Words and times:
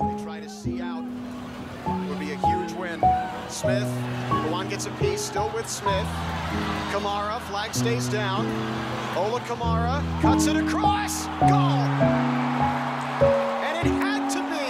They 0.00 0.22
try 0.22 0.40
to 0.40 0.48
see 0.48 0.80
out. 0.80 1.04
Would 2.08 2.18
be 2.20 2.32
a 2.32 2.36
huge 2.36 2.72
win. 2.72 3.02
Smith, 3.48 3.88
Luan 4.46 4.68
gets 4.68 4.86
a 4.86 4.90
piece, 4.92 5.20
still 5.20 5.50
with 5.54 5.68
Smith. 5.68 6.06
Kamara, 6.92 7.40
flag 7.42 7.74
stays 7.74 8.08
down. 8.08 8.46
Ola 9.16 9.40
Kamara 9.40 10.02
cuts 10.22 10.46
it 10.46 10.56
across. 10.56 11.26
Goal! 11.40 11.82
And 13.66 13.86
it 13.86 13.90
had 14.00 14.28
to 14.30 14.40
be 14.52 14.66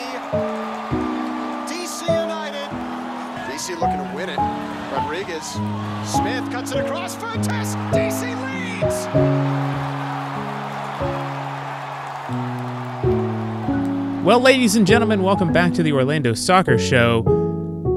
DC 1.72 2.02
United. 2.08 2.70
DC 3.48 3.78
looking 3.78 3.98
to 3.98 4.10
win 4.16 4.28
it. 4.30 4.38
Rodriguez. 4.92 5.46
Smith 6.10 6.50
cuts 6.50 6.72
it 6.72 6.78
across 6.78 7.14
for 7.14 7.28
a 7.28 7.38
test. 7.42 7.76
DC 7.92 8.41
Well, 14.22 14.38
ladies 14.38 14.76
and 14.76 14.86
gentlemen, 14.86 15.24
welcome 15.24 15.52
back 15.52 15.72
to 15.72 15.82
the 15.82 15.90
Orlando 15.90 16.32
Soccer 16.32 16.78
Show, 16.78 17.22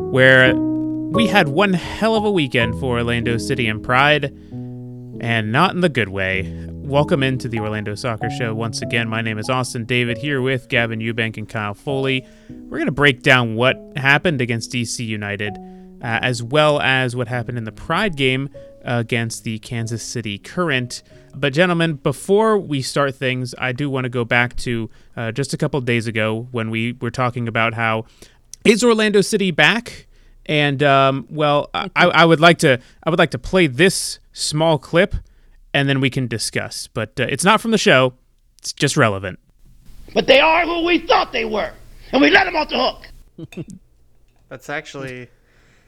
where 0.10 0.56
we 0.56 1.28
had 1.28 1.50
one 1.50 1.74
hell 1.74 2.16
of 2.16 2.26
a 2.26 2.32
weekend 2.32 2.80
for 2.80 2.98
Orlando 2.98 3.38
City 3.38 3.68
and 3.68 3.84
Pride, 3.84 4.36
and 5.22 5.52
not 5.52 5.76
in 5.76 5.82
the 5.82 5.88
good 5.88 6.10
way. 6.10 6.68
Welcome 6.72 7.22
into 7.22 7.48
the 7.48 7.60
Orlando 7.60 7.94
Soccer 7.94 8.32
Show 8.32 8.56
once 8.56 8.82
again. 8.82 9.08
My 9.08 9.22
name 9.22 9.38
is 9.38 9.52
Austin 9.52 9.86
David 9.86 10.18
here 10.18 10.42
with 10.42 10.68
Gavin 10.68 11.00
Ewbank 11.00 11.38
and 11.38 11.48
Kyle 11.48 11.76
Foley. 11.76 12.26
We're 12.50 12.80
going 12.80 12.88
to 12.88 12.92
break 12.92 13.22
down 13.22 13.54
what 13.54 13.78
happened 13.96 14.42
against 14.42 14.72
DC 14.72 15.06
United, 15.06 15.56
uh, 16.02 16.20
as 16.24 16.42
well 16.42 16.82
as 16.82 17.16
what 17.16 17.28
happened 17.28 17.60
in 17.60 17.66
the 17.66 17.72
Pride 17.72 18.18
game 18.18 18.50
against 18.82 19.44
the 19.44 19.60
Kansas 19.60 20.02
City 20.02 20.40
Current. 20.40 21.04
But, 21.40 21.54
gentlemen, 21.54 21.96
before 21.96 22.58
we 22.58 22.82
start 22.82 23.16
things, 23.16 23.54
I 23.58 23.72
do 23.72 23.90
want 23.90 24.06
to 24.06 24.10
go 24.10 24.26
back 24.26 24.56
to 24.58 24.90
uh, 25.16 25.32
just 25.32 25.54
a 25.54 25.58
couple 25.58 25.80
days 25.82 26.08
ago 26.08 26.48
when 26.52 26.70
we 26.70 26.94
were 26.94 27.12
talking 27.12 27.48
about 27.48 27.74
how 27.74 28.06
is 28.66 28.84
Orlando 28.84 29.22
City 29.22 29.52
back? 29.52 30.08
And 30.46 30.84
um, 30.84 31.28
well, 31.30 31.70
I, 31.74 31.90
I 31.96 32.26
would 32.26 32.40
like 32.40 32.60
to 32.60 32.80
I 33.04 33.10
would 33.10 33.20
like 33.20 33.32
to 33.32 33.40
play 33.40 33.68
this 33.68 34.20
small 34.32 34.78
clip, 34.78 35.16
and 35.74 35.90
then 35.90 36.00
we 36.02 36.10
can 36.10 36.28
discuss. 36.28 36.88
But 36.88 37.20
uh, 37.20 37.26
it's 37.30 37.44
not 37.44 37.62
from 37.62 37.72
the 37.72 37.78
show; 37.78 38.14
it's 38.60 38.74
just 38.74 38.96
relevant. 38.96 39.40
But 40.14 40.28
they 40.28 40.40
are 40.40 40.66
who 40.66 40.86
we 40.86 41.00
thought 41.00 41.32
they 41.32 41.46
were, 41.46 41.72
and 42.12 42.22
we 42.22 42.30
let 42.30 42.46
them 42.46 42.56
off 42.56 42.70
the 42.70 42.78
hook. 42.78 43.66
That's 44.50 44.70
actually 44.70 45.30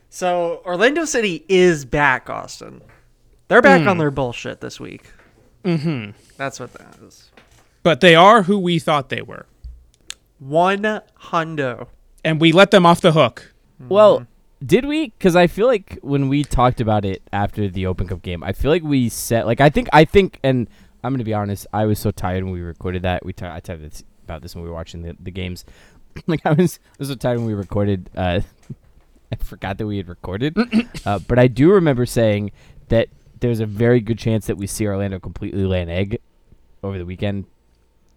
so. 0.09 0.61
Orlando 0.65 1.05
City 1.05 1.45
is 1.47 1.85
back, 1.85 2.29
Austin. 2.29 2.81
They're 3.47 3.61
back 3.61 3.87
on 3.87 3.97
their 3.97 4.11
bullshit 4.11 4.59
this 4.59 4.79
week. 4.79 5.05
Mm-hmm. 5.67 6.11
That's 6.37 6.59
what 6.59 6.73
that 6.73 6.97
is. 7.05 7.29
But 7.83 8.01
they 8.01 8.15
are 8.15 8.43
who 8.43 8.57
we 8.57 8.79
thought 8.79 9.09
they 9.09 9.21
were, 9.21 9.45
One 10.39 11.01
hundo. 11.23 11.87
and 12.23 12.39
we 12.39 12.51
let 12.51 12.71
them 12.71 12.85
off 12.85 13.01
the 13.01 13.11
hook. 13.13 13.53
Well, 13.79 14.25
did 14.65 14.85
we? 14.85 15.09
Because 15.09 15.35
I 15.35 15.47
feel 15.47 15.67
like 15.67 15.99
when 16.01 16.29
we 16.29 16.43
talked 16.43 16.81
about 16.81 17.05
it 17.05 17.21
after 17.31 17.67
the 17.69 17.85
Open 17.85 18.07
Cup 18.07 18.21
game, 18.21 18.43
I 18.43 18.53
feel 18.53 18.71
like 18.71 18.83
we 18.83 19.09
said 19.09 19.45
like 19.45 19.61
I 19.61 19.69
think 19.69 19.87
I 19.93 20.03
think, 20.05 20.39
and 20.43 20.67
I'm 21.03 21.13
gonna 21.13 21.23
be 21.23 21.33
honest, 21.33 21.67
I 21.73 21.85
was 21.85 21.99
so 21.99 22.11
tired 22.11 22.43
when 22.43 22.53
we 22.53 22.61
recorded 22.61 23.03
that. 23.03 23.25
We 23.25 23.33
ta- 23.33 23.53
I 23.53 23.59
talked 23.59 24.03
about 24.23 24.41
this 24.41 24.55
when 24.55 24.63
we 24.63 24.69
were 24.69 24.75
watching 24.75 25.01
the, 25.03 25.15
the 25.19 25.31
games. 25.31 25.63
like 26.27 26.45
I 26.45 26.53
was 26.53 26.79
I 26.89 26.95
was 26.99 27.09
so 27.09 27.15
tired 27.15 27.37
when 27.37 27.47
we 27.47 27.53
recorded. 27.53 28.09
Uh, 28.15 28.41
I 29.31 29.35
forgot 29.35 29.77
that 29.77 29.85
we 29.85 29.97
had 29.97 30.07
recorded, 30.07 30.57
uh, 31.05 31.19
but 31.19 31.37
I 31.37 31.47
do 31.47 31.71
remember 31.71 32.05
saying 32.05 32.51
that 32.87 33.09
there's 33.39 33.59
a 33.59 33.65
very 33.65 33.99
good 34.01 34.17
chance 34.17 34.47
that 34.47 34.57
we 34.57 34.67
see 34.67 34.85
Orlando 34.87 35.19
completely 35.19 35.65
lay 35.65 35.81
an 35.81 35.89
egg 35.89 36.19
over 36.83 36.97
the 36.97 37.05
weekend 37.05 37.45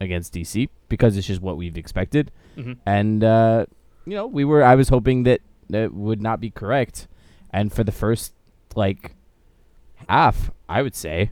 against 0.01 0.33
DC 0.35 0.69
because 0.89 1.17
it's 1.17 1.27
just 1.27 1.41
what 1.43 1.57
we've 1.57 1.77
expected. 1.77 2.31
Mhm. 2.57 2.79
And 2.87 3.25
uh, 3.25 3.67
you 4.07 4.15
know, 4.15 4.27
we 4.27 4.45
were 4.45 4.63
I 4.65 4.75
was 4.75 4.89
hoping 4.89 5.25
that 5.25 5.41
that 5.69 5.93
would 5.93 6.21
not 6.23 6.41
be 6.41 6.51
correct. 6.51 7.07
And 7.51 7.73
for 7.73 7.85
the 7.85 7.93
first 7.93 8.33
like 8.75 9.15
half, 10.09 10.51
I 10.69 10.83
would 10.83 10.95
say 10.95 11.31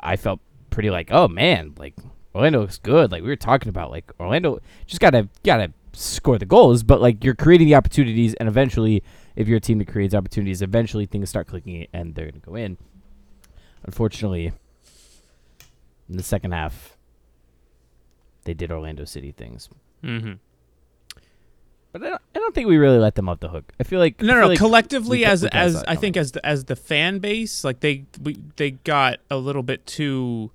I 0.00 0.16
felt 0.16 0.40
pretty 0.70 0.90
like, 0.90 1.08
oh 1.10 1.28
man, 1.28 1.74
like 1.78 1.94
Orlando 2.34 2.60
looks 2.60 2.78
good. 2.78 3.10
Like 3.10 3.22
we 3.22 3.28
were 3.28 3.36
talking 3.36 3.68
about, 3.68 3.90
like 3.90 4.12
Orlando 4.20 4.60
just 4.86 5.00
gotta 5.00 5.28
gotta 5.44 5.72
score 5.92 6.38
the 6.38 6.46
goals, 6.46 6.82
but 6.82 7.00
like 7.00 7.24
you're 7.24 7.34
creating 7.34 7.66
the 7.66 7.74
opportunities, 7.74 8.34
and 8.34 8.48
eventually, 8.48 9.02
if 9.34 9.48
you're 9.48 9.56
a 9.56 9.60
team 9.60 9.78
that 9.78 9.88
creates 9.88 10.14
opportunities, 10.14 10.62
eventually 10.62 11.06
things 11.06 11.28
start 11.28 11.48
clicking 11.48 11.86
and 11.92 12.14
they're 12.14 12.26
gonna 12.26 12.38
go 12.38 12.54
in. 12.54 12.78
Unfortunately, 13.84 14.52
in 16.08 16.16
the 16.16 16.22
second 16.22 16.52
half, 16.52 16.96
they 18.44 18.54
did 18.54 18.70
Orlando 18.72 19.04
City 19.04 19.32
things, 19.32 19.68
Mm-hmm. 20.02 20.34
but 21.92 22.02
I 22.02 22.10
don't, 22.10 22.22
I 22.34 22.38
don't 22.38 22.54
think 22.54 22.68
we 22.68 22.76
really 22.76 22.98
let 22.98 23.14
them 23.16 23.28
off 23.28 23.40
the 23.40 23.48
hook. 23.48 23.72
I 23.80 23.82
feel 23.82 23.98
like 23.98 24.20
No, 24.20 24.28
no, 24.28 24.32
feel 24.34 24.40
no. 24.42 24.48
like 24.48 24.58
collectively, 24.58 25.24
as 25.24 25.44
as 25.44 25.82
I 25.88 25.96
think 25.96 26.16
as 26.16 26.32
the, 26.32 26.44
as 26.46 26.64
the 26.64 26.76
fan 26.76 27.18
base, 27.18 27.64
like 27.64 27.80
they 27.80 28.04
we, 28.22 28.36
they 28.56 28.70
got 28.72 29.18
a 29.30 29.36
little 29.36 29.62
bit 29.64 29.86
too. 29.86 30.50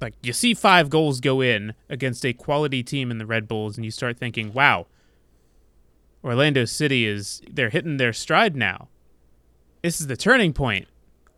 Like 0.00 0.14
you 0.22 0.32
see 0.32 0.52
five 0.52 0.90
goals 0.90 1.20
go 1.20 1.40
in 1.40 1.74
against 1.88 2.26
a 2.26 2.32
quality 2.32 2.82
team 2.82 3.10
in 3.12 3.18
the 3.18 3.26
Red 3.26 3.46
Bulls, 3.46 3.76
and 3.76 3.84
you 3.84 3.90
start 3.92 4.18
thinking, 4.18 4.52
"Wow, 4.52 4.86
Orlando 6.24 6.64
City 6.64 7.06
is 7.06 7.40
they're 7.50 7.70
hitting 7.70 7.98
their 7.98 8.12
stride 8.12 8.56
now. 8.56 8.88
This 9.82 10.00
is 10.00 10.08
the 10.08 10.16
turning 10.16 10.52
point." 10.52 10.88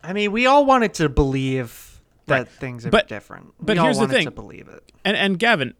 I 0.07 0.13
mean, 0.13 0.31
we 0.31 0.45
all 0.45 0.65
wanted 0.65 0.93
to 0.95 1.09
believe 1.09 1.99
that 2.27 2.37
Right. 2.37 2.47
things 2.47 2.85
are 2.85 2.89
But- 2.89 3.07
different. 3.07 3.53
but 3.59 3.73
we 3.75 3.79
all 3.79 3.85
here's 3.85 3.97
the 3.97 4.01
wanted 4.01 4.13
thing. 4.13 4.25
to 4.25 4.31
believe 4.31 4.67
it. 4.67 4.91
And 5.03 5.15
and 5.17 5.37
Gavin, 5.39 5.73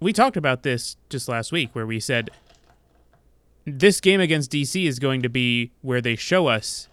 we 0.00 0.12
talked 0.12 0.36
about 0.36 0.62
this 0.62 0.96
just 1.08 1.28
last 1.28 1.52
week 1.52 1.70
where 1.74 1.86
we 1.86 2.00
said 2.00 2.30
this 3.66 4.00
game 4.00 4.20
against 4.20 4.50
DC 4.50 4.86
is 4.86 4.98
going 4.98 5.22
to 5.22 5.28
be 5.28 5.72
where 5.82 6.00
they 6.00 6.16
show 6.16 6.46
us 6.46 6.88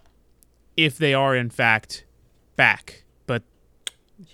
if 0.76 0.98
they 0.98 1.14
are 1.14 1.34
in 1.34 1.50
fact 1.50 2.04
back. 2.56 3.04
But 3.26 3.42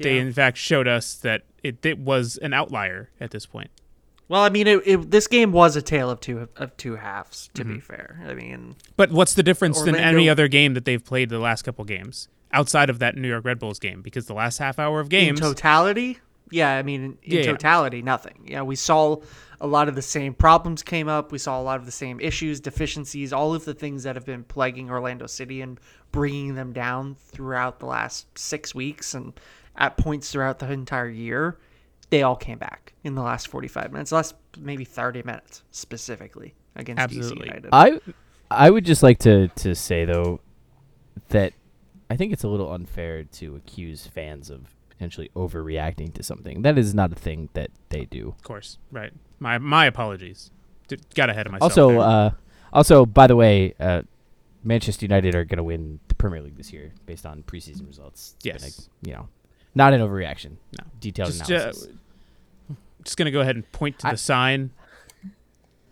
they 0.01 0.19
in 0.19 0.33
fact 0.33 0.59
showed 0.59 0.89
us 0.89 1.15
that 1.15 1.43
it, 1.63 1.85
it 1.87 1.99
was 1.99 2.37
an 2.39 2.53
outlier 2.53 3.11
at 3.21 3.31
this 3.31 3.47
point. 3.47 3.71
Well, 4.27 4.43
I 4.43 4.49
mean, 4.49 4.67
it, 4.67 4.83
it, 4.87 5.11
this 5.11 5.27
game 5.27 5.53
was 5.53 5.77
a 5.77 5.83
tale 5.83 6.11
of 6.11 6.19
two 6.21 6.49
of 6.57 6.77
two 6.77 6.97
halves. 6.97 7.51
To 7.55 7.63
Mm-hmm. 7.63 7.75
be 7.75 7.81
fair, 7.81 8.21
I 8.27 8.35
mean, 8.35 8.75
But 8.97 9.13
what's 9.13 9.35
the 9.35 9.43
difference 9.43 9.81
than 9.83 9.95
any 9.95 10.29
other 10.29 10.49
game 10.49 10.75
that 10.75 10.85
they've 10.87 11.05
played 11.05 11.29
the 11.29 11.39
last 11.39 11.63
couple 11.63 11.85
games 11.85 12.29
outside 12.55 12.89
of 12.89 13.01
that 13.01 13.17
New 13.17 13.29
York 13.29 13.45
Red 13.45 13.59
Bulls 13.59 13.79
game? 13.79 14.01
Because 14.01 14.27
the 14.27 14.35
last 14.35 14.59
half 14.59 14.79
hour 14.79 15.01
of 15.01 15.09
games, 15.11 15.41
in 15.41 15.45
totality, 15.45 16.19
yeah, 16.51 16.77
I 16.77 16.83
mean, 16.83 17.03
in, 17.05 17.19
in 17.23 17.33
Yeah, 17.33 17.41
yeah. 17.41 17.53
totality, 17.53 18.01
nothing. 18.01 18.47
Yeah, 18.47 18.63
we 18.63 18.77
saw 18.77 19.17
a 19.61 19.67
lot 19.67 19.89
of 19.89 19.95
the 19.95 20.03
same 20.03 20.35
problems 20.35 20.83
came 20.83 21.09
up. 21.09 21.33
We 21.33 21.39
saw 21.39 21.61
a 21.61 21.63
lot 21.63 21.81
of 21.81 21.87
the 21.87 21.93
same 21.93 22.21
issues, 22.21 22.61
deficiencies, 22.61 23.33
all 23.33 23.55
of 23.55 23.65
the 23.65 23.75
things 23.75 24.03
that 24.05 24.15
have 24.17 24.25
been 24.25 24.45
plaguing 24.45 24.91
Orlando 24.91 25.27
City 25.27 25.61
and 25.61 25.79
bringing 26.13 26.55
them 26.55 26.73
down 26.73 27.17
throughout 27.17 27.81
the 27.81 27.87
last 27.87 28.27
six 28.39 28.75
weeks 28.75 29.15
and 29.15 29.33
at 29.77 29.97
points 29.97 30.31
throughout 30.31 30.59
the 30.61 30.71
entire 30.71 31.09
year. 31.09 31.59
They 32.11 32.23
all 32.23 32.37
came 32.37 32.59
back 32.59 32.93
in 33.03 33.15
the 33.15 33.23
last 33.23 33.49
45 33.49 33.91
minutes, 33.93 34.13
last 34.13 34.35
maybe 34.59 34.85
30 34.85 35.23
minutes 35.25 35.63
specifically 35.71 36.55
against 36.77 37.01
Absolutely. 37.03 37.49
DC 37.49 37.55
United. 37.55 37.69
I 37.73 38.01
I 38.51 38.71
would 38.71 38.85
just 38.85 39.03
like 39.03 39.19
to 39.21 39.49
to 39.49 39.75
say 39.75 40.05
though 40.05 40.41
that 41.31 41.53
I 42.15 42.17
think 42.17 42.33
it's 42.33 42.45
a 42.45 42.49
little 42.49 42.73
unfair 42.73 43.25
to 43.25 43.57
accuse 43.57 44.07
fans 44.07 44.49
of 44.49 44.73
potentially 44.89 45.33
overreacting 45.35 46.15
to 46.15 46.23
something. 46.23 46.63
That 46.63 46.79
is 46.79 46.95
not 46.95 47.11
a 47.11 47.17
thing 47.17 47.49
that 47.55 47.71
they 47.89 48.05
do. 48.05 48.29
of 48.29 48.43
course, 48.45 48.79
right? 48.93 49.13
My 49.41 49.59
my 49.59 49.87
apologies. 49.87 50.53
D- 50.87 50.97
got 51.17 51.29
ahead 51.29 51.47
of 51.47 51.53
myself. 51.53 51.73
Also, 51.73 51.99
uh, 51.99 52.31
also 52.73 53.05
by 53.05 53.27
the 53.27 53.35
way, 53.35 53.75
uh, 53.81 54.03
Manchester 54.63 55.05
United 55.05 55.35
are 55.35 55.45
going 55.45 55.57
to 55.57 55.65
win 55.65 55.99
the 56.07 56.15
Premier 56.15 56.41
League 56.41 56.57
this 56.57 56.73
year 56.73 56.93
based 57.05 57.27
on 57.27 57.43
preseason 57.43 57.85
results. 57.89 58.37
It's 58.45 58.63
a- 58.63 58.67
Yes. 58.67 58.89
you 59.03 59.13
know, 59.15 59.29
not 59.75 59.93
an 59.93 60.01
overreaction. 60.01 60.59
No. 60.79 60.85
detailed 61.01 61.33
just, 61.33 61.51
uh, 61.51 61.73
just 63.03 63.17
gonna 63.17 63.33
go 63.33 63.41
ahead 63.41 63.57
and 63.57 63.71
point 63.73 63.99
to 63.99 64.07
I- 64.07 64.13
the 64.13 64.19
sign. 64.19 64.71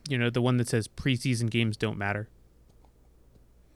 You 0.09 0.19
know, 0.19 0.31
the 0.31 0.41
one 0.41 0.57
that 0.59 0.69
says 0.69 0.87
preseason 0.87 1.51
games 1.51 1.77
don't 1.77 1.99
matter. 1.99 2.29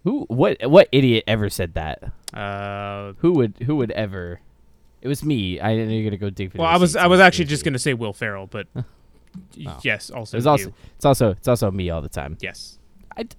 Who 0.06 0.20
what 0.28 0.56
what 0.70 0.88
idiot 0.92 1.24
ever 1.26 1.50
said 1.50 1.74
that? 1.74 2.02
Uh, 2.32 3.12
Who 3.18 3.32
would 3.32 3.54
who 3.66 3.74
would 3.76 3.90
ever? 3.90 4.40
It 5.02 5.08
was 5.08 5.24
me. 5.24 5.60
I 5.60 5.74
know 5.76 5.82
you're 5.84 6.04
gonna 6.04 6.16
go 6.16 6.30
dig 6.30 6.52
for. 6.52 6.58
well, 6.58 6.68
I 6.68 6.76
was. 6.76 6.94
I 6.96 7.06
was 7.08 7.18
actually 7.20 7.46
just 7.46 7.64
gonna 7.64 7.78
say 7.78 7.92
Will 7.92 8.12
Ferrell, 8.12 8.46
but 8.46 8.66
Oh. 9.66 9.78
yes, 9.82 10.08
also 10.10 10.36
It 10.36 10.38
was 10.38 10.44
you. 10.46 10.50
also 10.50 10.72
it's 10.96 11.04
also 11.04 11.30
it's 11.32 11.48
also 11.48 11.70
me 11.70 11.90
all 11.90 12.00
the 12.02 12.08
time. 12.08 12.38
yes. 12.40 12.78
I 13.16 13.24
d- 13.24 13.36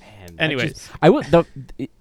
man. 0.00 0.36
I 0.38 0.42
Anyways. 0.44 0.72
just- 0.74 0.90
I 1.00 1.08
would 1.08 1.24
the 1.26 1.46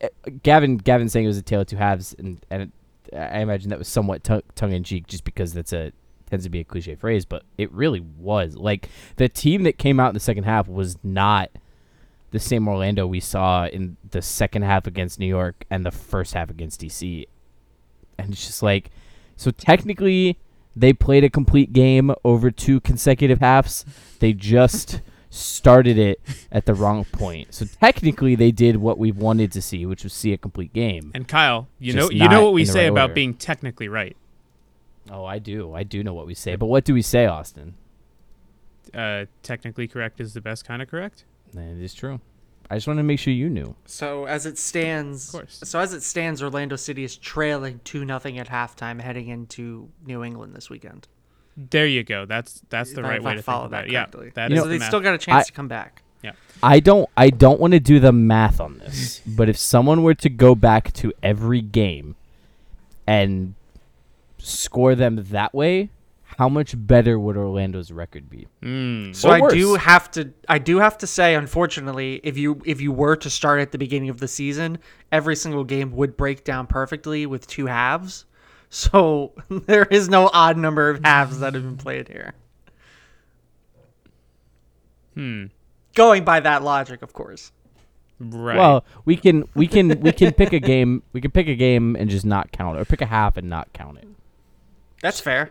uh, 0.03 0.07
Gavin 0.43 0.77
Gavin 0.77 1.07
saying 1.07 1.25
it 1.25 1.29
was 1.29 1.37
a 1.37 1.41
tale 1.43 1.61
of 1.61 1.67
two 1.67 1.77
halves, 1.77 2.15
and 2.17 2.43
and 2.49 2.63
it, 2.63 3.15
I 3.15 3.39
imagine 3.39 3.69
that 3.69 3.79
was 3.79 3.87
somewhat 3.87 4.23
tongue 4.23 4.41
tongue 4.55 4.71
in 4.73 4.83
cheek, 4.83 5.07
just 5.07 5.23
because 5.23 5.53
that's 5.53 5.73
a 5.73 5.91
tends 6.29 6.43
to 6.45 6.49
be 6.49 6.59
a 6.61 6.63
cliche 6.63 6.95
phrase, 6.95 7.25
but 7.25 7.43
it 7.57 7.71
really 7.71 7.99
was 8.17 8.55
like 8.55 8.89
the 9.17 9.27
team 9.29 9.63
that 9.63 9.77
came 9.77 9.99
out 9.99 10.07
in 10.09 10.13
the 10.13 10.19
second 10.19 10.43
half 10.45 10.67
was 10.67 10.97
not 11.03 11.49
the 12.31 12.39
same 12.39 12.67
Orlando 12.67 13.05
we 13.07 13.19
saw 13.19 13.67
in 13.67 13.97
the 14.09 14.21
second 14.21 14.63
half 14.63 14.87
against 14.87 15.19
New 15.19 15.27
York 15.27 15.65
and 15.69 15.85
the 15.85 15.91
first 15.91 16.33
half 16.33 16.49
against 16.49 16.81
DC, 16.81 17.25
and 18.17 18.31
it's 18.33 18.45
just 18.47 18.63
like 18.63 18.89
so 19.35 19.51
technically 19.51 20.37
They 20.75 20.93
played 20.93 21.23
a 21.25 21.29
complete 21.29 21.73
game 21.73 22.13
over 22.23 22.49
two 22.49 22.79
consecutive 22.79 23.39
halves. 23.41 23.83
They 24.19 24.31
just 24.31 25.01
started 25.29 25.97
it 25.97 26.21
at 26.51 26.65
the 26.65 26.73
wrong 26.73 27.03
point. 27.05 27.53
So 27.53 27.65
technically, 27.65 28.35
they 28.35 28.51
did 28.51 28.77
what 28.77 28.97
we 28.97 29.11
wanted 29.11 29.51
to 29.51 29.61
see, 29.61 29.85
which 29.85 30.03
was 30.05 30.13
see 30.13 30.31
a 30.31 30.37
complete 30.37 30.71
game. 30.71 31.11
And 31.13 31.27
Kyle, 31.27 31.67
you 31.79 31.91
Just 31.91 32.11
know 32.11 32.17
you 32.17 32.29
know 32.29 32.43
what 32.43 32.53
we 32.53 32.63
say 32.63 32.83
right 32.85 32.91
about 32.91 33.01
order. 33.09 33.13
being 33.15 33.33
technically 33.33 33.89
right. 33.89 34.15
Oh, 35.09 35.25
I 35.25 35.39
do. 35.39 35.73
I 35.73 35.83
do 35.83 36.03
know 36.03 36.13
what 36.13 36.25
we 36.25 36.33
say. 36.35 36.55
But 36.55 36.67
what 36.67 36.85
do 36.85 36.93
we 36.93 37.01
say, 37.01 37.25
Austin? 37.25 37.73
Uh, 38.93 39.25
technically 39.43 39.87
correct 39.87 40.19
is 40.21 40.33
the 40.33 40.41
best 40.41 40.65
kind 40.65 40.81
of 40.81 40.87
correct. 40.89 41.25
That 41.53 41.77
is 41.81 41.93
true. 41.93 42.19
I 42.69 42.75
just 42.75 42.87
wanted 42.87 43.01
to 43.01 43.03
make 43.03 43.19
sure 43.19 43.33
you 43.33 43.49
knew. 43.49 43.75
So 43.85 44.25
as 44.25 44.45
it 44.45 44.57
stands, 44.57 45.27
Of 45.33 45.41
course. 45.41 45.59
so 45.65 45.79
as 45.79 45.93
it 45.93 46.03
stands, 46.03 46.41
Orlando 46.41 46.77
City 46.77 47.03
is 47.03 47.17
trailing 47.17 47.81
two 47.83 48.05
nothing 48.05 48.39
at 48.39 48.47
halftime, 48.47 49.01
heading 49.01 49.27
into 49.27 49.89
New 50.05 50.23
England 50.23 50.55
this 50.55 50.69
weekend. 50.69 51.07
There 51.57 51.85
you 51.85 52.03
go. 52.03 52.25
That's 52.25 52.61
that's 52.69 52.93
the 52.93 53.01
If 53.01 53.05
right 53.07 53.19
I 53.21 53.23
way 53.25 53.35
to 53.35 53.41
follow 53.43 53.63
think 53.63 53.71
that 53.71 53.77
about 53.79 53.87
it. 53.87 53.91
Yeah, 53.91 54.05
correctly. 54.05 54.31
that 54.35 54.49
You 54.51 54.55
is 54.55 54.57
know- 54.59 54.63
so 54.63 54.67
the 54.69 54.73
they 54.75 54.79
math. 54.79 54.87
still 54.87 54.99
got 55.01 55.13
a 55.13 55.17
chance 55.17 55.45
I- 55.45 55.47
to 55.47 55.51
come 55.51 55.67
back. 55.67 56.01
Yeah. 56.23 56.31
I 56.63 56.79
don't 56.79 57.09
I 57.17 57.29
don't 57.29 57.59
want 57.59 57.73
to 57.73 57.79
do 57.81 57.99
the 57.99 58.13
math 58.13 58.61
on 58.61 58.77
this, 58.77 59.19
but 59.27 59.49
if 59.49 59.57
someone 59.57 60.01
were 60.03 60.13
to 60.15 60.29
go 60.29 60.55
back 60.55 60.93
to 60.93 61.11
every 61.21 61.61
game 61.61 62.15
and 63.05 63.55
score 64.37 64.95
them 64.95 65.25
that 65.31 65.53
way, 65.53 65.89
how 66.37 66.49
much 66.49 66.73
better 66.77 67.19
would 67.19 67.37
Orlando's 67.37 67.91
record 67.91 68.29
be? 68.29 68.47
Mm. 68.61 69.15
So 69.15 69.29
I 69.29 69.47
do 69.49 69.75
have 69.75 70.09
to 70.11 70.31
I 70.47 70.57
do 70.59 70.77
have 70.79 70.97
to 70.99 71.07
say 71.07 71.35
unfortunately 71.35 72.21
if 72.23 72.37
you 72.37 72.61
if 72.65 72.81
you 72.81 72.91
were 72.91 73.15
to 73.17 73.29
start 73.29 73.59
at 73.61 73.71
the 73.71 73.77
beginning 73.77 74.09
of 74.09 74.19
the 74.19 74.27
season 74.27 74.79
every 75.11 75.35
single 75.35 75.63
game 75.63 75.91
would 75.91 76.17
break 76.17 76.43
down 76.43 76.67
perfectly 76.67 77.25
with 77.25 77.47
two 77.47 77.67
halves. 77.67 78.25
So 78.73 79.33
there 79.49 79.83
is 79.83 80.07
no 80.07 80.29
odd 80.31 80.57
number 80.57 80.89
of 80.89 81.03
halves 81.03 81.39
that 81.39 81.55
have 81.55 81.63
been 81.63 81.75
played 81.75 82.07
here. 82.07 82.33
Hmm. 85.13 85.47
Going 85.93 86.23
by 86.23 86.39
that 86.39 86.63
logic, 86.63 87.01
of 87.01 87.11
course. 87.11 87.51
Right. 88.17 88.57
Well, 88.57 88.85
we 89.03 89.17
can 89.17 89.43
we 89.55 89.67
can 89.67 89.99
we 89.99 90.13
can 90.13 90.31
pick 90.41 90.53
a 90.53 90.59
game 90.61 91.03
we 91.11 91.19
can 91.19 91.31
pick 91.31 91.49
a 91.49 91.55
game 91.55 91.97
and 91.97 92.09
just 92.09 92.25
not 92.25 92.53
count 92.53 92.77
it, 92.77 92.81
or 92.81 92.85
pick 92.85 93.01
a 93.01 93.07
half 93.07 93.35
and 93.35 93.49
not 93.49 93.73
count 93.73 93.97
it. 93.97 94.07
That's 95.01 95.19
fair. 95.19 95.49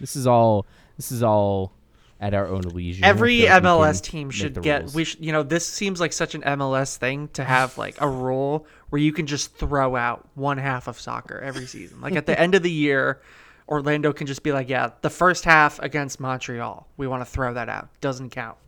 This 0.00 0.16
is 0.16 0.26
all 0.26 0.66
this 0.96 1.12
is 1.12 1.22
all 1.22 1.72
at 2.20 2.34
our 2.34 2.46
own 2.46 2.62
leisure. 2.62 3.04
Every 3.04 3.40
feel 3.40 3.48
like 3.50 3.62
we 3.62 3.68
MLS 3.68 4.02
team 4.02 4.30
should 4.30 4.62
get. 4.62 4.82
rules. 4.82 4.94
We 4.94 5.04
sh- 5.04 5.16
you 5.20 5.32
know 5.32 5.42
this 5.42 5.66
seems 5.66 6.00
like 6.00 6.12
such 6.12 6.34
an 6.34 6.42
MLS 6.42 6.96
thing 6.96 7.28
to 7.34 7.44
have 7.44 7.76
like 7.78 8.00
a 8.00 8.08
rule 8.08 8.66
where 8.90 9.00
you 9.00 9.12
can 9.12 9.26
just 9.26 9.56
throw 9.56 9.96
out 9.96 10.28
one 10.34 10.58
half 10.58 10.86
of 10.88 11.00
soccer 11.00 11.38
every 11.40 11.66
season. 11.66 12.00
Like 12.00 12.14
at 12.14 12.26
the 12.26 12.38
end 12.38 12.54
of 12.54 12.62
the 12.62 12.70
year, 12.70 13.20
Orlando 13.68 14.12
can 14.12 14.26
just 14.26 14.42
be 14.42 14.52
like, 14.52 14.68
yeah, 14.68 14.90
the 15.00 15.10
first 15.10 15.44
half 15.44 15.78
against 15.80 16.20
Montreal, 16.20 16.86
we 16.96 17.06
want 17.06 17.22
to 17.22 17.24
throw 17.24 17.54
that 17.54 17.68
out. 17.68 17.88
Doesn't 18.00 18.30
count, 18.30 18.58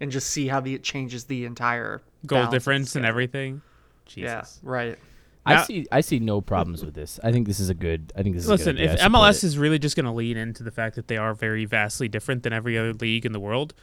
and 0.00 0.10
just 0.10 0.30
see 0.30 0.48
how 0.48 0.60
the, 0.60 0.74
it 0.74 0.82
changes 0.82 1.24
the 1.24 1.44
entire 1.44 2.00
goal 2.26 2.38
balance 2.38 2.48
of 2.48 2.52
difference 2.52 2.96
and 2.96 3.04
everything. 3.06 3.62
Jesus. 4.06 4.60
Yeah, 4.62 4.68
right. 4.68 4.98
I 5.48 5.54
Now- 5.54 5.62
see 5.64 5.86
I 5.90 6.00
see 6.00 6.18
no 6.18 6.40
problems 6.40 6.84
with 6.84 6.94
this. 6.94 7.18
I 7.24 7.32
think 7.32 7.46
this 7.46 7.58
is 7.60 7.68
a 7.70 7.74
good 7.74 8.12
I 8.16 8.22
think 8.22 8.34
this 8.36 8.44
is 8.44 8.50
Listen, 8.50 8.76
a 8.76 8.80
good 8.80 8.90
idea. 8.90 9.04
if 9.06 9.10
MLS 9.12 9.38
it. 9.38 9.44
is 9.44 9.58
really 9.58 9.78
just 9.78 9.96
going 9.96 10.06
to 10.06 10.12
lean 10.12 10.36
into 10.36 10.62
the 10.62 10.70
fact 10.70 10.96
that 10.96 11.08
they 11.08 11.16
are 11.16 11.34
very 11.34 11.64
vastly 11.64 12.08
different 12.08 12.42
than 12.42 12.52
every 12.52 12.76
other 12.78 12.92
league 12.92 13.24
in 13.24 13.32
the 13.32 13.40
world, 13.40 13.74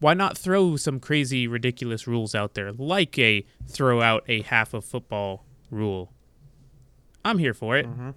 why 0.00 0.14
not 0.14 0.36
throw 0.36 0.76
some 0.76 0.98
crazy, 1.00 1.46
ridiculous 1.46 2.06
rules 2.06 2.34
out 2.34 2.54
there, 2.54 2.72
like 2.72 3.18
a 3.18 3.44
throw 3.68 4.00
out 4.02 4.24
a 4.28 4.42
half 4.42 4.74
of 4.74 4.84
football 4.84 5.44
rule? 5.70 6.12
I'm 7.24 7.38
here 7.38 7.54
for 7.54 7.76
it. 7.76 7.86
Mm-hmm. 7.86 8.10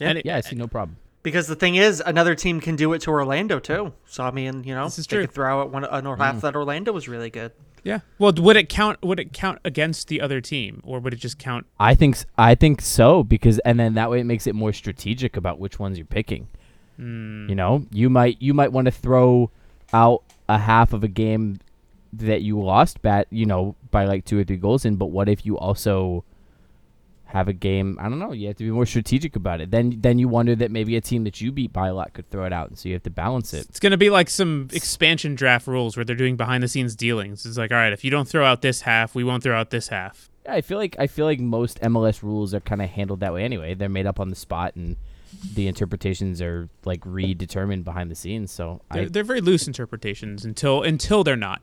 And 0.00 0.18
it- 0.18 0.26
yeah, 0.26 0.36
I 0.36 0.40
see 0.40 0.56
no 0.56 0.66
problem. 0.66 0.96
Because 1.22 1.46
the 1.46 1.54
thing 1.54 1.76
is, 1.76 2.02
another 2.04 2.34
team 2.34 2.60
can 2.60 2.74
do 2.74 2.92
it 2.94 3.02
to 3.02 3.10
Orlando 3.10 3.60
too. 3.60 3.92
So 4.06 4.24
I 4.24 4.32
mean, 4.32 4.64
you 4.64 4.74
know, 4.74 4.84
This 4.84 4.98
is 4.98 5.06
they 5.06 5.16
true. 5.18 5.26
could 5.26 5.34
throw 5.34 5.60
out 5.62 5.70
one 5.70 5.84
an 5.84 6.04
or 6.06 6.16
half 6.16 6.40
that 6.40 6.56
Orlando 6.56 6.90
was 6.92 7.08
really 7.08 7.30
good. 7.30 7.52
Yeah. 7.84 8.00
Well, 8.18 8.32
would 8.38 8.56
it 8.56 8.68
count? 8.68 9.02
Would 9.02 9.18
it 9.20 9.32
count 9.32 9.58
against 9.64 10.08
the 10.08 10.20
other 10.20 10.40
team, 10.40 10.80
or 10.84 11.00
would 11.00 11.12
it 11.12 11.16
just 11.20 11.38
count? 11.38 11.66
I 11.80 11.94
think 11.94 12.16
s- 12.16 12.26
I 12.38 12.54
think 12.54 12.80
so 12.80 13.22
because 13.22 13.58
and 13.60 13.78
then 13.80 13.94
that 13.94 14.10
way 14.10 14.20
it 14.20 14.24
makes 14.24 14.46
it 14.46 14.54
more 14.54 14.72
strategic 14.72 15.36
about 15.36 15.58
which 15.58 15.78
ones 15.78 15.98
you're 15.98 16.04
picking. 16.06 16.48
Mm, 17.00 17.48
You 17.48 17.54
know, 17.54 17.86
you 17.90 18.08
might 18.10 18.36
you 18.40 18.54
might 18.54 18.72
want 18.72 18.84
to 18.86 18.90
throw 18.92 19.50
out 19.92 20.22
a 20.48 20.58
half 20.58 20.92
of 20.92 21.02
a 21.04 21.08
game 21.08 21.58
that 22.12 22.42
you 22.42 22.60
lost 22.60 23.00
bat, 23.02 23.26
you 23.30 23.46
know, 23.46 23.74
by 23.90 24.04
like 24.04 24.24
two 24.24 24.38
or 24.38 24.44
three 24.44 24.56
goals 24.58 24.84
in, 24.84 24.96
but 24.96 25.06
what 25.06 25.28
if 25.28 25.46
you 25.46 25.56
also 25.58 26.24
have 27.32 27.48
a 27.48 27.52
game, 27.54 27.96
I 27.98 28.10
don't 28.10 28.18
know, 28.18 28.32
you 28.32 28.48
have 28.48 28.56
to 28.56 28.64
be 28.64 28.70
more 28.70 28.84
strategic 28.84 29.36
about 29.36 29.62
it. 29.62 29.70
Then 29.70 29.96
then 30.00 30.18
you 30.18 30.28
wonder 30.28 30.54
that 30.54 30.70
maybe 30.70 30.96
a 30.96 31.00
team 31.00 31.24
that 31.24 31.40
you 31.40 31.50
beat 31.50 31.72
by 31.72 31.88
a 31.88 31.94
lot 31.94 32.12
could 32.12 32.30
throw 32.30 32.44
it 32.44 32.52
out 32.52 32.68
and 32.68 32.78
so 32.78 32.88
you 32.90 32.94
have 32.94 33.02
to 33.04 33.10
balance 33.10 33.54
it. 33.54 33.66
It's 33.70 33.80
going 33.80 33.92
to 33.92 33.96
be 33.96 34.10
like 34.10 34.28
some 34.28 34.68
expansion 34.72 35.34
draft 35.34 35.66
rules 35.66 35.96
where 35.96 36.04
they're 36.04 36.14
doing 36.14 36.36
behind 36.36 36.62
the 36.62 36.68
scenes 36.68 36.94
dealings. 36.94 37.46
It's 37.46 37.56
like, 37.56 37.72
all 37.72 37.78
right, 37.78 37.92
if 37.92 38.04
you 38.04 38.10
don't 38.10 38.28
throw 38.28 38.44
out 38.44 38.60
this 38.60 38.82
half, 38.82 39.14
we 39.14 39.24
won't 39.24 39.42
throw 39.42 39.58
out 39.58 39.70
this 39.70 39.88
half. 39.88 40.30
Yeah, 40.44 40.54
I 40.54 40.60
feel 40.60 40.76
like 40.76 40.94
I 40.98 41.06
feel 41.06 41.24
like 41.24 41.40
most 41.40 41.80
MLS 41.80 42.22
rules 42.22 42.52
are 42.52 42.60
kind 42.60 42.82
of 42.82 42.90
handled 42.90 43.20
that 43.20 43.32
way 43.32 43.44
anyway. 43.44 43.74
They're 43.74 43.88
made 43.88 44.06
up 44.06 44.20
on 44.20 44.28
the 44.28 44.36
spot 44.36 44.76
and 44.76 44.96
the 45.54 45.66
interpretations 45.68 46.42
are 46.42 46.68
like 46.84 47.00
redetermined 47.00 47.84
behind 47.84 48.10
the 48.10 48.14
scenes. 48.14 48.52
So 48.52 48.82
They're, 48.92 49.04
I 49.04 49.06
they're 49.06 49.24
very 49.24 49.40
loose 49.40 49.66
interpretations 49.66 50.44
until 50.44 50.82
until 50.82 51.24
they're 51.24 51.36
not. 51.36 51.62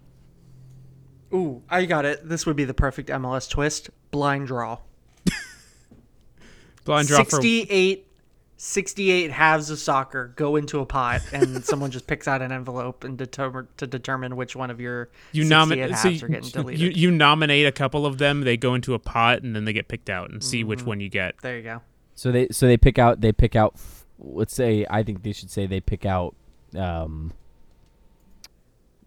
Ooh, 1.31 1.61
I 1.69 1.85
got 1.85 2.05
it. 2.05 2.27
This 2.27 2.47
would 2.47 2.55
be 2.55 2.65
the 2.65 2.73
perfect 2.73 3.09
MLS 3.09 3.47
twist. 3.47 3.91
Blind 4.09 4.47
draw. 4.47 4.79
Blind 6.85 7.07
draw 7.07 7.23
for 7.23 7.31
68, 7.41 8.05
68 8.57 9.31
halves 9.31 9.69
of 9.69 9.79
soccer 9.79 10.33
go 10.35 10.55
into 10.55 10.79
a 10.79 10.85
pot, 10.85 11.21
and 11.31 11.63
someone 11.71 11.91
just 11.91 12.07
picks 12.07 12.27
out 12.27 12.41
an 12.41 12.51
envelope 12.51 13.03
and 13.03 13.17
determine 13.17 13.67
to 13.77 13.87
determine 13.87 14.35
which 14.35 14.55
one 14.55 14.69
of 14.69 14.79
your 14.81 15.09
you 15.31 15.43
68 15.43 15.49
nominate. 15.49 15.91
halves 15.91 16.01
So 16.01 16.07
are 16.07 16.11
you, 16.11 16.27
getting 16.35 16.49
deleted. 16.49 16.79
you 16.81 16.89
you 16.89 17.11
nominate 17.11 17.65
a 17.65 17.71
couple 17.71 18.05
of 18.05 18.17
them. 18.17 18.41
They 18.41 18.57
go 18.57 18.73
into 18.75 18.93
a 18.93 18.99
pot 18.99 19.43
and 19.43 19.55
then 19.55 19.65
they 19.65 19.73
get 19.73 19.87
picked 19.87 20.09
out 20.09 20.29
and 20.31 20.43
see 20.43 20.63
which 20.63 20.83
one 20.83 20.99
you 20.99 21.09
get. 21.09 21.35
there 21.41 21.57
you 21.57 21.63
go. 21.63 21.81
so 22.15 22.31
they 22.31 22.47
so 22.51 22.65
they 22.67 22.77
pick 22.77 22.97
out 22.99 23.21
they 23.21 23.31
pick 23.31 23.55
out 23.55 23.75
let's 24.19 24.53
say 24.53 24.85
I 24.89 25.03
think 25.03 25.23
they 25.23 25.31
should 25.31 25.49
say 25.49 25.65
they 25.65 25.79
pick 25.79 26.05
out 26.05 26.35
um 26.75 27.31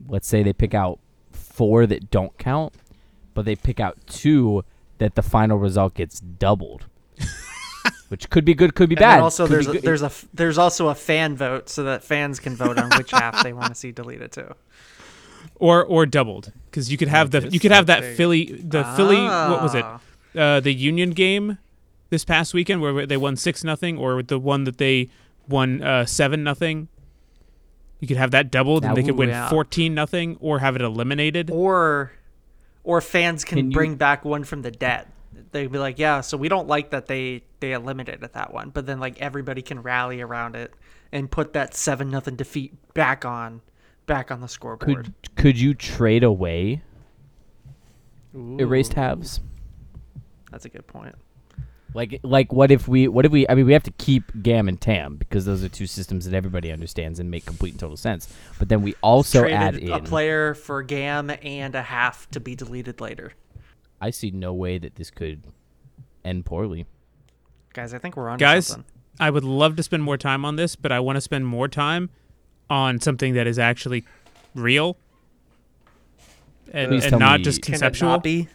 let's 0.08 0.26
say 0.26 0.42
they 0.42 0.52
pick 0.54 0.72
out 0.74 0.98
four 1.30 1.86
that 1.86 2.10
don't 2.10 2.36
count, 2.38 2.74
but 3.34 3.44
they 3.44 3.54
pick 3.56 3.80
out 3.80 3.98
two 4.06 4.64
that 4.98 5.14
the 5.14 5.22
final 5.22 5.58
result 5.58 5.94
gets 5.94 6.20
doubled. 6.20 6.86
Which 8.12 8.28
could 8.28 8.44
be 8.44 8.52
good, 8.54 8.74
could 8.74 8.90
be 8.90 8.94
And 8.96 9.00
bad. 9.00 9.20
also, 9.20 9.46
could 9.46 9.54
there's 9.54 9.68
a, 9.68 9.72
there's 9.80 10.02
a 10.02 10.06
f- 10.06 10.26
there's 10.34 10.58
also 10.58 10.88
a 10.88 10.94
fan 10.94 11.34
vote 11.34 11.70
so 11.70 11.82
that 11.84 12.04
fans 12.04 12.38
can 12.40 12.54
vote 12.54 12.78
on 12.78 12.90
which 12.98 13.10
half 13.10 13.42
they 13.42 13.54
want 13.54 13.68
to 13.70 13.74
see 13.74 13.90
deleted 13.90 14.30
too. 14.32 14.54
Or 15.56 15.82
or 15.84 16.04
doubled 16.04 16.52
because 16.66 16.92
you 16.92 16.98
could 16.98 17.08
have 17.08 17.31
the 17.31 17.48
you 17.48 17.58
could 17.58 17.72
have 17.72 17.86
that 17.86 18.00
There 18.02 18.14
Philly 18.14 18.44
the 18.62 18.84
Philly 18.96 19.16
what 19.24 19.62
was 19.62 19.74
it 19.74 19.84
Ah. 19.84 20.00
uh, 20.36 20.60
the 20.60 20.74
Union 20.74 21.10
game 21.10 21.56
this 22.10 22.24
past 22.24 22.52
weekend 22.52 22.82
where 22.82 23.06
they 23.06 23.16
won 23.16 23.34
six 23.36 23.64
nothing 23.64 23.96
or 23.96 24.22
the 24.22 24.38
one 24.38 24.64
that 24.64 24.76
they 24.78 25.08
won 25.48 25.82
uh, 25.82 26.04
seven 26.04 26.44
nothing. 26.44 26.88
You 28.00 28.08
could 28.08 28.16
have 28.19 28.32
that 28.32 28.50
doubled 28.50 28.82
Now, 28.82 28.88
and 28.90 28.96
they 28.98 29.02
could 29.02 29.14
ooh, 29.14 29.19
win 29.19 29.28
yeah. 29.31 29.48
fourteen 29.48 29.94
nothing 29.94 30.36
or 30.40 30.58
have 30.58 30.76
it 30.76 30.82
eliminated. 30.82 31.50
Or, 31.50 32.12
or 32.84 33.00
fans 33.00 33.42
can, 33.44 33.56
Can 33.58 33.70
you- 33.70 33.74
bring 33.74 33.94
back 33.96 34.24
one 34.24 34.44
from 34.44 34.60
the 34.62 34.70
dead. 34.70 35.06
They'd 35.52 35.70
be 35.70 35.78
like, 35.78 35.98
yeah, 35.98 36.22
so 36.22 36.36
we 36.36 36.48
don't 36.48 36.66
like 36.66 36.90
that 36.90 37.06
they 37.06 37.42
they 37.60 37.72
eliminated 37.72 38.32
that 38.32 38.52
one, 38.52 38.70
but 38.70 38.86
then 38.86 38.98
like 38.98 39.20
everybody 39.20 39.62
can 39.62 39.82
rally 39.82 40.20
around 40.20 40.56
it 40.56 40.74
and 41.12 41.30
put 41.30 41.52
that 41.52 41.74
seven 41.74 42.10
nothing 42.10 42.36
defeat 42.36 42.74
back 42.94 43.24
on, 43.24 43.60
back 44.06 44.30
on 44.30 44.40
the 44.40 44.48
scoreboard. 44.48 45.04
could 45.04 45.36
could 45.36 45.60
you 45.60 45.74
trade 45.74 46.24
away 46.24 46.82
erased 48.34 48.94
halves? 48.94 49.40
That's 50.50 50.64
a 50.64 50.70
good 50.70 50.86
point. 50.86 51.14
Like 51.94 52.20
like 52.22 52.52
what 52.52 52.70
if 52.70 52.88
we 52.88 53.06
what 53.08 53.26
if 53.26 53.32
we 53.32 53.46
I 53.48 53.54
mean 53.54 53.66
we 53.66 53.74
have 53.74 53.82
to 53.82 53.90
keep 53.92 54.32
GAM 54.42 54.68
and 54.68 54.80
TAM 54.80 55.16
because 55.16 55.44
those 55.44 55.62
are 55.62 55.68
two 55.68 55.86
systems 55.86 56.24
that 56.24 56.34
everybody 56.34 56.72
understands 56.72 57.20
and 57.20 57.30
make 57.30 57.44
complete 57.44 57.72
and 57.72 57.80
total 57.80 57.96
sense. 57.98 58.32
But 58.58 58.70
then 58.70 58.82
we 58.82 58.94
also 59.02 59.46
add 59.46 59.76
in 59.76 59.92
a 59.92 60.00
player 60.00 60.54
for 60.54 60.82
GAM 60.82 61.30
and 61.42 61.74
a 61.74 61.82
half 61.82 62.30
to 62.30 62.40
be 62.40 62.54
deleted 62.54 63.00
later. 63.00 63.32
I 64.02 64.10
see 64.10 64.30
no 64.32 64.52
way 64.52 64.76
that 64.78 64.96
this 64.96 65.10
could 65.10 65.44
end 66.24 66.44
poorly. 66.44 66.84
Guys, 67.72 67.94
I 67.94 67.98
think 67.98 68.16
we're 68.16 68.28
on 68.28 68.36
Guys, 68.38 68.66
something. 68.66 68.84
I 69.20 69.30
would 69.30 69.44
love 69.44 69.76
to 69.76 69.82
spend 69.82 70.02
more 70.02 70.18
time 70.18 70.44
on 70.44 70.56
this, 70.56 70.74
but 70.76 70.90
I 70.92 71.00
want 71.00 71.16
to 71.16 71.20
spend 71.20 71.46
more 71.46 71.68
time 71.68 72.10
on 72.68 73.00
something 73.00 73.32
that 73.34 73.46
is 73.46 73.58
actually 73.58 74.04
real 74.54 74.96
and, 76.72 76.92
and 76.92 77.02
tell 77.02 77.18
not 77.18 77.40
me- 77.40 77.44
just 77.44 77.62
Can 77.62 77.74
it 77.74 77.78
conceptual. 77.78 78.08
not 78.10 78.22
be? 78.22 78.32
You 78.32 78.48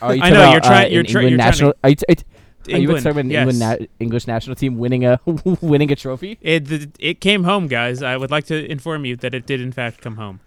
I 0.00 0.30
know, 0.30 0.36
about, 0.40 0.52
you're 0.52 0.60
trying- 0.60 0.86
uh, 0.86 0.88
you're 0.90 1.00
an 1.00 1.06
try- 1.06 1.20
England 1.22 1.30
you're 1.30 1.30
trying 1.30 1.30
to- 1.30 1.36
national. 1.36 1.74
Are 1.84 1.90
you, 1.90 1.96
t- 1.96 2.04
it, 2.08 2.24
are 2.68 2.70
you 2.70 2.76
England, 2.78 3.04
talking 3.04 3.20
about 3.20 3.36
England 3.36 3.58
yes. 3.58 3.80
na- 3.80 3.86
English 3.98 4.26
national 4.26 4.56
team 4.56 4.78
winning 4.78 5.04
a 5.04 5.18
winning 5.60 5.90
a 5.92 5.96
trophy? 5.96 6.38
It 6.40 6.66
th- 6.68 6.88
it 6.98 7.20
came 7.20 7.44
home, 7.44 7.66
guys. 7.68 8.02
I 8.02 8.16
would 8.16 8.30
like 8.30 8.44
to 8.46 8.70
inform 8.70 9.04
you 9.04 9.16
that 9.16 9.34
it 9.34 9.44
did 9.46 9.60
in 9.60 9.72
fact 9.72 10.00
come 10.00 10.16
home. 10.16 10.40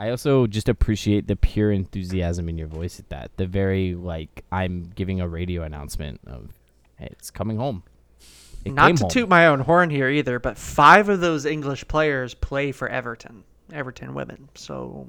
I 0.00 0.10
also 0.10 0.46
just 0.46 0.68
appreciate 0.68 1.26
the 1.26 1.34
pure 1.36 1.72
enthusiasm 1.72 2.48
in 2.48 2.56
your 2.56 2.68
voice 2.68 3.00
at 3.00 3.08
that. 3.08 3.30
The 3.36 3.46
very 3.46 3.94
like 3.94 4.44
I'm 4.52 4.90
giving 4.94 5.20
a 5.20 5.26
radio 5.28 5.62
announcement 5.62 6.20
of, 6.26 6.50
hey, 6.98 7.08
it's 7.10 7.30
coming 7.30 7.56
home. 7.56 7.82
it 8.64 8.72
Not 8.72 8.96
to 8.96 9.02
home. 9.04 9.10
toot 9.10 9.28
my 9.28 9.46
own 9.48 9.60
horn 9.60 9.90
here 9.90 10.08
either, 10.08 10.38
but 10.38 10.56
five 10.56 11.08
of 11.08 11.20
those 11.20 11.44
English 11.46 11.86
players 11.88 12.34
play 12.34 12.70
for 12.70 12.88
Everton, 12.88 13.42
Everton 13.72 14.14
women. 14.14 14.48
So, 14.54 15.08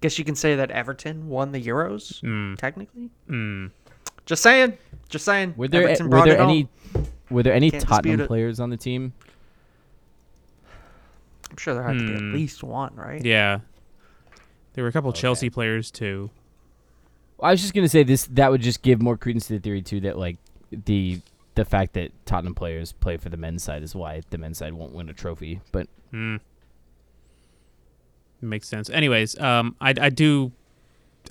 guess 0.00 0.18
you 0.18 0.24
can 0.24 0.34
say 0.34 0.56
that 0.56 0.70
Everton 0.72 1.28
won 1.28 1.52
the 1.52 1.62
Euros, 1.64 2.20
technically. 2.58 3.10
Just 4.26 4.42
saying. 4.42 4.76
Just 5.08 5.24
saying. 5.24 5.54
Were 5.56 5.68
there 5.68 5.84
Everton 5.88 6.10
were 6.10 6.24
there 6.24 6.34
it 6.34 6.40
any 6.40 6.68
home. 6.92 7.06
were 7.30 7.42
there 7.44 7.54
any 7.54 7.70
Can't 7.70 7.80
dispute 7.82 7.96
Tottenham 7.96 8.26
players 8.26 8.58
on 8.60 8.70
the 8.70 8.76
team? 8.76 9.12
I'm 11.50 11.56
sure 11.56 11.72
there 11.74 11.82
had 11.82 11.98
to 11.98 12.06
be 12.06 12.14
at 12.14 12.20
Hmm. 12.20 12.32
least 12.34 12.62
one, 12.62 12.94
right? 12.94 13.24
Yeah. 13.24 13.60
There 14.78 14.84
were 14.84 14.90
a 14.90 14.92
couple 14.92 15.12
Chelsea 15.12 15.50
players 15.50 15.90
too. 15.90 16.30
I 17.42 17.50
was 17.50 17.60
just 17.60 17.74
gonna 17.74 17.88
say 17.88 18.04
this. 18.04 18.28
That 18.28 18.52
would 18.52 18.60
just 18.60 18.80
give 18.80 19.02
more 19.02 19.16
credence 19.16 19.48
to 19.48 19.54
the 19.54 19.58
theory 19.58 19.82
too 19.82 19.98
that 20.02 20.16
like 20.16 20.36
the 20.70 21.20
the 21.56 21.64
fact 21.64 21.94
that 21.94 22.12
Tottenham 22.26 22.54
players 22.54 22.92
play 22.92 23.16
for 23.16 23.28
the 23.28 23.36
men's 23.36 23.64
side 23.64 23.82
is 23.82 23.96
why 23.96 24.22
the 24.30 24.38
men's 24.38 24.58
side 24.58 24.74
won't 24.74 24.92
win 24.92 25.08
a 25.08 25.12
trophy. 25.12 25.60
But 25.72 25.88
mm. 26.14 26.38
Makes 28.40 28.68
sense. 28.68 28.88
Anyways, 28.88 29.36
um, 29.40 29.74
I, 29.80 29.94
I 30.00 30.10
do, 30.10 30.52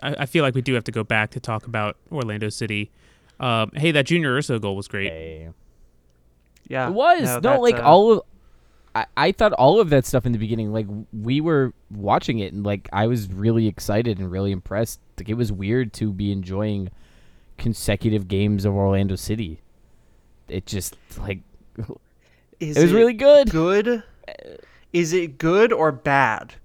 I, 0.04 0.16
I 0.20 0.25
feel 0.25 0.44
like 0.44 0.54
we 0.54 0.62
do 0.62 0.74
have 0.74 0.84
to 0.84 0.92
go 0.92 1.06
back 1.06 1.32
to 1.32 1.39
talk 1.39 1.68
about 1.68 1.96
Orlando 2.12 2.50
City. 2.50 2.92
Um, 3.39 3.72
hey, 3.75 3.94
that 3.94 4.08
Junior 4.08 4.36
Urso 4.36 4.60
goal 4.60 4.75
was 4.75 4.89
great. 4.89 5.10
hey, 5.13 5.50
Yeah. 6.68 6.89
it 6.89 6.92
was 6.92 7.22
no, 7.22 7.39
that, 7.39 7.62
like 7.62 7.75
uh, 7.75 7.84
all 7.84 8.12
of. 8.12 8.22
I, 8.98 9.06
I 9.16 9.32
thought 9.32 9.54
all 9.54 9.80
of 9.80 9.92
that 9.92 10.06
stuff 10.06 10.25
in 10.25 10.32
the 10.32 10.39
beginning, 10.39 10.74
like 10.74 10.88
we 11.13 11.39
were 11.39 11.74
watching 11.92 12.39
it, 12.39 12.51
and 12.51 12.66
like 12.66 12.89
I 12.92 13.06
was 13.06 13.32
really 13.32 13.68
excited 13.68 14.18
and 14.18 14.32
really 14.32 14.51
impressed. 14.51 15.00
Like 15.18 15.30
it 15.30 15.36
was 15.36 15.51
weird 15.51 15.94
to 15.94 16.12
be 16.12 16.32
enjoying 16.32 16.89
consecutive 17.58 18.27
games 18.27 18.66
of 18.66 18.74
Orlando 18.74 19.16
City. 19.16 19.62
It 20.48 20.66
just 20.66 20.98
like 21.20 21.42
Is 22.60 22.77
it 22.77 22.82
was 22.82 22.92
really 22.92 23.13
good. 23.13 23.51
Good. 23.51 23.88
Uh, 23.88 24.32
Is 24.94 25.13
it 25.13 25.38
good 25.38 25.72
or 25.72 25.92
bad 25.92 26.56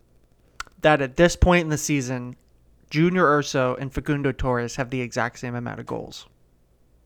that 0.81 1.03
at 1.03 1.17
this 1.17 1.37
point 1.37 1.65
in 1.65 1.69
the 1.69 1.77
season, 1.77 2.37
Junior 2.89 3.27
Urso 3.27 3.75
and 3.77 3.93
Facundo 3.93 4.33
Torres 4.33 4.77
have 4.77 4.89
the 4.89 5.03
exact 5.03 5.39
same 5.39 5.55
amount 5.55 5.81
of 5.81 5.87
goals? 5.87 6.27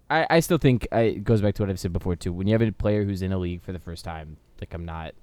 I, 0.09 0.25
I 0.31 0.41
still 0.41 0.59
think 0.59 0.87
I, 0.93 1.01
it 1.01 1.25
goes 1.25 1.43
back 1.43 1.57
to 1.57 1.65
what 1.65 1.71
I've 1.71 1.81
said 1.81 1.93
before 1.93 2.15
too. 2.15 2.33
When 2.33 2.47
you 2.47 2.53
have 2.53 2.63
a 2.63 2.71
player 2.71 3.03
who's 3.03 3.23
in 3.23 3.33
a 3.33 3.39
league 3.39 3.63
for 3.63 3.73
the 3.73 3.81
first 3.81 4.05
time, 4.05 4.37
like 4.61 4.73
I'm 4.75 4.85
not. 4.85 5.15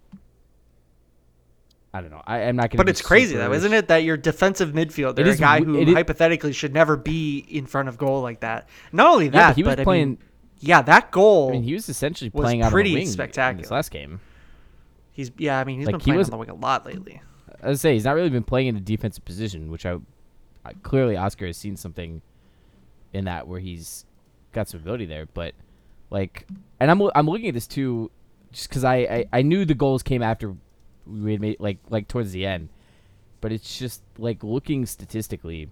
I 1.96 2.02
don't 2.02 2.10
know. 2.10 2.24
I, 2.26 2.38
I'm 2.44 2.56
not 2.56 2.64
going. 2.64 2.72
To. 2.72 2.78
But 2.78 2.90
it's 2.90 3.02
crazy 3.02 3.36
though, 3.38 3.54
isn't 3.54 3.72
it, 3.74 3.88
that 3.90 3.98
your 4.04 4.18
defensive 4.18 4.72
midfielder, 4.72 5.20
It 5.20 5.28
a 5.28 5.36
guy 5.38 5.62
who 5.62 5.76
is- 5.78 5.94
hypothetically 5.94 6.52
should 6.54 6.74
never 6.74 6.98
be 6.98 7.38
in 7.50 7.66
front 7.68 7.88
of 7.88 7.98
goal 7.98 8.22
like 8.22 8.40
that. 8.40 8.68
Not 8.92 9.08
only 9.12 9.26
Yeah, 9.26 9.32
that, 9.32 9.48
but 9.50 9.56
he 9.58 9.64
was 9.64 9.76
I 9.80 9.84
playing. 9.84 10.10
mean, 10.10 10.18
yeah, 10.60 10.82
that 10.82 11.12
goal. 11.12 11.50
I 11.50 11.52
mean, 11.54 11.64
he 11.64 11.74
was 11.74 11.88
essentially 11.90 12.32
was 12.34 12.44
playing 12.46 12.62
out 12.64 12.72
pretty 12.72 12.90
of 12.92 12.94
the 12.96 13.00
wing 13.02 13.08
in 13.08 13.14
spectacular. 13.14 13.62
this 13.62 13.70
last 13.72 13.92
game. 13.92 14.22
he's 15.12 15.30
yeah, 15.38 15.60
I 15.60 15.66
mean, 15.66 15.78
he's 15.80 15.86
like, 15.86 15.94
been 15.94 16.00
he 16.00 16.06
playing 16.06 16.18
was- 16.18 16.28
on 16.30 16.32
the 16.32 16.38
wing 16.38 16.50
a 16.50 16.56
lot 16.56 16.86
lately. 16.86 17.22
I 17.62 17.68
would 17.68 17.80
say 17.80 17.94
he's 17.94 18.06
not 18.06 18.16
really 18.16 18.30
been 18.30 18.44
playing 18.44 18.68
in 18.68 18.76
a 18.76 18.82
defensive 18.82 19.24
position, 19.24 19.70
which 19.72 19.86
I, 19.86 19.98
I 20.66 20.74
clearly 20.82 21.16
Oscar 21.16 21.46
has 21.46 21.56
seen 21.58 21.78
something 21.78 22.22
in 23.14 23.26
that 23.26 23.48
where 23.48 23.60
he's 23.60 24.06
got 24.52 24.68
some 24.68 24.80
ability 24.82 25.06
there. 25.06 25.28
But 25.28 25.54
like, 26.10 26.48
and 26.80 26.90
I'm 26.92 27.02
I'm 27.16 27.28
looking 27.28 27.48
at 27.50 27.54
this 27.54 27.68
too, 27.68 28.10
just 28.54 28.70
because 28.70 28.84
I, 28.84 28.96
I 28.96 29.26
I 29.34 29.42
knew 29.42 29.66
the 29.66 29.74
goals 29.74 30.04
came 30.04 30.24
after 30.24 30.56
we 31.06 31.34
had 31.34 31.42
made 31.42 31.58
like 31.60 31.80
like 31.90 32.08
towards 32.08 32.32
the 32.32 32.46
end, 32.46 32.70
but 33.42 33.52
it's 33.52 33.78
just 33.78 34.02
like 34.18 34.44
looking 34.44 34.86
statistically, 34.86 35.70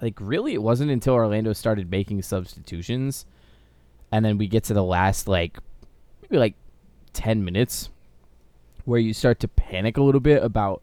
like 0.00 0.14
really 0.20 0.54
it 0.54 0.62
wasn't 0.62 0.90
until 0.90 1.14
Orlando 1.14 1.52
started 1.52 1.90
making 1.90 2.22
substitutions, 2.22 3.26
and 4.10 4.24
then 4.24 4.38
we 4.38 4.46
get 4.46 4.64
to 4.64 4.74
the 4.74 4.82
last 4.82 5.28
like 5.28 5.58
maybe 6.22 6.38
like 6.38 6.54
ten 7.12 7.44
minutes 7.44 7.90
where 8.84 9.00
you 9.00 9.12
start 9.12 9.40
to 9.40 9.48
panic 9.48 9.96
a 9.96 10.02
little 10.02 10.20
bit 10.20 10.42
about 10.42 10.82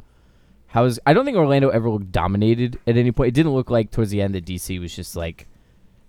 how 0.67 0.85
is 0.85 0.99
I 1.05 1.13
don't 1.13 1.25
think 1.25 1.37
Orlando 1.37 1.69
ever 1.69 1.89
looked 1.89 2.11
dominated 2.11 2.79
at 2.85 2.97
any 2.97 3.11
point. 3.11 3.29
It 3.29 3.33
didn't 3.33 3.53
look 3.53 3.69
like 3.69 3.91
towards 3.91 4.11
the 4.11 4.21
end 4.21 4.35
that 4.35 4.45
DC 4.45 4.79
was 4.79 4.95
just 4.95 5.15
like 5.15 5.47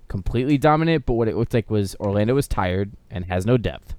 completely 0.09 0.59
dominant, 0.59 1.07
but 1.07 1.15
what 1.15 1.29
it 1.29 1.37
looked 1.37 1.55
like 1.55 1.71
was 1.71 1.95
Orlando 2.01 2.35
was 2.35 2.49
tired 2.49 2.93
and 3.11 3.25
has 3.27 3.47
no 3.47 3.57
depth. 3.57 3.95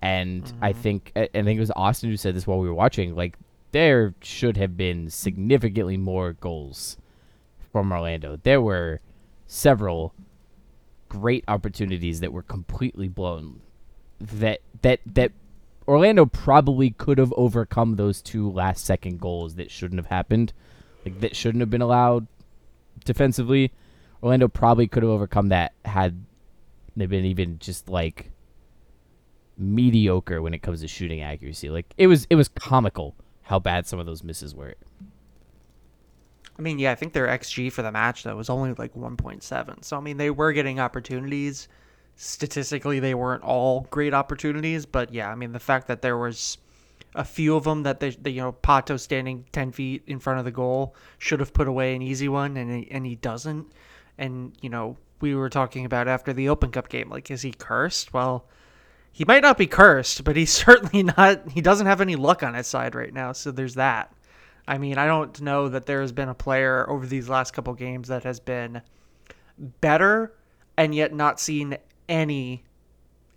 And 0.00 0.52
I 0.60 0.72
mm-hmm. 0.72 0.80
think 0.80 1.12
I 1.16 1.28
I 1.34 1.42
think 1.42 1.56
it 1.56 1.60
was 1.60 1.72
Austin 1.74 2.10
who 2.10 2.16
said 2.16 2.34
this 2.34 2.46
while 2.46 2.58
we 2.58 2.68
were 2.68 2.74
watching, 2.74 3.14
like 3.14 3.36
there 3.72 4.14
should 4.22 4.56
have 4.56 4.76
been 4.76 5.10
significantly 5.10 5.96
more 5.96 6.32
goals 6.32 6.96
from 7.72 7.92
Orlando. 7.92 8.38
There 8.42 8.60
were 8.60 9.00
several 9.46 10.14
great 11.08 11.44
opportunities 11.48 12.20
that 12.20 12.32
were 12.32 12.42
completely 12.42 13.08
blown 13.08 13.60
that 14.20 14.60
that 14.82 15.00
that 15.06 15.32
Orlando 15.86 16.26
probably 16.26 16.90
could 16.90 17.18
have 17.18 17.32
overcome 17.36 17.96
those 17.96 18.20
two 18.20 18.50
last 18.50 18.84
second 18.84 19.20
goals 19.20 19.54
that 19.54 19.70
shouldn't 19.70 19.98
have 19.98 20.06
happened. 20.06 20.52
Like 21.04 21.20
that 21.20 21.34
shouldn't 21.34 21.60
have 21.60 21.70
been 21.70 21.82
allowed 21.82 22.26
defensively. 23.04 23.72
Orlando 24.22 24.48
probably 24.48 24.86
could 24.86 25.02
have 25.02 25.10
overcome 25.10 25.48
that 25.48 25.72
had 25.84 26.24
they 26.96 27.06
been 27.06 27.24
even 27.24 27.58
just 27.58 27.88
like 27.88 28.30
mediocre 29.58 30.40
when 30.40 30.54
it 30.54 30.62
comes 30.62 30.80
to 30.80 30.88
shooting 30.88 31.20
accuracy. 31.20 31.68
Like 31.68 31.92
it 31.98 32.06
was 32.06 32.26
it 32.30 32.36
was 32.36 32.48
comical 32.48 33.14
how 33.42 33.58
bad 33.58 33.86
some 33.86 33.98
of 33.98 34.06
those 34.06 34.22
misses 34.22 34.54
were. 34.54 34.74
I 36.58 36.62
mean, 36.62 36.78
yeah, 36.78 36.90
I 36.90 36.96
think 36.96 37.12
their 37.12 37.28
XG 37.28 37.72
for 37.72 37.82
the 37.82 37.92
match 37.92 38.24
though 38.24 38.36
was 38.36 38.50
only 38.50 38.74
like 38.74 38.94
1.7. 38.94 39.84
So 39.84 39.96
I 39.96 40.00
mean, 40.00 40.16
they 40.16 40.30
were 40.30 40.52
getting 40.52 40.80
opportunities. 40.80 41.68
Statistically, 42.16 42.98
they 42.98 43.14
weren't 43.14 43.44
all 43.44 43.86
great 43.90 44.12
opportunities, 44.12 44.84
but 44.86 45.14
yeah, 45.14 45.30
I 45.30 45.36
mean, 45.36 45.52
the 45.52 45.60
fact 45.60 45.86
that 45.86 46.02
there 46.02 46.18
was 46.18 46.58
a 47.14 47.24
few 47.24 47.54
of 47.54 47.64
them 47.64 47.84
that 47.84 48.00
they, 48.00 48.10
they 48.10 48.30
you 48.30 48.42
know, 48.42 48.52
Pato 48.52 48.98
standing 48.98 49.44
10 49.52 49.72
feet 49.72 50.02
in 50.06 50.18
front 50.18 50.40
of 50.40 50.44
the 50.44 50.50
goal 50.50 50.96
should 51.18 51.38
have 51.40 51.52
put 51.52 51.68
away 51.68 51.94
an 51.94 52.02
easy 52.02 52.28
one, 52.28 52.56
and 52.56 52.84
he, 52.84 52.90
and 52.90 53.06
he 53.06 53.14
doesn't. 53.14 53.72
And 54.18 54.52
you 54.60 54.68
know, 54.68 54.96
we 55.20 55.34
were 55.34 55.48
talking 55.48 55.84
about 55.84 56.08
after 56.08 56.32
the 56.32 56.48
Open 56.48 56.70
Cup 56.70 56.88
game, 56.88 57.08
like, 57.08 57.30
is 57.30 57.42
he 57.42 57.52
cursed? 57.52 58.12
Well, 58.12 58.46
he 59.18 59.24
might 59.24 59.42
not 59.42 59.58
be 59.58 59.66
cursed, 59.66 60.22
but 60.22 60.36
he's 60.36 60.52
certainly 60.64 61.02
not. 61.02 61.50
He 61.50 61.60
doesn't 61.60 61.88
have 61.88 62.00
any 62.00 62.14
luck 62.14 62.44
on 62.44 62.54
his 62.54 62.68
side 62.68 62.94
right 62.94 63.12
now, 63.12 63.32
so 63.32 63.50
there's 63.50 63.74
that. 63.74 64.14
I 64.68 64.78
mean, 64.78 64.96
I 64.96 65.08
don't 65.08 65.40
know 65.40 65.68
that 65.70 65.86
there 65.86 66.02
has 66.02 66.12
been 66.12 66.28
a 66.28 66.34
player 66.34 66.88
over 66.88 67.04
these 67.04 67.28
last 67.28 67.52
couple 67.52 67.74
games 67.74 68.06
that 68.08 68.22
has 68.22 68.38
been 68.38 68.80
better 69.80 70.36
and 70.76 70.94
yet 70.94 71.12
not 71.12 71.40
seen 71.40 71.78
any 72.08 72.62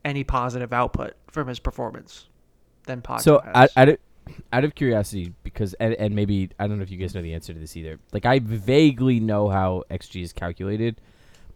any 0.06 0.24
positive 0.24 0.72
output 0.72 1.14
from 1.32 1.48
his 1.48 1.58
performance 1.58 2.28
than 2.86 3.02
Pato 3.02 3.22
So 3.22 3.42
out 3.44 3.90
of 3.90 3.98
out 4.54 4.64
of 4.64 4.76
curiosity, 4.76 5.34
because 5.42 5.74
and, 5.76 5.96
and 5.96 6.16
maybe 6.16 6.52
I 6.60 6.68
don't 6.68 6.78
know 6.78 6.84
if 6.84 6.92
you 6.92 6.98
guys 6.98 7.16
know 7.16 7.24
the 7.24 7.34
answer 7.34 7.54
to 7.54 7.60
this 7.60 7.76
either. 7.76 7.98
Like 8.14 8.28
I 8.28 8.38
vaguely 8.38 9.20
know 9.20 9.50
how 9.50 9.84
XG 9.90 10.22
is 10.22 10.32
calculated, 10.32 11.02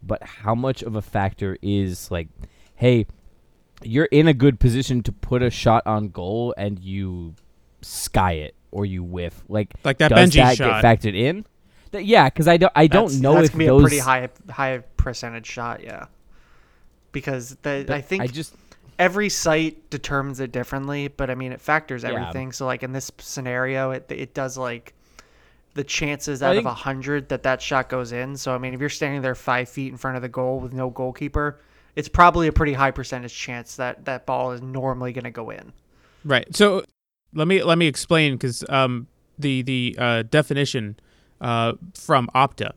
but 0.01 0.23
how 0.23 0.55
much 0.55 0.81
of 0.81 0.95
a 0.95 1.01
factor 1.03 1.59
is 1.61 2.09
like, 2.09 2.27
hey, 2.73 3.05
you're 3.85 4.05
in 4.05 4.27
a 4.27 4.33
good 4.33 4.59
position 4.59 5.01
to 5.03 5.11
put 5.11 5.41
a 5.41 5.49
shot 5.49 5.85
on 5.85 6.09
goal 6.09 6.53
and 6.57 6.79
you 6.79 7.35
sky 7.81 8.33
it 8.33 8.55
or 8.71 8.85
you 8.85 9.03
whiff. 9.03 9.43
Like 9.47 9.73
Like 9.83 9.97
that 9.99 10.09
does 10.09 10.29
Benji 10.31 10.35
that 10.35 10.57
shot. 10.57 10.81
get 10.81 11.01
factored 11.01 11.15
in? 11.15 11.45
That, 11.91 12.05
yeah, 12.05 12.25
because 12.29 12.47
I 12.47 12.57
don't 12.57 12.71
I 12.75 12.87
don't 12.87 13.05
That's- 13.05 13.19
know 13.21 13.33
that's 13.35 13.47
if 13.47 13.51
gonna 13.53 13.63
be 13.63 13.67
those 13.67 13.81
a 13.81 13.83
pretty 13.83 13.99
high 13.99 14.29
high 14.49 14.79
percentage 14.97 15.45
shot, 15.45 15.83
yeah. 15.83 16.05
Because 17.11 17.55
the, 17.61 17.85
I 17.89 18.01
think 18.01 18.23
I 18.23 18.27
just 18.27 18.53
every 18.99 19.29
site 19.29 19.89
determines 19.89 20.39
it 20.39 20.51
differently, 20.51 21.07
but 21.07 21.29
I 21.29 21.35
mean 21.35 21.51
it 21.53 21.61
factors 21.61 22.03
Yeah. 22.03 22.09
everything. 22.11 22.51
So 22.51 22.65
like 22.65 22.83
in 22.83 22.91
this 22.91 23.11
scenario, 23.19 23.91
it 23.91 24.05
it 24.09 24.33
does 24.33 24.57
like 24.57 24.93
the 25.75 25.83
chances 25.83 26.41
I 26.41 26.49
out 26.51 26.57
of 26.57 26.65
a 26.65 26.73
hundred 26.73 27.29
that 27.29 27.43
that 27.43 27.61
shot 27.61 27.87
goes 27.89 28.11
in. 28.11 28.35
So 28.35 28.53
I 28.53 28.57
mean, 28.57 28.73
if 28.73 28.79
you're 28.79 28.89
standing 28.89 29.21
there 29.21 29.35
five 29.35 29.69
feet 29.69 29.91
in 29.91 29.97
front 29.97 30.15
of 30.17 30.21
the 30.21 30.29
goal 30.29 30.59
with 30.59 30.73
no 30.73 30.89
goalkeeper, 30.89 31.59
it's 31.95 32.09
probably 32.09 32.47
a 32.47 32.51
pretty 32.51 32.73
high 32.73 32.91
percentage 32.91 33.35
chance 33.35 33.75
that 33.77 34.05
that 34.05 34.25
ball 34.25 34.51
is 34.51 34.61
normally 34.61 35.13
going 35.13 35.23
to 35.23 35.31
go 35.31 35.49
in. 35.49 35.71
Right. 36.23 36.53
So 36.55 36.83
let 37.33 37.47
me 37.47 37.63
let 37.63 37.77
me 37.77 37.87
explain 37.87 38.33
because 38.33 38.63
um, 38.69 39.07
the 39.37 39.61
the 39.61 39.95
uh, 39.97 40.23
definition 40.23 40.97
uh, 41.41 41.73
from 41.93 42.29
Opta 42.35 42.71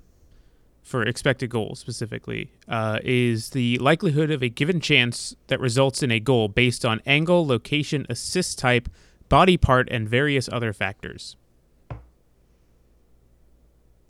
for 0.83 1.03
expected 1.03 1.51
goal 1.51 1.75
specifically 1.75 2.51
uh, 2.67 2.99
is 3.05 3.51
the 3.51 3.77
likelihood 3.79 4.31
of 4.31 4.43
a 4.43 4.49
given 4.49 4.81
chance 4.81 5.37
that 5.49 5.61
results 5.61 6.03
in 6.03 6.11
a 6.11 6.19
goal 6.19 6.49
based 6.49 6.85
on 6.85 7.03
angle, 7.05 7.47
location, 7.47 8.07
assist 8.09 8.59
type, 8.59 8.89
body 9.29 9.57
part, 9.59 9.87
and 9.91 10.09
various 10.09 10.49
other 10.51 10.73
factors. 10.73 11.37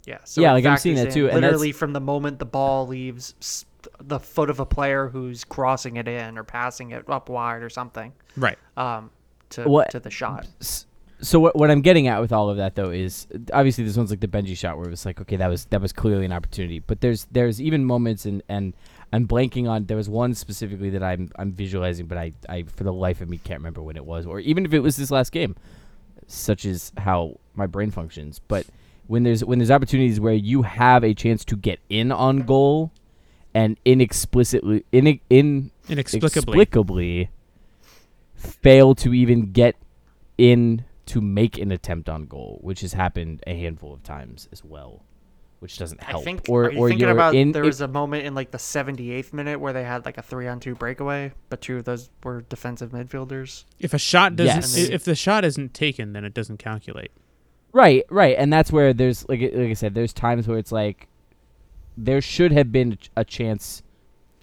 Yeah. 0.06 0.18
So 0.24 0.40
Yeah, 0.40 0.52
like, 0.52 0.64
I'm 0.64 0.78
seeing 0.78 0.96
that 0.96 1.12
too, 1.12 1.28
and 1.28 1.40
Literally 1.40 1.72
from 1.72 1.92
the 1.92 2.00
moment 2.00 2.38
the 2.38 2.46
ball 2.46 2.86
leaves 2.86 3.34
s- 3.40 3.66
the 4.00 4.18
foot 4.20 4.50
of 4.50 4.60
a 4.60 4.66
player 4.66 5.08
who's 5.08 5.44
crossing 5.44 5.96
it 5.96 6.06
in 6.08 6.38
or 6.38 6.44
passing 6.44 6.90
it 6.92 7.08
up 7.08 7.28
wide 7.28 7.62
or 7.62 7.68
something 7.70 8.12
Right. 8.36 8.58
um, 8.76 9.10
to 9.50 9.64
What- 9.64 9.90
to 9.90 10.00
the 10.00 10.10
shot. 10.10 10.46
So 11.20 11.40
what 11.40 11.56
what 11.56 11.68
I'm 11.70 11.80
getting 11.80 12.06
at 12.06 12.20
with 12.20 12.32
all 12.32 12.48
of 12.48 12.58
that 12.58 12.76
though 12.76 12.90
is 12.90 13.26
obviously 13.52 13.82
this 13.82 13.96
one's 13.96 14.10
like 14.10 14.20
the 14.20 14.28
Benji 14.28 14.56
shot 14.56 14.76
where 14.76 14.86
it 14.86 14.90
was 14.90 15.04
like 15.04 15.20
okay 15.22 15.34
that 15.36 15.48
was 15.48 15.64
that 15.66 15.80
was 15.80 15.92
clearly 15.92 16.24
an 16.24 16.32
opportunity 16.32 16.78
but 16.78 17.00
there's 17.00 17.26
there's 17.32 17.60
even 17.60 17.84
moments 17.84 18.24
and 18.24 18.40
and 18.48 18.72
I'm 19.12 19.26
blanking 19.26 19.66
on. 19.68 19.86
There 19.86 19.96
was 19.96 20.08
one 20.08 20.34
specifically 20.34 20.90
that 20.90 21.02
I'm 21.02 21.30
I'm 21.36 21.52
visualizing, 21.52 22.06
but 22.06 22.18
I 22.18 22.32
I 22.48 22.64
for 22.64 22.84
the 22.84 22.92
life 22.92 23.20
of 23.22 23.28
me 23.30 23.38
can't 23.38 23.58
remember 23.58 23.80
when 23.82 23.96
it 23.96 24.04
was, 24.04 24.26
or 24.26 24.38
even 24.38 24.66
if 24.66 24.74
it 24.74 24.80
was 24.80 24.96
this 24.96 25.10
last 25.10 25.32
game. 25.32 25.56
Such 26.26 26.66
is 26.66 26.92
how 26.98 27.38
my 27.54 27.66
brain 27.66 27.90
functions. 27.90 28.38
But 28.48 28.66
when 29.06 29.22
there's 29.22 29.42
when 29.42 29.58
there's 29.58 29.70
opportunities 29.70 30.20
where 30.20 30.34
you 30.34 30.60
have 30.60 31.02
a 31.04 31.14
chance 31.14 31.42
to 31.46 31.56
get 31.56 31.80
in 31.88 32.12
on 32.12 32.40
goal, 32.40 32.92
and 33.58 33.76
inexplicitly 33.84 34.84
in 34.92 35.18
in 35.30 35.70
Inexplicably. 35.88 36.54
inexplicably 36.54 37.30
fail 38.34 38.94
to 38.94 39.12
even 39.12 39.50
get 39.52 39.74
in 40.36 40.84
to 41.06 41.20
make 41.20 41.58
an 41.58 41.72
attempt 41.72 42.08
on 42.08 42.26
goal, 42.26 42.58
which 42.62 42.82
has 42.82 42.92
happened 42.92 43.42
a 43.46 43.58
handful 43.58 43.92
of 43.92 44.02
times 44.02 44.48
as 44.52 44.62
well, 44.62 45.02
which 45.58 45.76
doesn't 45.78 46.00
help. 46.02 46.22
I 46.22 46.24
think. 46.24 46.42
or 46.48 46.66
are 46.66 46.72
you 46.72 46.78
or 46.78 46.88
thinking 46.88 47.08
about 47.10 47.34
in 47.34 47.50
there 47.52 47.64
it- 47.64 47.66
was 47.66 47.80
a 47.80 47.88
moment 47.88 48.26
in 48.26 48.34
like 48.34 48.50
the 48.52 48.58
78th 48.58 49.32
minute 49.32 49.58
where 49.58 49.72
they 49.72 49.82
had 49.84 50.04
like 50.04 50.18
a 50.18 50.22
three-on-two 50.22 50.74
breakaway, 50.76 51.32
but 51.48 51.60
two 51.60 51.78
of 51.78 51.84
those 51.84 52.10
were 52.22 52.42
defensive 52.42 52.90
midfielders. 52.92 53.64
If 53.80 53.92
a 53.94 53.98
shot 53.98 54.36
doesn't, 54.36 54.54
Yes. 54.56 54.76
if 54.76 55.02
the 55.04 55.16
shot 55.16 55.44
isn't 55.44 55.74
taken, 55.74 56.12
then 56.12 56.24
it 56.24 56.34
doesn't 56.34 56.58
calculate. 56.58 57.10
Right, 57.72 58.04
right, 58.10 58.36
and 58.38 58.52
that's 58.52 58.70
where 58.70 58.92
there's 58.92 59.28
like 59.28 59.40
like 59.40 59.70
I 59.70 59.74
said, 59.74 59.94
there's 59.94 60.12
times 60.12 60.46
where 60.46 60.58
it's 60.58 60.72
like 60.72 61.08
there 62.04 62.20
should 62.20 62.52
have 62.52 62.70
been 62.72 62.96
a 63.16 63.24
chance 63.24 63.82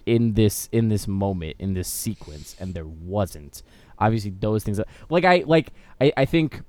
in 0.04 0.34
this 0.34 0.68
in 0.70 0.88
this 0.88 1.08
moment 1.08 1.56
in 1.58 1.74
this 1.74 1.88
sequence, 1.88 2.54
and 2.60 2.74
there 2.74 2.86
wasn't. 2.86 3.62
Obviously, 3.98 4.30
those 4.38 4.62
things 4.62 4.80
like 5.10 5.24
I 5.24 5.42
like 5.46 5.72
I, 6.00 6.12
I 6.16 6.24
think 6.26 6.60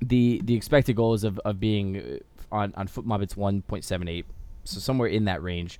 the 0.00 0.40
the 0.44 0.54
expected 0.54 0.94
goals 0.96 1.24
of 1.24 1.38
of 1.40 1.58
being 1.60 1.96
uh, 1.98 2.54
on 2.54 2.72
on 2.76 2.86
FotMob 2.88 3.22
it's 3.22 3.36
one 3.36 3.62
point 3.62 3.84
seven 3.84 4.08
eight, 4.08 4.24
so 4.64 4.78
somewhere 4.80 5.08
in 5.08 5.24
that 5.26 5.42
range. 5.42 5.78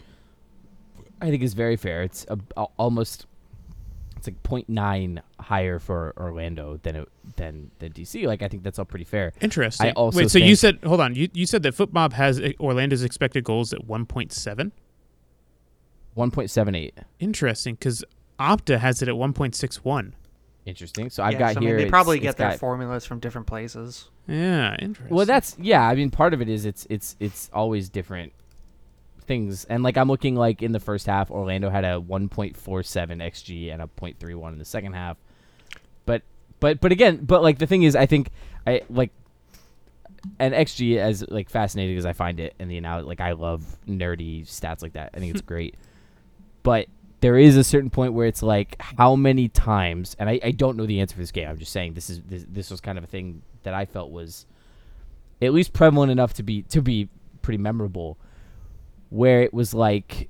I 1.20 1.30
think 1.30 1.42
is 1.42 1.54
very 1.54 1.76
fair. 1.76 2.02
It's 2.02 2.26
a, 2.28 2.38
a- 2.56 2.66
almost 2.76 3.26
it's 4.26 4.50
like 4.50 4.64
0.9 4.66 5.20
higher 5.40 5.78
for 5.78 6.14
Orlando 6.16 6.78
than 6.82 6.96
it 6.96 7.08
than 7.36 7.70
than 7.78 7.92
DC. 7.92 8.26
Like 8.26 8.42
I 8.42 8.48
think 8.48 8.62
that's 8.62 8.78
all 8.78 8.84
pretty 8.84 9.04
fair. 9.04 9.32
Interesting. 9.40 9.88
I 9.88 9.92
also 9.92 10.18
Wait, 10.18 10.30
so 10.30 10.38
you 10.38 10.56
said 10.56 10.78
hold 10.84 11.00
on. 11.00 11.14
You 11.14 11.28
you 11.32 11.46
said 11.46 11.62
that 11.64 11.74
FotMob 11.74 12.12
has 12.14 12.40
uh, 12.40 12.52
Orlando's 12.60 13.02
expected 13.02 13.44
goals 13.44 13.72
at 13.72 13.86
1.7. 13.86 14.70
1.78. 16.16 16.92
Interesting, 17.18 17.74
because 17.74 18.04
Opta 18.38 18.78
has 18.78 19.02
it 19.02 19.08
at 19.08 19.14
1.61. 19.14 20.12
Interesting. 20.66 21.10
So 21.10 21.22
I've 21.22 21.32
Yeah, 21.34 21.38
got 21.38 21.54
so, 21.54 21.60
I 21.60 21.62
here. 21.64 21.76
mean, 21.76 21.84
they 21.84 21.90
probably 21.90 22.18
get 22.18 22.36
their 22.36 22.50
got- 22.50 22.58
formulas 22.58 23.04
from 23.04 23.18
different 23.18 23.46
places. 23.46 24.08
Yeah, 24.26 24.76
interesting. 24.80 25.14
Well, 25.14 25.26
that's 25.26 25.56
yeah. 25.58 25.86
I 25.86 25.94
mean, 25.94 26.10
part 26.10 26.32
of 26.32 26.40
it 26.40 26.48
is 26.48 26.64
it's 26.64 26.86
it's 26.88 27.16
it's 27.20 27.50
always 27.52 27.90
different 27.90 28.32
things, 29.26 29.64
and 29.64 29.82
like 29.82 29.96
I'm 29.96 30.08
looking 30.08 30.36
like 30.36 30.62
in 30.62 30.72
the 30.72 30.80
first 30.80 31.06
half, 31.06 31.30
Orlando 31.30 31.70
had 31.70 31.84
a 31.84 32.00
1.47 32.00 32.54
xG 32.56 33.72
and 33.72 33.82
a 33.82 33.86
0.31 33.86 34.52
in 34.52 34.58
the 34.58 34.64
second 34.64 34.94
half. 34.94 35.16
But 36.06 36.22
but 36.60 36.80
but 36.80 36.92
again, 36.92 37.24
but 37.24 37.42
like 37.42 37.58
the 37.58 37.66
thing 37.66 37.82
is, 37.82 37.96
I 37.96 38.06
think 38.06 38.30
I 38.66 38.82
like. 38.88 39.10
And 40.38 40.54
XG, 40.54 40.96
as 40.96 41.22
like 41.28 41.50
fascinating 41.50 41.98
as 41.98 42.06
I 42.06 42.14
find 42.14 42.40
it, 42.40 42.54
and 42.58 42.70
the 42.70 42.78
analogy, 42.78 43.06
like 43.06 43.20
I 43.20 43.32
love 43.32 43.76
nerdy 43.86 44.46
stats 44.46 44.82
like 44.82 44.94
that. 44.94 45.10
I 45.12 45.18
think 45.18 45.34
it's 45.34 45.42
great, 45.46 45.74
but 46.62 46.88
there 47.20 47.38
is 47.38 47.56
a 47.56 47.64
certain 47.64 47.90
point 47.90 48.12
where 48.12 48.26
it's 48.26 48.42
like 48.42 48.76
how 48.80 49.16
many 49.16 49.48
times, 49.48 50.14
and 50.18 50.28
I, 50.28 50.40
I 50.42 50.50
don't 50.50 50.76
know 50.76 50.86
the 50.86 51.00
answer 51.00 51.14
for 51.14 51.20
this 51.20 51.30
game. 51.30 51.48
I'm 51.48 51.58
just 51.58 51.72
saying 51.72 51.94
this 51.94 52.10
is 52.10 52.20
this, 52.22 52.44
this 52.48 52.70
was 52.70 52.80
kind 52.80 52.98
of 52.98 53.04
a 53.04 53.06
thing 53.06 53.42
that 53.62 53.74
I 53.74 53.86
felt 53.86 54.10
was 54.10 54.46
at 55.42 55.52
least 55.52 55.72
prevalent 55.72 56.12
enough 56.12 56.34
to 56.34 56.42
be 56.42 56.62
to 56.62 56.82
be 56.82 57.08
pretty 57.42 57.58
memorable, 57.58 58.18
where 59.10 59.42
it 59.42 59.54
was 59.54 59.74
like 59.74 60.28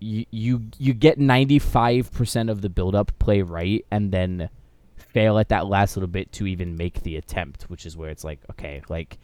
you 0.00 0.26
you 0.30 0.62
you 0.78 0.92
get 0.92 1.18
95% 1.18 2.50
of 2.50 2.60
the 2.60 2.68
build 2.68 2.94
up 2.94 3.12
play 3.18 3.42
right 3.42 3.84
and 3.90 4.12
then 4.12 4.50
fail 4.96 5.38
at 5.38 5.48
that 5.48 5.66
last 5.66 5.96
little 5.96 6.08
bit 6.08 6.32
to 6.32 6.46
even 6.46 6.76
make 6.76 7.02
the 7.02 7.16
attempt, 7.16 7.64
which 7.64 7.86
is 7.86 7.96
where 7.96 8.10
it's 8.10 8.24
like 8.24 8.40
okay, 8.50 8.82
like 8.88 9.18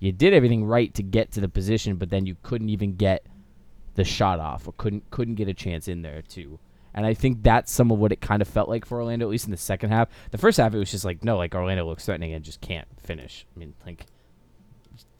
you 0.00 0.12
did 0.12 0.34
everything 0.34 0.64
right 0.64 0.92
to 0.94 1.02
get 1.02 1.30
to 1.32 1.40
the 1.40 1.48
position, 1.48 1.96
but 1.96 2.10
then 2.10 2.26
you 2.26 2.36
couldn't 2.42 2.68
even 2.68 2.96
get 2.96 3.26
the 3.94 4.04
shot 4.04 4.40
off 4.40 4.66
or 4.66 4.72
couldn't 4.72 5.10
couldn't 5.10 5.36
get 5.36 5.48
a 5.48 5.54
chance 5.54 5.88
in 5.88 6.02
there 6.02 6.22
too. 6.22 6.58
And 6.94 7.04
I 7.04 7.12
think 7.12 7.42
that's 7.42 7.72
some 7.72 7.90
of 7.90 7.98
what 7.98 8.12
it 8.12 8.20
kind 8.20 8.40
of 8.40 8.46
felt 8.46 8.68
like 8.68 8.84
for 8.84 8.98
Orlando, 8.98 9.26
at 9.26 9.30
least 9.30 9.46
in 9.46 9.50
the 9.50 9.56
second 9.56 9.90
half. 9.90 10.08
The 10.30 10.38
first 10.38 10.58
half, 10.58 10.74
it 10.74 10.78
was 10.78 10.92
just 10.92 11.04
like, 11.04 11.24
no, 11.24 11.36
like 11.36 11.52
Orlando 11.54 11.84
looks 11.84 12.04
threatening 12.04 12.32
and 12.32 12.44
just 12.44 12.60
can't 12.60 12.86
finish. 13.00 13.46
I 13.54 13.58
mean, 13.58 13.74
like, 13.84 14.06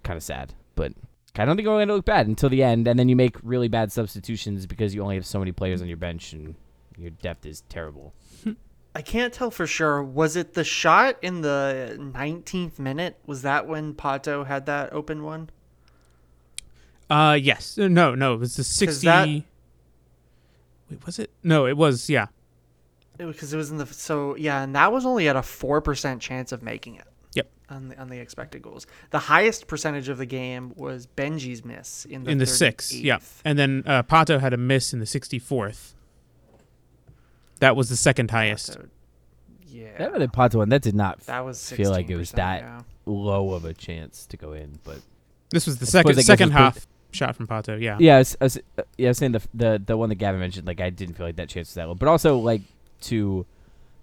kind 0.04 0.16
of 0.16 0.22
sad. 0.22 0.54
But 0.76 0.92
I 1.36 1.44
don't 1.44 1.56
think 1.56 1.66
we're 1.66 1.74
going 1.74 1.88
to 1.88 1.94
look 1.94 2.04
bad 2.04 2.26
until 2.26 2.48
the 2.48 2.62
end. 2.62 2.86
And 2.86 2.98
then 2.98 3.08
you 3.08 3.16
make 3.16 3.36
really 3.42 3.68
bad 3.68 3.90
substitutions 3.92 4.66
because 4.66 4.94
you 4.94 5.02
only 5.02 5.16
have 5.16 5.26
so 5.26 5.38
many 5.38 5.52
players 5.52 5.82
on 5.82 5.88
your 5.88 5.96
bench 5.96 6.32
and 6.32 6.54
your 6.96 7.10
depth 7.10 7.44
is 7.46 7.62
terrible. 7.68 8.14
I 8.96 9.02
can't 9.02 9.32
tell 9.34 9.50
for 9.50 9.66
sure. 9.66 10.02
Was 10.04 10.36
it 10.36 10.54
the 10.54 10.62
shot 10.62 11.16
in 11.22 11.40
the 11.40 11.96
19th 11.98 12.78
minute? 12.78 13.18
Was 13.26 13.42
that 13.42 13.66
when 13.66 13.94
Pato 13.94 14.46
had 14.46 14.66
that 14.66 14.92
open 14.92 15.24
one? 15.24 15.50
Uh, 17.10 17.36
yes. 17.40 17.76
Uh, 17.78 17.88
No, 17.88 18.14
no. 18.14 18.34
It 18.34 18.40
was 18.40 18.54
the 18.56 18.62
60. 18.64 19.04
that- 19.06 19.28
Wait, 20.90 21.04
was 21.06 21.18
it? 21.18 21.30
No, 21.42 21.66
it 21.66 21.76
was. 21.76 22.08
Yeah. 22.08 22.26
Because 23.16 23.52
it 23.52 23.56
was 23.56 23.70
in 23.70 23.78
the 23.78 23.86
so 23.86 24.34
yeah, 24.36 24.62
and 24.62 24.74
that 24.74 24.92
was 24.92 25.06
only 25.06 25.28
at 25.28 25.36
a 25.36 25.42
four 25.42 25.80
percent 25.80 26.20
chance 26.20 26.50
of 26.50 26.62
making 26.64 26.96
it. 26.96 27.06
Yep. 27.70 27.76
On 27.76 27.88
the 27.88 27.98
on 28.00 28.08
the 28.08 28.18
expected 28.18 28.62
goals, 28.62 28.86
the 29.10 29.18
highest 29.18 29.66
percentage 29.66 30.08
of 30.08 30.18
the 30.18 30.26
game 30.26 30.72
was 30.76 31.06
Benji's 31.06 31.64
miss 31.64 32.04
in 32.04 32.24
the 32.24 32.30
in 32.30 32.38
the 32.38 32.46
sixth. 32.46 32.92
Yeah. 32.92 33.18
And 33.44 33.58
then 33.58 33.82
uh, 33.86 34.02
Pato 34.02 34.38
had 34.40 34.52
a 34.52 34.56
miss 34.58 34.92
in 34.92 34.98
the 35.00 35.06
64th. 35.06 35.94
That 37.60 37.76
was 37.76 37.88
the 37.88 37.96
second 37.96 38.30
highest. 38.30 38.66
So, 38.66 38.86
yeah, 39.66 39.96
That 39.98 40.14
other 40.14 40.28
Pato 40.28 40.56
one, 40.56 40.68
that 40.68 40.82
did 40.82 40.94
not 40.94 41.20
that 41.20 41.44
was 41.44 41.70
feel 41.72 41.90
like 41.90 42.10
it 42.10 42.16
was 42.16 42.32
that 42.32 42.60
yeah. 42.60 42.82
low 43.06 43.52
of 43.54 43.64
a 43.64 43.72
chance 43.72 44.26
to 44.26 44.36
go 44.36 44.52
in. 44.52 44.78
But 44.84 44.98
This 45.50 45.66
was 45.66 45.78
the 45.78 45.86
I 45.86 45.88
second 45.88 46.22
second 46.22 46.48
it's 46.48 46.54
pretty- 46.54 46.64
half 46.64 46.86
shot 47.12 47.36
from 47.36 47.46
Pato. 47.46 47.80
Yeah. 47.80 47.96
Yeah, 48.00 48.16
I 48.16 48.18
was, 48.18 48.36
I 48.40 48.44
was, 48.44 48.56
uh, 48.78 48.82
yeah, 48.98 49.06
I 49.06 49.10
was 49.10 49.18
saying 49.18 49.32
the, 49.32 49.42
the 49.54 49.82
the 49.86 49.96
one 49.96 50.08
that 50.10 50.16
Gavin 50.16 50.40
mentioned, 50.40 50.66
like 50.66 50.80
I 50.80 50.90
didn't 50.90 51.14
feel 51.14 51.26
like 51.26 51.36
that 51.36 51.48
chance 51.48 51.68
was 51.68 51.74
that 51.74 51.86
low, 51.88 51.94
but 51.94 52.08
also 52.08 52.36
like 52.36 52.60
to 53.02 53.46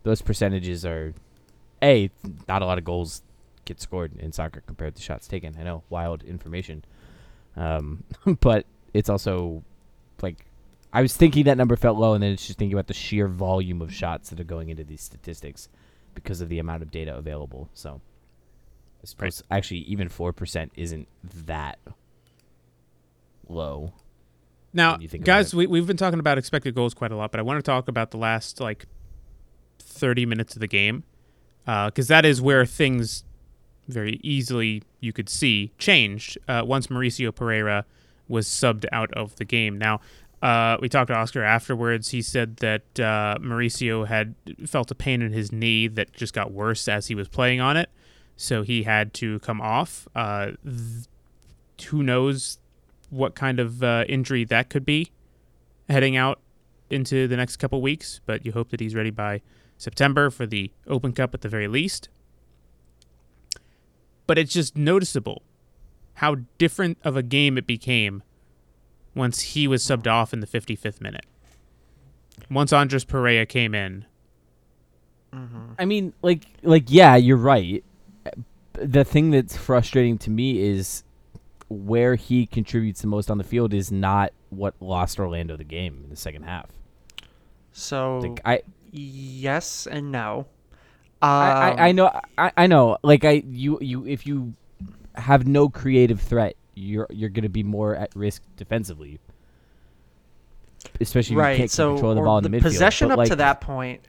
those 0.03 0.21
percentages 0.21 0.85
are 0.85 1.13
a 1.83 2.09
not 2.47 2.61
a 2.61 2.65
lot 2.65 2.77
of 2.77 2.83
goals 2.83 3.21
get 3.71 3.79
scored 3.79 4.11
in 4.19 4.33
soccer 4.33 4.61
compared 4.67 4.95
to 4.95 5.01
shots 5.01 5.27
taken. 5.27 5.55
I 5.57 5.63
know 5.63 5.83
wild 5.89 6.23
information, 6.23 6.83
um, 7.55 8.03
but 8.41 8.65
it's 8.93 9.09
also 9.09 9.63
like 10.21 10.45
I 10.91 11.01
was 11.01 11.15
thinking 11.15 11.45
that 11.45 11.57
number 11.57 11.77
felt 11.77 11.97
low, 11.97 12.13
and 12.13 12.21
then 12.21 12.33
it's 12.33 12.45
just 12.45 12.59
thinking 12.59 12.73
about 12.73 12.87
the 12.87 12.93
sheer 12.93 13.27
volume 13.27 13.81
of 13.81 13.93
shots 13.93 14.29
that 14.29 14.39
are 14.39 14.45
going 14.45 14.69
into 14.69 14.83
these 14.83 15.01
statistics 15.01 15.69
because 16.13 16.41
of 16.41 16.49
the 16.49 16.59
amount 16.59 16.83
of 16.83 16.91
data 16.91 17.15
available. 17.15 17.69
So 17.73 18.01
I 19.01 19.05
suppose 19.05 19.41
actually 19.49 19.79
even 19.79 20.09
four 20.09 20.33
percent 20.33 20.73
isn't 20.75 21.07
that 21.45 21.79
low. 23.47 23.93
Now, 24.73 24.97
guys, 24.97 25.53
we, 25.53 25.67
we've 25.67 25.87
been 25.87 25.97
talking 25.97 26.19
about 26.19 26.37
expected 26.37 26.75
goals 26.75 26.93
quite 26.93 27.11
a 27.11 27.15
lot, 27.17 27.31
but 27.31 27.39
I 27.39 27.43
want 27.43 27.57
to 27.57 27.61
talk 27.61 27.89
about 27.89 28.11
the 28.11 28.17
last 28.17 28.61
like 28.61 28.85
30 29.79 30.25
minutes 30.25 30.55
of 30.55 30.61
the 30.61 30.67
game 30.67 31.03
because 31.65 32.07
that 32.07 32.25
is 32.25 32.41
where 32.41 32.65
things 32.65 33.23
very 33.91 34.19
easily 34.23 34.83
you 34.99 35.13
could 35.13 35.29
see 35.29 35.71
changed 35.77 36.37
uh, 36.47 36.63
once 36.65 36.87
Mauricio 36.87 37.31
Pereyra 37.31 37.83
was 38.27 38.47
subbed 38.47 38.85
out 38.91 39.13
of 39.13 39.35
the 39.35 39.45
game. 39.45 39.77
Now, 39.77 39.99
uh, 40.41 40.77
we 40.81 40.89
talked 40.89 41.09
to 41.09 41.15
Oscar 41.15 41.43
afterwards. 41.43 42.09
He 42.09 42.21
said 42.21 42.57
that 42.57 42.83
uh, 42.99 43.37
Mauricio 43.39 44.07
had 44.07 44.33
felt 44.65 44.89
a 44.89 44.95
pain 44.95 45.21
in 45.21 45.31
his 45.31 45.51
knee 45.51 45.87
that 45.87 46.13
just 46.13 46.33
got 46.33 46.51
worse 46.51 46.87
as 46.87 47.07
he 47.07 47.15
was 47.15 47.27
playing 47.27 47.61
on 47.61 47.77
it, 47.77 47.89
so 48.35 48.63
he 48.63 48.83
had 48.83 49.13
to 49.15 49.39
come 49.39 49.61
off. 49.61 50.07
Uh, 50.15 50.51
th- 50.63 51.07
who 51.89 52.03
knows 52.03 52.57
what 53.09 53.35
kind 53.35 53.59
of 53.59 53.83
uh, 53.83 54.05
injury 54.07 54.43
that 54.45 54.69
could 54.69 54.85
be 54.85 55.11
heading 55.89 56.15
out 56.15 56.39
into 56.89 57.27
the 57.27 57.37
next 57.37 57.57
couple 57.57 57.81
weeks, 57.81 58.21
but 58.25 58.45
you 58.45 58.51
hope 58.51 58.69
that 58.69 58.79
he's 58.79 58.95
ready 58.95 59.09
by 59.09 59.41
September 59.77 60.29
for 60.29 60.45
the 60.45 60.71
Open 60.87 61.11
Cup 61.11 61.33
at 61.33 61.41
the 61.41 61.49
very 61.49 61.67
least. 61.67 62.09
But 64.31 64.37
it's 64.37 64.53
just 64.53 64.77
noticeable 64.77 65.41
how 66.13 66.37
different 66.57 66.97
of 67.03 67.17
a 67.17 67.21
game 67.21 67.57
it 67.57 67.67
became 67.67 68.23
once 69.13 69.41
he 69.41 69.67
was 69.67 69.83
subbed 69.83 70.07
off 70.07 70.31
in 70.31 70.39
the 70.39 70.47
55th 70.47 71.01
minute. 71.01 71.25
Once 72.49 72.71
Andres 72.71 73.03
Perea 73.03 73.45
came 73.45 73.75
in, 73.75 74.05
Mm-hmm. 75.33 75.73
I 75.77 75.83
mean, 75.83 76.13
like, 76.21 76.45
like, 76.61 76.85
yeah, 76.87 77.17
you're 77.17 77.35
right. 77.35 77.83
The 78.73 79.03
thing 79.03 79.31
that's 79.31 79.57
frustrating 79.57 80.17
to 80.19 80.29
me 80.29 80.61
is 80.61 81.03
where 81.67 82.15
he 82.15 82.45
contributes 82.45 83.01
the 83.01 83.07
most 83.07 83.29
on 83.31 83.37
the 83.37 83.43
field 83.43 83.73
is 83.73 83.91
not 83.91 84.31
what 84.49 84.75
lost 84.79 85.19
Orlando 85.19 85.57
the 85.57 85.65
game 85.65 86.01
in 86.05 86.09
the 86.09 86.15
second 86.15 86.43
half. 86.43 86.69
So 87.73 88.19
Like, 88.19 88.39
I, 88.45 88.61
yes 88.91 89.87
and 89.87 90.11
no. 90.11 90.47
I, 91.29 91.51
I, 91.51 91.87
I 91.87 91.91
Um, 91.91 91.93
know, 91.93 92.11
I, 92.37 92.51
I 92.57 92.67
know. 92.67 92.97
Like, 93.03 93.25
I, 93.25 93.43
you, 93.47 93.77
you, 93.81 94.05
if 94.07 94.25
you 94.25 94.55
have 95.15 95.47
no 95.47 95.69
creative 95.69 96.21
threat, 96.21 96.55
you're, 96.75 97.07
you're 97.11 97.29
gonna 97.29 97.49
be 97.49 97.63
more 97.63 97.95
at 97.95 98.11
risk 98.15 98.43
defensively. 98.57 99.19
especially 100.99 101.35
if 101.35 101.41
you 101.41 101.49
right. 101.49 101.53
can't 101.53 101.71
So 101.71 101.87
control 101.87 102.15
the 102.15 102.21
ball 102.21 102.37
in 102.37 102.43
the, 102.43 102.49
midfield. 102.49 102.61
possession 102.61 103.07
But, 103.07 103.11
up 103.11 103.17
like, 103.17 103.27
to 103.27 103.35
that 103.37 103.61
point, 103.61 104.01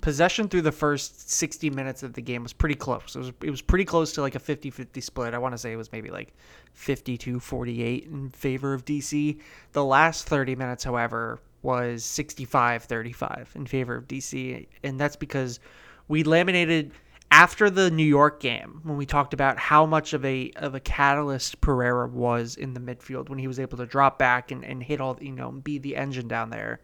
possession 0.00 0.48
through 0.48 0.62
the 0.62 0.72
first 0.72 1.30
60 1.30 1.70
minutes 1.70 2.02
of 2.02 2.14
the 2.14 2.22
game 2.22 2.42
was 2.42 2.52
pretty 2.52 2.74
close. 2.74 3.14
It 3.16 3.18
was 3.18 3.32
it 3.42 3.50
was 3.50 3.62
pretty 3.62 3.84
close 3.84 4.12
to 4.14 4.20
like 4.22 4.34
a 4.34 4.40
50-50 4.40 5.00
split. 5.02 5.34
I 5.34 5.38
want 5.38 5.54
to 5.54 5.58
say 5.58 5.72
it 5.72 5.76
was 5.76 5.92
maybe 5.92 6.10
like 6.10 6.34
52-48 6.74 8.06
in 8.06 8.30
favor 8.30 8.74
of 8.74 8.84
DC. 8.84 9.40
The 9.72 9.84
last 9.84 10.26
30 10.28 10.56
minutes, 10.56 10.84
however, 10.84 11.40
was 11.62 12.04
65-35 12.04 13.56
in 13.56 13.66
favor 13.66 13.96
of 13.96 14.06
DC, 14.08 14.66
and 14.84 15.00
that's 15.00 15.16
because 15.16 15.60
we 16.08 16.22
laminated 16.22 16.92
after 17.30 17.68
the 17.68 17.90
New 17.90 18.04
York 18.04 18.40
game 18.40 18.80
when 18.84 18.96
we 18.96 19.06
talked 19.06 19.34
about 19.34 19.58
how 19.58 19.84
much 19.84 20.12
of 20.12 20.24
a 20.24 20.50
of 20.56 20.74
a 20.74 20.80
catalyst 20.80 21.60
Pereyra 21.60 22.10
was 22.10 22.56
in 22.56 22.74
the 22.74 22.80
midfield 22.80 23.28
when 23.28 23.38
he 23.38 23.48
was 23.48 23.58
able 23.58 23.78
to 23.78 23.86
drop 23.86 24.18
back 24.18 24.50
and, 24.50 24.64
and 24.64 24.82
hit 24.82 25.00
all 25.00 25.18
you 25.20 25.32
know 25.32 25.50
be 25.50 25.78
the 25.78 25.96
engine 25.96 26.28
down 26.28 26.50
there. 26.50 26.80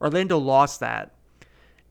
Orlando 0.00 0.38
lost 0.38 0.80
that 0.80 1.12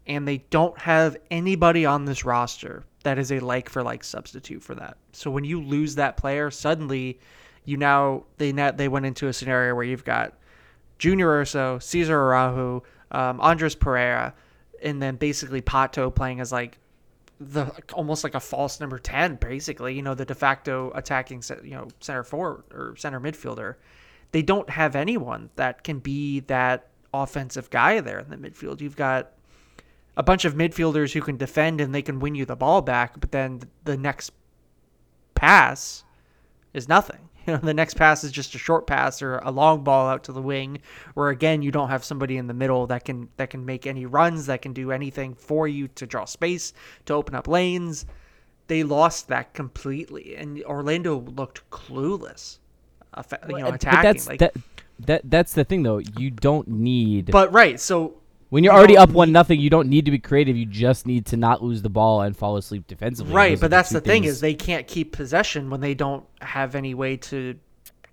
and 0.08 0.28
they 0.28 0.38
don't 0.50 0.78
have 0.80 1.18
anybody 1.32 1.86
on 1.86 2.06
this 2.06 2.24
roster 2.24 2.86
that 3.04 3.18
is 3.18 3.32
a 3.32 3.40
like 3.40 3.70
for 3.70 3.84
like 3.84 4.04
substitute 4.04 4.62
for 4.64 4.76
that. 4.76 4.98
So 5.14 5.32
when 5.32 5.44
you 5.44 5.62
lose 5.62 5.96
that 5.96 6.18
player, 6.18 6.52
suddenly 6.52 7.20
you 7.64 7.78
now 7.78 8.26
they 8.38 8.52
now 8.52 8.72
they 8.72 8.88
went 8.88 9.06
into 9.06 9.28
a 9.28 9.34
scenario 9.34 9.74
where 9.76 9.84
you've 9.84 10.06
got 10.06 10.34
Junior 11.00 11.30
Urso, 11.30 11.80
Cesar 11.80 12.18
Araujo, 12.18 12.84
um, 13.12 13.40
Andres 13.42 13.76
Perea, 13.76 14.34
and 14.86 15.02
then 15.02 15.16
basically 15.16 15.62
Pato 15.62 16.14
playing 16.14 16.40
as 16.40 16.52
like 16.52 16.78
the 17.42 17.70
almost 17.92 18.24
like 18.24 18.36
a 18.36 18.40
false 18.40 18.80
number 18.80 18.98
10 18.98 19.36
basically 19.36 19.94
you 19.94 20.02
know 20.02 20.16
the 20.16 20.24
de 20.24 20.34
facto 20.34 20.90
attacking 20.96 21.44
you 21.64 21.72
know 21.72 21.90
center 22.00 22.24
forward 22.24 22.64
or 22.72 22.96
center 22.96 23.20
midfielder. 23.20 23.76
They 24.32 24.42
don't 24.42 24.70
have 24.70 24.96
anyone 24.96 25.50
that 25.56 25.84
can 25.84 26.00
be 26.00 26.42
that 26.42 26.88
offensive 27.14 27.70
guy 27.70 28.00
there 28.02 28.20
in 28.20 28.30
the 28.30 28.38
midfield. 28.38 28.82
You've 28.82 28.96
got 28.96 29.32
a 30.18 30.24
bunch 30.24 30.46
of 30.46 30.54
midfielders 30.54 31.12
who 31.14 31.22
can 31.22 31.38
defend 31.38 31.82
and 31.82 31.94
they 31.94 32.02
can 32.02 32.20
win 32.20 32.36
you 32.36 32.46
the 32.46 32.56
ball 32.56 32.82
back 32.82 33.20
but 33.20 33.32
then 33.32 33.62
the 33.84 33.98
next 33.98 34.32
pass 35.34 36.04
is 36.74 36.88
nothing 36.88 37.30
you 37.46 37.54
know 37.54 37.60
the 37.60 37.74
next 37.74 37.96
pass 37.96 38.24
is 38.24 38.32
just 38.32 38.56
a 38.56 38.58
short 38.58 38.88
pass 38.88 39.22
or 39.22 39.38
a 39.40 39.52
long 39.52 39.84
ball 39.84 40.08
out 40.08 40.24
to 40.24 40.32
the 40.32 40.42
wing 40.42 40.80
where 41.14 41.30
again 41.30 41.62
you 41.62 41.72
don't 41.72 41.90
have 41.90 42.04
somebody 42.04 42.38
in 42.38 42.48
the 42.48 42.54
middle 42.54 42.88
that 42.88 43.06
can 43.06 43.30
that 43.38 43.50
can 43.50 43.66
make 43.66 43.86
any 43.88 44.06
runs 44.06 44.46
that 44.46 44.62
can 44.62 44.74
do 44.74 44.92
anything 44.92 45.34
for 45.34 45.68
you 45.68 45.88
to 45.90 46.06
draw 46.06 46.26
space 46.26 46.74
to 47.06 47.14
open 47.14 47.36
up 47.36 47.48
lanes 47.48 48.06
they 48.68 48.84
lost 48.84 49.28
that 49.28 49.54
completely 49.54 50.36
and 50.36 50.64
Orlando 50.64 51.20
looked 51.20 51.70
clueless 51.70 52.60
uh, 53.16 53.24
you 53.50 53.60
know 53.60 53.68
attacking. 53.68 53.98
but 53.98 54.02
that's 54.02 54.28
like 54.28 54.40
that, 54.40 54.56
that 55.00 55.22
that's 55.26 55.54
the 55.54 55.64
thing 55.64 55.84
though. 55.84 55.98
You 55.98 56.32
don't 56.32 56.68
need 56.68 57.32
but 57.32 57.52
right 57.52 57.80
so 57.80 58.16
when 58.50 58.64
you're 58.64 58.74
already 58.74 58.98
up 58.98 59.10
one 59.10 59.32
nothing. 59.32 59.60
You 59.60 59.70
don't 59.70 59.90
need 59.90 60.06
to 60.06 60.12
be 60.12 60.20
creative. 60.20 60.56
You 60.56 60.66
just 60.66 61.06
need 61.06 61.26
to 61.28 61.38
not 61.38 61.64
lose 61.64 61.82
the 61.82 61.90
ball 61.90 62.22
and 62.22 62.36
fall 62.36 62.58
asleep 62.58 62.88
defensively. 62.88 63.34
Right, 63.34 63.60
but 63.60 63.72
that's 63.72 63.90
the 63.90 64.02
thing 64.02 64.24
things- 64.24 64.36
is 64.36 64.42
they 64.42 64.54
can't 64.54 64.88
keep 64.88 65.12
possession 65.12 65.70
when 65.70 65.82
they 65.82 65.94
don't 65.94 66.26
have 66.42 66.76
any 66.76 66.94
way 66.94 67.18
to 67.18 67.56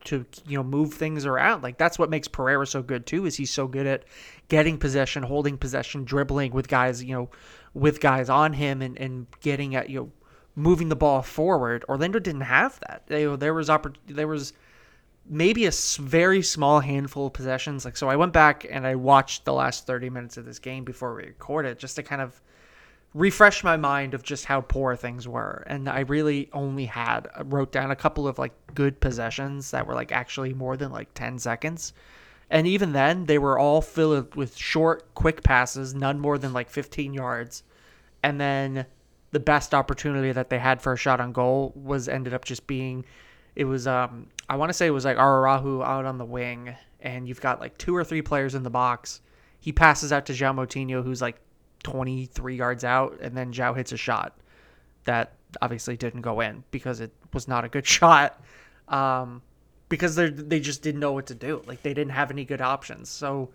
to 0.04 0.26
you 0.46 0.56
know 0.56 0.64
move 0.64 0.94
things 0.94 1.26
around. 1.26 1.62
Like 1.62 1.78
that's 1.78 1.98
what 1.98 2.10
makes 2.10 2.28
Pereyra 2.28 2.66
so 2.66 2.82
good 2.82 3.06
too. 3.06 3.26
Is 3.26 3.36
he's 3.36 3.52
so 3.52 3.66
good 3.66 3.86
at 3.86 4.04
getting 4.48 4.78
possession, 4.78 5.22
holding 5.22 5.56
possession, 5.56 6.04
dribbling 6.04 6.52
with 6.52 6.68
guys 6.68 7.02
you 7.02 7.14
know 7.14 7.30
with 7.74 8.00
guys 8.00 8.28
on 8.28 8.52
him 8.52 8.82
and 8.82 8.98
and 8.98 9.26
getting 9.40 9.74
at 9.74 9.90
you 9.90 10.00
know 10.00 10.12
moving 10.56 10.88
the 10.88 10.96
ball 10.96 11.22
forward. 11.22 11.84
Orlando 11.88 12.18
didn't 12.18 12.42
have 12.42 12.78
that. 12.80 13.04
They, 13.06 13.24
there 13.36 13.54
was 13.54 13.68
oppor- 13.68 13.96
there 14.06 14.28
was 14.28 14.52
maybe 15.28 15.66
a 15.66 15.72
very 15.98 16.42
small 16.42 16.80
handful 16.80 17.26
of 17.26 17.32
possessions. 17.32 17.84
Like 17.84 17.96
so, 17.96 18.08
I 18.08 18.16
went 18.16 18.32
back 18.32 18.66
and 18.68 18.86
I 18.86 18.94
watched 18.94 19.44
the 19.44 19.52
last 19.52 19.86
thirty 19.86 20.10
minutes 20.10 20.36
of 20.36 20.44
this 20.44 20.58
game 20.58 20.84
before 20.84 21.14
we 21.14 21.24
recorded 21.24 21.78
just 21.78 21.96
to 21.96 22.02
kind 22.02 22.20
of 22.20 22.40
refresh 23.14 23.62
my 23.62 23.76
mind 23.76 24.14
of 24.14 24.22
just 24.22 24.46
how 24.46 24.60
poor 24.60 24.96
things 24.96 25.28
were. 25.28 25.64
And 25.66 25.88
i 25.88 26.00
really 26.00 26.48
only 26.52 26.86
had 26.86 27.28
uh, 27.38 27.44
wrote 27.44 27.72
down 27.72 27.90
a 27.90 27.96
couple 27.96 28.26
of 28.26 28.38
like 28.38 28.52
good 28.74 29.00
possessions 29.00 29.70
that 29.70 29.86
were 29.86 29.94
like 29.94 30.12
actually 30.12 30.54
more 30.54 30.76
than 30.76 30.92
like 30.92 31.12
10 31.14 31.38
seconds. 31.38 31.92
And 32.50 32.66
even 32.66 32.92
then 32.92 33.26
they 33.26 33.38
were 33.38 33.58
all 33.58 33.80
filled 33.80 34.34
with 34.34 34.56
short 34.56 35.14
quick 35.14 35.42
passes 35.42 35.94
none 35.94 36.20
more 36.20 36.38
than 36.38 36.52
like 36.52 36.70
15 36.70 37.12
yards. 37.14 37.62
And 38.22 38.40
then 38.40 38.86
the 39.30 39.40
best 39.40 39.74
opportunity 39.74 40.32
that 40.32 40.50
they 40.50 40.58
had 40.58 40.80
for 40.80 40.92
a 40.92 40.96
shot 40.96 41.20
on 41.20 41.32
goal 41.32 41.72
was 41.74 42.08
ended 42.08 42.34
up 42.34 42.44
just 42.44 42.66
being 42.66 43.04
it 43.54 43.64
was 43.64 43.86
um 43.86 44.26
i 44.48 44.56
want 44.56 44.68
to 44.68 44.74
say 44.74 44.86
it 44.86 44.90
was 44.90 45.04
like 45.04 45.16
ararahu 45.16 45.84
out 45.84 46.04
on 46.04 46.18
the 46.18 46.24
wing 46.24 46.74
and 47.00 47.26
you've 47.26 47.40
got 47.40 47.60
like 47.60 47.76
two 47.78 47.94
or 47.94 48.04
three 48.04 48.22
players 48.22 48.54
in 48.54 48.62
the 48.62 48.70
box 48.70 49.20
he 49.62 49.70
passes 49.70 50.12
out 50.12 50.26
to 50.26 50.32
João 50.32 50.56
Moutinho, 50.56 51.04
who's 51.04 51.22
like 51.22 51.36
23 51.84 52.56
yards 52.56 52.82
out, 52.82 53.18
and 53.20 53.36
then 53.36 53.52
João 53.52 53.76
hits 53.76 53.92
a 53.92 53.96
shot 53.96 54.36
that 55.04 55.34
obviously 55.62 55.96
didn't 55.96 56.22
go 56.22 56.40
in 56.40 56.64
because 56.72 56.98
it 56.98 57.12
was 57.32 57.46
not 57.46 57.64
a 57.64 57.68
good 57.68 57.86
shot. 57.98 58.42
Um, 58.88 59.40
because 59.88 60.16
they 60.16 60.30
they 60.30 60.58
just 60.58 60.82
didn't 60.82 61.00
know 61.00 61.12
what 61.12 61.26
to 61.26 61.36
do. 61.36 61.62
Like 61.64 61.82
they 61.82 61.94
didn't 61.94 62.12
have 62.12 62.32
any 62.32 62.44
good 62.44 62.60
options. 62.60 63.08
So 63.08 63.50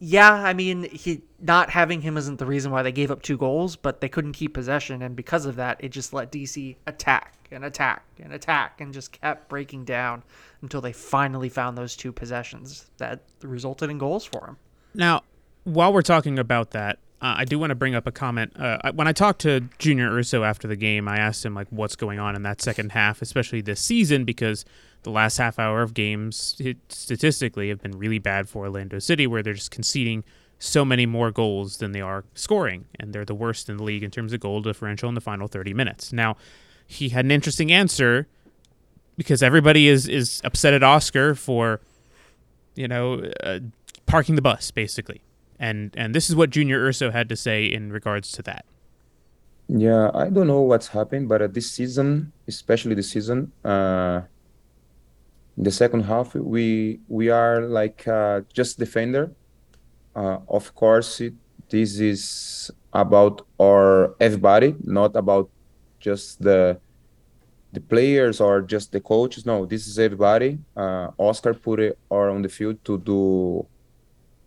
yeah, 0.00 0.32
I 0.32 0.54
mean, 0.54 0.82
he 0.90 1.22
not 1.40 1.70
having 1.70 2.00
him 2.00 2.16
isn't 2.16 2.40
the 2.40 2.46
reason 2.46 2.72
why 2.72 2.82
they 2.82 2.90
gave 2.90 3.12
up 3.12 3.22
two 3.22 3.36
goals, 3.36 3.76
but 3.76 4.00
they 4.00 4.08
couldn't 4.08 4.32
keep 4.32 4.54
possession, 4.54 5.02
and 5.02 5.14
because 5.14 5.46
of 5.46 5.54
that, 5.54 5.76
it 5.84 5.90
just 5.90 6.12
let 6.12 6.32
DC 6.32 6.74
attack 6.88 7.36
and 7.50 7.64
attack 7.64 8.04
and 8.22 8.32
attack 8.32 8.80
and 8.80 8.92
just 8.92 9.12
kept 9.12 9.48
breaking 9.48 9.84
down 9.84 10.22
until 10.62 10.80
they 10.80 10.92
finally 10.92 11.48
found 11.48 11.76
those 11.76 11.96
two 11.96 12.12
possessions 12.12 12.90
that 12.98 13.22
resulted 13.42 13.90
in 13.90 13.98
goals 13.98 14.24
for 14.24 14.46
him. 14.46 14.56
Now, 14.94 15.22
while 15.64 15.92
we're 15.92 16.02
talking 16.02 16.38
about 16.38 16.70
that, 16.72 16.98
uh, 17.20 17.36
I 17.38 17.44
do 17.44 17.58
want 17.58 17.70
to 17.70 17.74
bring 17.74 17.94
up 17.94 18.06
a 18.06 18.12
comment. 18.12 18.52
Uh, 18.54 18.92
when 18.92 19.08
I 19.08 19.12
talked 19.12 19.40
to 19.42 19.60
Junior 19.78 20.10
Urso 20.10 20.44
after 20.44 20.68
the 20.68 20.76
game, 20.76 21.08
I 21.08 21.16
asked 21.16 21.44
him 21.44 21.54
like 21.54 21.66
what's 21.70 21.96
going 21.96 22.18
on 22.18 22.36
in 22.36 22.42
that 22.42 22.60
second 22.60 22.92
half, 22.92 23.22
especially 23.22 23.62
this 23.62 23.80
season, 23.80 24.24
because 24.24 24.64
the 25.04 25.10
last 25.10 25.38
half 25.38 25.58
hour 25.58 25.80
of 25.82 25.94
games 25.94 26.60
statistically 26.88 27.70
have 27.70 27.80
been 27.80 27.98
really 27.98 28.18
bad 28.18 28.48
for 28.48 28.64
Orlando 28.64 28.98
City, 28.98 29.26
where 29.26 29.42
they're 29.42 29.54
just 29.54 29.70
conceding 29.70 30.22
so 30.58 30.84
many 30.84 31.06
more 31.06 31.30
goals 31.30 31.78
than 31.78 31.92
they 31.92 32.00
are 32.00 32.24
scoring, 32.34 32.86
and 32.98 33.12
they're 33.12 33.24
the 33.24 33.34
worst 33.34 33.68
in 33.68 33.76
the 33.76 33.82
league 33.82 34.02
in 34.02 34.10
terms 34.10 34.32
of 34.32 34.40
goal 34.40 34.60
differential 34.60 35.08
in 35.08 35.14
the 35.14 35.20
final 35.20 35.46
30 35.46 35.74
minutes. 35.74 36.12
Now, 36.12 36.36
he 36.86 37.10
had 37.10 37.24
an 37.24 37.30
interesting 37.30 37.72
answer 37.72 38.26
because 39.16 39.42
everybody 39.42 39.88
is 39.88 40.08
is 40.08 40.40
upset 40.44 40.74
at 40.74 40.82
Oscar 40.82 41.34
for 41.34 41.80
you 42.74 42.88
know 42.88 43.30
uh, 43.42 43.60
parking 44.06 44.34
the 44.34 44.42
bus 44.42 44.70
basically 44.70 45.22
and 45.58 45.92
and 45.96 46.14
this 46.14 46.28
is 46.28 46.36
what 46.36 46.50
junior 46.50 46.80
urso 46.84 47.10
had 47.10 47.28
to 47.28 47.36
say 47.36 47.64
in 47.64 47.92
regards 47.92 48.32
to 48.32 48.42
that 48.42 48.64
Yeah, 49.68 50.10
I 50.12 50.28
don't 50.28 50.46
know 50.46 50.60
what's 50.60 50.88
happened, 50.88 51.28
but 51.28 51.40
uh, 51.40 51.46
this 51.46 51.70
season, 51.72 52.32
especially 52.46 52.94
this 52.94 53.10
season, 53.10 53.50
uh, 53.64 54.20
the 55.56 55.70
second 55.70 56.02
half, 56.02 56.34
we 56.34 57.00
we 57.08 57.30
are 57.30 57.62
like 57.62 58.06
uh, 58.06 58.42
just 58.52 58.78
defender. 58.78 59.32
Uh, 60.14 60.38
of 60.48 60.74
course, 60.74 61.20
it, 61.20 61.34
this 61.70 61.98
is 61.98 62.70
about 62.92 63.46
our 63.60 64.14
everybody, 64.20 64.76
not 64.84 65.16
about 65.16 65.48
just 66.04 66.42
the 66.48 66.78
the 67.72 67.80
players 67.80 68.40
or 68.40 68.62
just 68.74 68.92
the 68.92 69.00
coaches. 69.00 69.44
No, 69.44 69.66
this 69.66 69.86
is 69.88 69.98
everybody. 69.98 70.58
Uh, 70.76 71.08
Oscar 71.18 71.54
put 71.54 71.80
it 71.80 71.98
all 72.08 72.30
on 72.30 72.42
the 72.42 72.48
field 72.48 72.78
to 72.84 72.98
do 72.98 73.66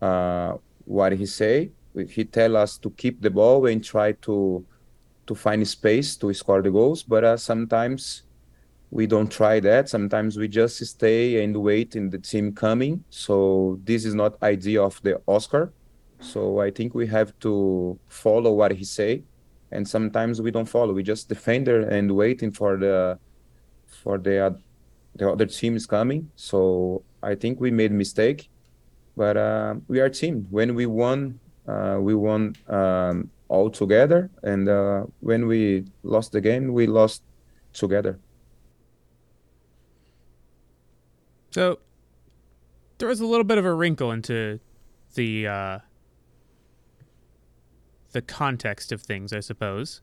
uh, 0.01 0.53
what 0.85 1.11
he 1.11 1.25
say. 1.25 1.71
He 2.15 2.23
tell 2.23 2.55
us 2.55 2.77
to 2.77 2.89
keep 2.91 3.21
the 3.21 3.29
ball 3.29 3.65
and 3.65 3.83
try 3.83 4.09
to 4.27 4.63
to 5.27 5.35
find 5.35 5.67
space 5.67 6.15
to 6.21 6.33
score 6.33 6.61
the 6.61 6.71
goals. 6.71 7.03
But 7.03 7.23
uh, 7.23 7.37
sometimes 7.37 8.23
we 8.89 9.05
don't 9.13 9.31
try 9.39 9.59
that. 9.59 9.89
Sometimes 9.89 10.37
we 10.37 10.47
just 10.47 10.77
stay 10.85 11.43
and 11.43 11.57
wait 11.57 11.95
in 11.95 12.09
the 12.09 12.19
team 12.19 12.53
coming. 12.53 13.03
So 13.09 13.35
this 13.83 14.05
is 14.05 14.15
not 14.15 14.41
idea 14.41 14.81
of 14.81 15.01
the 15.03 15.21
Oscar. 15.27 15.73
So 16.19 16.61
I 16.61 16.71
think 16.71 16.95
we 16.95 17.07
have 17.07 17.37
to 17.39 17.99
follow 18.07 18.53
what 18.53 18.71
he 18.71 18.85
say, 18.85 19.23
and 19.71 19.87
sometimes 19.87 20.41
we 20.41 20.51
don't 20.51 20.65
follow. 20.65 20.93
We 20.93 21.03
just 21.03 21.29
defender 21.29 21.81
and 21.81 22.15
waiting 22.15 22.51
for 22.51 22.77
the 22.77 23.19
for 23.85 24.17
the 24.17 24.57
the 25.15 25.29
other 25.29 25.45
team 25.45 25.75
is 25.75 25.85
coming. 25.85 26.29
So 26.35 27.03
I 27.23 27.35
think 27.35 27.59
we 27.59 27.71
made 27.71 27.91
mistake, 27.91 28.49
but 29.15 29.37
uh, 29.37 29.75
we 29.87 29.99
are 29.99 30.09
team. 30.09 30.47
When 30.49 30.75
we 30.75 30.85
won, 30.85 31.39
uh, 31.67 31.97
we 31.99 32.13
won 32.15 32.55
um, 32.67 33.29
all 33.47 33.69
together, 33.69 34.29
and 34.43 34.69
uh, 34.69 35.05
when 35.21 35.47
we 35.47 35.85
lost 36.03 36.31
the 36.31 36.41
game, 36.41 36.73
we 36.73 36.87
lost 36.87 37.23
together. 37.73 38.19
so 41.57 41.79
there 42.99 43.07
was 43.07 43.19
a 43.19 43.25
little 43.25 43.43
bit 43.43 43.57
of 43.57 43.65
a 43.65 43.73
wrinkle 43.73 44.11
into 44.11 44.59
the 45.15 45.47
uh 45.47 45.79
the 48.17 48.21
context 48.21 48.91
of 48.91 49.01
things 49.01 49.31
i 49.31 49.39
suppose 49.39 50.01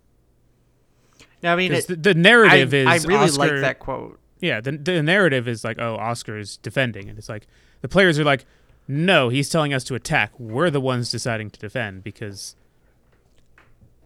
Now, 1.43 1.53
I 1.55 1.57
mean 1.57 1.73
it, 1.73 1.87
the, 1.87 1.97
the 1.97 2.15
narrative 2.15 2.73
I, 2.73 2.95
is 2.95 3.05
I 3.05 3.09
really 3.09 3.25
Oscar, 3.25 3.39
like 3.39 3.61
that 3.61 3.79
quote. 3.79 4.19
yeah 4.41 4.61
the, 4.61 4.73
the 4.73 5.03
narrative 5.03 5.49
is 5.49 5.65
like 5.65 5.79
oh 5.79 5.97
oscar's 5.97 6.57
defending 6.59 7.09
and 7.09 7.19
it's 7.19 7.29
like 7.29 7.47
the 7.83 7.89
players 7.89 8.19
are 8.19 8.25
like 8.25 8.47
no, 8.87 9.29
he's 9.29 9.49
telling 9.49 9.73
us 9.73 9.85
to 9.85 9.95
attack. 9.95 10.39
We're 10.39 10.71
the 10.71 10.81
ones 10.81 11.11
deciding 11.11 11.51
to 11.51 11.61
defend 11.61 12.05
because, 12.05 12.55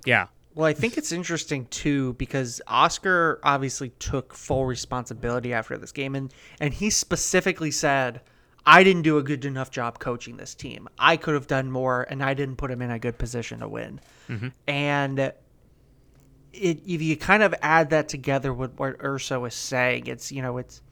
yeah, 0.05 0.27
Well, 0.55 0.67
I 0.67 0.73
think 0.73 0.97
it's 0.97 1.11
interesting 1.11 1.67
too 1.67 2.13
because 2.15 2.61
Oscar 2.69 3.41
obviously 3.43 3.91
took 3.99 4.35
full 4.35 4.67
responsibility 4.67 5.53
after 5.53 5.77
this 5.77 5.93
game, 5.93 6.15
and 6.15 6.33
and 6.61 6.75
he 6.75 6.91
specifically 6.91 7.71
said, 7.71 8.21
"I 8.69 8.85
didn't 8.85 9.03
do 9.03 9.17
a 9.17 9.23
good 9.23 9.45
enough 9.45 9.71
job 9.71 9.99
coaching 9.99 10.37
this 10.37 10.55
team. 10.55 10.89
I 10.99 11.17
could 11.17 11.35
have 11.35 11.47
done 11.47 11.71
more, 11.71 12.03
and 12.03 12.23
I 12.23 12.35
didn't 12.35 12.57
put 12.57 12.71
him 12.71 12.83
in 12.83 12.91
a 12.91 12.99
good 12.99 13.17
position 13.19 13.61
to 13.61 13.69
win." 13.69 14.01
Mm-hmm. 14.29 14.49
And 14.67 15.19
it, 15.19 15.35
if 16.53 17.01
you 17.03 17.17
kind 17.17 17.43
of 17.43 17.55
add 17.63 17.91
that 17.91 18.09
together 18.09 18.53
with 18.53 18.79
what 18.79 18.97
Urso 19.03 19.45
is 19.47 19.55
saying, 19.55 20.07
it's 20.07 20.31
you 20.31 20.43
know 20.43 20.59
it's 20.59 20.83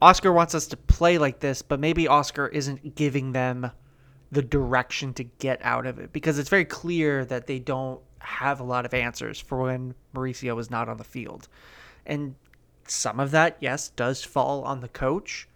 Oscar 0.00 0.32
wants 0.32 0.54
us 0.54 0.66
to 0.68 0.76
play 0.76 1.18
like 1.18 1.40
this, 1.40 1.62
but 1.62 1.78
maybe 1.80 2.08
Oscar 2.08 2.48
isn't 2.48 2.94
giving 2.94 3.32
them 3.32 3.70
the 4.32 4.42
direction 4.42 5.14
to 5.14 5.24
get 5.24 5.60
out 5.62 5.86
of 5.86 5.98
it 5.98 6.12
because 6.12 6.38
it's 6.38 6.48
very 6.48 6.64
clear 6.64 7.24
that 7.24 7.46
they 7.46 7.58
don't 7.58 8.00
have 8.18 8.58
a 8.58 8.64
lot 8.64 8.84
of 8.84 8.92
answers 8.92 9.38
for 9.38 9.62
when 9.62 9.94
Mauricio 10.14 10.58
is 10.58 10.70
not 10.70 10.88
on 10.88 10.96
the 10.96 11.04
field. 11.04 11.46
And 12.04 12.34
some 12.86 13.20
of 13.20 13.30
that, 13.30 13.56
yes, 13.60 13.90
does 13.90 14.24
fall 14.24 14.62
on 14.64 14.80
the 14.80 14.88
coach. 14.88 15.48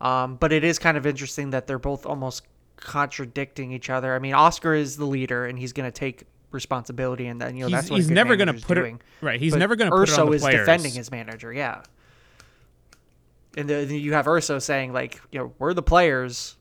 Um, 0.00 0.36
but 0.36 0.52
it 0.52 0.64
is 0.64 0.78
kind 0.78 0.96
of 0.96 1.06
interesting 1.06 1.50
that 1.50 1.66
they're 1.66 1.78
both 1.78 2.06
almost 2.06 2.44
contradicting 2.76 3.72
each 3.72 3.90
other. 3.90 4.14
I 4.14 4.18
mean, 4.20 4.34
Oscar 4.34 4.74
is 4.74 4.96
the 4.96 5.04
leader 5.06 5.46
and 5.46 5.58
he's 5.58 5.72
going 5.72 5.90
to 5.90 5.96
take 5.96 6.24
responsibility, 6.50 7.26
and 7.26 7.40
then 7.40 7.56
you 7.56 7.62
know 7.62 7.66
he's, 7.66 7.72
that's 7.74 7.90
what 7.90 7.96
he's 7.96 8.10
never 8.10 8.36
going 8.36 8.46
to 8.54 8.66
put 8.66 8.74
doing. 8.74 8.96
it 8.96 9.24
right. 9.24 9.40
He's 9.40 9.52
But 9.52 9.58
never 9.58 9.76
going 9.76 9.90
to 9.90 9.96
put 9.96 10.08
it 10.08 10.18
on 10.18 10.26
the 10.26 10.32
is 10.32 10.42
players. 10.42 10.60
defending 10.60 10.92
his 10.92 11.10
manager, 11.10 11.52
yeah. 11.52 11.82
And 13.56 13.68
then 13.68 13.90
you 13.90 14.12
have 14.12 14.28
Urso 14.28 14.58
saying 14.58 14.92
like, 14.92 15.20
you 15.32 15.38
know, 15.40 15.52
we're 15.58 15.74
the 15.74 15.82
players. 15.82 16.56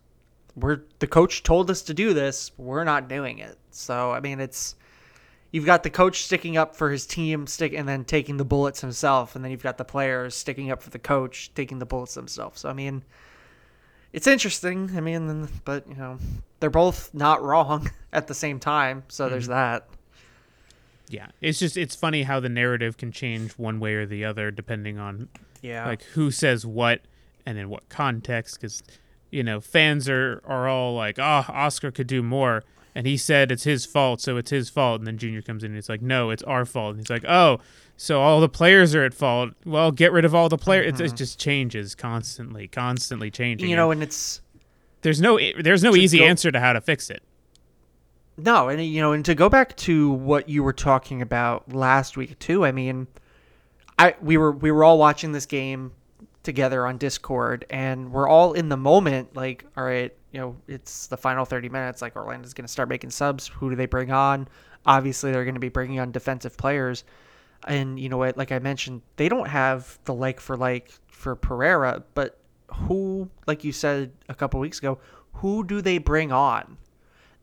We're 0.56 0.82
the 1.00 1.08
coach 1.08 1.44
told 1.44 1.70
us 1.70 1.84
to 1.84 1.94
do 1.94 2.14
this. 2.14 2.52
We're 2.58 2.84
not 2.84 3.08
doing 3.08 3.38
it. 3.40 3.58
So 3.70 4.12
I 4.12 4.20
mean, 4.20 4.40
it's 4.40 4.76
you've 5.52 5.66
got 5.66 5.84
the 5.84 5.90
coach 5.90 6.24
sticking 6.24 6.58
up 6.58 6.76
for 6.76 6.90
his 6.90 7.06
team, 7.06 7.46
stick, 7.46 7.74
and 7.74 7.88
then 7.88 8.04
taking 8.04 8.38
the 8.38 8.46
bullets 8.46 8.82
himself, 8.82 9.36
and 9.36 9.46
then 9.46 9.52
you've 9.52 9.64
got 9.64 9.78
the 9.78 9.86
players 9.86 10.34
sticking 10.34 10.72
up 10.72 10.82
for 10.82 10.90
the 10.90 11.00
coach, 11.00 11.52
taking 11.54 11.78
the 11.80 11.86
bullets 11.86 12.16
themselves. 12.16 12.60
So 12.62 12.70
I 12.70 12.74
mean, 12.74 13.04
it's 14.18 14.26
interesting. 14.26 14.90
I 14.98 15.00
mean, 15.00 15.48
but 15.64 15.88
you 15.88 15.94
know, 15.94 16.18
they're 16.60 16.72
both 16.72 17.14
not 17.14 17.44
wrong 17.44 17.92
at 18.12 18.26
the 18.26 18.34
same 18.34 18.60
time. 18.60 19.04
So 19.10 19.30
there's 19.30 19.44
mm-hmm. 19.44 19.54
that. 19.54 19.88
Yeah, 21.08 21.28
it's 21.40 21.60
just 21.60 21.78
it's 21.78 21.96
funny 21.96 22.24
how 22.24 22.40
the 22.40 22.50
narrative 22.50 22.98
can 22.98 23.12
change 23.12 23.52
one 23.60 23.80
way 23.80 23.94
or 23.94 24.08
the 24.08 24.26
other 24.26 24.50
depending 24.50 24.98
on 24.98 25.30
Yeah. 25.62 25.86
like 25.86 26.02
who 26.02 26.32
says 26.32 26.66
what 26.66 27.02
and 27.46 27.60
in 27.60 27.70
what 27.70 27.88
context 27.90 28.60
because 28.60 28.82
you 29.30 29.44
know 29.44 29.62
fans 29.62 30.10
are 30.10 30.42
are 30.46 30.68
all 30.68 30.96
like 30.96 31.18
oh 31.18 31.46
oscar 31.48 31.92
could 31.92 32.08
do 32.08 32.22
more 32.22 32.64
and 32.98 33.06
he 33.08 33.16
said 33.16 33.52
it's 33.52 33.64
his 33.64 33.86
fault 33.86 34.20
so 34.20 34.36
it's 34.38 34.50
his 34.50 34.70
fault 34.70 35.00
and 35.00 35.08
then 35.08 35.18
junior 35.18 35.42
comes 35.42 35.64
in 35.64 35.68
and 35.68 35.76
he's 35.76 35.88
like 35.88 36.02
no 36.02 36.30
it's 36.32 36.44
our 36.44 36.66
fault 36.66 36.92
and 36.96 37.00
he's 37.00 37.10
like 37.10 37.24
oh 37.26 37.60
so 37.96 38.20
all 38.22 38.42
the 38.42 38.50
players 38.50 38.94
are 38.96 39.04
at 39.04 39.14
fault 39.14 39.52
well 39.66 39.92
get 39.92 40.12
rid 40.12 40.26
of 40.26 40.34
all 40.36 40.50
the 40.50 40.58
players 40.58 41.00
it, 41.00 41.06
it 41.06 41.16
just 41.16 41.40
changes 41.40 41.94
constantly 41.96 42.68
constantly 42.68 43.30
changing 43.32 43.66
Mm-hmm. 43.66 43.70
you 43.70 43.76
know, 43.76 43.92
and 43.92 44.02
and 44.02 44.08
it's 44.10 44.42
there's 45.04 45.22
no 45.22 45.40
there's 45.62 45.84
no 45.84 45.96
easy 45.96 46.18
go- 46.20 46.26
answer 46.26 46.52
to 46.52 46.60
how 46.60 46.74
to 46.74 46.82
fix 46.82 47.10
it 47.10 47.22
No, 48.38 48.70
and 48.70 48.84
you 48.84 49.02
know, 49.02 49.14
and 49.14 49.24
to 49.26 49.34
go 49.36 49.48
back 49.50 49.76
to 49.78 50.12
what 50.12 50.50
you 50.50 50.64
were 50.64 50.74
talking 50.74 51.22
about 51.22 51.74
last 51.74 52.18
week 52.18 52.38
too. 52.40 52.66
I 52.66 52.72
mean, 52.72 53.08
I 53.98 54.16
we 54.22 54.38
were 54.38 54.52
we 54.52 54.72
were 54.72 54.84
all 54.84 54.98
watching 55.00 55.32
this 55.32 55.46
game 55.48 55.92
together 56.48 56.88
on 56.88 56.98
Discord, 56.98 57.66
and 57.70 58.12
we're 58.12 58.28
all 58.28 58.54
in 58.54 58.70
the 58.70 58.78
moment. 58.78 59.36
Like, 59.36 59.66
all 59.78 59.84
right, 59.84 60.12
you 60.32 60.40
know, 60.40 60.56
it's 60.68 61.06
the 61.06 61.18
final 61.18 61.46
thirty 61.46 61.70
minutes. 61.70 62.02
Like, 62.02 62.16
Orlando's 62.16 62.56
going 62.56 62.66
to 62.66 62.72
start 62.72 62.90
making 62.90 63.12
subs. 63.12 63.48
Who 63.48 63.70
do 63.70 63.76
they 63.76 63.86
bring 63.86 64.12
on? 64.12 64.48
Obviously, 64.86 65.32
they're 65.32 65.46
going 65.46 65.54
to 65.54 65.60
be 65.60 65.70
bringing 65.70 66.00
on 66.00 66.12
defensive 66.12 66.58
players, 66.58 67.04
and 67.68 68.00
you 68.00 68.10
know 68.10 68.18
what? 68.18 68.38
Like 68.38 68.52
I 68.52 68.58
mentioned, 68.58 69.04
they 69.18 69.30
don't 69.30 69.48
have 69.48 70.00
the 70.06 70.14
like 70.16 70.40
for 70.40 70.58
like 70.58 70.92
for 71.08 71.36
Pereyra, 71.36 72.04
but 72.16 72.40
who, 72.68 73.30
like 73.46 73.64
you 73.64 73.72
said 73.72 74.12
a 74.28 74.34
couple 74.34 74.60
weeks 74.60 74.80
ago, 74.80 74.98
who 75.34 75.64
do 75.64 75.82
they 75.82 76.00
bring 76.00 76.32
on? 76.32 76.78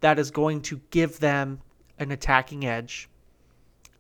that 0.05 0.19
is 0.19 0.31
going 0.31 0.61
to 0.61 0.79
give 0.91 1.19
them 1.19 1.59
an 1.99 2.11
attacking 2.11 2.67
edge 2.67 3.09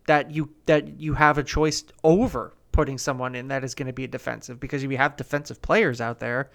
that 0.07 0.31
you 0.31 0.51
that 0.67 1.01
you 1.01 1.15
have 1.15 1.39
a 1.39 1.43
choice 1.43 1.83
over 2.03 2.53
putting 2.75 2.99
someone 2.99 3.35
in 3.35 3.49
that 3.49 3.65
is 3.65 3.75
going 3.75 3.87
to 3.87 3.93
be 3.93 4.07
defensive 4.07 4.59
because 4.59 4.83
if 4.83 4.91
you 4.91 4.97
have 4.97 5.17
defensive 5.17 5.63
players 5.63 6.01
out 6.01 6.19
there 6.19 6.51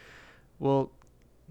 well 0.59 0.91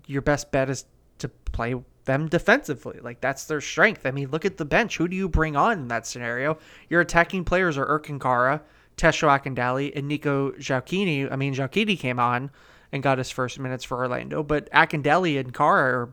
your 0.07 0.23
best 0.23 0.53
bet 0.53 0.69
is 0.69 0.85
to 1.17 1.29
play 1.29 1.75
them 2.05 2.29
defensively 2.29 3.01
like 3.01 3.21
that's 3.21 3.47
their 3.47 3.61
strength 3.61 4.05
i 4.05 4.11
mean 4.11 4.31
look 4.31 4.45
at 4.45 4.59
the 4.59 4.65
bench 4.65 4.99
who 4.99 5.09
do 5.09 5.17
you 5.17 5.29
bring 5.29 5.57
on 5.57 5.79
in 5.79 5.89
that 5.89 6.07
scenario 6.07 6.59
your 6.89 7.01
attacking 7.01 7.45
players 7.45 7.79
are 7.79 7.87
Ercan 7.87 8.21
Kara, 8.21 8.63
Tesho 8.99 9.29
Akindele, 9.29 9.93
and 9.97 10.09
Nico 10.09 10.51
Gioacchini. 10.53 11.31
I 11.33 11.37
mean, 11.37 11.55
Gioacchini 11.55 11.99
came 11.99 12.19
on 12.19 12.51
and 12.93 13.03
got 13.03 13.19
his 13.19 13.31
first 13.31 13.59
minutes 13.59 13.85
for 13.85 13.97
Orlando, 13.99 14.43
but 14.43 14.71
Akindele 14.73 15.39
and 15.39 15.55
Kara 15.55 15.93
are 15.95 16.13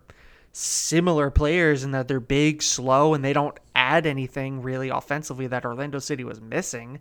similar 0.51 1.29
players 1.29 1.83
in 1.83 1.91
that 1.91 2.07
they're 2.07 2.19
big, 2.19 2.61
slow, 2.61 3.13
and 3.13 3.25
they 3.25 3.33
don't 3.33 3.59
add 3.75 4.05
anything 4.05 4.61
really 4.61 4.89
offensively 4.89 5.47
that 5.47 5.65
Orlando 5.65 5.99
City 5.99 6.23
was 6.23 6.39
missing. 6.39 6.99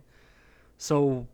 So 0.77 1.27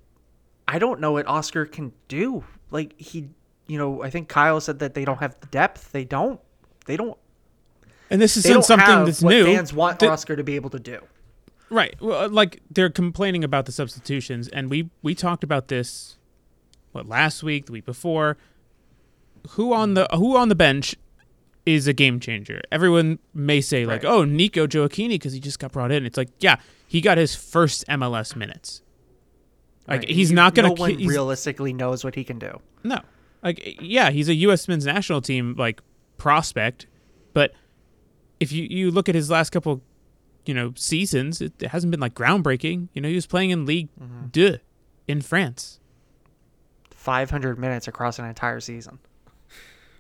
I 0.72 0.80
don't 0.80 1.02
know 1.02 1.12
what 1.12 1.28
Oscar 1.28 1.66
can 1.66 1.92
do. 2.08 2.46
Like 2.72 2.98
he, 2.98 3.28
you 3.68 3.78
know, 3.78 4.02
I 4.02 4.10
think 4.10 4.30
Kyle 4.30 4.62
said 4.62 4.80
that 4.80 4.94
they 4.94 5.04
don't 5.04 5.20
have 5.20 5.38
the 5.42 5.48
depth. 5.48 5.92
They 5.92 6.06
don't. 6.06 6.40
They 6.86 6.96
don't. 6.96 7.18
and 8.10 8.22
this 8.22 8.38
isn't 8.38 8.64
something 8.64 9.04
that's 9.04 9.22
new 9.22 9.44
fans 9.44 9.74
want 9.74 10.00
Th- 10.00 10.10
Oscar 10.10 10.38
to 10.38 10.44
be 10.46 10.56
able 10.56 10.70
to 10.70 10.80
do. 10.80 11.00
Right. 11.70 11.96
Well, 12.00 12.24
uh, 12.24 12.30
like 12.30 12.62
they're 12.72 12.90
complaining 12.90 13.44
about 13.44 13.66
the 13.66 13.74
substitutions, 13.74 14.48
and 14.48 14.70
we 14.70 14.90
we 15.02 15.14
talked 15.14 15.44
about 15.44 15.68
this, 15.68 16.18
what 16.94 17.06
last 17.06 17.44
week, 17.44 17.66
the 17.66 17.74
week 17.74 17.86
before. 17.86 18.38
Who 19.52 19.74
on 19.74 19.96
the 19.96 20.08
who 20.14 20.38
on 20.38 20.48
the 20.48 20.56
bench 20.56 20.96
is 21.66 21.86
a 21.86 21.94
game 21.94 22.22
changer? 22.22 22.62
Everyone 22.72 23.20
may 23.34 23.60
say 23.60 23.86
like, 23.86 24.04
Right. 24.04 24.10
"Oh, 24.10 24.24
Nico 24.24 24.68
Gioacchini 24.68 25.10
because 25.10 25.34
he 25.34 25.42
just 25.42 25.60
got 25.60 25.74
brought 25.74 25.92
in." 25.92 26.06
It's 26.06 26.18
like, 26.18 26.30
yeah, 26.40 26.58
he 26.88 27.02
got 27.02 27.18
his 27.18 27.36
first 27.36 27.86
MLS 27.88 28.38
minutes. 28.38 28.82
Like 29.92 30.02
Right. 30.02 30.10
he's 30.10 30.30
You- 30.32 30.36
not 30.36 30.56
gonna 30.56 30.70
No 30.70 30.74
one 30.76 30.96
realistically 30.98 31.74
knows 31.74 32.04
what 32.04 32.16
he 32.16 32.24
can 32.24 32.40
do. 32.40 32.60
no. 32.84 33.00
Like 33.44 33.78
yeah, 33.82 34.12
he's 34.12 34.30
a 34.30 34.36
U.S. 34.36 34.68
men's 34.68 34.86
national 34.86 35.22
team 35.22 35.56
like 35.58 35.82
prospect, 36.18 36.86
but 37.34 37.54
if 38.40 38.52
you 38.52 38.64
you 38.70 38.92
look 38.92 39.10
at 39.10 39.16
his 39.16 39.30
last 39.32 39.50
couple, 39.50 39.82
you 40.46 40.54
know, 40.54 40.74
seasons, 40.76 41.42
it, 41.42 41.54
it 41.62 41.70
hasn't 41.70 41.90
been 41.92 42.00
like 42.00 42.14
groundbreaking. 42.14 42.90
You 42.94 43.02
know, 43.02 43.10
he 43.10 43.16
was 43.16 43.26
playing 43.28 43.50
in 43.50 43.66
League 43.66 43.90
Mm-hmm. 44.00 44.28
Deux 44.28 44.58
in 45.08 45.22
France. 45.22 45.80
500 46.92 47.58
minutes 47.58 47.88
across 47.88 48.20
an 48.20 48.26
entire 48.26 48.60
season. 48.60 49.00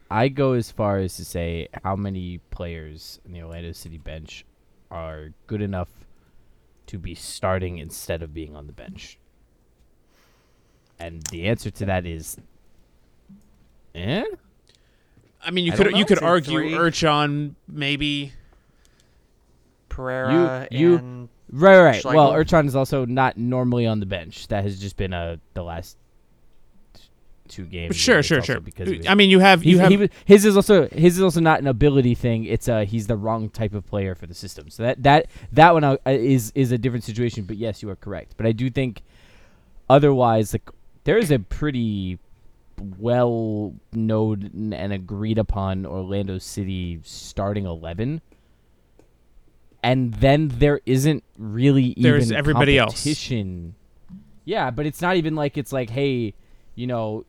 I 0.10 0.28
go 0.28 0.54
as 0.54 0.72
far 0.72 0.98
as 0.98 1.16
to 1.16 1.26
say 1.26 1.68
how 1.84 1.96
many 1.96 2.40
players 2.52 3.20
in 3.26 3.32
the 3.32 3.42
Orlando 3.42 3.72
City 3.72 3.98
bench 3.98 4.46
are 4.92 5.30
good 5.48 5.62
enough 5.62 5.90
to 6.88 7.00
be 7.00 7.16
starting 7.16 7.78
instead 7.78 8.22
of 8.22 8.34
being 8.34 8.56
on 8.56 8.68
the 8.68 8.74
bench. 8.74 9.18
And 11.02 11.24
the 11.24 11.48
answer 11.48 11.72
to 11.72 11.86
that 11.86 12.06
is 12.06 12.38
eh? 13.96 14.24
I 15.44 15.52
mean, 15.52 15.66
you 15.66 15.74
I 15.74 15.76
could 15.76 15.98
you 15.98 16.06
could 16.06 16.20
Say 16.20 16.26
argue 16.26 16.54
three. 16.54 16.72
Ercan 16.74 17.56
maybe. 17.68 18.34
Perea 19.90 20.68
you- 20.72 20.98
and 20.98 21.30
Right, 21.54 21.82
right. 21.82 22.06
Well, 22.06 22.32
Schlegel. 22.32 22.62
Ercan 22.62 22.68
is 22.68 22.78
also 22.78 23.04
not 23.06 23.36
normally 23.36 23.86
on 23.86 24.00
the 24.00 24.06
bench. 24.06 24.48
That 24.48 24.64
has 24.64 24.80
just 24.80 24.96
been 24.96 25.12
a 25.12 25.38
the 25.54 25.64
last 25.64 25.98
two 27.50 27.66
games. 27.66 27.90
But 27.90 27.98
sure, 27.98 28.24
sure, 28.24 28.42
sure. 28.42 28.62
Because 28.62 28.90
of 28.90 29.06
I 29.08 29.16
mean, 29.16 29.30
you 29.30 29.40
have 29.40 29.62
you 29.66 29.72
He's, 29.72 29.80
have 29.80 29.92
he, 29.92 29.98
was- 29.98 30.10
his 30.24 30.46
is 30.46 30.56
also 30.56 30.88
his 30.88 31.18
is 31.18 31.22
also 31.22 31.42
not 31.42 31.60
an 31.60 31.68
ability 31.68 32.16
thing. 32.16 32.46
It's 32.46 32.70
uh 32.70 32.86
he's 32.86 33.08
the 33.08 33.18
wrong 33.18 33.50
type 33.50 33.74
of 33.74 33.86
player 33.86 34.16
for 34.16 34.28
the 34.28 34.34
system. 34.34 34.70
So 34.70 34.84
that 34.84 35.04
that 35.04 35.26
that 35.52 35.74
one 35.74 35.84
uh, 35.84 35.98
is 36.06 36.54
is 36.56 36.72
a 36.72 36.78
different 36.78 37.04
situation. 37.04 37.44
But 37.44 37.58
yes, 37.58 37.84
you 37.84 37.90
are 37.90 37.98
correct. 37.98 38.36
But 38.38 38.46
I 38.46 38.54
do 38.54 38.70
think 38.70 39.02
otherwise, 39.90 40.54
like 40.54 40.70
there 41.04 41.18
is 41.18 41.32
a 41.32 41.40
pretty 41.40 42.20
well 42.98 43.74
known 43.94 44.74
and 44.76 44.94
agreed 44.94 45.38
upon 45.38 45.86
Orlando 45.86 46.38
City 46.38 47.00
starting 47.04 47.66
eleven. 47.66 48.22
And 49.84 50.14
then 50.14 50.50
there 50.50 50.80
isn't 50.86 51.24
really 51.38 51.96
There's 51.98 52.28
even 52.28 52.38
everybody 52.38 52.78
else. 52.78 53.02
Yeah, 54.46 54.70
but 54.70 54.86
it's 54.86 55.02
not 55.02 55.16
even 55.16 55.36
like 55.36 55.58
it's 55.58 55.72
like, 55.72 55.90
hey, 55.90 56.34
you 56.76 56.88
know, 56.88 57.26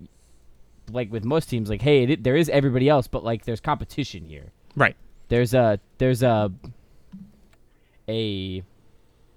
like 0.90 1.11
with 1.11 1.24
most 1.24 1.46
teams, 1.48 1.70
like, 1.70 1.82
hey, 1.82 2.04
it, 2.04 2.24
there 2.24 2.37
is 2.37 2.48
everybody 2.48 2.88
else, 2.88 3.06
but 3.06 3.24
like 3.24 3.44
there's 3.44 3.61
competition 3.61 4.26
here. 4.26 4.52
right. 4.76 4.96
There's 5.28 5.54
a 5.54 5.80
there's 5.96 6.22
a 6.22 6.52
a 8.06 8.62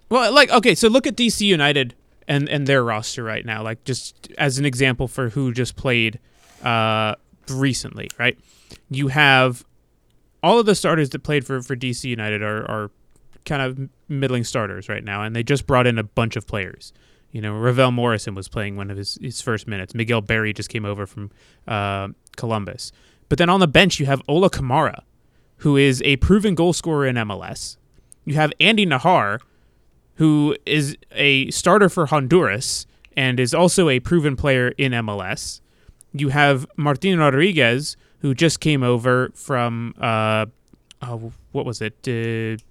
Well, 0.10 0.34
like 0.34 0.50
okay, 0.50 0.76
so 0.76 0.90
look 0.90 1.08
at 1.08 1.16
DC 1.16 1.42
United 1.42 1.96
and 2.28 2.50
and 2.50 2.68
their 2.68 2.84
roster 2.84 3.24
right 3.24 3.46
now. 3.46 3.64
Like 3.64 3.84
just 3.84 4.30
as 4.38 4.58
an 4.58 4.66
example 4.66 5.08
for 5.08 5.30
who 5.30 5.52
just 5.52 5.76
played 5.76 6.20
uh 6.64 7.16
recently, 7.50 8.10
right? 8.18 8.38
You 8.90 9.10
have 9.10 9.64
all 10.44 10.60
of 10.60 10.66
the 10.66 10.76
starters 10.76 11.10
that 11.10 11.24
played 11.24 11.46
for, 11.46 11.62
for 11.62 11.76
DC 11.76 12.04
United 12.04 12.44
are, 12.44 12.70
are 12.70 12.92
kind 13.46 13.62
of 13.62 13.90
middling 14.08 14.44
starters 14.44 14.88
right 14.88 15.04
now, 15.04 15.24
and 15.24 15.36
they 15.36 15.44
just 15.44 15.66
brought 15.66 15.88
in 15.88 15.98
a 15.98 16.04
bunch 16.04 16.36
of 16.36 16.46
players. 16.46 16.94
You 17.32 17.42
know, 17.42 17.58
Ravel 17.58 17.92
Morrison 17.92 18.36
was 18.36 18.48
playing 18.48 18.76
one 18.76 18.92
of 18.92 18.98
his, 18.98 19.18
his 19.22 19.42
first 19.42 19.68
minutes. 19.68 19.94
Miguel 19.94 20.22
Berry 20.22 20.54
just 20.54 20.70
came 20.70 20.86
over 20.86 21.06
from 21.06 21.32
uh, 21.68 22.10
Columbus. 22.38 22.92
But 23.28 23.40
then 23.40 23.50
on 23.50 23.60
the 23.60 23.68
bench, 23.68 24.00
you 24.00 24.06
have 24.06 24.22
Ola 24.28 24.50
Kamara, 24.50 25.02
who 25.58 25.76
is 25.78 26.02
a 26.04 26.18
proven 26.18 26.56
goal 26.56 26.74
scorer 26.74 27.08
in 27.08 27.16
MLS. 27.16 27.78
You 28.24 28.36
have 28.36 28.54
Andy 28.60 28.86
Najar, 28.86 29.42
who 30.16 30.56
is 30.66 30.98
a 31.12 31.50
starter 31.52 31.90
for 31.90 32.08
Honduras 32.08 32.88
and 33.16 33.40
is 33.40 33.54
also 33.54 33.90
a 33.90 34.00
proven 34.00 34.36
player 34.36 34.70
in 34.78 34.92
MLS. 34.94 35.62
You 36.14 36.30
have 36.30 36.66
Martin 36.76 37.20
Rodriguez, 37.20 37.98
who 38.20 38.34
just 38.34 38.60
came 38.60 38.84
over 38.84 39.32
from, 39.34 39.94
uh, 40.00 40.46
oh, 41.02 41.32
what 41.52 41.66
was 41.66 41.82
it, 41.82 41.96
uh, 42.08 42.62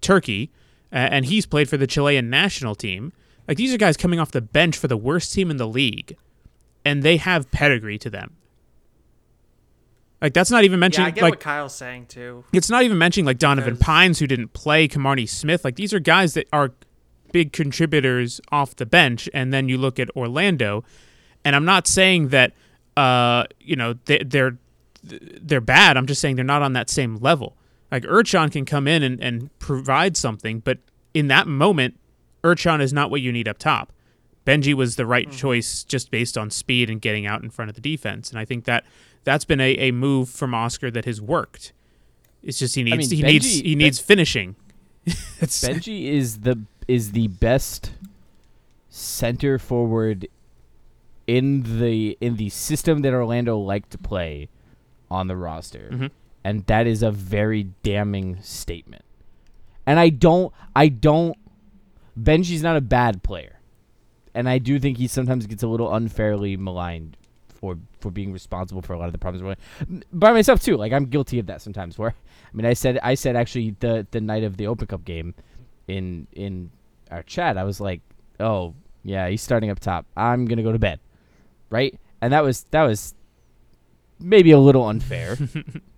Turkey, 0.00 0.50
uh, 0.92 0.96
and 0.96 1.24
he's 1.26 1.46
played 1.46 1.68
for 1.68 1.76
the 1.76 1.86
Chilean 1.86 2.30
national 2.30 2.74
team. 2.74 3.12
Like 3.48 3.56
these 3.56 3.74
are 3.74 3.78
guys 3.78 3.96
coming 3.96 4.20
off 4.20 4.30
the 4.30 4.40
bench 4.40 4.76
for 4.76 4.88
the 4.88 4.96
worst 4.96 5.32
team 5.32 5.50
in 5.50 5.56
the 5.56 5.66
league, 5.66 6.16
and 6.84 7.02
they 7.02 7.16
have 7.16 7.50
pedigree 7.50 7.98
to 7.98 8.10
them. 8.10 8.36
Like 10.24 10.32
that's 10.32 10.50
not 10.50 10.64
even 10.64 10.78
Yeah, 10.78 10.80
mentioning 10.80 11.06
I 11.08 11.10
get 11.10 11.22
like 11.22 11.32
what 11.32 11.40
Kyle's 11.40 11.74
saying 11.74 12.06
too. 12.06 12.44
it's 12.54 12.70
not 12.70 12.82
even 12.82 12.96
mentioning 12.96 13.26
like 13.26 13.36
Donovan 13.36 13.74
Because- 13.74 13.84
Pines 13.84 14.18
who 14.20 14.26
didn't 14.26 14.54
play, 14.54 14.88
Kimarni 14.88 15.28
Smith. 15.28 15.62
Like 15.66 15.76
these 15.76 15.92
are 15.92 16.00
guys 16.00 16.32
that 16.32 16.48
are 16.50 16.72
big 17.30 17.52
contributors 17.52 18.40
off 18.50 18.74
the 18.74 18.86
bench, 18.86 19.28
and 19.34 19.52
then 19.52 19.68
you 19.68 19.76
look 19.76 20.00
at 20.00 20.08
Orlando, 20.16 20.82
and 21.44 21.54
I'm 21.54 21.66
not 21.66 21.86
saying 21.86 22.28
that 22.28 22.52
uh 22.96 23.44
you 23.60 23.76
know 23.76 23.96
they, 24.06 24.18
they're 24.24 24.56
they're 25.02 25.60
bad. 25.60 25.98
I'm 25.98 26.06
just 26.06 26.22
saying 26.22 26.36
they're 26.36 26.44
not 26.44 26.62
on 26.62 26.72
that 26.72 26.88
same 26.88 27.16
level. 27.16 27.54
Like 27.92 28.04
Ercan 28.04 28.50
can 28.50 28.64
come 28.64 28.88
in 28.88 29.02
and, 29.02 29.22
and 29.22 29.50
provide 29.58 30.16
something, 30.16 30.60
but 30.60 30.78
in 31.12 31.28
that 31.28 31.46
moment, 31.46 32.00
Ercan 32.42 32.80
is 32.80 32.94
not 32.94 33.10
what 33.10 33.20
you 33.20 33.30
need 33.30 33.46
up 33.46 33.58
top. 33.58 33.92
Benji 34.46 34.72
was 34.72 34.96
the 34.96 35.04
right 35.04 35.30
choice 35.30 35.84
just 35.84 36.10
based 36.10 36.38
on 36.38 36.48
speed 36.50 36.88
and 36.88 37.00
getting 37.02 37.26
out 37.26 37.42
in 37.42 37.50
front 37.50 37.68
of 37.68 37.74
the 37.74 37.82
defense, 37.82 38.30
and 38.30 38.38
I 38.38 38.46
think 38.46 38.64
that 38.64 38.84
that's 39.24 39.44
been 39.44 39.60
a, 39.60 39.72
a 39.78 39.90
move 39.90 40.28
from 40.28 40.54
Oscar 40.54 40.90
that 40.90 41.04
has 41.06 41.20
worked. 41.20 41.72
It's 42.42 42.58
just 42.58 42.74
he 42.74 42.82
needs 42.82 43.10
mean, 43.10 43.18
he 43.18 43.22
needs 43.22 43.46
Benji- 43.46 43.64
he 43.64 43.74
needs 43.74 43.98
finishing. 43.98 44.56
Benji 45.06 46.04
is 46.12 46.40
the 46.40 46.60
is 46.86 47.12
the 47.12 47.28
best 47.28 47.92
center 48.90 49.58
forward 49.58 50.28
in 51.26 51.78
the 51.80 52.16
in 52.20 52.36
the 52.36 52.50
system 52.50 53.00
that 53.02 53.12
Orlando 53.12 53.58
like 53.58 53.88
to 53.90 53.98
play 53.98 54.48
on 55.10 55.26
the 55.26 55.36
roster. 55.36 55.88
Mhm. 55.92 56.10
And 56.44 56.66
that 56.66 56.86
is 56.86 57.02
a 57.02 57.10
very 57.10 57.68
damning 57.82 58.40
statement. 58.42 59.04
And 59.86 59.98
I 59.98 60.10
don't 60.10 60.52
I 60.76 60.88
don't 60.88 61.36
Benji's 62.20 62.62
not 62.62 62.76
a 62.76 62.80
bad 62.82 63.22
player. 63.22 63.60
And 64.34 64.48
I 64.48 64.58
do 64.58 64.78
think 64.78 64.98
he 64.98 65.06
sometimes 65.06 65.46
gets 65.46 65.62
a 65.62 65.68
little 65.68 65.94
unfairly 65.94 66.56
maligned 66.56 67.16
for 67.64 67.78
for 68.00 68.10
being 68.10 68.30
responsible 68.30 68.82
for 68.82 68.92
a 68.92 68.98
lot 68.98 69.06
of 69.06 69.12
the 69.12 69.18
problems 69.18 69.56
by 70.12 70.32
myself 70.32 70.62
too. 70.62 70.76
Like 70.76 70.92
I'm 70.92 71.06
guilty 71.06 71.38
of 71.38 71.46
that 71.46 71.62
sometimes. 71.62 71.98
Where 71.98 72.10
I 72.52 72.56
mean, 72.56 72.66
I 72.66 72.74
said 72.74 72.98
I 73.02 73.14
said 73.14 73.36
actually 73.36 73.74
the 73.80 74.06
the 74.10 74.20
night 74.20 74.44
of 74.44 74.58
the 74.58 74.66
Open 74.66 74.86
Cup 74.86 75.04
game 75.04 75.34
in 75.88 76.26
in 76.32 76.70
our 77.10 77.22
chat, 77.22 77.56
I 77.56 77.64
was 77.64 77.80
like, 77.80 78.02
oh 78.38 78.74
yeah, 79.02 79.28
he's 79.28 79.40
starting 79.40 79.70
up 79.70 79.80
top. 79.80 80.04
I'm 80.14 80.44
gonna 80.44 80.62
go 80.62 80.72
to 80.72 80.78
bed, 80.78 81.00
right? 81.70 81.98
And 82.20 82.34
that 82.34 82.44
was 82.44 82.64
that 82.70 82.82
was 82.82 83.14
maybe 84.20 84.50
a 84.50 84.58
little 84.58 84.86
unfair. 84.86 85.38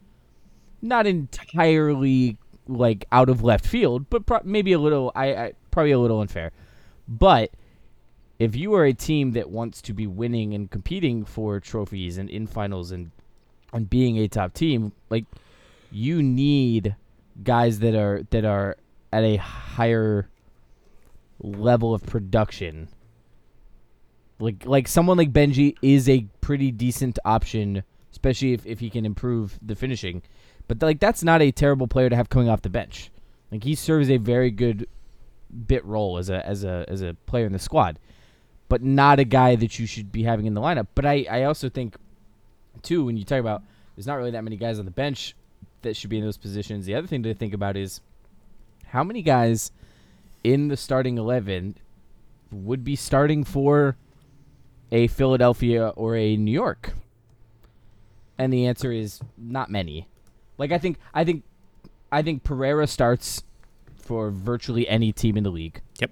Not 0.82 1.08
entirely 1.08 2.38
like 2.68 3.06
out 3.10 3.28
of 3.28 3.42
left 3.42 3.66
field, 3.66 4.08
but 4.08 4.24
pro- 4.24 4.40
maybe 4.44 4.72
a 4.72 4.78
little. 4.78 5.10
I, 5.16 5.34
I 5.34 5.52
probably 5.72 5.90
a 5.90 5.98
little 5.98 6.20
unfair, 6.20 6.52
but 7.08 7.50
if 8.38 8.54
you 8.54 8.74
are 8.74 8.84
a 8.84 8.92
team 8.92 9.32
that 9.32 9.50
wants 9.50 9.80
to 9.82 9.92
be 9.92 10.06
winning 10.06 10.54
and 10.54 10.70
competing 10.70 11.24
for 11.24 11.60
trophies 11.60 12.18
and 12.18 12.28
in 12.28 12.46
finals 12.46 12.90
and 12.92 13.10
and 13.72 13.90
being 13.90 14.18
a 14.18 14.28
top 14.28 14.54
team, 14.54 14.92
like 15.10 15.24
you 15.90 16.22
need 16.22 16.96
guys 17.42 17.80
that 17.80 17.94
are 17.94 18.22
that 18.30 18.44
are 18.44 18.76
at 19.12 19.24
a 19.24 19.36
higher 19.36 20.28
level 21.40 21.94
of 21.94 22.04
production. 22.04 22.88
Like 24.38 24.66
like 24.66 24.88
someone 24.88 25.16
like 25.16 25.32
Benji 25.32 25.76
is 25.80 26.08
a 26.08 26.26
pretty 26.40 26.70
decent 26.70 27.18
option, 27.24 27.82
especially 28.12 28.52
if, 28.52 28.66
if 28.66 28.80
he 28.80 28.90
can 28.90 29.06
improve 29.06 29.58
the 29.62 29.74
finishing. 29.74 30.22
But 30.68 30.82
like 30.82 31.00
that's 31.00 31.22
not 31.22 31.40
a 31.40 31.50
terrible 31.50 31.88
player 31.88 32.10
to 32.10 32.16
have 32.16 32.28
coming 32.28 32.48
off 32.48 32.62
the 32.62 32.68
bench. 32.68 33.10
Like 33.50 33.64
he 33.64 33.74
serves 33.74 34.10
a 34.10 34.18
very 34.18 34.50
good 34.50 34.88
bit 35.66 35.84
role 35.84 36.18
as 36.18 36.28
a 36.28 36.44
as 36.46 36.64
a 36.64 36.84
as 36.88 37.02
a 37.02 37.14
player 37.26 37.46
in 37.46 37.52
the 37.52 37.58
squad, 37.58 37.98
but 38.68 38.82
not 38.82 39.18
a 39.18 39.24
guy 39.24 39.56
that 39.56 39.78
you 39.78 39.86
should 39.86 40.10
be 40.12 40.22
having 40.22 40.46
in 40.46 40.54
the 40.54 40.60
lineup. 40.60 40.88
But 40.94 41.06
I 41.06 41.26
I 41.30 41.42
also 41.44 41.68
think 41.68 41.96
too 42.82 43.04
when 43.04 43.16
you 43.16 43.24
talk 43.24 43.40
about 43.40 43.62
there's 43.94 44.06
not 44.06 44.16
really 44.16 44.30
that 44.32 44.44
many 44.44 44.56
guys 44.56 44.78
on 44.78 44.84
the 44.84 44.90
bench 44.90 45.34
that 45.82 45.96
should 45.96 46.10
be 46.10 46.18
in 46.18 46.24
those 46.24 46.36
positions. 46.36 46.86
The 46.86 46.94
other 46.94 47.06
thing 47.06 47.22
to 47.22 47.34
think 47.34 47.54
about 47.54 47.76
is 47.76 48.00
how 48.88 49.02
many 49.02 49.22
guys 49.22 49.70
in 50.44 50.68
the 50.68 50.76
starting 50.76 51.18
11 51.18 51.76
would 52.50 52.84
be 52.84 52.96
starting 52.96 53.44
for 53.44 53.96
a 54.92 55.06
Philadelphia 55.08 55.88
or 55.96 56.16
a 56.16 56.36
New 56.36 56.52
York? 56.52 56.94
And 58.38 58.52
the 58.52 58.66
answer 58.66 58.92
is 58.92 59.20
not 59.36 59.70
many. 59.70 60.08
Like 60.58 60.72
I 60.72 60.78
think 60.78 60.98
I 61.14 61.24
think 61.24 61.44
I 62.12 62.22
think 62.22 62.44
Pereyra 62.44 62.88
starts 62.88 63.42
for 63.96 64.30
virtually 64.30 64.86
any 64.88 65.12
team 65.12 65.36
in 65.36 65.42
the 65.42 65.50
league. 65.50 65.80
I 66.00 66.06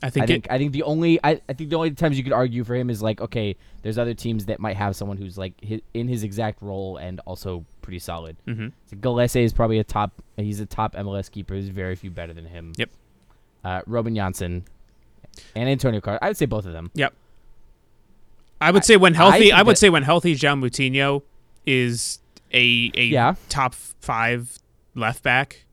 I 0.00 0.10
think, 0.10 0.26
think 0.28 0.46
it, 0.46 0.52
I 0.52 0.58
think 0.58 0.72
the 0.72 0.84
only 0.84 1.18
I, 1.24 1.40
I 1.48 1.52
think 1.54 1.70
the 1.70 1.76
only 1.76 1.90
times 1.90 2.16
you 2.16 2.22
could 2.22 2.32
argue 2.32 2.62
for 2.62 2.74
him 2.76 2.88
is 2.88 3.02
like 3.02 3.20
okay, 3.20 3.56
there's 3.82 3.98
other 3.98 4.14
teams 4.14 4.46
that 4.46 4.60
might 4.60 4.76
have 4.76 4.94
someone 4.94 5.16
who's 5.16 5.36
like 5.36 5.54
hi 5.68 5.80
in 5.94 6.06
his 6.08 6.22
exact 6.22 6.62
role 6.62 6.98
and 6.98 7.20
also 7.26 7.64
pretty 7.82 7.98
solid. 7.98 8.36
Mhm. 8.46 8.72
So 8.86 8.96
Gallese 8.96 9.42
is 9.42 9.52
probably 9.52 9.78
a 9.80 9.84
top. 9.84 10.12
He's 10.36 10.60
a 10.60 10.66
top 10.66 10.94
MLS 10.94 11.28
keeper. 11.30 11.54
There's 11.54 11.68
very 11.68 11.96
few 11.96 12.10
better 12.12 12.32
than 12.32 12.46
him. 12.46 12.72
Yep. 12.76 12.90
Uh, 13.64 13.80
Robin 13.86 14.14
Jansson 14.14 14.62
and 15.56 15.68
Antonio 15.68 16.00
Carlos. 16.00 16.20
I 16.22 16.28
would 16.28 16.36
say 16.36 16.46
both 16.46 16.64
of 16.66 16.72
them. 16.72 16.90
Yep. 16.94 17.12
I 18.60 18.70
would 18.70 18.84
say 18.84 18.96
when 18.96 19.14
healthy, 19.14 19.38
think 19.38 19.54
I, 19.54 19.62
would 19.62 19.72
that- 19.76 19.78
say 19.78 19.88
when 19.90 20.02
healthy, 20.02 20.34
João 20.34 20.60
Moutinho 20.64 21.22
is 21.66 22.20
a 22.52 22.90
a 22.94 23.04
Yeah. 23.04 23.34
top 23.48 23.74
five 23.74 24.58
left 24.94 25.22
back. 25.22 25.64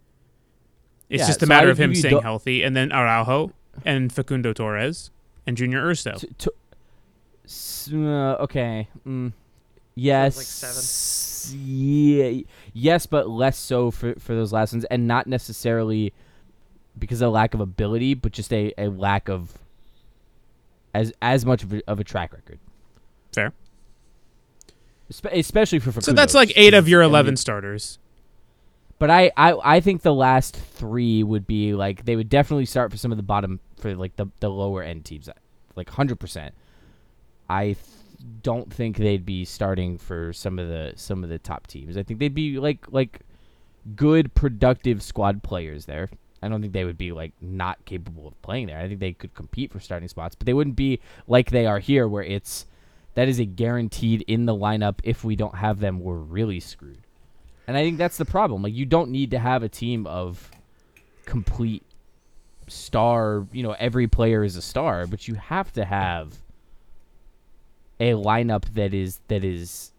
It's 1.09 1.21
Yeah, 1.21 1.27
just 1.27 1.41
a 1.43 1.45
so 1.45 1.49
matter 1.49 1.69
of 1.69 1.77
him 1.79 1.93
staying 1.95 2.21
healthy, 2.21 2.63
and 2.63 2.75
then 2.75 2.91
Araujo 2.91 3.51
and 3.85 4.11
Facundo 4.11 4.51
Torres 4.51 5.11
and 5.47 5.55
Junior 5.55 5.85
Urso. 5.85 6.15
T- 6.15 6.27
t- 6.37 6.49
s- 7.45 7.89
uh, 7.93 8.35
okay. 8.41 8.89
Mm. 9.07 9.31
Yes. 9.95 10.35
like 10.35 10.45
seven. 10.45 11.59
Yeah. 11.65 12.41
Yes, 12.73 13.05
but 13.05 13.29
less 13.29 13.57
so 13.57 13.91
for 13.91 14.15
for 14.15 14.33
those 14.35 14.51
last 14.51 14.73
ones, 14.73 14.83
and 14.85 15.07
not 15.07 15.27
necessarily 15.27 16.11
because 16.97 17.21
of 17.21 17.31
lack 17.31 17.53
of 17.53 17.59
ability, 17.61 18.13
but 18.15 18.31
just 18.31 18.51
a, 18.51 18.73
a 18.77 18.87
lack 18.89 19.29
of 19.29 19.53
as 20.93 21.13
as 21.21 21.45
much 21.45 21.63
of 21.63 21.73
a, 21.73 21.81
of 21.87 21.99
a 21.99 22.03
track 22.03 22.33
record, 22.33 22.59
Fair. 23.31 23.53
Espe- 25.11 25.37
especially 25.37 25.79
for 25.79 25.91
Facundo. 25.91 26.05
So 26.05 26.13
that's 26.13 26.33
like 26.33 26.51
eight 26.55 26.73
of 26.73 26.89
your 26.89 27.03
I 27.03 27.05
mean, 27.05 27.11
eleven 27.11 27.37
starters. 27.37 27.99
But 28.97 29.09
I, 29.11 29.31
I 29.37 29.75
I 29.75 29.79
think 29.81 30.01
the 30.01 30.13
last 30.13 30.55
three 30.55 31.21
would 31.21 31.45
be 31.45 31.73
like 31.73 32.05
they 32.05 32.15
would 32.15 32.29
definitely 32.29 32.65
start 32.65 32.91
for 32.91 32.97
some 32.97 33.11
of 33.11 33.17
the 33.17 33.23
bottom 33.23 33.59
for 33.77 33.95
like 33.95 34.15
the 34.15 34.27
the 34.39 34.49
lower 34.49 34.83
end 34.83 35.05
teams, 35.05 35.29
like 35.75 35.89
hundred 35.89 36.19
percent. 36.19 36.53
I 37.49 37.63
th- 37.63 37.77
don't 38.41 38.73
think 38.73 38.97
they'd 38.97 39.25
be 39.25 39.45
starting 39.45 39.97
for 39.97 40.33
some 40.33 40.59
of 40.59 40.67
the 40.67 40.93
some 40.95 41.23
of 41.23 41.29
the 41.29 41.39
top 41.39 41.67
teams. 41.67 41.97
I 41.97 42.03
think 42.03 42.19
they'd 42.19 42.33
be 42.33 42.59
like 42.59 42.85
like 42.91 43.21
good 43.95 44.33
productive 44.33 45.03
squad 45.03 45.43
players 45.43 45.85
there. 45.85 46.09
I 46.41 46.47
don't 46.47 46.61
think 46.61 46.73
they 46.73 46.85
would 46.85 46.97
be 46.97 47.11
like 47.11 47.33
not 47.41 47.83
capable 47.85 48.27
of 48.27 48.41
playing 48.41 48.67
there. 48.67 48.79
I 48.79 48.87
think 48.87 48.99
they 48.99 49.13
could 49.13 49.33
compete 49.33 49.71
for 49.71 49.79
starting 49.79 50.07
spots, 50.07 50.35
but 50.35 50.45
they 50.45 50.53
wouldn't 50.53 50.75
be 50.75 50.99
like 51.27 51.49
they 51.49 51.65
are 51.65 51.79
here, 51.79 52.07
where 52.07 52.23
it's 52.23 52.65
that 53.15 53.27
is 53.27 53.39
a 53.39 53.45
guaranteed 53.45 54.23
in 54.27 54.45
the 54.45 54.53
lineup. 54.53 54.99
If 55.03 55.23
we 55.23 55.35
don't 55.35 55.55
have 55.55 55.79
them, 55.79 55.99
we're 55.99 56.17
really 56.17 56.59
screwed. 56.59 57.01
And 57.67 57.75
I 57.75 57.83
think 57.83 57.97
that's 57.97 58.17
the 58.17 58.25
problem. 58.25 58.61
Like 58.61 58.73
you 58.73 58.85
don't 58.85 59.09
need 59.09 59.31
to 59.31 59.39
have 59.39 59.63
a 59.63 59.69
team 59.69 60.05
of 60.05 60.51
complete 61.25 61.83
star, 62.67 63.45
you 63.51 63.63
know, 63.63 63.75
every 63.79 64.07
player 64.07 64.43
is 64.43 64.55
a 64.55 64.61
star, 64.61 65.07
but 65.07 65.27
you 65.27 65.35
have 65.35 65.71
to 65.73 65.85
have 65.85 66.39
a 67.99 68.11
lineup 68.11 68.65
that 68.73 68.93
is 68.93 69.19
that 69.27 69.43
is 69.43 69.91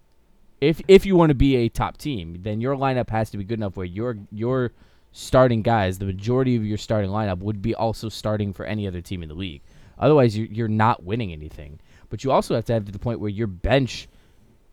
if 0.60 0.80
if 0.88 1.06
you 1.06 1.16
want 1.16 1.30
to 1.30 1.34
be 1.34 1.56
a 1.56 1.68
top 1.68 1.96
team, 1.96 2.38
then 2.42 2.60
your 2.60 2.76
lineup 2.76 3.10
has 3.10 3.30
to 3.30 3.38
be 3.38 3.44
good 3.44 3.58
enough 3.58 3.76
where 3.76 3.86
your 3.86 4.18
your 4.30 4.72
starting 5.12 5.62
guys, 5.62 5.98
the 5.98 6.04
majority 6.04 6.56
of 6.56 6.64
your 6.64 6.76
starting 6.76 7.10
lineup 7.10 7.38
would 7.38 7.62
be 7.62 7.74
also 7.74 8.08
starting 8.08 8.52
for 8.52 8.66
any 8.66 8.86
other 8.86 9.00
team 9.00 9.22
in 9.22 9.28
the 9.28 9.34
league. 9.34 9.62
Otherwise, 9.98 10.36
you're, 10.36 10.48
you're 10.48 10.68
not 10.68 11.04
winning 11.04 11.32
anything. 11.32 11.80
But 12.10 12.22
you 12.22 12.30
also 12.30 12.54
have 12.54 12.66
to 12.66 12.74
have 12.74 12.84
to 12.84 12.92
the 12.92 12.98
point 12.98 13.20
where 13.20 13.30
your 13.30 13.46
bench 13.46 14.08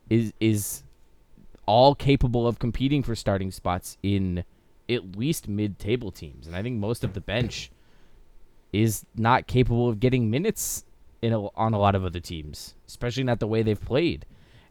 is 0.09 0.33
is 0.39 0.83
all 1.65 1.95
capable 1.95 2.45
of 2.45 2.59
competing 2.59 3.03
for 3.03 3.15
starting 3.15 3.51
spots 3.51 3.97
in 4.03 4.43
at 4.89 5.15
least 5.15 5.47
mid-table 5.47 6.11
teams, 6.11 6.45
and 6.45 6.55
I 6.55 6.61
think 6.61 6.77
most 6.77 7.03
of 7.05 7.13
the 7.13 7.21
bench 7.21 7.71
is 8.73 9.05
not 9.15 9.47
capable 9.47 9.87
of 9.87 9.99
getting 9.99 10.29
minutes 10.29 10.83
in 11.21 11.31
a, 11.31 11.47
on 11.55 11.73
a 11.73 11.79
lot 11.79 11.95
of 11.95 12.03
other 12.03 12.19
teams, 12.19 12.73
especially 12.87 13.23
not 13.23 13.39
the 13.39 13.47
way 13.47 13.63
they've 13.63 13.79
played. 13.79 14.25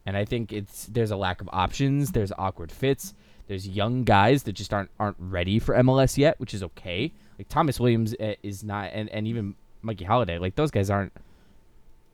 And 0.05 0.17
I 0.17 0.25
think 0.25 0.53
it's 0.53 0.87
there's 0.87 1.13
a 1.13 1.17
lack 1.17 1.41
of 1.41 1.49
options, 1.53 2.11
there's 2.11 2.33
awkward 2.37 2.73
fits, 2.73 3.15
there's 3.47 3.67
young 3.67 4.03
guys 4.03 4.43
that 4.43 4.53
just 4.53 4.75
aren't 4.75 4.91
aren't 4.99 5.17
ready 5.19 5.59
for 5.61 5.75
MLS 5.77 6.19
yet, 6.19 6.39
which 6.41 6.53
is 6.53 6.63
okay. 6.63 7.13
Like 7.39 7.49
Thomas 7.49 7.79
Williams 7.79 8.15
eh, 8.19 8.35
is 8.43 8.65
not, 8.65 8.91
and, 8.93 9.09
and 9.11 9.27
even 9.27 9.55
Mikey 9.81 10.05
Halliday, 10.05 10.39
like 10.39 10.57
those 10.57 10.71
guys 10.71 10.91
aren't 10.91 11.13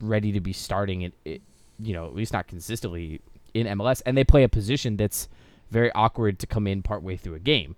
ready 0.01 0.31
to 0.33 0.41
be 0.41 0.53
starting 0.53 1.03
it, 1.03 1.15
it 1.25 1.43
you 1.81 1.95
know, 1.95 2.07
at 2.07 2.15
least 2.15 2.33
not 2.33 2.47
consistently 2.47 3.21
in 3.55 3.67
MLS, 3.67 4.03
and 4.05 4.17
they 4.17 4.25
play 4.25 4.43
a 4.43 4.49
position 4.49 4.97
that's 4.97 5.29
very 5.71 5.91
awkward 5.93 6.39
to 6.39 6.47
come 6.47 6.67
in 6.67 6.83
partway 6.83 7.17
through 7.17 7.35
a 7.35 7.41
game. 7.41 7.77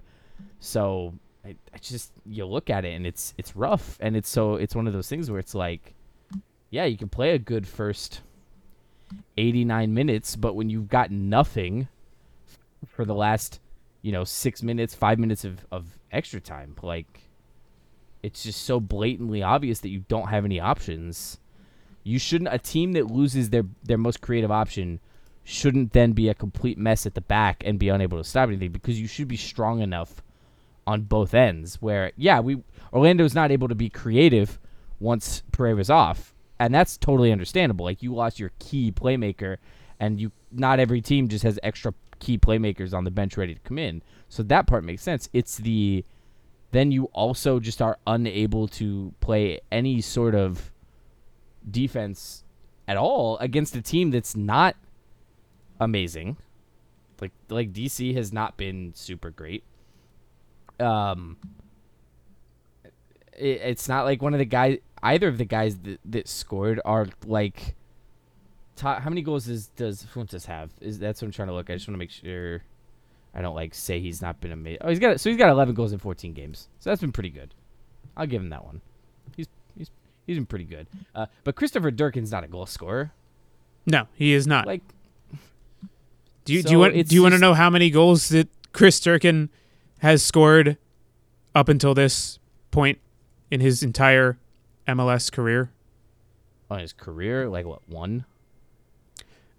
So 0.58 1.14
I, 1.51 1.57
I 1.74 1.78
just 1.78 2.12
you 2.26 2.46
look 2.46 2.70
at 2.70 2.84
it 2.84 2.94
and 2.94 3.07
it's 3.07 3.34
it's 3.36 3.57
rough, 3.57 3.98
and 4.01 4.16
it's 4.16 4.28
so 4.28 4.55
it's 4.55 4.74
one 4.74 4.86
of 4.86 4.92
those 4.92 5.09
things 5.09 5.30
where 5.30 5.40
it's 5.40 5.55
like, 5.55 5.94
yeah, 6.70 6.84
you 6.84 6.96
can 6.96 7.09
play 7.09 7.30
a 7.30 7.38
good 7.38 7.66
first 7.66 8.20
89 9.36 9.92
minutes, 9.92 10.36
but 10.36 10.55
when 10.55 10.70
you've 10.70 10.88
got 10.88 11.11
nothing 11.11 11.88
for 12.86 13.05
the 13.05 13.14
last, 13.14 13.61
you 14.03 14.12
know, 14.12 14.24
six 14.24 14.62
minutes, 14.62 14.94
five 14.94 15.18
minutes 15.18 15.44
of, 15.44 15.66
of 15.72 15.98
extra 16.12 16.40
time, 16.40 16.74
like 16.82 17.28
it's 18.22 18.42
just 18.44 18.62
so 18.62 18.80
blatantly 18.80 19.42
obvious 19.42 19.80
that 19.80 19.88
you 19.88 20.05
don't 20.09 20.28
have 20.28 20.44
any 20.44 20.61
options. 20.61 21.38
You 22.05 22.18
shouldn't 22.18 22.53
a 22.53 22.59
team 22.59 22.92
that 22.92 23.11
loses 23.11 23.51
their 23.51 23.64
their 23.82 23.98
most 23.98 24.20
creative 24.20 24.51
option 24.51 25.01
shouldn't 25.42 25.92
then 25.92 26.12
be 26.12 26.28
a 26.28 26.34
complete 26.34 26.78
mess 26.78 27.07
at 27.07 27.14
the 27.14 27.20
back 27.20 27.62
and 27.66 27.78
be 27.78 27.88
unable 27.88 28.18
to 28.18 28.24
stop 28.24 28.48
anything 28.48 28.70
because 28.70 29.01
you 29.01 29.09
should 29.09 29.26
be 29.26 29.36
strong 29.36 29.80
enough 29.80 30.22
on 30.91 31.03
both 31.03 31.32
ends 31.34 31.76
where 31.80 32.12
yeah, 32.16 32.41
we 32.41 32.62
Orlando's 32.93 33.34
not 33.34 33.51
able 33.51 33.68
to 33.68 33.74
be 33.74 33.88
creative 33.88 34.59
once 34.99 35.43
Pereyra's 35.53 35.91
off. 35.91 36.34
And 36.59 36.74
that's 36.74 36.99
totally 36.99 37.32
understandable. 37.32 37.86
Like 37.86 38.03
you 38.03 38.14
lost 38.14 38.38
your 38.38 38.51
key 38.59 38.93
playmaker 38.93 39.57
and 39.99 40.20
you 40.20 40.32
not 40.53 40.80
every 40.80 41.01
team 41.01 41.28
just 41.28 41.45
has 41.45 41.59
extra 41.62 41.95
key 42.18 42.36
playmakers 42.36 42.93
on 42.93 43.05
the 43.05 43.11
bench 43.11 43.36
ready 43.36 43.55
to 43.55 43.61
come 43.61 43.78
in. 43.78 44.03
So 44.28 44.43
that 44.45 44.66
part 44.66 44.84
makes 44.84 45.03
sense. 45.03 45.28
It's 45.32 45.57
the 45.57 46.05
then 46.72 46.93
you 46.93 47.05
also 47.07 47.59
just 47.59 47.80
are 47.80 47.99
unable 48.07 48.68
to 48.68 49.12
play 49.20 49.61
any 49.72 50.01
sort 50.01 50.34
of 50.34 50.70
defense 51.68 52.45
at 52.86 52.97
all 52.97 53.38
against 53.38 53.74
a 53.74 53.82
team 53.82 54.11
that's 54.11 54.36
not 54.36 54.76
amazing. 55.80 56.36
Like 57.20 57.32
like 57.49 57.72
DC 57.72 58.14
has 58.14 58.32
not 58.32 58.57
been 58.57 58.93
super 58.95 59.30
great. 59.30 59.64
Um 60.81 61.37
it, 63.35 63.61
it's 63.62 63.89
not 63.89 64.05
like 64.05 64.22
one 64.22 64.35
of 64.35 64.39
the 64.39 64.45
guys 64.45 64.78
either 65.03 65.28
of 65.28 65.39
the 65.39 65.45
guys 65.45 65.76
that, 65.78 66.01
that 66.05 66.28
scored 66.28 66.81
are 66.85 67.07
like 67.26 67.74
top, 68.76 69.03
how 69.03 69.11
many 69.11 69.22
goals 69.22 69.47
does 69.47 69.68
does 69.68 70.07
Fountas 70.14 70.47
have? 70.47 70.70
Is 70.81 70.99
that's 70.99 71.20
what 71.20 71.26
I'm 71.26 71.33
trying 71.33 71.49
to 71.49 71.55
look. 71.55 71.70
I 71.70 71.74
just 71.74 71.89
want 71.89 71.95
to 71.95 71.99
make 71.99 72.11
sure 72.11 72.62
I 73.35 73.43
don't 73.43 73.55
like 73.55 73.74
say 73.74 74.01
he's 74.01 74.20
not 74.20 74.41
been 74.41 74.53
amazing. 74.53 74.78
Oh, 74.83 74.89
he's 74.89 74.99
got 74.99 75.20
so 75.20 75.31
he's 75.31 75.39
got 75.39 75.51
11 75.51 75.74
goals 75.74 75.93
in 75.93 75.99
14 75.99 76.33
games. 76.33 76.68
So 76.78 76.91
that's 76.91 77.01
been 77.01 77.12
pretty 77.12 77.31
good. 77.31 77.55
I'll 78.16 78.26
give 78.26 78.43
him 78.43 78.51
that 78.51 78.64
one. 78.64 78.81
He's 79.37 79.47
he's 79.76 79.91
he's 80.26 80.37
been 80.37 80.47
pretty 80.47 80.64
good. 80.64 80.87
Uh, 81.14 81.26
but 81.45 81.55
Christopher 81.55 81.91
Durkin's 81.91 82.33
not 82.33 82.45
a 82.45 82.49
goal 82.49 82.66
scorer. 82.66 83.12
No, 83.87 84.09
he 84.14 84.33
is 84.33 84.47
not. 84.47 84.66
Like 84.66 84.83
do 86.45 86.55
you 86.55 86.62
do 86.62 86.72
you 86.72 86.78
want 86.78 87.09
do 87.09 87.14
you 87.14 87.22
want 87.22 87.35
to 87.35 87.41
know 87.41 87.55
how 87.55 87.70
many 87.70 87.91
goals 87.91 88.28
that 88.31 88.49
Chris 88.72 88.99
Durkin 89.01 89.51
has 90.01 90.22
scored 90.22 90.76
up 91.55 91.68
until 91.68 91.94
this 91.94 92.38
point 92.70 92.98
in 93.51 93.61
his 93.61 93.82
entire 93.82 94.38
MLS 94.86 95.30
career? 95.32 95.70
on 96.70 96.78
his 96.78 96.92
career, 96.92 97.48
like 97.48 97.66
what 97.66 97.80
one? 97.88 98.24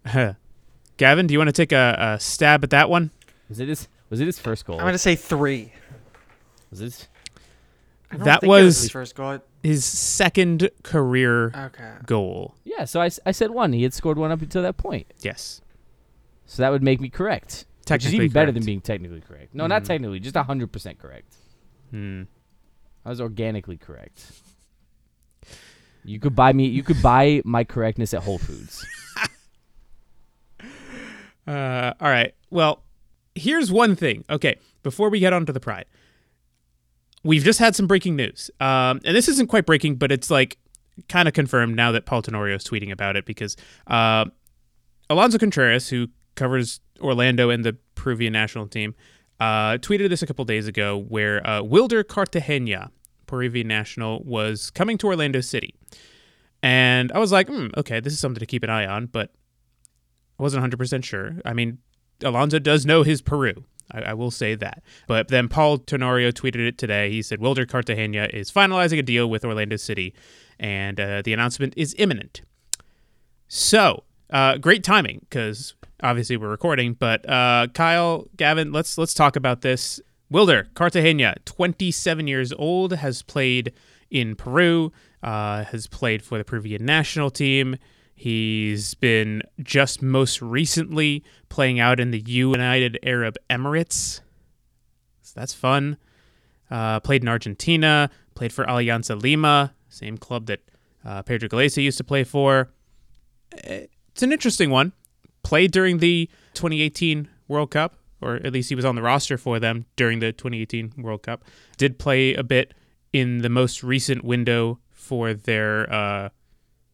Gavin, 0.97 1.27
do 1.27 1.33
you 1.33 1.37
want 1.39 1.49
to 1.49 1.53
take 1.53 1.71
a, 1.73 2.15
a 2.15 2.19
stab 2.21 2.63
at 2.63 2.69
that 2.69 2.89
one? 2.89 3.11
Was 3.49 3.59
it 3.59 3.67
his 3.67 3.87
was 4.09 4.19
it 4.21 4.25
his 4.27 4.39
first 4.39 4.65
goal? 4.65 4.79
I'm 4.79 4.85
gonna 4.85 4.97
say 4.97 5.15
three. 5.15 5.73
was 6.69 6.81
it? 6.81 7.07
That 8.11 8.41
think 8.41 8.43
it 8.43 8.47
was- 8.47 8.81
his 8.83 8.91
first 8.91 9.15
goal. 9.15 9.39
His 9.63 9.85
second 9.85 10.69
career 10.81 11.51
Okay. 11.55 11.91
goal. 12.07 12.55
Yeah, 12.63 12.85
so 12.85 12.99
I, 12.99 13.11
I 13.27 13.31
said 13.31 13.51
one. 13.51 13.73
He 13.73 13.83
had 13.83 13.93
scored 13.93 14.17
one 14.17 14.31
up 14.31 14.41
until 14.41 14.63
that 14.63 14.75
point. 14.77 15.05
Yes. 15.19 15.61
So 16.47 16.63
that 16.63 16.71
would 16.71 16.81
make 16.81 16.99
me 16.99 17.09
correct. 17.09 17.65
Which 17.91 18.01
is 18.01 18.05
Technically 18.05 18.25
even 18.25 18.33
better 18.33 18.51
than 18.51 18.63
being 18.65 18.81
technically 18.81 19.21
correct. 19.21 19.53
No, 19.53 19.67
not 19.67 19.83
Mhm. 19.83 19.87
technically, 19.87 20.19
just 20.19 20.35
100% 20.35 20.97
correct. 20.99 21.35
Hmm. 21.91 22.23
I 23.05 23.09
was 23.09 23.19
organically 23.21 23.77
correct. 23.77 24.31
You 26.03 26.19
could 26.19 26.35
buy 26.35 26.53
me 26.53 26.67
you 26.67 26.83
could 26.83 27.01
buy 27.01 27.41
my 27.45 27.63
correctness 27.63 28.13
at 28.13 28.23
Whole 28.23 28.37
Foods. 28.39 28.85
Uh, 31.47 31.93
all 31.99 32.09
right. 32.09 32.33
Well, 32.51 32.83
here's 33.35 33.71
one 33.71 33.95
thing. 33.95 34.23
Okay, 34.29 34.57
before 34.83 35.09
we 35.09 35.19
get 35.19 35.33
on 35.33 35.45
to 35.47 35.51
the 35.51 35.59
pride, 35.59 35.85
we've 37.23 37.43
just 37.43 37.59
had 37.59 37.75
some 37.75 37.87
breaking 37.87 38.15
news. 38.15 38.51
Um, 38.59 39.01
and 39.03 39.15
this 39.15 39.27
isn't 39.27 39.47
quite 39.47 39.65
breaking, 39.65 39.95
but 39.95 40.11
it's 40.11 40.29
like 40.29 40.57
kind 41.09 41.27
of 41.27 41.33
confirmed 41.33 41.75
now 41.75 41.91
that 41.93 42.05
Paul 42.05 42.21
Tenorio 42.21 42.55
is 42.55 42.63
tweeting 42.63 42.91
about 42.91 43.15
it 43.15 43.25
because 43.25 43.57
uh, 43.87 44.25
Alonso 45.09 45.39
Contreras, 45.39 45.89
who 45.89 46.09
covers 46.35 46.79
Orlando 47.01 47.49
and 47.49 47.63
the 47.63 47.77
Peruvian 47.95 48.33
national 48.33 48.67
team, 48.67 48.95
uh, 49.39 49.77
tweeted 49.77 50.09
this 50.09 50.21
a 50.21 50.27
couple 50.27 50.45
days 50.45 50.67
ago 50.67 50.97
where 50.97 51.45
uh, 51.47 51.61
Wilder 51.63 52.03
Cartagena, 52.03 52.91
Peruvian 53.25 53.67
national, 53.67 54.23
was 54.23 54.69
coming 54.69 54.97
to 54.99 55.07
Orlando 55.07 55.41
City. 55.41 55.73
And 56.63 57.11
I 57.11 57.19
was 57.19 57.31
like, 57.31 57.47
hmm, 57.47 57.67
okay, 57.75 57.99
this 57.99 58.13
is 58.13 58.19
something 58.19 58.39
to 58.39 58.45
keep 58.45 58.63
an 58.63 58.69
eye 58.69 58.85
on, 58.85 59.07
but 59.07 59.31
I 60.39 60.43
wasn't 60.43 60.63
100% 60.63 61.03
sure. 61.03 61.37
I 61.43 61.53
mean, 61.53 61.79
Alonso 62.23 62.59
does 62.59 62.85
know 62.85 63.03
his 63.03 63.21
Peru. 63.21 63.65
I, 63.93 64.13
will 64.13 64.31
say 64.31 64.55
that. 64.55 64.83
But 65.07 65.27
then 65.27 65.47
Paul 65.49 65.77
Tenorio 65.79 66.31
tweeted 66.31 66.65
it 66.65 66.77
today. 66.77 67.11
He 67.11 67.21
said 67.21 67.41
Wilder 67.41 67.65
Cartagena 67.65 68.29
is 68.31 68.51
finalizing 68.51 68.99
a 68.99 69.03
deal 69.03 69.29
with 69.29 69.43
Orlando 69.43 69.75
City, 69.75 70.13
and 70.59 70.99
uh, 70.99 71.21
the 71.21 71.33
announcement 71.33 71.73
is 71.75 71.93
imminent. 71.97 72.41
So, 73.47 74.03
uh, 74.29 74.57
great 74.57 74.83
timing 74.83 75.19
because 75.29 75.75
obviously 76.01 76.37
we're 76.37 76.49
recording. 76.49 76.93
But 76.93 77.27
uh, 77.29 77.67
Kyle, 77.73 78.27
Gavin, 78.35 78.71
let's 78.71 78.97
let's 78.97 79.13
talk 79.13 79.35
about 79.35 79.61
this. 79.61 79.99
Wilder 80.29 80.67
Cartagena, 80.75 81.35
27 81.45 82.27
years 82.27 82.53
old, 82.53 82.93
has 82.93 83.21
played 83.21 83.73
in 84.09 84.35
Peru, 84.35 84.91
uh, 85.21 85.65
has 85.65 85.87
played 85.87 86.23
for 86.23 86.37
the 86.37 86.43
Peruvian 86.43 86.85
national 86.85 87.29
team. 87.29 87.77
He's 88.15 88.93
been 88.93 89.41
just 89.61 90.01
most 90.01 90.41
recently 90.41 91.23
playing 91.49 91.79
out 91.79 91.99
in 91.99 92.11
the 92.11 92.19
United 92.19 92.99
Arab 93.03 93.35
Emirates. 93.49 94.21
So 95.21 95.33
that's 95.35 95.53
fun. 95.53 95.97
Uh, 96.69 96.99
played 96.99 97.23
in 97.23 97.27
Argentina, 97.27 98.09
played 98.35 98.53
for 98.53 98.63
Alianza 98.65 99.21
Lima, 99.21 99.73
same 99.89 100.17
club 100.17 100.45
that 100.45 100.61
uh, 101.03 101.23
Pedro 101.23 101.49
Gallese 101.49 101.83
used 101.83 101.97
to 101.97 102.03
play 102.03 102.23
for. 102.23 102.69
It's 103.51 104.23
an 104.23 104.31
interesting 104.31 104.69
one. 104.69 104.93
Played 105.51 105.71
during 105.71 105.97
the 105.97 106.29
2018 106.53 107.27
World 107.49 107.71
Cup, 107.71 107.97
or 108.21 108.35
at 108.35 108.53
least 108.53 108.69
he 108.69 108.75
was 108.75 108.85
on 108.85 108.95
the 108.95 109.01
roster 109.01 109.37
for 109.37 109.59
them 109.59 109.85
during 109.97 110.19
the 110.19 110.31
2018 110.31 110.93
World 110.99 111.23
Cup. 111.23 111.43
Did 111.75 111.99
play 111.99 112.33
a 112.33 112.41
bit 112.41 112.73
in 113.11 113.39
the 113.39 113.49
most 113.49 113.83
recent 113.83 114.23
window 114.23 114.79
for 114.91 115.33
their 115.33 115.91
uh, 115.91 116.29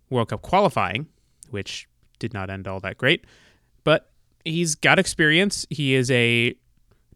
World 0.10 0.30
Cup 0.30 0.41
qualifying, 0.41 1.05
which 1.51 1.88
did 2.18 2.34
not 2.34 2.49
end 2.49 2.68
all 2.68 2.80
that 2.80 2.97
great. 2.97 3.26
But 3.84 4.10
he's 4.43 4.74
got 4.74 4.97
experience. 4.97 5.68
He 5.70 5.93
is 5.93 6.10
a 6.10 6.55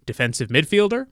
defensive 0.05 0.49
midfielder. 0.49 1.07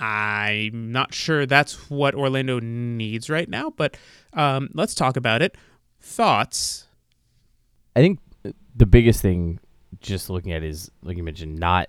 I'm 0.00 0.90
not 0.90 1.14
sure 1.14 1.46
that's 1.46 1.88
what 1.90 2.16
Orlando 2.16 2.58
needs 2.58 3.30
right 3.30 3.48
now, 3.48 3.70
but 3.70 3.96
um, 4.32 4.68
let's 4.74 4.96
talk 4.96 5.16
about 5.16 5.42
it. 5.42 5.56
Thoughts? 6.00 6.88
I 7.94 8.00
think 8.00 8.18
the 8.76 8.86
biggest 8.86 9.20
thing 9.22 9.58
just 10.00 10.30
looking 10.30 10.52
at 10.52 10.62
is 10.62 10.90
like 11.02 11.16
you 11.16 11.22
mentioned 11.22 11.58
not 11.58 11.88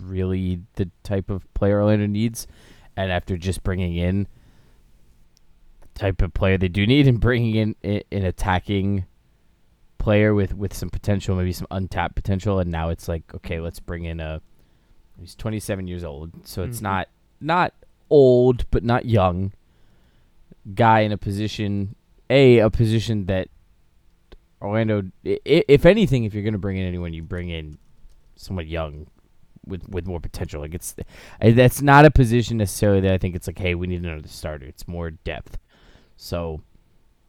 really 0.00 0.60
the 0.74 0.90
type 1.04 1.30
of 1.30 1.52
player 1.54 1.80
Orlando 1.80 2.06
needs. 2.06 2.46
And 2.96 3.12
after 3.12 3.36
just 3.36 3.62
bringing 3.62 3.94
in 3.94 4.26
the 5.80 5.88
type 5.98 6.20
of 6.22 6.34
player 6.34 6.58
they 6.58 6.68
do 6.68 6.86
need 6.86 7.06
and 7.06 7.20
bringing 7.20 7.54
in 7.84 8.02
an 8.12 8.24
attacking 8.24 9.06
player 9.98 10.34
with 10.34 10.54
with 10.54 10.74
some 10.74 10.90
potential 10.90 11.36
maybe 11.36 11.52
some 11.52 11.66
untapped 11.70 12.14
potential. 12.16 12.58
And 12.58 12.70
now 12.70 12.88
it's 12.90 13.08
like 13.08 13.22
okay 13.34 13.60
let's 13.60 13.80
bring 13.80 14.04
in 14.04 14.20
a 14.20 14.40
he's 15.18 15.34
27 15.34 15.86
years 15.86 16.04
old. 16.04 16.32
So 16.46 16.62
it's 16.64 16.78
Mhm. 16.78 16.82
not 16.82 17.08
not 17.40 17.74
old 18.10 18.66
but 18.70 18.82
not 18.82 19.04
young 19.06 19.52
guy 20.74 21.00
in 21.00 21.12
a 21.12 21.18
position 21.18 21.94
a 22.30 22.58
a 22.58 22.68
position 22.70 23.26
that 23.26 23.48
Orlando, 24.60 25.02
i- 25.24 25.38
if 25.44 25.86
anything, 25.86 26.24
if 26.24 26.34
you're 26.34 26.42
going 26.42 26.52
to 26.52 26.58
bring 26.58 26.76
in 26.76 26.86
anyone, 26.86 27.12
you 27.12 27.22
bring 27.22 27.48
in 27.48 27.78
someone 28.36 28.66
young 28.66 29.06
with 29.66 29.88
with 29.88 30.06
more 30.06 30.20
potential. 30.20 30.60
Like 30.60 30.74
it's 30.74 30.96
that's 31.40 31.82
not 31.82 32.04
a 32.04 32.10
position 32.10 32.56
necessarily 32.56 33.00
that 33.02 33.12
I 33.12 33.18
think 33.18 33.34
it's 33.36 33.46
like, 33.46 33.58
hey, 33.58 33.74
we 33.74 33.86
need 33.86 34.04
another 34.04 34.26
starter. 34.28 34.66
It's 34.66 34.88
more 34.88 35.10
depth. 35.10 35.58
So, 36.16 36.62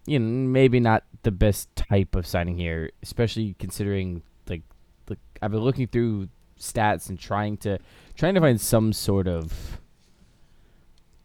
you 0.05 0.17
know, 0.19 0.25
maybe 0.25 0.79
not 0.79 1.03
the 1.23 1.31
best 1.31 1.75
type 1.75 2.15
of 2.15 2.25
signing 2.25 2.57
here, 2.57 2.91
especially 3.03 3.55
considering 3.59 4.23
like 4.47 4.61
the 5.07 5.17
I've 5.41 5.51
been 5.51 5.59
looking 5.61 5.87
through 5.87 6.29
stats 6.59 7.09
and 7.09 7.19
trying 7.19 7.57
to 7.57 7.77
trying 8.15 8.33
to 8.35 8.41
find 8.41 8.59
some 8.59 8.91
sort 8.93 9.27
of 9.27 9.79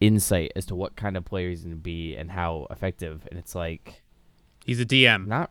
insight 0.00 0.52
as 0.56 0.66
to 0.66 0.74
what 0.74 0.96
kind 0.96 1.16
of 1.16 1.24
player 1.24 1.48
he's 1.50 1.60
going 1.62 1.70
to 1.74 1.76
be 1.80 2.14
and 2.16 2.30
how 2.32 2.66
effective. 2.70 3.26
And 3.30 3.38
it's 3.38 3.54
like 3.54 4.02
He's 4.66 4.80
a 4.80 4.86
DM. 4.86 5.26
not 5.26 5.50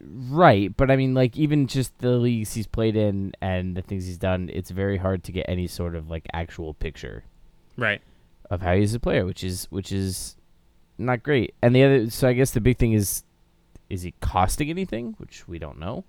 right, 0.00 0.74
but 0.76 0.90
I 0.90 0.96
mean, 0.96 1.14
like 1.14 1.36
even 1.36 1.66
just 1.66 1.96
the 1.98 2.10
leagues 2.12 2.54
he's 2.54 2.66
played 2.66 2.96
in 2.96 3.32
and 3.40 3.76
the 3.76 3.82
things 3.82 4.06
he's 4.06 4.18
done, 4.18 4.50
it's 4.52 4.70
very 4.70 4.98
hard 4.98 5.22
to 5.24 5.32
get 5.32 5.46
any 5.48 5.66
sort 5.66 5.94
of 5.94 6.08
like 6.10 6.26
actual 6.32 6.74
picture 6.74 7.24
Right. 7.76 8.00
of 8.50 8.62
how 8.62 8.74
he's 8.74 8.94
a 8.94 9.00
player, 9.00 9.24
which 9.24 9.42
is 9.44 9.66
which 9.70 9.90
is 9.92 10.36
not 10.98 11.22
great. 11.22 11.54
And 11.62 11.74
the 11.74 11.82
other, 11.84 12.10
so 12.10 12.28
I 12.28 12.32
guess 12.34 12.52
the 12.52 12.60
big 12.60 12.78
thing 12.78 12.92
is, 12.92 13.24
is 13.90 14.02
he 14.02 14.14
costing 14.20 14.70
anything, 14.70 15.14
which 15.18 15.48
we 15.48 15.58
don't 15.58 15.78
know. 15.78 16.04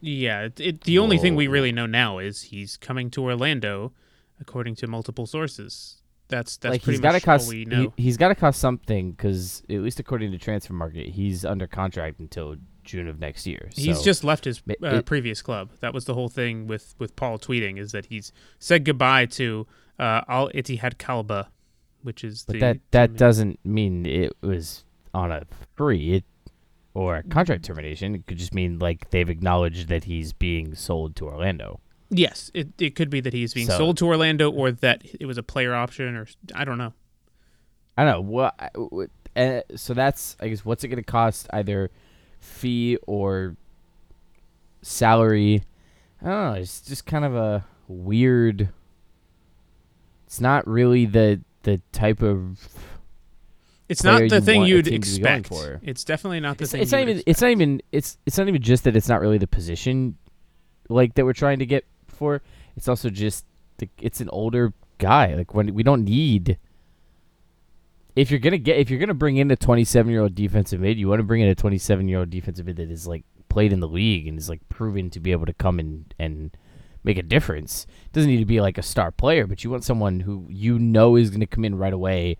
Yeah. 0.00 0.42
It, 0.42 0.60
it, 0.60 0.80
the 0.82 0.98
only 0.98 1.18
thing 1.18 1.34
we 1.34 1.48
really 1.48 1.72
know 1.72 1.86
now 1.86 2.18
is 2.18 2.42
he's 2.42 2.76
coming 2.76 3.10
to 3.10 3.24
Orlando, 3.24 3.92
according 4.40 4.76
to 4.76 4.86
multiple 4.86 5.26
sources. 5.26 6.00
That's 6.28 6.56
that's 6.56 6.72
like 6.72 6.82
pretty 6.82 6.94
he's 6.96 7.00
got 7.00 7.12
to 7.12 7.16
all 7.16 7.20
cost, 7.38 7.48
we 7.50 7.64
know. 7.66 7.92
he, 7.96 8.06
has 8.06 8.16
got 8.16 8.28
to 8.28 8.34
cost 8.34 8.58
something 8.60 9.12
because 9.12 9.62
at 9.68 9.76
least 9.80 10.00
according 10.00 10.32
to 10.32 10.38
Transfer 10.38 10.72
Market, 10.72 11.08
he's 11.08 11.44
under 11.44 11.66
contract 11.66 12.18
until 12.18 12.56
June 12.84 13.08
of 13.08 13.18
next 13.18 13.46
year. 13.46 13.70
He's 13.74 13.98
So- 13.98 14.04
just 14.04 14.24
left 14.24 14.44
his 14.44 14.62
uh, 14.68 14.86
it- 14.86 15.06
previous 15.06 15.42
club. 15.42 15.70
That 15.80 15.92
was 15.94 16.04
the 16.04 16.14
whole 16.14 16.28
thing 16.28 16.66
with, 16.66 16.94
with 16.98 17.16
Paul 17.16 17.38
tweeting 17.38 17.78
is 17.78 17.92
that 17.92 18.06
he's 18.06 18.32
said 18.58 18.84
goodbye 18.84 19.26
to 19.26 19.66
uh, 19.98 20.22
Al 20.28 20.48
Ittihad 20.50 20.98
Kalba, 20.98 21.48
which 22.02 22.22
is 22.24 22.44
But 22.46 22.52
the 22.54 22.58
that 22.60 22.78
that 22.90 23.16
doesn't 23.16 23.58
mean 23.64 24.06
it 24.06 24.32
was 24.40 24.84
on 25.12 25.30
a 25.32 25.42
free 25.76 26.14
it, 26.14 26.24
or 26.92 27.16
a 27.16 27.22
contract 27.22 27.64
termination. 27.64 28.14
It 28.14 28.26
could 28.26 28.38
just 28.38 28.54
mean 28.54 28.78
like 28.78 29.10
they've 29.10 29.28
acknowledged 29.30 29.88
that 29.88 30.04
he's 30.04 30.32
being 30.32 30.74
sold 30.74 31.16
to 31.16 31.26
Orlando. 31.26 31.80
yes, 32.10 32.50
it 32.54 32.68
it 32.80 32.94
could 32.94 33.10
be 33.10 33.20
that 33.20 33.32
he's 33.32 33.54
being 33.54 33.66
So- 33.68 33.78
sold 33.78 33.96
to 33.98 34.06
Orlando 34.06 34.50
or 34.50 34.70
that 34.72 35.02
it 35.18 35.26
was 35.26 35.38
a 35.38 35.42
player 35.42 35.74
option 35.74 36.14
or 36.16 36.26
I 36.54 36.64
don't 36.64 36.78
know. 36.78 36.92
I 37.96 38.04
don't 38.04 38.12
know 38.12 38.20
what. 38.20 38.54
I- 38.58 38.70
Uh, 39.36 39.62
so 39.74 39.94
that's 39.94 40.36
I 40.38 40.46
guess 40.48 40.64
what's 40.64 40.84
it 40.84 40.88
going 40.88 41.02
to 41.02 41.02
cost 41.02 41.48
either 41.52 41.90
fee 42.44 42.98
or 43.06 43.56
salary? 44.82 45.64
I 46.22 46.26
don't 46.26 46.54
know. 46.54 46.60
It's 46.60 46.80
just 46.82 47.06
kind 47.06 47.24
of 47.24 47.34
a 47.34 47.64
weird. 47.88 48.68
It's 50.26 50.40
not 50.40 50.66
really 50.66 51.06
the 51.06 51.40
the 51.62 51.80
type 51.92 52.22
of 52.22 52.68
It's 53.88 54.04
not 54.04 54.28
the 54.28 54.36
you 54.36 54.40
thing 54.40 54.62
you'd 54.64 54.84
team 54.84 55.00
to 55.00 55.10
be 55.10 55.22
going 55.22 55.38
expect. 55.38 55.48
for. 55.48 55.80
It's 55.82 56.04
definitely 56.04 56.40
not 56.40 56.58
the 56.58 56.64
it's, 56.64 56.72
thing. 56.72 56.82
it's 56.82 56.92
not 56.92 57.00
even 57.00 57.16
expect. 57.16 57.28
it's 57.28 57.40
not 57.40 57.50
even 57.50 57.82
it's 57.92 58.18
it's 58.26 58.38
not 58.38 58.48
even 58.48 58.62
just 58.62 58.84
that 58.84 58.96
it's 58.96 59.08
not 59.08 59.20
really 59.20 59.38
the 59.38 59.46
position 59.46 60.16
like 60.88 61.14
that 61.14 61.24
we're 61.24 61.32
trying 61.32 61.58
to 61.58 61.66
get 61.66 61.84
for 62.06 62.42
it's 62.76 62.88
also 62.88 63.08
just 63.08 63.46
the, 63.78 63.88
it's 64.00 64.20
an 64.20 64.28
older 64.28 64.72
guy 64.98 65.34
like 65.34 65.54
when 65.54 65.74
we 65.74 65.82
don't 65.82 66.04
need 66.04 66.58
if 68.16 68.30
you're 68.30 68.40
gonna 68.40 68.58
get 68.58 68.78
if 68.78 68.90
you're 68.90 69.00
gonna 69.00 69.14
bring 69.14 69.36
in 69.36 69.50
a 69.50 69.56
27 69.56 70.10
year 70.10 70.22
old 70.22 70.34
defensive 70.34 70.80
mid 70.80 70.98
you 70.98 71.08
want 71.08 71.18
to 71.18 71.24
bring 71.24 71.40
in 71.40 71.48
a 71.48 71.54
27 71.54 72.08
year 72.08 72.20
old 72.20 72.30
defensive 72.30 72.66
mid 72.66 72.76
that 72.76 72.90
is 72.90 73.06
like 73.06 73.24
played 73.48 73.72
in 73.72 73.80
the 73.80 73.88
league 73.88 74.26
and 74.26 74.38
is 74.38 74.48
like 74.48 74.60
proven 74.68 75.10
to 75.10 75.20
be 75.20 75.32
able 75.32 75.46
to 75.46 75.54
come 75.54 75.78
in 75.78 76.06
and 76.18 76.56
make 77.02 77.18
a 77.18 77.22
difference 77.22 77.86
doesn't 78.12 78.30
need 78.30 78.38
to 78.38 78.44
be 78.44 78.60
like 78.60 78.78
a 78.78 78.82
star 78.82 79.10
player 79.10 79.46
but 79.46 79.62
you 79.62 79.70
want 79.70 79.84
someone 79.84 80.20
who 80.20 80.46
you 80.48 80.78
know 80.78 81.16
is 81.16 81.30
gonna 81.30 81.46
come 81.46 81.64
in 81.64 81.76
right 81.76 81.92
away 81.92 82.36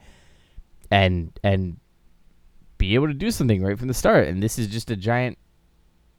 and 0.91 1.39
and 1.43 1.79
be 2.79 2.95
able 2.95 3.09
to 3.09 3.15
do 3.15 3.31
something 3.31 3.63
right 3.63 3.79
from 3.79 3.89
the 3.89 3.95
start. 3.95 4.29
And 4.29 4.43
this 4.43 4.59
is 4.59 4.67
just 4.69 4.91
a 4.91 4.97
giant 4.97 5.39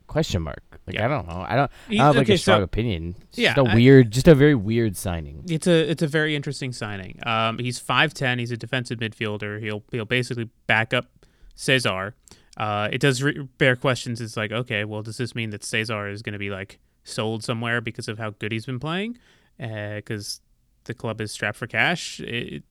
question 0.08 0.42
mark. 0.42 0.64
Like 0.88 0.96
Yeah. 0.96 1.06
I 1.06 1.08
don't 1.08 1.28
know. 1.28 1.46
I 1.48 1.56
don't. 1.56 1.72
I 1.90 1.94
don't 1.96 1.98
have 2.00 2.16
like 2.16 2.24
okay, 2.28 2.34
a 2.36 2.38
strong 2.38 2.60
so- 2.60 2.64
opinion. 2.64 3.16
It's 3.30 3.38
Yeah, 3.40 3.54
just 3.56 3.68
a 3.68 3.72
I- 3.72 3.76
weird, 3.76 4.12
just 4.12 4.28
a 4.28 4.36
very 4.36 4.56
weird 4.56 4.96
signing. 4.98 5.44
It's 5.50 5.68
a 5.68 5.90
it's 5.90 6.02
a 6.04 6.08
very 6.08 6.36
interesting 6.36 6.72
signing. 6.74 7.20
Um, 7.26 7.58
he's 7.60 7.80
five 7.80 8.14
ten. 8.14 8.40
He's 8.40 8.52
a 8.52 8.58
defensive 8.58 9.00
midfielder. 9.00 9.60
He'll 9.62 9.84
he'll 9.92 10.06
basically 10.06 10.50
back 10.68 10.94
up 10.94 11.08
Cesar. 11.56 12.16
Uh, 12.58 12.88
it 12.92 13.00
does 13.02 13.22
re- 13.22 13.48
bear 13.58 13.76
questions. 13.76 14.22
It's 14.22 14.38
like, 14.38 14.52
okay, 14.52 14.86
well, 14.86 15.02
does 15.02 15.18
this 15.18 15.36
mean 15.36 15.50
that 15.50 15.64
Cesar 15.64 16.08
is 16.08 16.22
going 16.22 16.34
to 16.34 16.40
be 16.40 16.50
like 16.50 16.80
sold 17.04 17.44
somewhere 17.44 17.82
because 17.82 18.08
of 18.08 18.18
how 18.18 18.30
good 18.32 18.52
he's 18.52 18.66
been 18.66 18.80
playing? 18.80 19.18
Because 19.58 20.42
the 20.86 20.94
club 20.94 21.20
is 21.22 21.32
strapped 21.32 21.58
for 21.58 21.68
cash. 21.68 22.20
It, 22.22 22.64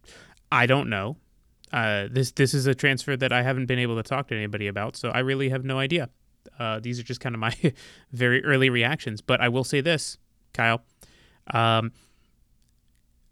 I 0.52 0.66
don't 0.66 0.88
know. 0.88 1.16
Uh, 1.72 2.06
this 2.10 2.30
this 2.32 2.54
is 2.54 2.66
a 2.66 2.74
transfer 2.74 3.16
that 3.16 3.32
I 3.32 3.42
haven't 3.42 3.66
been 3.66 3.78
able 3.80 3.96
to 3.96 4.02
talk 4.02 4.28
to 4.28 4.34
anybody 4.36 4.68
about, 4.68 4.96
so 4.96 5.08
I 5.08 5.18
really 5.18 5.48
have 5.48 5.64
no 5.64 5.78
idea. 5.78 6.08
Uh, 6.58 6.80
these 6.80 6.98
are 6.98 7.02
just 7.02 7.20
kind 7.20 7.34
of 7.34 7.40
my 7.40 7.54
very 8.12 8.44
early 8.44 8.70
reactions. 8.70 9.20
But 9.20 9.40
I 9.40 9.48
will 9.48 9.64
say 9.64 9.80
this, 9.80 10.18
Kyle. 10.52 10.82
Um, 11.52 11.92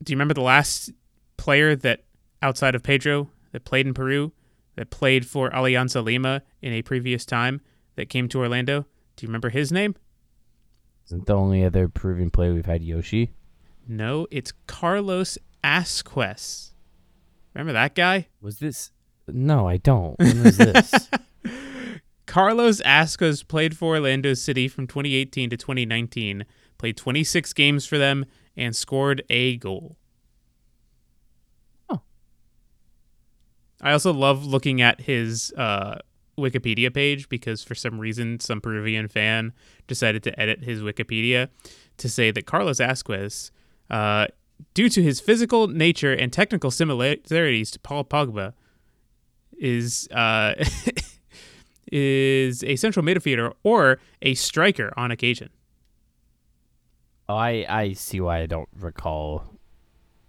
do 0.02 0.12
you 0.12 0.16
remember 0.16 0.34
the 0.34 0.42
last 0.42 0.90
player 1.36 1.76
that 1.76 2.04
outside 2.40 2.74
of 2.74 2.82
Pedro 2.82 3.30
that 3.52 3.64
played 3.64 3.86
in 3.86 3.94
Peru, 3.94 4.32
that 4.76 4.90
played 4.90 5.26
for 5.26 5.50
Alianza 5.50 6.04
Lima 6.04 6.42
in 6.60 6.72
a 6.72 6.82
previous 6.82 7.24
time 7.24 7.60
that 7.96 8.08
came 8.08 8.28
to 8.28 8.38
Orlando? 8.38 8.86
Do 9.16 9.24
you 9.24 9.28
remember 9.28 9.50
his 9.50 9.70
name? 9.70 9.94
Isn't 11.06 11.26
the 11.26 11.34
only 11.34 11.64
other 11.64 11.88
Peruvian 11.88 12.30
player 12.30 12.54
we've 12.54 12.66
had 12.66 12.82
Yoshi? 12.82 13.32
No, 13.86 14.26
it's 14.30 14.52
Carlos 14.66 15.36
Ascues. 15.62 16.72
Remember 17.54 17.72
that 17.72 17.94
guy? 17.94 18.28
Was 18.40 18.58
this? 18.58 18.90
No, 19.28 19.68
I 19.68 19.76
don't. 19.76 20.18
When 20.18 20.42
was 20.42 20.56
this? 20.56 21.08
Carlos 22.32 22.80
Ascues 22.86 23.42
played 23.42 23.76
for 23.76 23.94
Orlando 23.96 24.32
City 24.32 24.66
from 24.66 24.86
2018 24.86 25.50
to 25.50 25.56
2019, 25.58 26.46
played 26.78 26.96
26 26.96 27.52
games 27.52 27.84
for 27.84 27.98
them, 27.98 28.24
and 28.56 28.74
scored 28.74 29.22
a 29.28 29.58
goal. 29.58 29.98
Oh. 31.90 32.00
I 33.82 33.92
also 33.92 34.14
love 34.14 34.46
looking 34.46 34.80
at 34.80 35.02
his 35.02 35.52
uh, 35.58 35.98
Wikipedia 36.38 36.94
page 36.94 37.28
because 37.28 37.62
for 37.62 37.74
some 37.74 37.98
reason 37.98 38.40
some 38.40 38.62
Peruvian 38.62 39.08
fan 39.08 39.52
decided 39.86 40.22
to 40.22 40.40
edit 40.40 40.64
his 40.64 40.80
Wikipedia 40.80 41.50
to 41.98 42.08
say 42.08 42.30
that 42.30 42.46
Carlos 42.46 42.80
Ascues, 42.80 43.50
uh, 43.90 44.26
due 44.72 44.88
to 44.88 45.02
his 45.02 45.20
physical 45.20 45.68
nature 45.68 46.14
and 46.14 46.32
technical 46.32 46.70
similarities 46.70 47.70
to 47.72 47.78
Paul 47.78 48.04
Pogba, 48.06 48.54
is 49.58 50.08
uh, 50.12 50.54
is 51.92 52.64
a 52.64 52.76
central 52.76 53.04
midfielder 53.04 53.52
or 53.62 53.98
a 54.22 54.34
striker 54.34 54.92
on 54.96 55.10
occasion. 55.10 55.50
oh, 57.28 57.36
I 57.36 57.64
I 57.68 57.92
see 57.92 58.20
why 58.20 58.40
I 58.40 58.46
don't 58.46 58.68
recall 58.80 59.44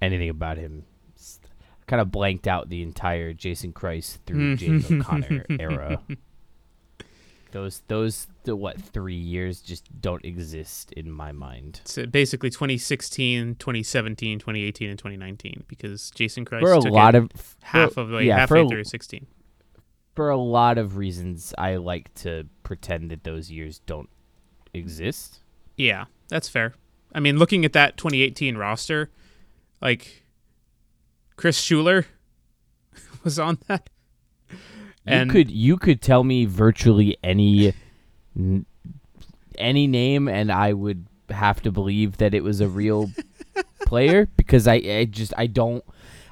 anything 0.01 0.29
about 0.29 0.57
him. 0.57 0.83
I 1.17 1.85
Kind 1.85 2.01
of 2.01 2.11
blanked 2.11 2.47
out 2.47 2.69
the 2.69 2.81
entire 2.81 3.33
Jason 3.33 3.73
Kreis 3.73 4.17
through 4.25 4.51
hmm. 4.51 4.55
James 4.55 4.91
O'Connor 4.91 5.45
era. 5.59 6.01
Those 7.51 7.83
those 7.87 8.27
the 8.45 8.55
what 8.55 8.81
three 8.81 9.15
years 9.15 9.61
just 9.61 10.01
don't 10.01 10.25
exist 10.25 10.91
in 10.93 11.11
my 11.11 11.31
mind. 11.31 11.81
So 11.85 12.05
basically 12.07 12.49
2016, 12.49 13.55
2017, 13.55 14.39
2018, 14.39 14.89
and 14.89 14.97
2019 14.97 15.63
because 15.67 16.09
Jason 16.11 16.45
Kreis 16.45 16.61
For 16.61 16.73
a 16.73 16.79
took 16.81 16.91
lot 16.91 17.15
of 17.15 17.29
half 17.61 17.93
for- 17.93 18.01
of 18.01 18.09
way, 18.09 18.25
yeah, 18.25 18.39
halfway 18.39 18.61
for 18.61 18.65
a- 18.65 18.69
through 18.69 18.83
16. 18.85 19.27
For 20.15 20.29
a 20.29 20.37
lot 20.37 20.77
of 20.77 20.97
reasons, 20.97 21.53
I 21.57 21.75
like 21.77 22.13
to 22.15 22.47
pretend 22.63 23.11
that 23.11 23.23
those 23.23 23.49
years 23.51 23.79
don't 23.85 24.09
exist. 24.73 25.39
Yeah, 25.75 26.05
that's 26.29 26.49
fair. 26.49 26.73
I 27.13 27.19
mean, 27.19 27.37
looking 27.37 27.65
at 27.65 27.73
that 27.73 27.97
2018 27.97 28.57
roster, 28.57 29.09
like 29.81 30.23
Chris 31.35 31.57
Schuler 31.59 32.05
was 33.23 33.39
on 33.39 33.57
that. 33.67 33.89
you 35.05 35.25
could 35.27 35.51
you 35.51 35.77
could 35.77 36.01
tell 36.01 36.23
me 36.23 36.45
virtually 36.45 37.17
any 37.23 37.73
n- 38.37 38.65
any 39.57 39.87
name, 39.87 40.27
and 40.27 40.51
I 40.51 40.73
would 40.73 41.05
have 41.29 41.61
to 41.63 41.71
believe 41.71 42.17
that 42.17 42.33
it 42.33 42.43
was 42.43 42.61
a 42.61 42.67
real 42.67 43.11
player 43.85 44.27
because 44.37 44.67
I, 44.67 44.75
I 44.75 45.05
just 45.05 45.33
I 45.37 45.47
don't 45.47 45.83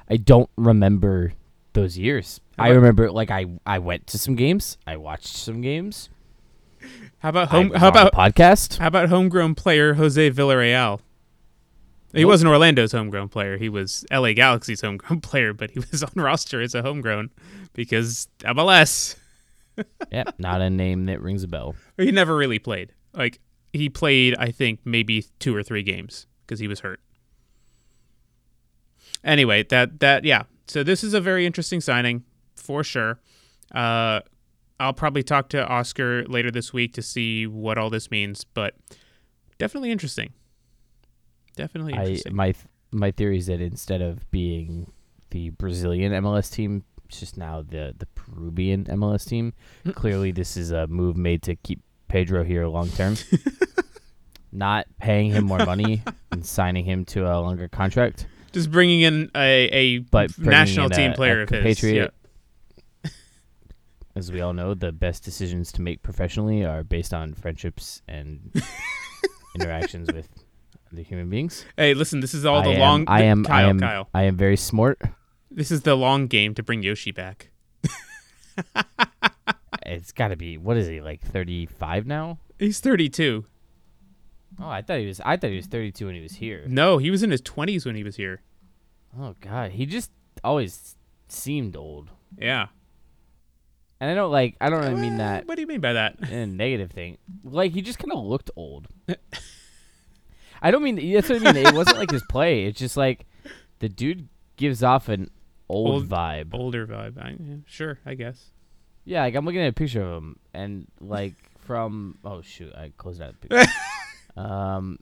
I 0.08 0.16
don't 0.16 0.50
remember 0.56 1.32
those 1.74 1.96
years. 1.98 2.40
How 2.58 2.64
I 2.64 2.68
about- 2.68 2.76
remember 2.76 3.10
like 3.10 3.30
I 3.30 3.46
I 3.66 3.78
went 3.78 4.06
to 4.08 4.18
some 4.18 4.34
games, 4.36 4.78
I 4.86 4.96
watched 4.96 5.26
some 5.28 5.60
games. 5.60 6.08
how 7.18 7.28
about 7.30 7.48
home? 7.48 7.72
How 7.74 7.88
about 7.88 8.12
podcast? 8.12 8.78
how 8.78 8.86
about 8.88 9.08
homegrown 9.08 9.54
player 9.54 9.94
Jose 9.94 10.30
Villarreal? 10.30 11.00
He 12.12 12.20
Nope. 12.22 12.28
wasn't 12.28 12.50
Orlando's 12.50 12.92
homegrown 12.92 13.30
player. 13.30 13.56
He 13.56 13.70
was 13.70 14.04
LA 14.10 14.34
Galaxy's 14.34 14.82
homegrown 14.82 15.20
player, 15.22 15.54
but 15.54 15.70
he 15.70 15.78
was 15.78 16.02
on 16.02 16.10
roster 16.16 16.60
as 16.60 16.74
a 16.74 16.82
homegrown 16.82 17.30
because 17.72 18.28
MLS. 18.40 19.16
yeah, 20.12 20.24
not 20.38 20.60
a 20.60 20.68
name 20.68 21.06
that 21.06 21.22
rings 21.22 21.42
a 21.42 21.48
bell. 21.48 21.74
He 21.96 22.10
never 22.12 22.36
really 22.36 22.58
played. 22.58 22.92
Like 23.14 23.40
he 23.72 23.88
played, 23.88 24.36
I 24.38 24.50
think 24.50 24.80
maybe 24.84 25.24
two 25.38 25.56
or 25.56 25.62
three 25.62 25.82
games 25.82 26.26
because 26.44 26.60
he 26.60 26.68
was 26.68 26.80
hurt. 26.80 27.00
Anyway, 29.24 29.62
that 29.70 30.00
that 30.00 30.24
yeah. 30.24 30.42
So 30.72 30.82
this 30.82 31.04
is 31.04 31.12
a 31.12 31.20
very 31.20 31.44
interesting 31.44 31.82
signing 31.82 32.24
for 32.56 32.82
sure. 32.82 33.20
Uh, 33.74 34.20
I'll 34.80 34.94
probably 34.94 35.22
talk 35.22 35.50
to 35.50 35.62
Oscar 35.66 36.24
later 36.24 36.50
this 36.50 36.72
week 36.72 36.94
to 36.94 37.02
see 37.02 37.46
what 37.46 37.76
all 37.76 37.90
this 37.90 38.10
means, 38.10 38.44
but 38.44 38.74
definitely 39.58 39.90
interesting. 39.90 40.32
Definitely 41.56 41.92
I 41.92 42.04
interesting. 42.04 42.34
my 42.34 42.52
th- 42.52 42.64
my 42.90 43.10
theory 43.10 43.36
is 43.36 43.48
that 43.48 43.60
instead 43.60 44.00
of 44.00 44.30
being 44.30 44.90
the 45.28 45.50
Brazilian 45.50 46.10
MLS 46.12 46.50
team, 46.50 46.84
it's 47.04 47.20
just 47.20 47.36
now 47.36 47.60
the 47.60 47.94
the 47.98 48.06
Peruvian 48.14 48.86
MLS 48.86 49.28
team. 49.28 49.52
Clearly, 49.92 50.32
this 50.32 50.56
is 50.56 50.70
a 50.70 50.86
move 50.86 51.18
made 51.18 51.42
to 51.42 51.54
keep 51.54 51.82
Pedro 52.08 52.44
here 52.44 52.66
long 52.66 52.88
term. 52.88 53.16
Not 54.52 54.86
paying 54.98 55.32
him 55.32 55.44
more 55.44 55.66
money 55.66 56.02
and 56.30 56.46
signing 56.46 56.86
him 56.86 57.04
to 57.06 57.30
a 57.30 57.36
longer 57.40 57.68
contract, 57.68 58.26
Just 58.52 58.70
bringing 58.70 59.00
in 59.00 59.30
a, 59.34 59.68
a 59.72 59.98
but 59.98 60.36
national 60.38 60.86
in 60.86 60.92
team 60.92 61.10
a- 61.12 61.14
player 61.14 61.40
a 61.40 61.42
of 61.44 61.50
his. 61.50 61.82
Yeah. 61.82 62.08
As 64.14 64.30
we 64.30 64.40
all 64.40 64.52
know, 64.52 64.74
the 64.74 64.92
best 64.92 65.24
decisions 65.24 65.72
to 65.72 65.82
make 65.82 66.02
professionally 66.02 66.64
are 66.64 66.82
based 66.84 67.14
on 67.14 67.32
friendships 67.34 68.02
and 68.06 68.52
interactions 69.54 70.12
with 70.12 70.28
other 70.92 71.02
human 71.02 71.30
beings. 71.30 71.64
Hey, 71.76 71.94
listen, 71.94 72.20
this 72.20 72.34
is 72.34 72.44
all 72.44 72.60
I 72.60 72.64
the 72.64 72.70
am, 72.72 72.80
long. 72.80 73.04
I 73.08 73.22
am. 73.22 73.44
Kyle, 73.44 73.66
I 73.66 73.70
am. 73.70 73.80
Kyle. 73.80 74.08
I 74.12 74.22
am 74.24 74.36
very 74.36 74.56
smart. 74.58 75.00
This 75.50 75.70
is 75.70 75.82
the 75.82 75.94
long 75.94 76.26
game 76.26 76.54
to 76.54 76.62
bring 76.62 76.82
Yoshi 76.82 77.10
back. 77.12 77.50
It's 79.84 80.12
got 80.12 80.28
to 80.28 80.36
be. 80.36 80.56
What 80.56 80.76
is 80.76 80.86
he 80.86 81.00
like? 81.00 81.20
Thirty-five 81.20 82.06
now? 82.06 82.38
He's 82.58 82.80
32. 82.80 83.44
Oh, 84.60 84.68
I 84.68 84.82
thought 84.82 84.98
he 84.98 85.06
was. 85.06 85.20
I 85.24 85.36
thought 85.36 85.50
he 85.50 85.56
was 85.56 85.66
thirty-two 85.66 86.06
when 86.06 86.14
he 86.14 86.20
was 86.20 86.34
here. 86.34 86.64
No, 86.66 86.98
he 86.98 87.10
was 87.10 87.22
in 87.22 87.30
his 87.30 87.42
20s 87.42 87.84
when 87.86 87.94
he 87.96 88.04
was 88.04 88.16
here. 88.16 88.42
Oh 89.18 89.34
God, 89.40 89.72
he 89.72 89.86
just 89.86 90.10
always 90.44 90.96
seemed 91.28 91.76
old. 91.76 92.10
Yeah. 92.38 92.68
And 94.00 94.10
I 94.10 94.14
don't 94.14 94.32
like. 94.32 94.56
I 94.60 94.68
don't 94.70 94.80
really 94.82 95.00
mean 95.00 95.14
eh, 95.14 95.18
that 95.18 95.46
What 95.46 95.54
do 95.54 95.60
you 95.60 95.66
mean 95.66 95.80
by 95.80 95.92
that? 95.94 96.16
in 96.28 96.34
a 96.38 96.46
negative 96.46 96.90
thing. 96.90 97.18
Like 97.44 97.72
he 97.72 97.82
just 97.82 97.98
kind 97.98 98.12
of 98.12 98.24
looked 98.24 98.50
old. 98.56 98.88
I 100.62 100.70
don't 100.70 100.82
mean 100.82 101.12
that's 101.12 101.28
what 101.28 101.46
I 101.46 101.52
mean. 101.52 101.66
It 101.66 101.74
wasn't 101.74 101.98
like 101.98 102.10
his 102.10 102.22
play. 102.28 102.64
It's 102.64 102.78
just 102.78 102.96
like 102.96 103.26
the 103.80 103.88
dude 103.88 104.28
gives 104.56 104.82
off 104.82 105.08
an 105.08 105.30
old, 105.68 105.88
Old- 106.02 106.08
vibe. 106.08 106.50
Older 106.54 106.86
vibe. 106.86 107.18
I, 107.18 107.36
yeah, 107.40 107.56
sure, 107.66 107.98
I 108.06 108.14
guess. 108.14 108.50
Yeah, 109.04 109.22
like 109.22 109.34
I'm 109.34 109.44
looking 109.44 109.60
at 109.60 109.68
a 109.68 109.72
picture 109.72 110.02
of 110.02 110.22
him, 110.22 110.38
and 110.54 110.86
like 111.00 111.34
from 111.58 112.18
oh 112.24 112.42
shoot, 112.42 112.72
I 112.74 112.92
closed 112.96 113.20
out 113.20 113.40
the 113.40 113.48
picture. 113.48 113.72
Um, 114.36 114.98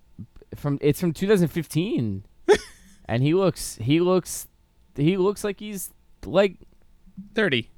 from 0.56 0.78
it's 0.80 1.00
from 1.00 1.12
2015, 1.12 2.24
and 3.06 3.22
he 3.22 3.34
looks 3.34 3.76
he 3.76 4.00
looks 4.00 4.48
he 4.96 5.16
looks 5.16 5.44
like 5.44 5.60
he's 5.60 5.90
like 6.24 6.56
30. 7.34 7.70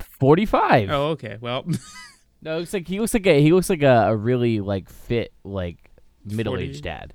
45. 0.00 0.90
Oh, 0.90 1.08
okay. 1.10 1.38
Well, 1.40 1.64
No, 2.42 2.56
it 2.56 2.60
looks 2.60 2.72
like 2.74 2.86
he 2.86 3.00
looks 3.00 3.14
like 3.14 3.26
a 3.26 3.40
he 3.40 3.52
looks 3.52 3.68
like 3.70 3.82
a, 3.82 4.08
a 4.08 4.16
really 4.16 4.60
like 4.60 4.88
fit 4.88 5.32
like 5.42 5.90
middle 6.24 6.56
aged 6.56 6.84
dad. 6.84 7.14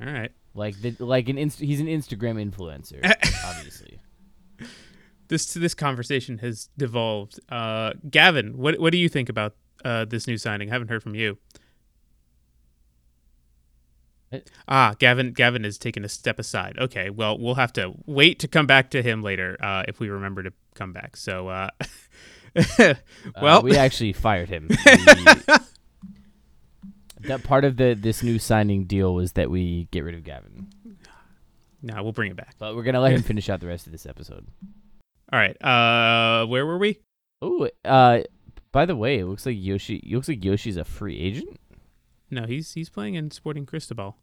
all 0.00 0.12
right. 0.12 0.30
Like 0.54 0.80
the 0.80 0.94
like 0.98 1.28
an 1.28 1.38
inst- 1.38 1.60
he's 1.60 1.80
an 1.80 1.86
Instagram 1.86 2.36
influencer, 2.42 3.00
obviously. 3.44 3.98
This 5.28 5.52
this 5.54 5.74
conversation 5.74 6.38
has 6.38 6.68
devolved. 6.76 7.38
Uh, 7.48 7.92
Gavin, 8.10 8.56
what 8.56 8.78
what 8.78 8.92
do 8.92 8.98
you 8.98 9.08
think 9.08 9.28
about 9.28 9.54
uh, 9.84 10.04
this 10.04 10.26
new 10.26 10.36
signing? 10.36 10.68
I 10.70 10.72
haven't 10.72 10.88
heard 10.88 11.02
from 11.02 11.14
you. 11.14 11.38
Ah, 14.68 14.94
Gavin. 14.98 15.32
Gavin 15.32 15.64
is 15.64 15.78
taking 15.78 16.04
a 16.04 16.08
step 16.08 16.38
aside. 16.38 16.76
Okay, 16.78 17.08
well, 17.10 17.38
we'll 17.38 17.54
have 17.54 17.72
to 17.74 17.94
wait 18.06 18.38
to 18.40 18.48
come 18.48 18.66
back 18.66 18.90
to 18.90 19.02
him 19.02 19.22
later 19.22 19.56
uh, 19.60 19.84
if 19.88 20.00
we 20.00 20.08
remember 20.08 20.42
to 20.42 20.52
come 20.74 20.92
back. 20.92 21.16
So, 21.16 21.48
uh, 21.48 21.70
Uh, 22.56 22.94
well, 23.40 23.62
we 23.62 23.76
actually 23.76 24.12
fired 24.12 24.48
him. 24.48 24.68
That 27.22 27.42
part 27.42 27.64
of 27.64 27.76
the 27.76 27.94
this 27.94 28.22
new 28.22 28.38
signing 28.38 28.84
deal 28.84 29.12
was 29.14 29.32
that 29.32 29.50
we 29.50 29.88
get 29.90 30.04
rid 30.04 30.14
of 30.14 30.22
Gavin, 30.22 30.68
no, 31.82 32.02
we'll 32.02 32.12
bring 32.12 32.30
it 32.30 32.36
back. 32.36 32.54
but 32.58 32.76
we're 32.76 32.84
gonna 32.84 33.00
let 33.00 33.12
him 33.12 33.22
finish 33.24 33.48
out 33.48 33.60
the 33.60 33.66
rest 33.66 33.86
of 33.86 33.92
this 33.92 34.06
episode. 34.06 34.46
All 35.32 35.38
right. 35.38 35.56
Uh, 35.62 36.46
where 36.46 36.64
were 36.64 36.78
we? 36.78 37.00
Oh, 37.42 37.68
uh, 37.84 38.20
by 38.72 38.86
the 38.86 38.96
way, 38.96 39.18
it 39.18 39.26
looks 39.26 39.46
like 39.46 39.56
Yoshi. 39.58 39.96
It 39.96 40.14
looks 40.14 40.28
like 40.28 40.44
Yoshi's 40.44 40.76
a 40.76 40.84
free 40.84 41.18
agent. 41.18 41.58
No, 42.30 42.46
he's 42.46 42.72
he's 42.72 42.88
playing 42.90 43.14
in 43.14 43.30
Sporting 43.30 43.66
Cristobal 43.66 44.16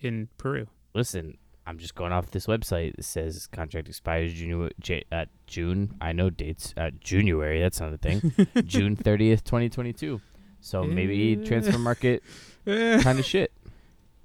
in 0.00 0.28
Peru. 0.38 0.66
Listen, 0.94 1.38
I'm 1.66 1.78
just 1.78 1.94
going 1.94 2.12
off 2.12 2.30
this 2.30 2.46
website. 2.46 2.94
It 2.98 3.04
says 3.04 3.46
contract 3.46 3.88
expires 3.88 4.32
June. 4.32 4.70
Uh, 5.10 5.24
June. 5.46 5.96
I 6.00 6.12
know 6.12 6.30
dates. 6.30 6.72
Uh, 6.76 6.90
January. 7.00 7.60
That's 7.60 7.80
not 7.80 7.92
a 7.92 7.98
thing. 7.98 8.20
June 8.64 8.96
30th, 8.96 9.42
2022. 9.44 10.20
So 10.60 10.82
maybe 10.84 11.36
transfer 11.44 11.78
market 11.78 12.22
Eh, 12.66 13.02
kind 13.02 13.18
of 13.18 13.24
shit. 13.24 13.52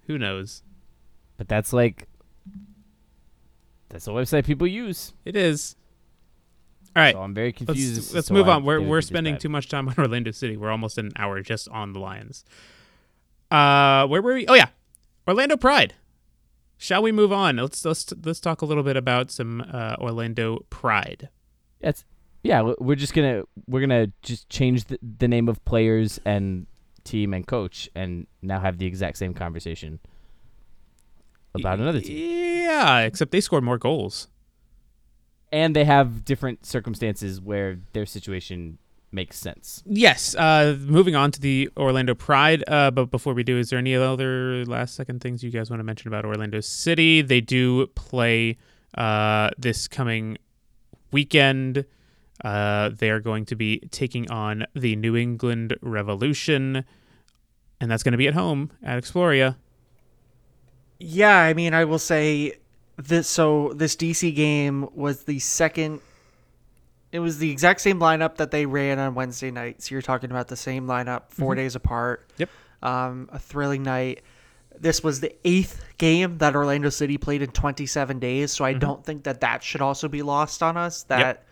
Who 0.07 0.17
knows? 0.17 0.63
But 1.37 1.47
that's 1.47 1.73
like 1.73 2.07
that's 3.89 4.05
the 4.05 4.11
website 4.11 4.45
people 4.45 4.67
use. 4.67 5.13
It 5.25 5.35
is. 5.35 5.75
All 6.95 7.03
right. 7.03 7.13
So 7.13 7.21
I'm 7.21 7.33
very 7.33 7.53
confused. 7.53 7.95
let's 7.97 8.13
let's 8.13 8.31
move 8.31 8.49
on. 8.49 8.63
We're 8.63 8.81
we're 8.81 9.01
spending 9.01 9.37
too 9.37 9.49
much 9.49 9.69
time 9.69 9.87
on 9.87 9.95
Orlando 9.97 10.31
City. 10.31 10.57
We're 10.57 10.71
almost 10.71 10.97
an 10.97 11.11
hour 11.15 11.41
just 11.41 11.69
on 11.69 11.93
the 11.93 11.99
Lions. 11.99 12.43
Uh, 13.51 14.07
where 14.07 14.21
were 14.21 14.33
we? 14.33 14.47
Oh 14.47 14.53
yeah, 14.55 14.69
Orlando 15.27 15.57
Pride. 15.57 15.95
Shall 16.77 17.01
we 17.01 17.11
move 17.11 17.31
on? 17.31 17.57
Let's 17.57 17.83
let's 17.85 18.11
let's 18.23 18.39
talk 18.39 18.61
a 18.61 18.65
little 18.65 18.83
bit 18.83 18.97
about 18.97 19.31
some 19.31 19.61
uh, 19.71 19.95
Orlando 19.99 20.65
Pride. 20.69 21.29
That's 21.81 22.05
yeah. 22.43 22.73
We're 22.79 22.95
just 22.95 23.13
gonna 23.13 23.43
we're 23.67 23.81
gonna 23.81 24.11
just 24.21 24.49
change 24.49 24.85
the, 24.85 24.97
the 25.17 25.27
name 25.27 25.49
of 25.49 25.63
players 25.65 26.19
and 26.25 26.67
team 27.03 27.33
and 27.33 27.45
coach, 27.45 27.89
and 27.95 28.27
now 28.41 28.59
have 28.59 28.77
the 28.77 28.85
exact 28.85 29.17
same 29.17 29.33
conversation 29.33 29.99
about 31.53 31.79
another 31.79 32.01
team. 32.01 32.61
Yeah, 32.63 32.99
except 32.99 33.31
they 33.31 33.41
scored 33.41 33.63
more 33.63 33.77
goals. 33.77 34.27
And 35.51 35.75
they 35.75 35.85
have 35.85 36.25
different 36.25 36.65
circumstances 36.65 37.41
where 37.41 37.79
their 37.93 38.05
situation 38.05 38.77
makes 39.11 39.37
sense. 39.39 39.83
Yes. 39.85 40.35
Uh, 40.35 40.77
moving 40.79 41.15
on 41.15 41.31
to 41.31 41.41
the 41.41 41.69
Orlando 41.75 42.13
Pride. 42.13 42.63
Uh, 42.67 42.91
but 42.91 43.05
before 43.05 43.33
we 43.33 43.43
do, 43.43 43.57
is 43.57 43.69
there 43.69 43.79
any 43.79 43.95
other 43.95 44.63
last 44.65 44.95
second 44.95 45.21
things 45.21 45.43
you 45.43 45.49
guys 45.49 45.69
want 45.69 45.79
to 45.79 45.83
mention 45.83 46.07
about 46.07 46.25
Orlando 46.25 46.59
City? 46.59 47.21
They 47.21 47.41
do 47.41 47.87
play 47.87 48.57
uh, 48.95 49.49
this 49.57 49.87
coming 49.87 50.37
weekend. 51.11 51.85
Uh, 52.43 52.89
they 52.89 53.09
are 53.09 53.19
going 53.19 53.45
to 53.45 53.55
be 53.55 53.79
taking 53.91 54.29
on 54.31 54.65
the 54.73 54.95
New 54.95 55.15
England 55.15 55.75
Revolution, 55.81 56.85
and 57.81 57.91
that's 57.91 58.03
going 58.03 58.13
to 58.13 58.17
be 58.17 58.27
at 58.27 58.33
home 58.33 58.71
at 58.81 59.01
Exploria. 59.01 59.57
Yeah, 60.99 61.37
I 61.37 61.53
mean, 61.53 61.73
I 61.73 61.85
will 61.85 61.99
say 61.99 62.53
this. 63.07 63.27
So 63.27 63.73
this 63.75 63.95
DC 63.95 64.35
game 64.35 64.87
was 64.93 65.23
the 65.23 65.39
second. 65.39 66.01
It 67.11 67.19
was 67.19 67.39
the 67.39 67.49
exact 67.49 67.81
same 67.81 67.99
lineup 67.99 68.35
that 68.35 68.51
they 68.51 68.65
ran 68.65 68.99
on 68.99 69.15
Wednesday 69.15 69.49
night. 69.49 69.81
So 69.81 69.95
you're 69.95 70.01
talking 70.01 70.29
about 70.29 70.47
the 70.47 70.55
same 70.55 70.85
lineup, 70.85 71.31
4 71.31 71.55
days 71.55 71.75
apart. 71.75 72.29
Yep. 72.37 72.49
Um, 72.83 73.29
a 73.31 73.39
thrilling 73.39 73.81
night. 73.81 74.21
This 74.79 75.03
was 75.03 75.19
the 75.19 75.35
eighth 75.43 75.83
game 75.97 76.37
that 76.37 76.55
Orlando 76.55 76.89
City 76.89 77.17
played 77.17 77.41
in 77.41 77.49
27 77.49 78.19
days. 78.19 78.51
So 78.51 78.63
I 78.63 78.73
don't 78.73 79.03
think 79.03 79.23
that 79.23 79.41
that 79.41 79.63
should 79.63 79.81
also 79.81 80.07
be 80.07 80.21
lost 80.21 80.61
on 80.61 80.77
us. 80.77 81.03
That 81.03 81.45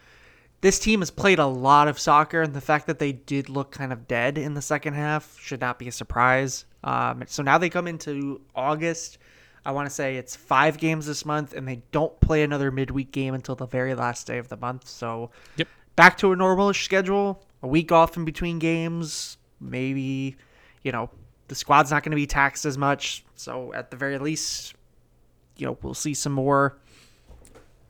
this 0.62 0.80
team 0.80 1.02
has 1.02 1.12
played 1.12 1.39
a 1.39 1.45
lot 1.45 1.88
of 1.88 2.00
soccer, 2.00 2.41
and 2.41 2.54
the 2.54 2.62
fact 2.62 2.88
that 2.88 3.00
they 3.00 3.12
did 3.12 3.50
look 3.50 3.72
kind 3.72 3.93
of 3.93 4.08
dead 4.08 4.38
in 4.38 4.54
the 4.54 4.62
second 4.62 4.93
half 4.93 5.38
should 5.39 5.62
not 5.62 5.78
be 5.78 5.88
a 5.88 5.91
surprise. 5.91 6.66
Um, 6.84 7.24
so 7.28 7.43
now 7.43 7.58
they 7.58 7.70
come 7.70 7.88
into 7.88 8.41
August. 8.56 9.18
I 9.68 9.72
want 9.72 9.86
to 9.86 9.93
say 9.93 10.15
it's 10.15 10.34
five 10.34 10.78
games 10.78 11.07
this 11.07 11.26
month, 11.26 11.53
and 11.53 11.68
they 11.68 11.82
don't 11.91 12.18
play 12.22 12.41
another 12.41 12.72
midweek 12.72 13.11
game 13.11 13.34
until 13.34 13.53
the 13.53 13.68
very 13.68 13.93
last 13.95 14.26
day 14.26 14.38
of 14.38 14.47
the 14.47 14.55
month. 14.55 14.88
So 14.88 15.30
Yep. 15.57 15.68
back 15.97 16.18
to 16.20 16.32
a 16.32 16.38
normalish 16.38 16.86
schedule, 16.86 17.43
a 17.61 17.68
week 17.68 17.91
off 17.91 18.15
in 18.15 18.24
between 18.24 18.59
games. 18.59 19.38
Maybe, 19.59 20.38
you 20.84 20.93
know, 20.93 21.09
the 21.49 21.55
squad's 21.55 21.91
not 21.91 22.03
going 22.03 22.11
to 22.11 22.15
be 22.15 22.26
taxed 22.26 22.63
as 22.65 22.78
much. 22.78 23.26
So 23.36 23.74
at 23.74 23.91
the 23.91 23.97
very 23.97 24.18
least, 24.20 24.74
you 25.57 25.65
know, 25.68 25.78
we'll 25.82 25.93
see 25.93 26.13
some 26.13 26.32
more 26.32 26.78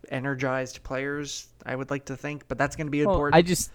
energized 0.10 0.82
players. 0.82 1.48
I 1.64 1.76
would 1.76 1.92
like 1.92 2.06
to 2.06 2.18
think, 2.18 2.48
but 2.48 2.58
that's 2.58 2.76
going 2.76 2.88
to 2.88 2.92
be 2.92 3.06
Well, 3.06 3.14
important. 3.14 3.36
I 3.36 3.44
just, 3.44 3.72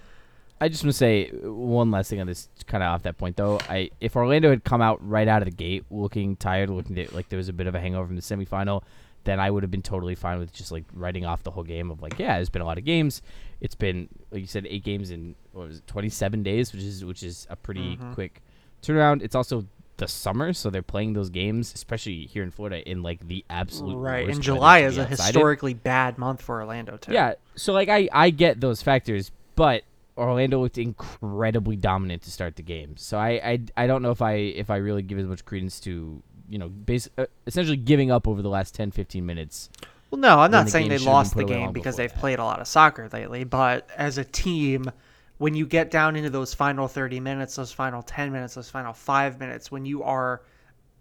I 0.63 0.69
just 0.69 0.85
want 0.85 0.93
to 0.93 0.97
say 0.97 1.29
one 1.43 1.91
last 1.91 2.09
thing 2.09 2.21
on 2.21 2.29
this, 2.29 2.49
kind 2.69 2.85
of 2.85 2.91
off 2.91 3.03
that 3.03 3.19
point 3.19 3.37
though. 3.37 3.59
I 3.69 3.91
if 4.01 4.15
Orlando 4.15 4.49
had 4.49 4.63
come 4.63 4.81
out 4.81 5.05
right 5.05 5.27
out 5.27 5.43
of 5.43 5.47
the 5.47 5.55
gate 5.55 5.85
looking 5.91 6.37
tired, 6.37 6.71
looking 6.71 6.95
to, 6.95 7.13
like 7.13 7.29
there 7.31 7.37
was 7.37 7.49
a 7.49 7.53
bit 7.53 7.67
of 7.67 7.75
a 7.75 7.81
hangover 7.81 8.07
from 8.07 8.15
the 8.15 8.23
semifinal, 8.23 8.85
then 9.25 9.41
I 9.41 9.51
would 9.51 9.65
have 9.65 9.73
been 9.73 9.83
totally 9.83 10.15
fine 10.15 10.39
with 10.39 10.53
just 10.53 10.71
like 10.71 10.85
writing 10.95 11.27
off 11.27 11.43
the 11.43 11.51
whole 11.51 11.65
game 11.65 11.91
of 11.91 12.01
like, 12.01 12.17
yeah, 12.17 12.37
there's 12.37 12.49
been 12.49 12.63
a 12.63 12.65
lot 12.65 12.79
of 12.79 12.85
games. 12.85 13.23
It's 13.61 13.75
been 13.75 14.09
like 14.31 14.41
you 14.41 14.47
said, 14.47 14.65
eight 14.69 14.85
games 14.85 15.11
in 15.11 15.35
what 15.51 15.67
was 15.67 15.79
it, 15.79 15.87
27 15.89 16.45
days, 16.45 16.73
which 16.73 16.83
is 16.83 17.05
which 17.05 17.25
is 17.25 17.45
a 17.51 17.57
pretty 17.57 17.97
mm-hmm. 17.97 18.13
quick 18.13 18.41
turnaround. 18.83 19.23
It's 19.23 19.35
also 19.35 19.67
the 19.97 20.07
summer, 20.07 20.53
so 20.53 20.71
they're 20.71 20.81
playing 20.81 21.15
those 21.15 21.29
games, 21.29 21.75
especially 21.75 22.27
here 22.27 22.45
in 22.45 22.53
Florida, 22.53 22.89
in 22.89 23.03
like 23.03 23.27
the 23.27 23.45
absolute 23.51 23.97
Right. 23.97 24.29
And 24.29 24.41
July 24.41 24.81
is 24.81 24.97
a 24.97 25.03
in. 25.03 25.09
historically 25.09 25.75
bad 25.75 26.19
month 26.19 26.41
for 26.41 26.61
Orlando 26.61 26.99
too. 26.99 27.13
Yeah, 27.13 27.35
so 27.57 27.73
like 27.73 27.89
I 27.89 28.09
I 28.13 28.31
get 28.31 28.61
those 28.61 28.81
factors, 28.81 29.33
but 29.57 29.83
Orlando 30.17 30.61
looked 30.61 30.79
incredibly 30.79 31.77
dominant 31.77 32.23
to 32.23 32.31
start 32.31 32.57
the 32.57 32.63
game. 32.63 32.97
So 32.97 33.19
I 33.19 33.31
I, 33.31 33.61
I 33.77 33.87
don't 33.87 34.03
know 34.03 34.11
if 34.11 34.23
I 34.23 34.35
if 34.35 34.71
I 34.71 34.77
really 34.77 35.03
give 35.03 35.19
as 35.19 35.27
much 35.27 35.45
credence 35.45 35.81
to 35.81 36.23
you 36.49 36.59
know 36.59 36.69
base 36.69 37.09
uh, 37.19 37.27
essentially 37.47 37.77
giving 37.77 38.11
up 38.11 38.29
over 38.29 38.43
the 38.43 38.49
last 38.49 38.75
10 38.75 38.91
15 38.91 39.25
minutes. 39.25 39.71
Well, 40.11 40.21
no, 40.21 40.41
I'm 40.41 40.51
not 40.51 40.67
the 40.67 40.73
saying 40.73 40.89
they 40.91 40.99
should 40.99 41.07
have 41.07 41.07
been 41.07 41.13
lost 41.13 41.35
the 41.35 41.45
game 41.45 41.73
because 41.73 41.97
they've 41.97 42.13
that. 42.13 42.19
played 42.19 42.39
a 42.39 42.45
lot 42.45 42.61
of 42.61 42.67
soccer 42.67 43.09
lately, 43.11 43.45
but 43.45 43.89
as 43.97 44.19
a 44.19 44.25
team, 44.25 44.93
when 45.39 45.55
you 45.55 45.67
get 45.67 45.91
down 45.91 46.17
into 46.17 46.29
those 46.29 46.53
final 46.53 46.87
30 46.87 47.19
minutes, 47.19 47.57
those 47.57 47.73
final 47.73 48.03
10 48.03 48.31
minutes, 48.31 48.55
those 48.55 48.69
final 48.69 48.93
5 48.93 49.41
minutes 49.41 49.71
when 49.71 49.87
you 49.87 50.03
are 50.03 50.43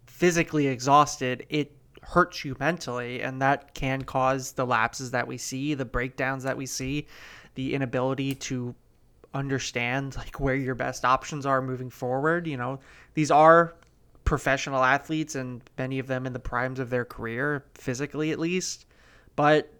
physically 0.07 0.67
exhausted, 0.67 1.45
it 1.49 1.75
hurts 2.03 2.45
you 2.45 2.55
mentally 2.59 3.21
and 3.21 3.41
that 3.41 3.73
can 3.73 4.01
cause 4.01 4.53
the 4.53 4.65
lapses 4.65 5.11
that 5.11 5.27
we 5.27 5.37
see, 5.37 5.73
the 5.73 5.85
breakdowns 5.85 6.43
that 6.43 6.55
we 6.55 6.65
see, 6.65 7.05
the 7.55 7.73
inability 7.73 8.33
to 8.33 8.73
understand 9.33 10.15
like 10.15 10.39
where 10.39 10.55
your 10.55 10.75
best 10.75 11.05
options 11.05 11.45
are 11.45 11.61
moving 11.61 11.89
forward, 11.89 12.47
you 12.47 12.57
know. 12.57 12.79
These 13.13 13.31
are 13.31 13.75
professional 14.23 14.83
athletes 14.83 15.35
and 15.35 15.61
many 15.77 15.99
of 15.99 16.07
them 16.07 16.25
in 16.25 16.33
the 16.33 16.39
primes 16.39 16.79
of 16.79 16.89
their 16.89 17.05
career, 17.05 17.65
physically 17.75 18.31
at 18.31 18.39
least, 18.39 18.85
but 19.35 19.73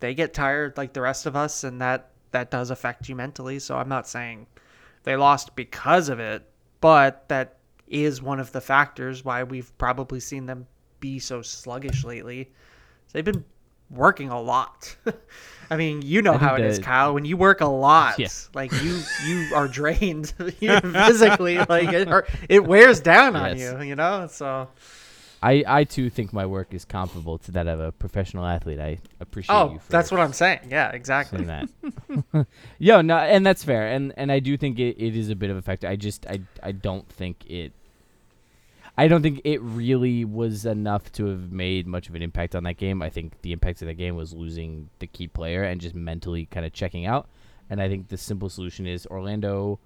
they 0.00 0.14
get 0.14 0.34
tired 0.34 0.76
like 0.76 0.92
the 0.92 1.00
rest 1.00 1.26
of 1.26 1.36
us 1.36 1.64
and 1.64 1.80
that 1.80 2.10
that 2.30 2.50
does 2.50 2.70
affect 2.70 3.08
you 3.08 3.14
mentally. 3.14 3.58
So 3.58 3.76
I'm 3.76 3.88
not 3.88 4.08
saying 4.08 4.46
they 5.04 5.16
lost 5.16 5.54
because 5.54 6.08
of 6.08 6.18
it, 6.18 6.42
but 6.80 7.28
that 7.28 7.58
is 7.86 8.20
one 8.20 8.40
of 8.40 8.52
the 8.52 8.60
factors 8.60 9.24
why 9.24 9.42
we've 9.44 9.76
probably 9.78 10.20
seen 10.20 10.46
them 10.46 10.66
be 11.00 11.18
so 11.18 11.42
sluggish 11.42 12.04
lately. 12.04 12.50
They've 13.12 13.24
been 13.24 13.44
working 13.94 14.30
a 14.30 14.40
lot. 14.40 14.96
I 15.70 15.76
mean, 15.76 16.02
you 16.02 16.22
know 16.22 16.36
how 16.36 16.56
it 16.56 16.60
is, 16.64 16.78
Kyle. 16.78 17.14
When 17.14 17.24
you 17.24 17.36
work 17.36 17.60
a 17.60 17.66
lot, 17.66 18.18
Yeah. 18.18 18.28
like 18.54 18.70
you 18.82 19.00
you 19.26 19.54
are 19.54 19.66
drained 19.68 20.32
you 20.60 20.78
physically. 20.80 21.58
Like 21.58 21.92
it, 21.92 22.08
it 22.48 22.64
wears 22.64 23.00
down 23.00 23.36
on 23.36 23.56
Yes. 23.56 23.74
you. 23.80 23.88
You 23.88 23.96
know, 23.96 24.26
so 24.30 24.68
I 25.42 25.64
I 25.66 25.84
too 25.84 26.10
think 26.10 26.32
my 26.32 26.46
work 26.46 26.72
is 26.72 26.84
comparable 26.84 27.38
to 27.38 27.52
that 27.52 27.66
of 27.66 27.80
a 27.80 27.92
professional 27.92 28.46
athlete. 28.46 28.80
I 28.80 28.98
appreciate 29.20 29.54
oh, 29.54 29.72
you 29.72 29.78
for 29.78 29.90
that's 29.90 30.10
what 30.10 30.20
I'm 30.20 30.32
saying. 30.32 30.60
Yeah, 30.70 30.90
exactly. 30.90 31.44
that. 31.44 31.68
Yo, 32.78 33.00
no, 33.00 33.16
and 33.18 33.44
that's 33.44 33.64
fair, 33.64 33.88
and 33.88 34.12
and 34.16 34.30
I 34.30 34.38
do 34.40 34.56
think 34.56 34.78
it, 34.78 34.96
it 34.98 35.16
is 35.16 35.30
a 35.30 35.36
bit 35.36 35.50
of 35.50 35.56
a 35.56 35.62
factor. 35.62 35.88
I 35.88 35.96
just 35.96 36.26
I 36.26 36.40
I 36.62 36.72
don't 36.72 37.08
think 37.08 37.44
it. 37.46 37.72
I 38.96 39.08
don't 39.08 39.22
think 39.22 39.40
it 39.44 39.60
really 39.60 40.24
was 40.24 40.66
enough 40.66 41.10
to 41.12 41.26
have 41.26 41.50
made 41.50 41.86
much 41.86 42.08
of 42.08 42.14
an 42.14 42.22
impact 42.22 42.54
on 42.54 42.62
that 42.64 42.76
game. 42.76 43.02
I 43.02 43.10
think 43.10 43.40
the 43.42 43.52
impact 43.52 43.82
of 43.82 43.88
that 43.88 43.94
game 43.94 44.14
was 44.14 44.32
losing 44.32 44.88
the 45.00 45.08
key 45.08 45.26
player 45.26 45.64
and 45.64 45.80
just 45.80 45.96
mentally 45.96 46.46
kind 46.46 46.64
of 46.64 46.72
checking 46.72 47.04
out. 47.04 47.28
And 47.68 47.82
I 47.82 47.88
think 47.88 48.08
the 48.08 48.16
simple 48.16 48.48
solution 48.48 48.86
is 48.86 49.06
Orlando, 49.06 49.80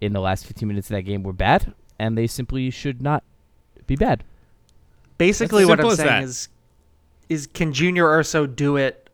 in 0.00 0.14
the 0.14 0.20
last 0.20 0.46
15 0.46 0.66
minutes 0.66 0.88
of 0.88 0.94
that 0.94 1.02
game, 1.02 1.22
were 1.22 1.34
bad, 1.34 1.74
and 1.98 2.16
they 2.16 2.26
simply 2.26 2.70
should 2.70 3.02
not 3.02 3.24
be 3.86 3.96
bad. 3.96 4.24
Basically, 5.18 5.66
what 5.66 5.80
I'm 5.80 5.86
as 5.86 5.96
saying 5.96 6.08
that. 6.08 6.22
is, 6.22 6.48
is 7.28 7.46
can 7.46 7.74
Junior 7.74 8.06
Urso 8.06 8.46
do 8.46 8.76
it 8.76 9.10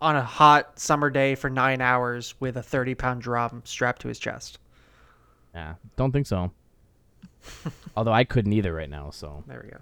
on 0.00 0.16
a 0.16 0.24
hot 0.24 0.80
summer 0.80 1.10
day 1.10 1.36
for 1.36 1.48
nine 1.48 1.80
hours 1.80 2.34
with 2.40 2.56
a 2.56 2.62
30 2.62 2.96
pound 2.96 3.22
drum 3.22 3.62
strapped 3.64 4.02
to 4.02 4.08
his 4.08 4.18
chest? 4.18 4.58
Yeah, 5.54 5.74
don't 5.96 6.10
think 6.10 6.26
so. 6.26 6.50
Although 7.96 8.12
I 8.12 8.24
couldn't 8.24 8.52
either 8.52 8.72
right 8.72 8.90
now, 8.90 9.10
so 9.10 9.44
There 9.46 9.60
we 9.64 9.70
go. 9.70 9.78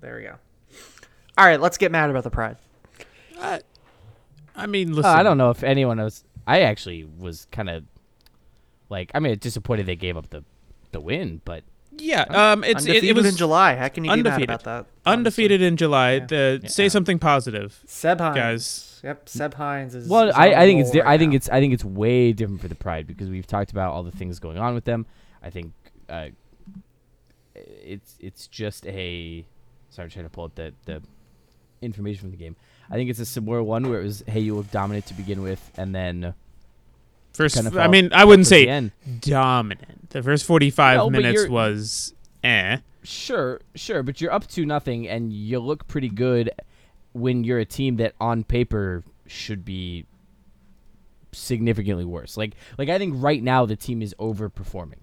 There 0.00 0.16
we 0.16 0.22
go. 0.22 0.34
All 1.36 1.44
right, 1.46 1.60
let's 1.60 1.78
get 1.78 1.90
mad 1.92 2.10
about 2.10 2.24
the 2.24 2.30
pride. 2.30 2.56
I 3.40 4.66
mean, 4.66 4.92
Uh, 4.92 4.96
listen. 4.96 5.10
I 5.10 5.22
don't 5.22 5.38
know 5.38 5.50
if 5.50 5.62
anyone 5.62 6.00
else. 6.00 6.24
I 6.46 6.60
actually 6.62 7.04
was 7.04 7.46
kind 7.52 7.68
of 7.68 7.84
like, 8.88 9.10
I 9.14 9.20
mean, 9.20 9.36
disappointed 9.38 9.86
they 9.86 9.96
gave 9.96 10.16
up 10.16 10.30
the 10.30 10.44
the 10.90 11.00
win, 11.00 11.42
but 11.44 11.62
Yeah, 11.98 12.22
um, 12.22 12.64
it's 12.64 12.86
it, 12.86 13.04
it 13.04 13.14
was 13.14 13.26
in 13.26 13.36
July. 13.36 13.76
How 13.76 13.88
can 13.88 14.04
you 14.04 14.08
be 14.08 14.12
undefeated. 14.18 14.48
mad 14.48 14.60
about 14.62 14.64
that? 14.64 14.86
undefeated 15.04 15.60
in 15.60 15.76
July. 15.76 16.20
The 16.20 16.62
say 16.66 16.88
something 16.88 17.18
positive. 17.18 17.82
Seb 17.86 18.18
Hines. 18.20 18.36
Guys. 18.36 19.00
Yep, 19.04 19.28
Seb 19.28 19.54
Hines 19.54 19.94
is. 19.94 20.08
well, 20.08 20.28
is 20.28 20.34
on 20.34 20.40
I, 20.40 20.46
a 20.48 20.58
I 20.60 20.66
think 20.66 20.80
it's 20.80 20.94
right 20.94 21.06
I 21.06 21.18
think 21.18 21.32
now. 21.32 21.36
it's 21.36 21.48
I 21.50 21.60
think 21.60 21.74
it's 21.74 21.84
way 21.84 22.32
different 22.32 22.60
for 22.62 22.68
the 22.68 22.74
Pride 22.74 23.06
because 23.06 23.28
we've 23.28 23.46
talked 23.46 23.70
about 23.70 23.92
all 23.92 24.02
the 24.02 24.10
things 24.10 24.38
going 24.40 24.58
on 24.58 24.74
with 24.74 24.84
them. 24.84 25.06
I 25.42 25.50
think 25.50 25.72
uh, 26.08 26.28
it's 27.84 28.16
it's 28.20 28.46
just 28.46 28.86
a 28.86 29.44
sorry, 29.90 30.04
I'm 30.04 30.10
trying 30.10 30.26
to 30.26 30.30
pull 30.30 30.44
up 30.44 30.54
the 30.54 30.72
the 30.84 31.02
information 31.80 32.20
from 32.22 32.30
the 32.30 32.36
game. 32.36 32.56
I 32.90 32.94
think 32.94 33.10
it's 33.10 33.20
a 33.20 33.26
similar 33.26 33.62
one 33.62 33.88
where 33.88 34.00
it 34.00 34.04
was 34.04 34.24
hey 34.26 34.40
you 34.40 34.54
look 34.54 34.70
dominant 34.70 35.06
to 35.06 35.14
begin 35.14 35.42
with 35.42 35.70
and 35.76 35.94
then 35.94 36.34
First, 37.34 37.54
kind 37.54 37.68
of 37.68 37.76
I 37.76 37.86
mean, 37.86 38.12
I 38.12 38.24
wouldn't 38.24 38.48
towards 38.48 38.66
the 38.66 38.90
say 39.04 39.20
dominant. 39.20 40.10
The 40.10 40.22
first 40.22 40.44
forty-five 40.44 40.96
No, 40.96 41.10
minutes 41.10 41.46
was 41.46 42.12
eh. 42.42 42.78
Sure, 43.04 43.60
sure, 43.76 44.02
but 44.02 44.20
you're 44.20 44.32
up 44.32 44.48
to 44.48 44.66
nothing, 44.66 45.08
and 45.08 45.32
you 45.32 45.60
look 45.60 45.86
pretty 45.86 46.08
good 46.08 46.50
when 47.12 47.44
you're 47.44 47.60
a 47.60 47.64
team 47.64 47.96
that, 47.96 48.14
on 48.20 48.42
paper, 48.42 49.04
should 49.26 49.64
be 49.64 50.04
significantly 51.32 52.04
worse. 52.04 52.36
Like, 52.36 52.54
like 52.76 52.88
I 52.88 52.98
think 52.98 53.14
right 53.16 53.42
now 53.42 53.66
the 53.66 53.76
team 53.76 54.02
is 54.02 54.14
overperforming, 54.18 55.02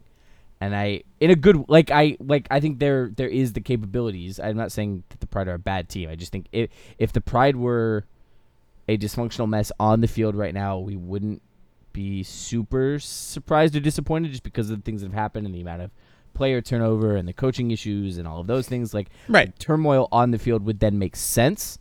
and 0.62 0.76
I, 0.76 1.04
in 1.20 1.32
a 1.32 1.36
good, 1.36 1.66
like 1.68 1.92
I, 1.92 2.18
like 2.20 2.48
I 2.50 2.60
think 2.60 2.80
there, 2.80 3.12
there 3.16 3.28
is 3.28 3.54
the 3.54 3.62
capabilities. 3.62 4.40
I'm 4.40 4.58
not 4.58 4.72
saying 4.72 5.04
that 5.10 5.20
the 5.20 5.28
Pride 5.28 5.48
are 5.48 5.56
a 5.56 5.60
bad 5.60 5.90
team. 5.90 6.10
I 6.10 6.16
just 6.16 6.32
think 6.32 6.48
if, 6.52 6.70
if 6.98 7.12
the 7.14 7.22
Pride 7.22 7.56
were 7.56 8.06
a 8.88 8.98
dysfunctional 8.98 9.50
mess 9.50 9.72
on 9.80 10.02
the 10.02 10.08
field 10.08 10.36
right 10.36 10.54
now, 10.54 10.78
we 10.78 10.96
wouldn't 10.96 11.42
be 11.92 12.24
super 12.24 13.00
surprised 13.00 13.76
or 13.76 13.80
disappointed 13.80 14.32
just 14.32 14.44
because 14.44 14.70
of 14.70 14.78
the 14.78 14.82
things 14.84 15.02
that 15.02 15.08
have 15.08 15.14
happened 15.20 15.46
and 15.46 15.56
the 15.56 15.62
amount 15.62 15.82
of 15.82 15.92
player 16.34 16.62
turnover 16.62 17.16
and 17.16 17.28
the 17.28 17.34
coaching 17.34 17.72
issues 17.72 18.18
and 18.18 18.28
all 18.28 18.42
of 18.42 18.48
those 18.48 18.68
things. 18.68 18.94
Like 18.94 19.08
Right. 19.30 19.58
turmoil 19.60 20.08
on 20.12 20.32
the 20.32 20.38
field 20.38 20.66
would 20.66 20.80
then 20.82 21.00
make 21.00 21.16
sense. 21.16 21.80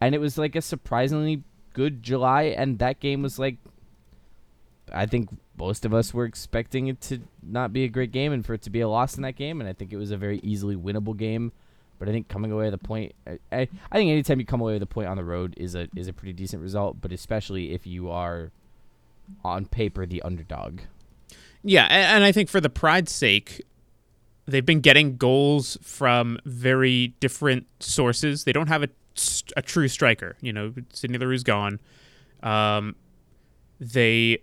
And 0.00 0.14
it 0.14 0.18
was 0.18 0.38
like 0.38 0.54
a 0.56 0.62
surprisingly 0.62 1.42
good 1.74 2.02
July, 2.02 2.44
and 2.44 2.78
that 2.78 3.00
game 3.00 3.22
was 3.22 3.38
like 3.38 3.56
I 4.92 5.06
think 5.06 5.28
most 5.60 5.84
of 5.84 5.92
us 5.92 6.14
were 6.14 6.24
expecting 6.24 6.86
it 6.86 7.00
to 7.02 7.20
not 7.42 7.72
be 7.72 7.84
a 7.84 7.88
great 7.88 8.12
game 8.12 8.32
and 8.32 8.44
for 8.44 8.54
it 8.54 8.62
to 8.62 8.70
be 8.70 8.80
a 8.80 8.88
loss 8.88 9.16
in 9.16 9.22
that 9.22 9.36
game, 9.36 9.60
and 9.60 9.68
I 9.68 9.74
think 9.74 9.92
it 9.92 9.96
was 9.96 10.10
a 10.10 10.16
very 10.16 10.40
easily 10.42 10.74
winnable 10.74 11.16
game. 11.16 11.52
But 11.98 12.08
I 12.08 12.12
think 12.12 12.28
coming 12.28 12.50
away 12.50 12.64
with 12.64 12.74
a 12.74 12.78
point, 12.78 13.12
I, 13.26 13.38
I, 13.52 13.68
I 13.92 13.96
think 13.98 14.10
anytime 14.10 14.40
you 14.40 14.46
come 14.46 14.62
away 14.62 14.72
with 14.72 14.82
a 14.82 14.86
point 14.86 15.06
on 15.08 15.18
the 15.18 15.24
road 15.24 15.54
is 15.58 15.74
a 15.74 15.86
is 15.94 16.08
a 16.08 16.14
pretty 16.14 16.32
decent 16.32 16.62
result. 16.62 17.02
But 17.02 17.12
especially 17.12 17.74
if 17.74 17.86
you 17.86 18.10
are 18.10 18.52
on 19.44 19.66
paper 19.66 20.06
the 20.06 20.22
underdog. 20.22 20.80
Yeah, 21.62 21.84
and 21.90 22.24
I 22.24 22.32
think 22.32 22.48
for 22.48 22.58
the 22.58 22.70
pride's 22.70 23.12
sake, 23.12 23.62
they've 24.46 24.64
been 24.64 24.80
getting 24.80 25.18
goals 25.18 25.76
from 25.82 26.38
very 26.46 27.08
different 27.20 27.66
sources. 27.80 28.44
They 28.44 28.52
don't 28.52 28.68
have 28.68 28.82
a, 28.82 28.88
a 29.58 29.60
true 29.60 29.88
striker. 29.88 30.36
You 30.40 30.54
know, 30.54 30.72
Sydney 30.94 31.18
Leroux's 31.18 31.42
gone. 31.42 31.80
Um, 32.42 32.96
they 33.78 34.38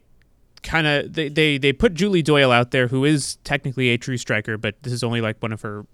kind 0.63 0.87
of 0.87 1.13
they, 1.13 1.29
they 1.29 1.57
they 1.57 1.73
put 1.73 1.93
Julie 1.93 2.21
Doyle 2.21 2.51
out 2.51 2.71
there, 2.71 2.87
who 2.87 3.05
is 3.05 3.37
technically 3.43 3.89
a 3.89 3.97
true 3.97 4.17
striker, 4.17 4.57
but 4.57 4.75
this 4.83 4.93
is 4.93 5.03
only 5.03 5.21
like 5.21 5.41
one 5.41 5.53
of 5.53 5.61
her, 5.61 5.85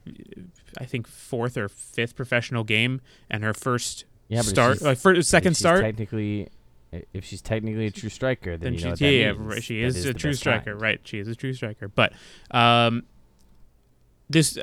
I 0.77 0.85
think, 0.85 1.07
fourth 1.07 1.57
or 1.57 1.69
fifth 1.69 2.15
professional 2.15 2.63
game, 2.63 3.01
and 3.29 3.43
her 3.43 3.53
first 3.53 4.05
Yeah, 4.27 4.41
start, 4.41 4.81
like 4.81 4.97
first, 4.97 5.29
second 5.29 5.55
start. 5.55 5.81
Technically, 5.81 6.49
if 7.13 7.25
she's 7.25 7.41
technically 7.41 7.87
a 7.87 7.91
true 7.91 8.09
striker, 8.09 8.57
then, 8.57 8.73
then 8.73 8.79
you 8.79 8.85
know 8.85 8.95
that 8.95 9.11
yeah, 9.11 9.33
means. 9.33 9.63
she 9.63 9.81
is, 9.81 10.05
a 10.05 10.13
true 10.13 10.33
striker, 10.33 10.71
kind. 10.71 10.81
right? 10.81 11.01
She 11.03 11.19
is 11.19 11.27
a 11.27 11.35
true 11.35 11.53
striker. 11.53 11.87
But 11.87 12.13
um, 12.51 13.03
this 14.29 14.57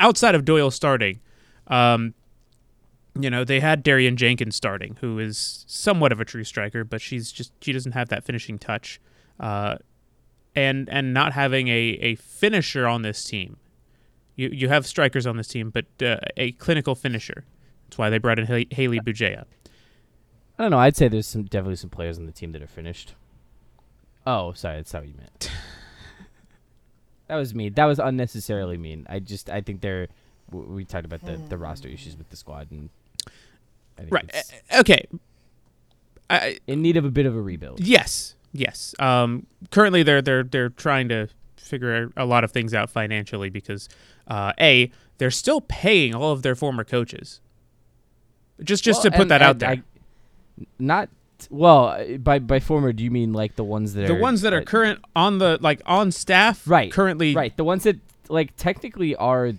outside 0.00 0.34
of 0.34 0.44
Doyle 0.44 0.70
starting, 0.70 1.20
um, 1.68 2.14
you 3.18 3.30
know, 3.30 3.44
they 3.44 3.60
had 3.60 3.82
Darian 3.82 4.16
Jenkins 4.16 4.56
starting, 4.56 4.96
who 5.00 5.18
is 5.18 5.64
somewhat 5.66 6.12
of 6.12 6.20
a 6.20 6.24
true 6.24 6.44
striker, 6.44 6.84
but 6.84 7.00
she's 7.00 7.32
just 7.32 7.52
she 7.62 7.72
doesn't 7.72 7.92
have 7.92 8.08
that 8.08 8.24
finishing 8.24 8.58
touch, 8.58 9.00
uh, 9.40 9.76
and 10.54 10.88
and 10.88 11.12
not 11.14 11.32
having 11.32 11.68
a 11.68 11.72
a 12.00 12.14
finisher 12.16 12.86
on 12.86 13.02
this 13.02 13.24
team. 13.24 13.56
You 14.36 14.48
you 14.52 14.68
have 14.68 14.86
strikers 14.86 15.26
on 15.26 15.36
this 15.36 15.48
team, 15.48 15.70
but 15.70 15.86
uh, 16.02 16.18
a 16.36 16.52
clinical 16.52 16.94
finisher. 16.94 17.44
That's 17.86 17.98
why 17.98 18.10
they 18.10 18.18
brought 18.18 18.38
in 18.38 18.46
Haley, 18.46 18.68
Haley 18.70 19.00
Bugeja. 19.00 19.44
I 20.58 20.62
don't 20.62 20.70
know. 20.70 20.78
I'd 20.78 20.96
say 20.96 21.08
there's 21.08 21.26
some 21.26 21.44
definitely 21.44 21.76
some 21.76 21.90
players 21.90 22.18
on 22.18 22.26
the 22.26 22.32
team 22.32 22.52
that 22.52 22.62
are 22.62 22.66
finished. 22.66 23.14
Oh, 24.26 24.52
sorry, 24.52 24.76
that's 24.76 24.92
not 24.92 25.02
what 25.04 25.08
you 25.08 25.14
meant. 25.16 25.50
that 27.28 27.36
was 27.36 27.54
mean. 27.54 27.74
That 27.74 27.84
was 27.86 27.98
unnecessarily 27.98 28.76
mean. 28.76 29.06
I 29.08 29.18
just 29.20 29.48
I 29.50 29.60
think 29.60 29.80
they're 29.80 30.08
we 30.50 30.84
talked 30.84 31.04
about 31.04 31.24
the 31.24 31.36
the 31.48 31.58
roster 31.58 31.88
issues 31.88 32.16
with 32.16 32.30
the 32.30 32.36
squad 32.36 32.70
and 32.70 32.90
Right. 34.10 34.30
uh, 34.72 34.80
Okay. 34.80 35.06
I, 36.30 36.58
in 36.66 36.82
need 36.82 36.96
of 36.96 37.04
a 37.04 37.10
bit 37.10 37.26
of 37.26 37.34
a 37.34 37.40
rebuild. 37.40 37.80
Yes, 37.80 38.34
yes. 38.52 38.94
Um, 38.98 39.46
currently, 39.70 40.02
they're 40.02 40.22
they're 40.22 40.42
they're 40.44 40.68
trying 40.70 41.08
to 41.10 41.28
figure 41.56 42.10
a 42.16 42.24
lot 42.24 42.44
of 42.44 42.50
things 42.52 42.72
out 42.74 42.88
financially 42.90 43.50
because 43.50 43.88
uh, 44.26 44.52
a 44.60 44.90
they're 45.18 45.30
still 45.30 45.60
paying 45.60 46.14
all 46.14 46.32
of 46.32 46.42
their 46.42 46.54
former 46.54 46.84
coaches. 46.84 47.40
Just 48.62 48.82
just 48.84 48.98
Well, 48.98 49.02
to 49.04 49.10
put 49.12 49.20
and- 49.22 49.30
that 49.30 49.42
out 49.42 49.50
and 49.52 49.60
there, 49.60 49.70
I- 49.70 49.82
not 50.78 51.08
well 51.50 52.18
by 52.18 52.38
by 52.40 52.58
former. 52.60 52.92
Do 52.92 53.04
you 53.04 53.10
mean 53.10 53.32
like 53.32 53.54
the 53.56 53.64
ones 53.64 53.94
that 53.94 54.08
the 54.08 54.16
are 54.16 54.18
ones 54.18 54.40
that 54.42 54.52
are 54.52 54.62
uh, 54.62 54.64
current 54.64 55.00
on 55.14 55.38
the 55.38 55.58
like 55.60 55.80
on 55.86 56.10
staff, 56.10 56.66
right 56.66 56.90
Currently, 56.90 57.34
right 57.34 57.56
the 57.56 57.64
ones 57.64 57.84
that 57.84 57.96
like 58.28 58.56
technically 58.56 59.14
are 59.14 59.52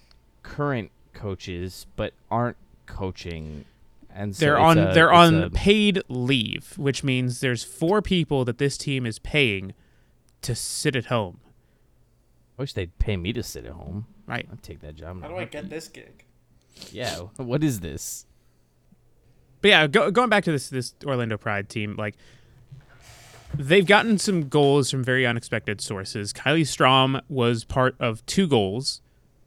current 0.43 0.91
coaches 1.13 1.85
but 1.95 2.13
aren't 2.29 2.57
coaching, 2.85 3.63
and 4.19 4.35
so 4.35 4.39
They're 4.45 4.59
on 4.59 4.77
a- 4.77 4.93
they're 4.93 5.13
on 5.13 5.43
a- 5.43 5.49
paid 5.49 6.01
leave, 6.09 6.77
which 6.77 7.03
means 7.03 7.39
there's 7.39 7.63
four 7.63 8.01
people 8.01 8.43
that 8.45 8.57
this 8.57 8.77
team 8.77 9.05
is 9.05 9.17
paying 9.19 9.73
to 10.41 10.53
sit 10.55 10.95
at 10.95 11.05
home. 11.05 11.39
I 12.57 12.61
wish 12.63 12.73
they'd 12.73 12.97
pay 12.99 13.15
me 13.17 13.31
to 13.33 13.41
sit 13.41 13.65
at 13.65 13.71
home. 13.71 14.05
Right. 14.27 14.47
I'd 14.51 14.61
take 14.61 14.81
that 14.81 14.95
job. 14.95 15.21
How 15.21 15.29
do 15.29 15.37
I 15.37 15.45
get 15.45 15.69
this 15.69 15.87
gig? 15.87 16.25
Yeah. 16.91 17.15
What 17.37 17.63
is 17.63 17.79
this? 17.79 18.25
But 19.61 19.67
yeah, 19.69 19.87
go, 19.87 20.11
going 20.11 20.29
back 20.29 20.43
to 20.45 20.51
this 20.51 20.69
this 20.69 20.93
Orlando 21.05 21.37
Pride 21.37 21.67
team, 21.69 21.95
like 21.97 22.15
they've 23.53 23.85
gotten 23.85 24.17
some 24.17 24.47
goals 24.47 24.91
from 24.91 25.03
very 25.03 25.25
unexpected 25.25 25.81
sources. 25.81 26.31
Kylie 26.33 26.67
Strom 26.67 27.21
was 27.29 27.63
part 27.63 27.95
of 27.99 28.25
two 28.25 28.47
goals 28.47 29.01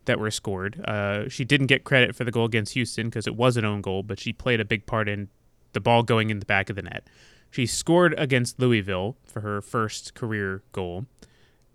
that 0.04 0.18
were 0.18 0.30
scored. 0.30 0.84
Uh, 0.84 1.28
she 1.28 1.44
didn't 1.44 1.66
get 1.66 1.84
credit 1.84 2.14
for 2.14 2.24
the 2.24 2.30
goal 2.30 2.44
against 2.44 2.74
Houston 2.74 3.08
because 3.08 3.26
it 3.26 3.36
was 3.36 3.56
an 3.56 3.64
own 3.64 3.80
goal, 3.80 4.02
but 4.02 4.18
she 4.18 4.32
played 4.32 4.60
a 4.60 4.64
big 4.64 4.86
part 4.86 5.08
in 5.08 5.28
the 5.72 5.80
ball 5.80 6.02
going 6.02 6.30
in 6.30 6.38
the 6.38 6.46
back 6.46 6.70
of 6.70 6.76
the 6.76 6.82
net. 6.82 7.06
She 7.50 7.66
scored 7.66 8.14
against 8.18 8.58
Louisville 8.58 9.16
for 9.24 9.40
her 9.40 9.60
first 9.60 10.14
career 10.14 10.62
goal. 10.72 11.06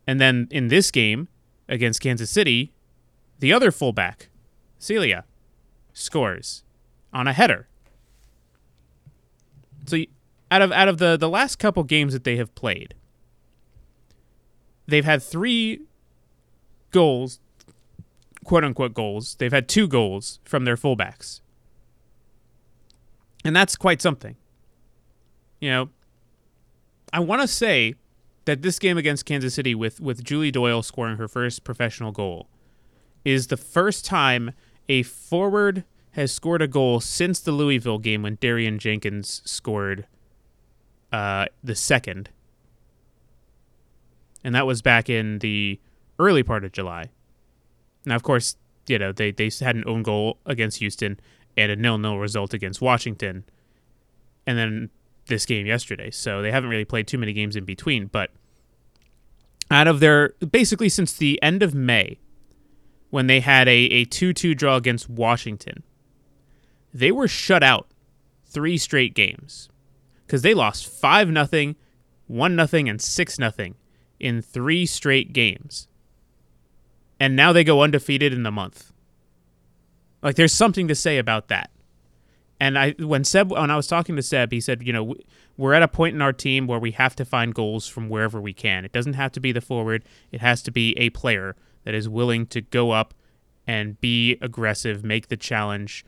And 0.06 0.20
then 0.20 0.48
in 0.52 0.70
this 0.70 0.92
game 0.92 1.28
against 1.70 2.02
Kansas 2.02 2.32
City, 2.32 2.74
the 3.40 3.54
other 3.54 3.72
fullback, 3.72 4.30
Celia, 4.80 5.26
scores 5.94 6.64
on 7.14 7.28
a 7.28 7.34
header. 7.34 7.68
So 9.86 9.98
out 10.52 10.62
of 10.62 10.72
out 10.72 10.88
of 10.88 10.98
the 10.98 11.18
the 11.18 11.30
last 11.30 11.58
couple 11.58 11.84
games 11.84 12.14
that 12.14 12.24
they 12.24 12.38
have 12.38 12.54
played, 12.56 12.94
they've 14.88 15.06
had 15.06 15.22
three 15.22 15.82
goals, 16.92 17.40
quote 18.48 18.64
unquote 18.64 18.94
goals. 18.94 19.36
They've 19.36 19.52
had 19.52 19.68
two 19.68 19.88
goals 19.88 20.40
from 20.46 20.64
their 20.66 20.78
fullbacks, 20.78 21.42
and 23.44 23.56
that's 23.56 23.76
quite 23.76 24.02
something. 24.02 24.38
You 25.60 25.70
know, 25.70 25.90
I 27.12 27.20
want 27.20 27.42
to 27.42 27.48
say 27.48 27.96
that 28.46 28.62
this 28.62 28.80
game 28.80 28.98
against 28.98 29.26
Kansas 29.26 29.54
City, 29.54 29.76
with 29.76 30.00
with 30.00 30.24
Julie 30.24 30.50
Doyle 30.50 30.82
scoring 30.82 31.18
her 31.18 31.28
first 31.28 31.64
professional 31.66 32.12
goal, 32.12 32.48
is 33.26 33.48
the 33.48 33.58
first 33.58 34.06
time 34.06 34.54
a 34.88 35.04
forward 35.04 35.84
has 36.12 36.32
scored 36.32 36.62
a 36.62 36.68
goal 36.68 37.02
since 37.02 37.42
the 37.42 37.52
Louisville 37.52 38.00
game 38.00 38.24
when 38.24 38.36
Darian 38.36 38.80
Jenkins 38.80 39.42
scored 39.46 40.08
uh, 41.12 41.46
the 41.64 41.76
second. 41.76 42.30
And 44.44 44.56
that 44.56 44.66
was 44.66 44.82
back 44.82 45.10
in 45.10 45.40
the 45.40 45.80
early 46.18 46.44
part 46.44 46.64
of 46.64 46.72
July. 46.72 47.10
Now, 48.08 48.16
of 48.16 48.24
course, 48.24 48.56
you 48.88 48.98
know, 48.98 49.12
they, 49.12 49.32
they 49.32 49.52
had 49.60 49.76
an 49.76 49.84
own 49.86 50.04
goal 50.04 50.40
against 50.46 50.78
Houston 50.78 51.20
and 51.56 51.72
a 51.72 51.76
nil-nil 51.76 52.18
result 52.18 52.54
against 52.54 52.82
Washington. 52.82 53.44
And 54.46 54.58
then 54.58 54.90
this 55.26 55.46
game 55.46 55.66
yesterday. 55.66 56.10
So 56.10 56.42
they 56.42 56.52
haven't 56.52 56.70
really 56.70 56.86
played 56.86 57.08
too 57.08 57.18
many 57.18 57.34
games 57.34 57.56
in 57.56 57.66
between. 57.66 58.08
But 58.08 58.32
out 59.70 59.88
of 59.88 60.00
their, 60.00 60.30
basically 60.50 60.90
since 60.90 61.14
the 61.14 61.42
end 61.44 61.62
of 61.62 61.76
May, 61.76 62.20
when 63.10 63.28
they 63.28 63.40
had 63.40 63.68
a, 63.68 63.72
a 63.72 64.06
2 64.06 64.34
2 64.34 64.56
draw 64.56 64.76
against 64.76 65.10
Washington. 65.10 65.84
They 66.94 67.12
were 67.12 67.28
shut 67.28 67.64
out 67.64 67.88
three 68.46 68.78
straight 68.78 69.14
games 69.14 69.70
because 70.26 70.42
they 70.42 70.54
lost 70.54 70.88
5 70.88 71.28
0, 71.28 71.76
1 72.28 72.68
0, 72.68 72.86
and 72.88 73.02
6 73.02 73.36
0 73.36 73.52
in 74.20 74.42
three 74.42 74.86
straight 74.86 75.34
games. 75.34 75.87
And 77.20 77.36
now 77.36 77.52
they 77.52 77.64
go 77.64 77.82
undefeated 77.82 78.34
in 78.34 78.44
the 78.44 78.52
month. 78.52 78.92
Like, 80.22 80.36
there's 80.36 80.54
something 80.54 80.88
to 80.88 80.96
say 80.96 81.18
about 81.18 81.48
that. 81.48 81.72
And 82.60 82.78
I, 82.78 82.92
when 83.00 83.24
Seb, 83.24 83.52
when 83.52 83.70
I 83.70 83.76
was 83.76 83.88
talking 83.88 84.16
to 84.16 84.22
Seb, 84.24 84.52
he 84.52 84.60
said, 84.60 84.86
you 84.86 84.92
know, 84.92 85.16
we're 85.58 85.74
at 85.74 85.84
a 85.84 85.88
point 85.88 86.16
in 86.16 86.22
our 86.22 86.34
team 86.34 86.68
where 86.68 86.80
we 86.80 86.92
have 86.92 87.16
to 87.18 87.26
find 87.26 87.54
goals 87.54 87.88
from 87.88 88.10
wherever 88.10 88.42
we 88.42 88.54
can. 88.54 88.86
It 88.86 88.92
doesn't 88.92 89.14
have 89.14 89.32
to 89.34 89.40
be 89.40 89.52
the 89.52 89.62
forward; 89.62 90.04
it 90.32 90.42
has 90.42 90.62
to 90.64 90.72
be 90.72 90.98
a 90.98 91.10
player 91.12 91.56
that 91.84 91.94
is 91.94 92.10
willing 92.10 92.46
to 92.48 92.62
go 92.62 92.92
up 92.92 93.14
and 93.68 94.00
be 94.02 94.38
aggressive, 94.42 95.04
make 95.04 95.28
the 95.28 95.38
challenge, 95.38 96.06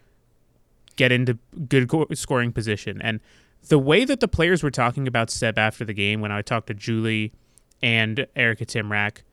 get 0.96 1.12
into 1.12 1.38
good 1.68 1.88
go- 1.88 2.08
scoring 2.14 2.52
position. 2.52 3.02
And 3.02 3.20
the 3.68 3.80
way 3.80 4.06
that 4.06 4.20
the 4.20 4.28
players 4.28 4.64
were 4.64 4.72
talking 4.72 5.08
about 5.08 5.30
Seb 5.30 5.58
after 5.58 5.84
the 5.86 5.94
game, 5.94 6.22
when 6.22 6.32
I 6.32 6.42
talked 6.42 6.68
to 6.68 6.74
Julie 6.74 7.34
and 7.82 8.26
Erika 8.36 8.66
Tymrak, 8.66 9.24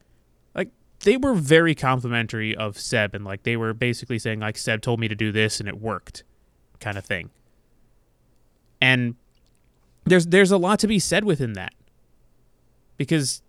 they 1.01 1.16
were 1.16 1.34
very 1.34 1.74
complimentary 1.74 2.57
of 2.57 2.78
Seb, 2.78 3.14
and 3.14 3.24
like 3.24 3.42
they 3.42 3.57
were 3.57 3.74
basically 3.74 4.18
saying 4.18 4.40
like 4.40 4.57
Seb 4.57 4.80
told 4.82 5.01
me 5.01 5.09
to 5.09 5.14
do 5.14 5.32
this 5.32 5.61
and 5.61 5.68
it 5.68 5.80
worked, 5.80 6.24
kind 6.80 6.99
of 6.99 7.05
thing. 7.05 7.30
And 8.80 9.14
there's 10.05 10.26
there's 10.26 10.51
a 10.51 10.59
lot 10.59 10.78
to 10.80 10.86
be 10.86 10.99
said 10.99 11.24
within 11.24 11.55
that 11.55 11.74
because 12.97 13.42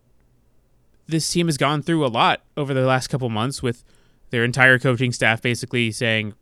this 1.07 1.29
team 1.29 1.47
has 1.47 1.57
gone 1.57 1.81
through 1.81 2.05
a 2.05 2.07
lot 2.07 2.41
over 2.55 2.73
the 2.73 2.85
last 2.85 3.07
couple 3.07 3.29
months 3.29 3.63
with 3.63 3.83
their 4.29 4.43
entire 4.43 4.77
coaching 4.77 5.11
staff 5.11 5.41
basically 5.41 5.91
saying, 5.91 6.33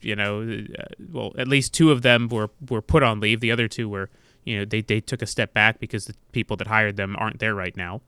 you 0.00 0.16
know, 0.16 0.42
uh, 0.78 0.84
well, 1.12 1.32
at 1.38 1.48
least 1.48 1.72
two 1.72 1.90
of 1.90 2.02
them 2.02 2.28
were, 2.28 2.50
were 2.68 2.82
put 2.82 3.02
on 3.02 3.20
leave. 3.20 3.40
The 3.40 3.52
other 3.52 3.68
two 3.68 3.88
were, 3.88 4.10
you 4.44 4.58
know, 4.58 4.64
they, 4.64 4.80
they 4.80 5.00
took 5.00 5.22
a 5.22 5.26
step 5.26 5.54
back 5.54 5.78
because 5.78 6.06
the 6.06 6.14
people 6.32 6.56
that 6.56 6.66
hired 6.66 6.96
them 6.96 7.14
aren't 7.18 7.38
there 7.38 7.54
right 7.54 7.76
now. 7.76 8.02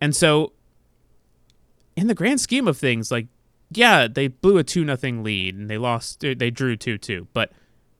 And 0.00 0.14
so, 0.14 0.52
in 1.96 2.06
the 2.06 2.14
grand 2.14 2.40
scheme 2.40 2.68
of 2.68 2.76
things, 2.76 3.10
like, 3.10 3.26
yeah, 3.70 4.06
they 4.08 4.28
blew 4.28 4.58
a 4.58 4.64
2 4.64 4.84
nothing 4.84 5.22
lead 5.22 5.56
and 5.56 5.68
they 5.68 5.78
lost, 5.78 6.20
they 6.20 6.50
drew 6.50 6.76
2 6.76 6.98
2. 6.98 7.28
But 7.32 7.52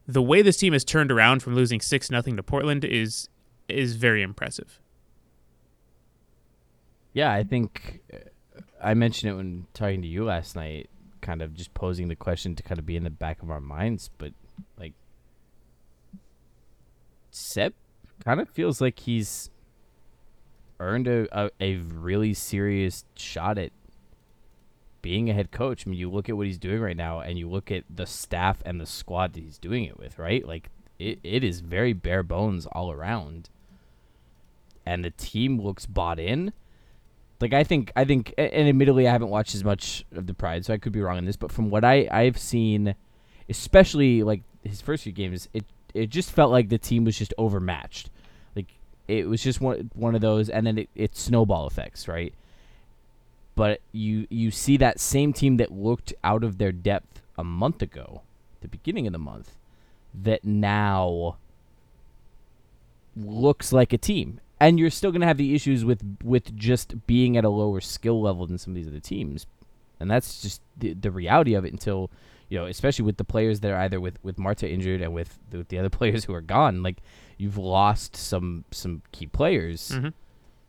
the 0.07 0.21
way 0.21 0.41
this 0.41 0.57
team 0.57 0.73
has 0.73 0.83
turned 0.83 1.11
around 1.11 1.41
from 1.41 1.55
losing 1.55 1.81
6 1.81 2.11
nothing 2.11 2.35
to 2.37 2.43
Portland 2.43 2.85
is 2.85 3.29
is 3.67 3.95
very 3.95 4.21
impressive. 4.21 4.79
Yeah, 7.13 7.31
I 7.31 7.43
think 7.43 8.01
uh, 8.13 8.17
I 8.83 8.93
mentioned 8.93 9.31
it 9.31 9.35
when 9.35 9.65
talking 9.73 10.01
to 10.01 10.07
you 10.07 10.25
last 10.25 10.55
night, 10.55 10.89
kind 11.21 11.41
of 11.41 11.53
just 11.53 11.73
posing 11.73 12.07
the 12.07 12.15
question 12.15 12.55
to 12.55 12.63
kind 12.63 12.77
of 12.77 12.85
be 12.85 12.95
in 12.95 13.03
the 13.03 13.09
back 13.09 13.41
of 13.41 13.49
our 13.49 13.61
minds, 13.61 14.11
but 14.17 14.33
like 14.77 14.93
Seb 17.31 17.73
kind 18.23 18.39
of 18.39 18.49
feels 18.49 18.79
like 18.79 18.99
he's 18.99 19.49
earned 20.79 21.07
a, 21.07 21.27
a, 21.31 21.49
a 21.59 21.75
really 21.77 22.33
serious 22.33 23.05
shot 23.15 23.57
at 23.57 23.71
being 25.05 25.29
a 25.29 25.33
head 25.33 25.51
coach. 25.51 25.85
I 25.85 25.91
mean, 25.91 25.99
you 25.99 26.09
look 26.09 26.29
at 26.29 26.35
what 26.35 26.47
he's 26.47 26.57
doing 26.57 26.81
right 26.81 26.97
now, 26.97 27.19
and 27.19 27.37
you 27.37 27.47
look 27.47 27.69
at 27.69 27.83
the 27.87 28.07
staff 28.07 28.63
and 28.65 28.81
the 28.81 28.87
squad 28.87 29.33
that 29.33 29.43
he's 29.43 29.59
doing 29.59 29.83
it 29.83 29.99
with, 29.99 30.17
right? 30.17 30.43
Like, 30.43 30.71
it, 30.97 31.19
it 31.23 31.43
is 31.43 31.59
very 31.59 31.93
bare 31.93 32.23
bones 32.23 32.65
all 32.65 32.91
around. 32.91 33.49
And 34.83 35.05
the 35.05 35.11
team 35.11 35.61
looks 35.61 35.85
bought 35.85 36.19
in. 36.19 36.53
Like 37.39 37.53
I 37.53 37.63
think 37.63 37.91
I 37.95 38.05
think 38.05 38.33
and 38.37 38.67
admittedly 38.67 39.07
I 39.07 39.11
haven't 39.11 39.29
watched 39.29 39.53
as 39.53 39.63
much 39.63 40.05
of 40.15 40.25
the 40.25 40.33
Pride, 40.33 40.65
so 40.65 40.73
I 40.73 40.77
could 40.77 40.93
be 40.93 41.01
wrong 41.01 41.19
in 41.19 41.25
this, 41.25 41.35
but 41.35 41.51
from 41.51 41.69
what 41.69 41.83
I 41.83 42.07
I've 42.09 42.37
seen, 42.37 42.95
especially 43.49 44.23
like 44.23 44.41
his 44.63 44.81
first 44.81 45.03
few 45.03 45.11
games, 45.11 45.49
it 45.53 45.65
it 45.93 46.09
just 46.09 46.31
felt 46.31 46.51
like 46.51 46.69
the 46.69 46.77
team 46.77 47.03
was 47.03 47.17
just 47.17 47.33
overmatched. 47.37 48.09
Like 48.55 48.73
it 49.07 49.27
was 49.27 49.43
just 49.43 49.59
one 49.59 49.91
one 49.93 50.15
of 50.15 50.21
those 50.21 50.49
and 50.49 50.65
then 50.65 50.77
it, 50.77 50.89
it 50.95 51.15
snowball 51.17 51.67
effects, 51.67 52.07
right? 52.07 52.33
But 53.55 53.79
you 53.91 54.27
you 54.29 54.51
see 54.51 54.75
that 54.77 54.99
same 54.99 55.31
team 55.33 55.57
that 55.57 55.71
looked 55.71 56.13
out 56.23 56.43
of 56.43 56.57
their 56.57 56.71
depth 56.73 57.21
a 57.37 57.43
month 57.43 57.81
ago, 57.81 58.21
the 58.61 58.67
beginning 58.67 59.07
of 59.07 59.13
the 59.13 59.19
month, 59.19 59.55
that 60.13 60.43
now 60.43 61.37
looks 63.15 63.71
like 63.71 63.93
a 63.93 63.97
team. 63.97 64.39
And 64.59 64.79
you're 64.79 64.89
still 64.89 65.11
going 65.11 65.21
to 65.21 65.27
have 65.27 65.37
the 65.37 65.53
issues 65.53 65.83
with 65.83 66.01
with 66.23 66.55
just 66.55 67.05
being 67.07 67.35
at 67.37 67.43
a 67.45 67.49
lower 67.49 67.81
skill 67.81 68.21
level 68.21 68.45
than 68.45 68.57
some 68.57 68.71
of 68.71 68.75
these 68.75 68.87
other 68.87 68.99
teams. 68.99 69.45
And 69.99 70.09
that's 70.11 70.41
just 70.41 70.61
the, 70.77 70.93
the 70.93 71.11
reality 71.11 71.53
of 71.53 71.63
it 71.63 71.71
until, 71.71 72.09
you 72.49 72.57
know, 72.57 72.65
especially 72.65 73.05
with 73.05 73.15
the 73.17 73.23
players 73.23 73.61
that 73.61 73.71
are 73.71 73.77
either 73.77 73.99
with, 74.01 74.17
with 74.23 74.37
Marta 74.37 74.69
injured 74.69 75.01
and 75.01 75.13
with 75.13 75.39
the, 75.49 75.59
with 75.59 75.69
the 75.69 75.79
other 75.79 75.89
players 75.99 76.25
who 76.25 76.33
are 76.33 76.41
gone, 76.41 76.83
like 76.83 76.97
you've 77.37 77.57
lost 77.57 78.15
some 78.15 78.65
some 78.71 79.01
key 79.11 79.25
players 79.27 79.91
Mhm. 79.93 80.13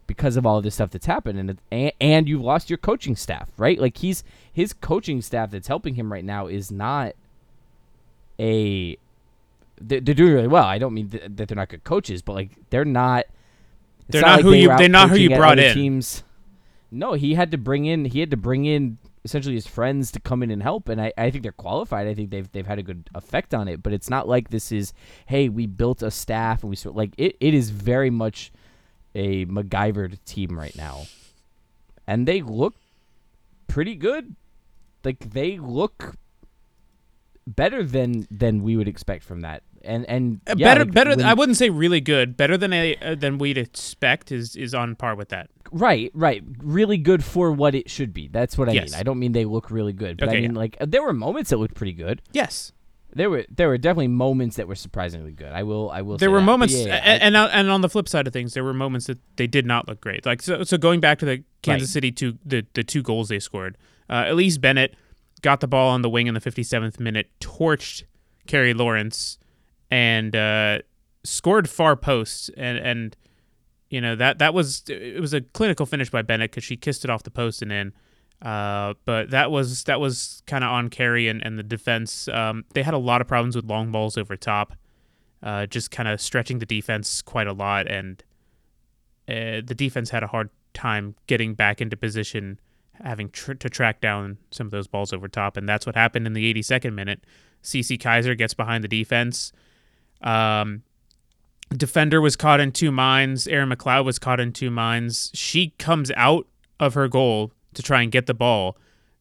Because 0.06 0.36
of 0.36 0.46
all 0.46 0.58
of 0.58 0.64
this 0.64 0.74
stuff 0.74 0.90
that's 0.90 1.06
happened 1.06 1.38
and, 1.38 1.58
and 1.70 1.92
and 2.00 2.28
you've 2.28 2.42
lost 2.42 2.70
your 2.70 2.76
coaching 2.76 3.16
staff, 3.16 3.48
right? 3.56 3.78
Like 3.80 3.98
he's 3.98 4.22
his 4.52 4.72
coaching 4.72 5.20
staff 5.22 5.50
that's 5.50 5.68
helping 5.68 5.94
him 5.94 6.12
right 6.12 6.24
now 6.24 6.46
is 6.46 6.70
not 6.70 7.14
a 8.38 8.96
they're, 9.80 10.00
they're 10.00 10.14
doing 10.14 10.32
really 10.32 10.48
well. 10.48 10.64
I 10.64 10.78
don't 10.78 10.94
mean 10.94 11.10
th- 11.10 11.24
that 11.36 11.48
they're 11.48 11.56
not 11.56 11.68
good 11.68 11.84
coaches, 11.84 12.22
but 12.22 12.32
like 12.34 12.50
they're 12.70 12.84
not. 12.84 13.26
They're 14.08 14.22
not 14.22 14.42
who 14.42 14.50
they 14.52 14.62
you- 14.62 14.68
they're 14.78 14.88
not 14.88 15.10
who 15.10 15.16
you 15.16 15.28
brought 15.36 15.58
in. 15.58 15.74
Teams. 15.74 16.22
No, 16.90 17.14
he 17.14 17.34
had 17.34 17.50
to 17.50 17.58
bring 17.58 17.84
in. 17.84 18.04
He 18.06 18.20
had 18.20 18.30
to 18.30 18.36
bring 18.36 18.64
in 18.64 18.98
essentially 19.24 19.56
his 19.56 19.66
friends 19.66 20.12
to 20.12 20.20
come 20.20 20.42
in 20.42 20.52
and 20.52 20.62
help, 20.62 20.88
and 20.88 21.00
I, 21.00 21.12
I 21.18 21.30
think 21.30 21.42
they're 21.42 21.50
qualified. 21.52 22.06
I 22.06 22.14
think 22.14 22.30
they've 22.30 22.50
they've 22.52 22.66
had 22.66 22.78
a 22.78 22.82
good 22.82 23.10
effect 23.14 23.52
on 23.52 23.66
it. 23.68 23.82
But 23.82 23.92
it's 23.92 24.08
not 24.08 24.28
like 24.28 24.50
this 24.50 24.70
is 24.72 24.92
hey 25.26 25.48
we 25.48 25.66
built 25.66 26.02
a 26.02 26.10
staff 26.10 26.62
and 26.62 26.70
we 26.70 26.76
sort 26.76 26.94
like 26.94 27.12
it. 27.18 27.36
It 27.40 27.52
is 27.52 27.70
very 27.70 28.08
much 28.10 28.52
a 29.16 29.46
MacGyvered 29.46 30.22
team 30.24 30.58
right 30.58 30.76
now, 30.76 31.06
and 32.06 32.28
they 32.28 32.42
look 32.42 32.74
pretty 33.66 33.94
good. 33.96 34.36
Like 35.04 35.18
they 35.30 35.58
look 35.58 36.14
better 37.46 37.82
than 37.84 38.26
than 38.30 38.62
we 38.62 38.76
would 38.76 38.88
expect 38.88 39.24
from 39.24 39.40
that. 39.42 39.62
And 39.84 40.04
and 40.06 40.40
Uh, 40.48 40.54
yeah, 40.58 40.74
better, 40.74 40.84
like, 40.84 40.94
better. 40.94 41.10
when- 41.10 41.24
I 41.24 41.34
wouldn't 41.34 41.56
say 41.56 41.70
really 41.70 42.00
good. 42.00 42.36
Better 42.36 42.56
than 42.56 42.72
a 42.72 42.96
uh, 42.96 43.14
than 43.14 43.38
we'd 43.38 43.58
expect 43.58 44.32
is 44.32 44.56
is 44.56 44.74
on 44.74 44.96
par 44.96 45.14
with 45.14 45.28
that. 45.28 45.48
Right, 45.72 46.10
right. 46.14 46.42
Really 46.58 46.96
good 46.98 47.24
for 47.24 47.50
what 47.52 47.74
it 47.74 47.90
should 47.90 48.12
be. 48.12 48.28
That's 48.28 48.56
what 48.58 48.68
I 48.68 48.72
Yes. 48.72 48.90
mean. 48.92 49.00
I 49.00 49.02
don't 49.02 49.18
mean 49.18 49.32
they 49.32 49.44
look 49.44 49.70
really 49.70 49.92
good, 49.92 50.16
but 50.18 50.28
Okay, 50.28 50.38
I 50.38 50.40
mean 50.42 50.52
yeah. 50.54 50.58
like 50.58 50.76
there 50.80 51.02
were 51.02 51.12
moments 51.12 51.50
that 51.50 51.58
looked 51.58 51.74
pretty 51.74 51.92
good. 51.92 52.20
Yes, 52.32 52.72
There 53.16 53.30
were 53.30 53.44
there 53.50 53.68
were 53.68 53.78
definitely 53.78 54.08
moments 54.08 54.56
that 54.56 54.68
were 54.68 54.74
surprisingly 54.74 55.32
good. 55.32 55.50
I 55.52 55.62
will 55.62 55.90
I 55.90 56.02
will. 56.02 56.18
there 56.18 56.30
were 56.30 56.40
that. 56.40 56.44
Moments, 56.46 56.74
yeah, 56.74 56.86
yeah, 56.86 57.18
and, 57.22 57.36
on- 57.36 57.50
and 57.50 57.70
on 57.70 57.80
the 57.80 57.88
flip 57.88 58.08
side 58.08 58.26
of 58.26 58.32
things, 58.32 58.52
there 58.54 58.62
were 58.62 58.74
moments 58.74 59.06
that 59.06 59.18
they 59.36 59.46
did 59.46 59.64
not 59.64 59.88
look 59.88 60.00
great. 60.00 60.26
Like 60.26 60.42
so, 60.42 60.62
so 60.64 60.76
going 60.76 61.00
back 61.00 61.18
to 61.20 61.24
the 61.24 61.42
Kansas 61.62 61.88
Right. 61.88 61.92
City 61.94 62.12
two, 62.12 62.38
the 62.44 62.66
the 62.74 62.84
two 62.84 63.02
goals 63.02 63.28
they 63.28 63.38
scored. 63.38 63.78
Uh, 64.10 64.24
Elyse 64.24 64.60
Bennett 64.60 64.94
got 65.42 65.60
the 65.60 65.66
ball 65.66 65.90
on 65.90 66.02
the 66.02 66.10
wing 66.10 66.26
in 66.26 66.34
the 66.34 66.40
57th 66.40 67.00
minute, 67.00 67.28
torched 67.40 68.04
Carrie 68.46 68.74
Lawrence, 68.74 69.38
and 69.90 70.36
uh, 70.36 70.78
scored 71.24 71.68
far 71.70 71.96
post. 71.96 72.50
And 72.56 72.76
and 72.78 73.16
you 73.88 74.00
know 74.00 74.14
that 74.16 74.38
that 74.40 74.52
was 74.52 74.82
it 74.88 75.20
was 75.20 75.32
a 75.32 75.40
clinical 75.40 75.86
finish 75.86 76.10
by 76.10 76.20
Bennett 76.22 76.50
because 76.50 76.64
she 76.64 76.76
kissed 76.76 77.02
it 77.04 77.10
off 77.10 77.22
the 77.22 77.30
post 77.30 77.62
and 77.62 77.72
in. 77.72 77.92
Uh, 78.42 78.94
but 79.04 79.30
that 79.30 79.50
was 79.50 79.84
that 79.84 79.98
was 79.98 80.42
kind 80.46 80.62
of 80.62 80.70
on 80.70 80.90
Carrie 80.90 81.28
and, 81.28 81.44
and 81.44 81.58
the 81.58 81.62
defense. 81.62 82.28
Um, 82.28 82.64
they 82.74 82.82
had 82.82 82.94
a 82.94 82.98
lot 82.98 83.20
of 83.20 83.26
problems 83.26 83.56
with 83.56 83.64
long 83.64 83.90
balls 83.90 84.18
over 84.18 84.36
top 84.36 84.74
uh, 85.42 85.66
just 85.66 85.90
kind 85.90 86.08
of 86.08 86.20
stretching 86.20 86.58
the 86.58 86.66
defense 86.66 87.22
quite 87.22 87.46
a 87.46 87.52
lot, 87.52 87.86
and 87.86 88.22
uh, 89.28 89.62
the 89.64 89.74
defense 89.76 90.10
had 90.10 90.22
a 90.22 90.26
hard 90.26 90.50
time 90.74 91.14
getting 91.26 91.54
back 91.54 91.80
into 91.80 91.96
position, 91.96 92.58
having 92.92 93.30
tr- 93.30 93.54
to 93.54 93.68
track 93.68 94.00
down 94.00 94.38
some 94.50 94.66
of 94.66 94.70
those 94.70 94.86
balls 94.88 95.12
over 95.12 95.28
top, 95.28 95.56
and 95.56 95.68
that's 95.68 95.86
what 95.86 95.94
happened 95.94 96.26
in 96.26 96.32
the 96.32 96.52
82nd 96.52 96.94
minute. 96.94 97.24
Cece 97.62 97.98
Kizer 97.98 98.36
gets 98.36 98.54
behind 98.54 98.82
the 98.82 98.88
defense. 98.88 99.52
Um, 100.20 100.82
defender 101.70 102.20
was 102.20 102.36
caught 102.36 102.60
in 102.60 102.72
two 102.72 102.90
minds. 102.90 103.46
Erin 103.46 103.68
McLeod 103.68 104.04
was 104.04 104.18
caught 104.18 104.40
in 104.40 104.52
two 104.52 104.70
minds. 104.70 105.30
She 105.34 105.74
comes 105.78 106.10
out 106.16 106.46
of 106.80 106.94
her 106.94 107.08
goal 107.08 107.52
to 107.76 107.82
try 107.82 108.02
and 108.02 108.12
get 108.12 108.26
the 108.26 108.34
ball, 108.34 108.76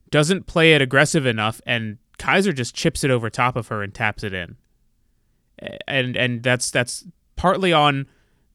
doesn't 0.10 0.48
play 0.48 0.74
it 0.74 0.82
aggressive 0.82 1.26
enough, 1.26 1.62
and 1.66 1.98
Kizer 2.18 2.56
just 2.56 2.76
chips 2.76 3.04
it 3.04 3.12
over 3.12 3.30
top 3.30 3.56
of 3.56 3.68
her 3.68 3.84
and 3.84 3.94
taps 3.94 4.24
it 4.24 4.34
in 4.34 4.58
and 5.88 6.16
and 6.16 6.44
that's 6.44 6.72
that's 6.72 7.06
partly 7.36 7.74
on 7.74 8.08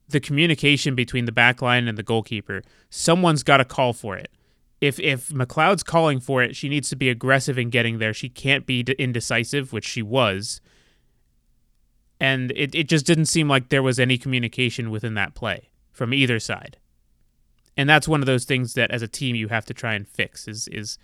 the 0.08 0.20
communication 0.20 0.94
between 0.94 1.24
the 1.24 1.32
back 1.32 1.62
line 1.62 1.86
and 1.86 1.96
the 1.96 2.02
goalkeeper. 2.02 2.62
Someone's 2.88 3.42
got 3.42 3.58
to 3.58 3.64
call 3.64 3.92
for 3.92 4.16
it. 4.16 4.30
If 4.80 4.98
if 4.98 5.28
McLeod's 5.28 5.82
calling 5.82 6.20
for 6.20 6.42
it, 6.42 6.56
she 6.56 6.68
needs 6.68 6.88
to 6.90 6.96
be 6.96 7.10
aggressive 7.10 7.58
in 7.58 7.70
getting 7.70 7.98
there. 7.98 8.14
She 8.14 8.28
can't 8.28 8.66
be 8.66 8.80
indecisive, 8.98 9.72
which 9.72 9.86
she 9.86 10.02
was. 10.02 10.60
And 12.22 12.52
it, 12.54 12.74
it 12.74 12.86
just 12.86 13.06
didn't 13.06 13.26
seem 13.26 13.48
like 13.48 13.70
there 13.70 13.82
was 13.82 13.98
any 13.98 14.18
communication 14.18 14.90
within 14.90 15.14
that 15.14 15.34
play 15.34 15.70
from 15.90 16.12
either 16.12 16.38
side. 16.38 16.76
And 17.80 17.88
that's 17.88 18.06
one 18.06 18.20
of 18.20 18.26
those 18.26 18.44
things 18.44 18.74
that 18.74 18.90
as 18.90 19.00
a 19.00 19.08
team 19.08 19.34
you 19.34 19.48
have 19.48 19.64
to 19.64 19.72
try 19.74 19.94
and 19.94 20.06
fix 20.06 20.46
is 20.46 20.68
is 20.68 20.98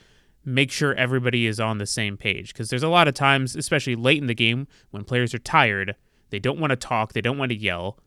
make 0.44 0.70
sure 0.70 0.92
everybody 0.94 1.46
is 1.46 1.58
on 1.58 1.78
the 1.78 1.86
same 1.86 2.16
page 2.18 2.52
because 2.52 2.68
there's 2.68 2.82
a 2.82 2.88
lot 2.88 3.08
of 3.08 3.14
times 3.14 3.56
especially 3.56 3.96
late 3.96 4.18
in 4.20 4.26
the 4.26 4.34
game 4.34 4.66
when 4.90 5.02
players 5.04 5.32
are 5.32 5.38
tired 5.38 5.96
they 6.30 6.38
don't 6.38 6.60
want 6.60 6.70
to 6.70 6.76
talk 6.76 7.12
they 7.14 7.22
don't 7.22 7.38
want 7.38 7.50
to 7.50 7.56
yell 7.56 7.98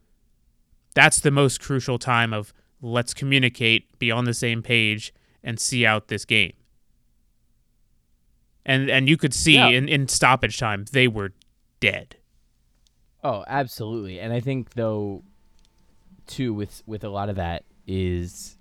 that's 0.93 1.19
the 1.19 1.31
most 1.31 1.59
crucial 1.59 1.97
time 1.97 2.31
of 2.33 2.53
let's 2.81 3.13
communicate 3.13 3.97
be 3.97 4.11
on 4.11 4.25
the 4.25 4.33
same 4.33 4.61
page 4.61 5.13
and 5.43 5.59
see 5.59 5.83
out 5.85 6.07
this 6.07 6.23
game 6.23 6.53
and 8.65 8.89
and 8.89 9.09
you 9.09 9.17
could 9.17 9.33
see 9.33 9.55
Yeah. 9.55 9.69
in, 9.69 9.89
in 9.89 10.07
stoppage 10.07 10.57
time 10.59 10.85
they 10.91 11.07
were 11.07 11.31
dead 11.79 12.15
Oh, 13.21 13.43
absolutely. 13.47 14.17
And 14.19 14.31
I 14.31 14.39
think 14.39 14.75
though 14.75 15.23
too 16.27 16.53
with 16.53 16.83
with 16.85 17.03
a 17.03 17.09
lot 17.09 17.27
of 17.29 17.35
that 17.35 17.65
is 17.85 18.55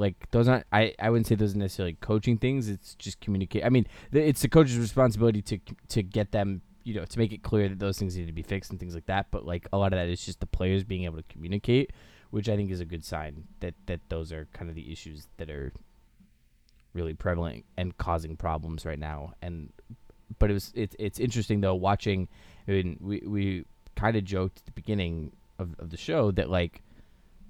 like 0.00 0.30
those 0.30 0.48
aren't 0.48 0.66
I, 0.72 0.94
I 0.98 1.10
wouldn't 1.10 1.26
say 1.26 1.34
those 1.34 1.54
are 1.54 1.58
necessarily 1.58 1.96
coaching 2.00 2.38
things. 2.38 2.68
It's 2.68 2.94
just 2.94 3.20
communicate. 3.20 3.64
I 3.64 3.68
mean, 3.68 3.86
it's 4.10 4.42
the 4.42 4.48
coach's 4.48 4.78
responsibility 4.78 5.42
to 5.42 5.58
to 5.88 6.02
get 6.02 6.32
them, 6.32 6.62
you 6.84 6.94
know, 6.94 7.04
to 7.04 7.18
make 7.18 7.32
it 7.32 7.42
clear 7.42 7.68
that 7.68 7.78
those 7.78 7.98
things 7.98 8.16
need 8.16 8.26
to 8.26 8.32
be 8.32 8.42
fixed 8.42 8.70
and 8.70 8.80
things 8.80 8.94
like 8.94 9.06
that. 9.06 9.26
But 9.30 9.44
like 9.44 9.68
a 9.72 9.78
lot 9.78 9.92
of 9.92 9.98
that 9.98 10.08
is 10.08 10.24
just 10.24 10.40
the 10.40 10.46
players 10.46 10.82
being 10.82 11.04
able 11.04 11.18
to 11.18 11.24
communicate, 11.28 11.92
which 12.30 12.48
I 12.48 12.56
think 12.56 12.70
is 12.70 12.80
a 12.80 12.86
good 12.86 13.04
sign 13.04 13.44
that 13.60 13.74
that 13.86 14.00
those 14.08 14.32
are 14.32 14.48
kind 14.52 14.70
of 14.70 14.74
the 14.74 14.90
issues 14.90 15.28
that 15.36 15.50
are 15.50 15.72
really 16.94 17.14
prevalent 17.14 17.64
and 17.76 17.96
causing 17.98 18.36
problems 18.36 18.84
right 18.84 18.98
now. 18.98 19.34
And 19.42 19.70
but 20.38 20.50
it 20.50 20.54
was 20.54 20.72
it's 20.74 20.96
it's 20.98 21.20
interesting 21.20 21.60
though 21.60 21.74
watching. 21.74 22.26
I 22.66 22.72
mean, 22.72 22.96
we 23.00 23.22
we 23.26 23.64
kind 23.96 24.16
of 24.16 24.24
joked 24.24 24.58
at 24.60 24.64
the 24.64 24.72
beginning 24.72 25.32
of, 25.58 25.74
of 25.78 25.90
the 25.90 25.96
show 25.96 26.30
that 26.32 26.48
like 26.48 26.82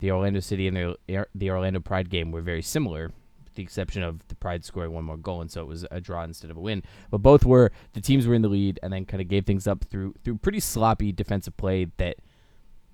the 0.00 0.10
Orlando 0.10 0.40
City 0.40 0.66
and 0.66 0.76
the 0.76 1.26
the 1.34 1.50
Orlando 1.50 1.80
Pride 1.80 2.10
game 2.10 2.32
were 2.32 2.40
very 2.40 2.62
similar, 2.62 3.12
with 3.44 3.54
the 3.54 3.62
exception 3.62 4.02
of 4.02 4.26
the 4.28 4.34
Pride 4.34 4.64
scoring 4.64 4.92
one 4.92 5.04
more 5.04 5.16
goal, 5.16 5.40
and 5.40 5.50
so 5.50 5.60
it 5.60 5.68
was 5.68 5.86
a 5.90 6.00
draw 6.00 6.24
instead 6.24 6.50
of 6.50 6.56
a 6.56 6.60
win. 6.60 6.82
But 7.10 7.18
both 7.18 7.44
were 7.44 7.70
the 7.92 8.00
teams 8.00 8.26
were 8.26 8.34
in 8.34 8.42
the 8.42 8.48
lead 8.48 8.80
and 8.82 8.92
then 8.92 9.04
kind 9.04 9.20
of 9.20 9.28
gave 9.28 9.46
things 9.46 9.66
up 9.66 9.84
through 9.84 10.14
through 10.24 10.38
pretty 10.38 10.60
sloppy 10.60 11.12
defensive 11.12 11.56
play 11.56 11.86
that 11.98 12.16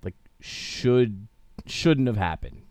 like 0.03 0.15
should 0.41 1.29
shouldn't 1.65 2.09
have 2.09 2.17
happened, 2.17 2.63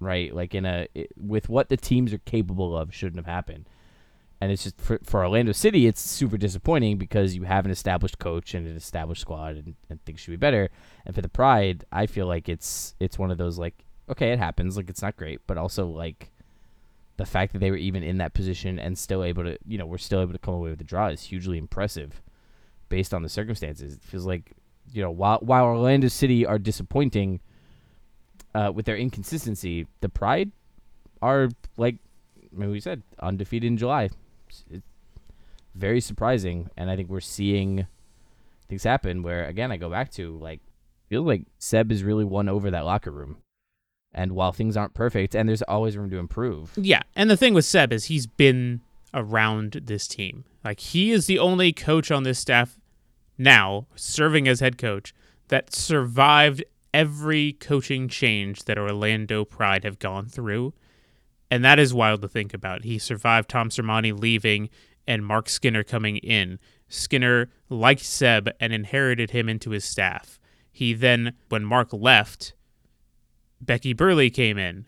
right? 0.00 0.34
Like 0.34 0.54
in 0.54 0.64
a 0.64 0.88
it, 0.94 1.12
with 1.16 1.48
what 1.48 1.68
the 1.68 1.76
teams 1.76 2.12
are 2.12 2.18
capable 2.18 2.76
of 2.76 2.94
shouldn't 2.94 3.24
have 3.24 3.32
happened. 3.32 3.68
And 4.42 4.50
it's 4.50 4.64
just 4.64 4.80
for, 4.80 4.98
for 5.04 5.22
Orlando 5.22 5.52
City, 5.52 5.86
it's 5.86 6.00
super 6.00 6.36
disappointing 6.36 6.98
because 6.98 7.36
you 7.36 7.44
have 7.44 7.64
an 7.64 7.70
established 7.70 8.18
coach 8.18 8.54
and 8.54 8.66
an 8.66 8.74
established 8.74 9.20
squad, 9.20 9.54
and, 9.54 9.76
and 9.88 10.04
things 10.04 10.18
should 10.18 10.32
be 10.32 10.36
better. 10.36 10.68
And 11.06 11.14
for 11.14 11.22
the 11.22 11.28
Pride, 11.28 11.84
I 11.92 12.06
feel 12.06 12.26
like 12.26 12.48
it's 12.48 12.96
it's 12.98 13.20
one 13.20 13.30
of 13.30 13.38
those 13.38 13.56
like 13.56 13.84
okay, 14.10 14.32
it 14.32 14.40
happens, 14.40 14.76
like 14.76 14.90
it's 14.90 15.00
not 15.00 15.16
great, 15.16 15.42
but 15.46 15.58
also 15.58 15.86
like 15.86 16.32
the 17.18 17.24
fact 17.24 17.52
that 17.52 17.60
they 17.60 17.70
were 17.70 17.76
even 17.76 18.02
in 18.02 18.18
that 18.18 18.34
position 18.34 18.80
and 18.80 18.98
still 18.98 19.22
able 19.22 19.44
to, 19.44 19.56
you 19.64 19.78
know, 19.78 19.86
we're 19.86 19.96
still 19.96 20.20
able 20.20 20.32
to 20.32 20.40
come 20.40 20.54
away 20.54 20.70
with 20.70 20.80
the 20.80 20.84
draw 20.84 21.06
is 21.06 21.22
hugely 21.22 21.56
impressive, 21.56 22.20
based 22.88 23.14
on 23.14 23.22
the 23.22 23.28
circumstances. 23.28 23.94
It 23.94 24.02
feels 24.02 24.26
like 24.26 24.54
you 24.92 25.02
know 25.02 25.10
while 25.12 25.38
while 25.38 25.66
Orlando 25.66 26.08
City 26.08 26.44
are 26.44 26.58
disappointing 26.58 27.38
uh, 28.56 28.72
with 28.74 28.86
their 28.86 28.96
inconsistency, 28.96 29.86
the 30.00 30.08
Pride 30.08 30.50
are 31.22 31.48
like 31.76 31.98
I 32.52 32.58
mean, 32.58 32.72
we 32.72 32.80
said 32.80 33.02
undefeated 33.20 33.68
in 33.68 33.76
July. 33.76 34.10
It's, 34.70 34.86
very 35.74 36.00
surprising, 36.00 36.68
and 36.76 36.90
I 36.90 36.96
think 36.96 37.08
we're 37.08 37.20
seeing 37.20 37.86
things 38.68 38.84
happen 38.84 39.22
where 39.22 39.46
again 39.46 39.72
I 39.72 39.76
go 39.76 39.88
back 39.88 40.10
to 40.12 40.38
like 40.38 40.60
feels 41.08 41.26
like 41.26 41.44
Seb 41.58 41.90
has 41.90 42.02
really 42.04 42.24
won 42.24 42.48
over 42.48 42.70
that 42.70 42.84
locker 42.84 43.10
room. 43.10 43.38
And 44.14 44.32
while 44.32 44.52
things 44.52 44.76
aren't 44.76 44.92
perfect, 44.92 45.34
and 45.34 45.48
there's 45.48 45.62
always 45.62 45.96
room 45.96 46.10
to 46.10 46.18
improve, 46.18 46.72
Yeah, 46.76 47.00
and 47.16 47.30
the 47.30 47.36
thing 47.36 47.54
with 47.54 47.64
Seb 47.64 47.92
is 47.92 48.04
he's 48.04 48.26
been 48.26 48.82
around 49.14 49.80
this 49.84 50.06
team. 50.06 50.44
Like 50.62 50.80
he 50.80 51.10
is 51.10 51.26
the 51.26 51.38
only 51.38 51.72
coach 51.72 52.10
on 52.10 52.22
this 52.22 52.38
staff 52.38 52.78
now 53.38 53.86
serving 53.94 54.46
as 54.46 54.60
head 54.60 54.76
coach 54.76 55.14
that 55.48 55.74
survived 55.74 56.62
every 56.92 57.54
coaching 57.54 58.08
change 58.08 58.64
that 58.64 58.78
Orlando 58.78 59.44
Pride 59.46 59.84
have 59.84 59.98
gone 59.98 60.26
through. 60.26 60.74
And 61.52 61.62
that 61.66 61.78
is 61.78 61.92
wild 61.92 62.22
to 62.22 62.28
think 62.28 62.54
about. 62.54 62.82
He 62.82 62.98
survived 62.98 63.50
Tom 63.50 63.68
Sermanni 63.68 64.18
leaving 64.18 64.70
and 65.06 65.26
Marc 65.26 65.50
Skinner 65.50 65.84
coming 65.84 66.16
in. 66.16 66.58
Skinner 66.88 67.50
liked 67.68 68.00
Seb 68.00 68.48
and 68.58 68.72
inherited 68.72 69.32
him 69.32 69.50
into 69.50 69.68
his 69.68 69.84
staff. 69.84 70.40
He 70.72 70.94
then, 70.94 71.34
when 71.50 71.62
Mark 71.62 71.92
left, 71.92 72.54
Becky 73.60 73.92
Burleigh 73.92 74.30
came 74.30 74.56
in 74.56 74.86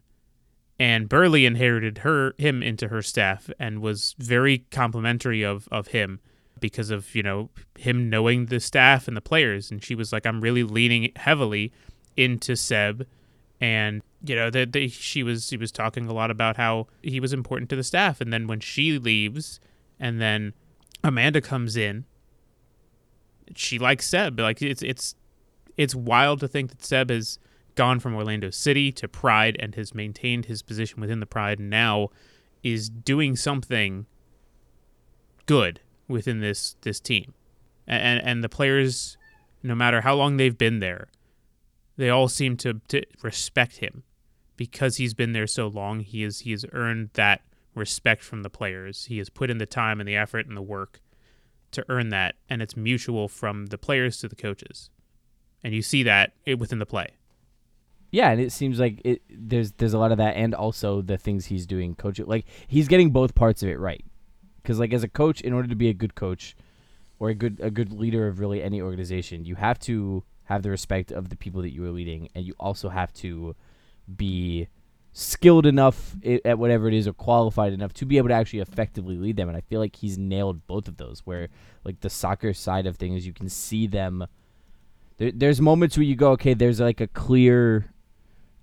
and 0.79 1.07
Burleigh 1.07 1.45
inherited 1.45 1.99
her 1.99 2.33
him 2.39 2.62
into 2.62 2.89
her 2.89 3.03
staff 3.03 3.51
and 3.59 3.83
was 3.83 4.15
very 4.17 4.65
complimentary 4.71 5.43
of 5.43 5.69
of 5.71 5.89
him 5.89 6.19
because 6.61 6.89
of 6.89 7.15
you 7.15 7.23
know 7.23 7.51
him 7.79 8.09
knowing 8.09 8.47
the 8.47 8.59
staff 8.59 9.07
and 9.07 9.15
the 9.15 9.21
players 9.21 9.71
and 9.71 9.85
she 9.85 9.95
was 9.95 10.15
like 10.15 10.25
I'm 10.25 10.41
really 10.41 10.62
leaning 10.62 11.12
heavily 11.17 11.75
into 12.17 12.57
Seb 12.57 13.07
and 13.61 14.01
you 14.27 14.35
know 14.35 14.51
that 14.51 14.75
she 14.91 15.22
was 15.22 15.49
she 15.49 15.57
was 15.57 15.70
talking 15.70 16.07
a 16.07 16.12
lot 16.12 16.31
about 16.31 16.57
how 16.57 16.87
he 17.03 17.20
was 17.20 17.33
important 17.33 17.68
to 17.70 17.77
the 17.77 17.83
staff 17.83 18.20
and 18.20 18.33
then 18.33 18.47
when 18.47 18.61
she 18.61 18.99
leaves 18.99 19.61
and 20.01 20.20
then 20.20 20.53
Amanda 21.03 21.41
comes 21.41 21.77
in 21.77 22.05
she 23.55 23.79
likes 23.79 24.07
Seb. 24.07 24.39
Like 24.39 24.62
it's 24.62 24.83
it's 24.83 25.14
it's 25.77 25.95
wild 25.95 26.41
to 26.41 26.49
think 26.49 26.70
that 26.70 26.85
Seb 26.85 27.11
has 27.11 27.39
gone 27.75 28.01
from 28.01 28.14
Orlando 28.14 28.51
City 28.51 28.93
to 28.93 29.09
Pride 29.09 29.57
and 29.59 29.75
has 29.75 29.95
maintained 29.95 30.47
his 30.47 30.62
position 30.62 31.01
within 31.01 31.20
the 31.20 31.27
Pride 31.27 31.59
and 31.59 31.70
now 31.70 32.11
is 32.62 32.89
doing 32.89 33.37
something 33.37 34.07
good 35.47 35.81
within 36.09 36.41
this 36.41 36.77
this 36.83 37.01
team. 37.01 37.35
And 37.87 38.22
and 38.22 38.43
the 38.43 38.49
players 38.49 39.16
no 39.62 39.75
matter 39.75 40.03
how 40.03 40.14
long 40.14 40.37
they've 40.37 40.59
been 40.59 40.81
there, 40.81 41.09
they 41.97 42.11
all 42.11 42.29
seem 42.29 42.55
to, 42.59 42.83
to 42.89 43.03
respect 43.22 43.79
him 43.79 44.03
because 44.57 44.97
he's 44.97 45.15
been 45.15 45.33
there 45.33 45.47
so 45.47 45.67
long. 45.67 46.01
He 46.01 46.23
has 46.23 46.41
he 46.41 46.51
has 46.53 46.65
earned 46.73 47.11
that 47.15 47.43
respect 47.75 48.23
from 48.23 48.43
the 48.43 48.51
players. 48.51 49.07
He 49.07 49.19
has 49.19 49.29
put 49.29 49.51
in 49.51 49.59
the 49.59 49.67
time 49.67 50.01
and 50.01 50.09
the 50.09 50.17
effort 50.17 50.47
and 50.47 50.57
the 50.57 50.63
work 50.63 51.01
to 51.73 51.85
earn 51.89 52.11
that, 52.11 52.37
and 52.49 52.63
it's 52.63 52.77
mutual 52.77 53.29
from 53.29 53.67
the 53.67 53.79
players 53.79 54.19
to 54.19 54.29
the 54.29 54.37
coaches, 54.37 54.91
and 55.63 55.75
you 55.75 55.83
see 55.83 56.03
that 56.05 56.33
within 56.59 56.79
the 56.79 56.87
play. 56.87 57.09
Yeah, 58.11 58.31
and 58.31 58.41
it 58.41 58.53
seems 58.53 58.79
like 58.79 59.01
it, 59.05 59.23
there's 59.29 59.73
there's 59.73 59.93
a 59.93 59.99
lot 59.99 60.13
of 60.13 60.19
that, 60.19 60.37
and 60.37 60.55
also 60.55 61.03
the 61.03 61.17
things 61.17 61.47
he's 61.47 61.67
doing, 61.67 61.97
coach. 61.97 62.21
Like 62.21 62.47
he's 62.69 62.87
getting 62.87 63.11
both 63.11 63.35
parts 63.35 63.63
of 63.63 63.69
it 63.69 63.79
right, 63.79 64.05
because 64.63 64.79
like 64.79 64.93
as 64.93 65.03
a 65.03 65.09
coach, 65.09 65.41
in 65.41 65.53
order 65.53 65.69
to 65.69 65.75
be 65.75 65.89
a 65.89 65.95
good 65.95 66.15
coach, 66.15 66.57
or 67.19 67.31
a 67.31 67.35
good 67.35 67.59
a 67.61 67.71
good 67.71 67.93
leader 67.93 68.29
of 68.29 68.39
really 68.39 68.63
any 68.63 68.81
organization, 68.81 69.45
you 69.45 69.57
have 69.57 69.81
to 69.81 70.23
have 70.45 70.63
the 70.63 70.71
respect 70.71 71.11
of 71.11 71.29
the 71.29 71.37
people 71.37 71.61
that 71.63 71.73
you 71.73 71.85
are 71.85 71.91
leading, 71.91 72.29
and 72.37 72.45
you 72.45 72.55
also 72.61 72.89
have 72.89 73.13
to 73.15 73.57
be 74.15 74.69
skilled 75.17 75.65
enough 75.65 76.17
at 76.45 76.59
whatever 76.59 76.89
it 76.89 76.95
is 76.95 77.07
or 77.07 77.13
qualified 77.13 77.73
enough 77.73 77.93
to 77.93 78.05
be 78.05 78.19
able 78.19 78.29
to 78.29 78.35
actually 78.35 78.59
effectively 78.59 79.17
lead 79.17 79.37
them. 79.37 79.49
And 79.49 79.57
i 79.57 79.61
feel 79.61 79.79
like 79.79 79.95
he's 79.95 80.19
nailed 80.19 80.67
both 80.67 80.89
of 80.89 80.97
those 80.97 81.21
where 81.25 81.49
like 81.85 82.01
the 82.01 82.11
soccer 82.11 82.53
side 82.53 82.87
of 82.87 82.97
things 82.97 83.25
you 83.25 83.33
can 83.33 83.49
see 83.49 83.87
them. 83.87 84.27
There, 85.19 85.31
there's 85.33 85.61
moments 85.61 85.97
where 85.97 86.05
you 86.05 86.17
go 86.17 86.33
okay 86.33 86.53
there's 86.53 86.81
like 86.81 87.01
a 87.01 87.07
clear 87.07 87.93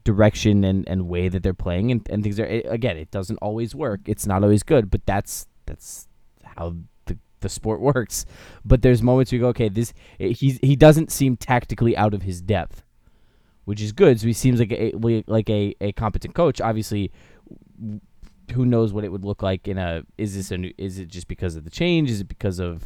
direction 0.04 0.66
and, 0.66 0.86
and 0.90 1.08
way 1.08 1.30
that 1.30 1.42
they're 1.42 1.54
playing 1.54 1.92
and, 1.92 2.06
and 2.10 2.22
things 2.22 2.38
are 2.38 2.46
it, 2.46 2.66
again 2.68 2.98
it 2.98 3.12
doesn't 3.12 3.38
always 3.38 3.74
work. 3.74 4.02
It's 4.06 4.28
not 4.28 4.44
always 4.44 4.62
good 4.62 4.92
but 4.92 5.06
that's 5.06 5.48
that's 5.66 6.10
how 6.44 6.76
the, 7.06 7.18
the 7.40 7.48
sport 7.48 7.80
works. 7.80 8.26
But 8.66 8.82
there's 8.82 9.02
moments 9.02 9.32
where 9.32 9.38
you 9.38 9.44
go 9.46 9.50
okay 9.50 9.70
this 9.70 9.94
he's 10.20 10.60
he 10.62 10.76
doesn't 10.76 11.14
seem 11.14 11.38
tactically 11.38 11.96
out 11.96 12.14
of 12.14 12.24
his 12.24 12.42
depth 12.42 12.84
which 13.72 13.82
is 13.82 13.94
good. 13.94 14.20
So 14.20 14.28
he 14.28 14.34
seems 14.34 14.60
like 14.60 14.74
a 14.74 14.92
like 15.28 15.50
a, 15.50 15.74
a 15.80 15.94
competent 15.94 16.36
coach. 16.36 16.60
Obviously, 16.60 17.10
who 18.52 18.66
knows 18.66 18.92
what 18.92 19.06
it 19.06 19.14
would 19.14 19.24
look 19.24 19.42
like 19.42 19.66
in 19.66 19.78
a 19.78 20.04
is 20.18 20.36
this 20.36 20.52
a 20.52 20.58
new, 20.58 20.74
is 20.78 21.00
it 21.00 21.08
just 21.08 21.30
because 21.30 21.56
of 21.56 21.64
the 21.64 21.70
change? 21.70 22.10
Is 22.10 22.20
it 22.20 22.28
because 22.28 22.60
of 22.60 22.84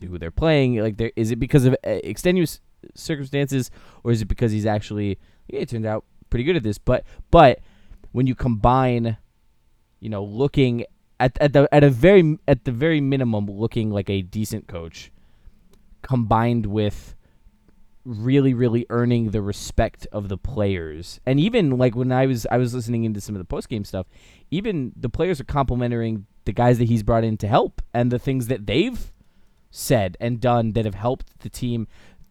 who 0.00 0.16
they're 0.16 0.30
playing? 0.30 0.76
Like 0.76 0.96
there 0.96 1.12
is 1.14 1.30
it 1.30 1.36
because 1.36 1.66
of 1.66 1.74
uh, 1.74 2.00
extenuous 2.04 2.62
circumstances 2.94 3.70
or 4.02 4.12
is 4.12 4.22
it 4.22 4.24
because 4.24 4.50
he's 4.50 4.64
actually 4.64 5.18
yeah, 5.48 5.60
it 5.60 5.68
turned 5.68 5.84
out 5.84 6.06
pretty 6.30 6.44
good 6.44 6.56
at 6.56 6.62
this? 6.62 6.78
But 6.78 7.04
but 7.30 7.60
when 8.12 8.26
you 8.26 8.34
combine, 8.34 9.18
you 10.00 10.08
know, 10.08 10.24
looking 10.24 10.86
at 11.20 11.36
at 11.38 11.52
the 11.52 11.68
at 11.70 11.84
a 11.84 11.90
very 11.90 12.38
at 12.48 12.64
the 12.64 12.72
very 12.72 13.02
minimum 13.02 13.44
looking 13.44 13.90
like 13.90 14.08
a 14.08 14.22
decent 14.22 14.68
coach, 14.68 15.12
combined 16.00 16.64
with 16.64 17.14
really 18.04 18.52
really 18.52 18.86
earning 18.90 19.30
the 19.30 19.40
respect 19.42 20.06
of 20.12 20.28
the 20.28 20.36
players. 20.36 21.20
And 21.26 21.40
even 21.40 21.78
like 21.78 21.96
when 21.96 22.12
i 22.12 22.26
was 22.26 22.46
i 22.50 22.58
was 22.58 22.74
listening 22.74 23.04
into 23.04 23.20
some 23.20 23.34
of 23.34 23.38
the 23.38 23.46
post 23.46 23.68
game 23.68 23.84
stuff 23.84 24.06
even 24.50 24.92
the 24.96 25.08
players 25.08 25.40
are 25.40 25.44
complimenting 25.44 26.26
the 26.44 26.52
guys 26.52 26.78
that 26.78 26.88
he's 26.88 27.02
brought 27.02 27.24
in 27.24 27.36
to 27.38 27.48
help 27.48 27.82
and 27.92 28.10
the 28.10 28.18
things 28.18 28.48
that 28.48 28.66
they've 28.66 29.12
said 29.70 30.16
and 30.20 30.40
done 30.40 30.72
that 30.72 30.84
have 30.84 30.94
helped 30.94 31.40
the 31.40 31.48
team. 31.48 31.88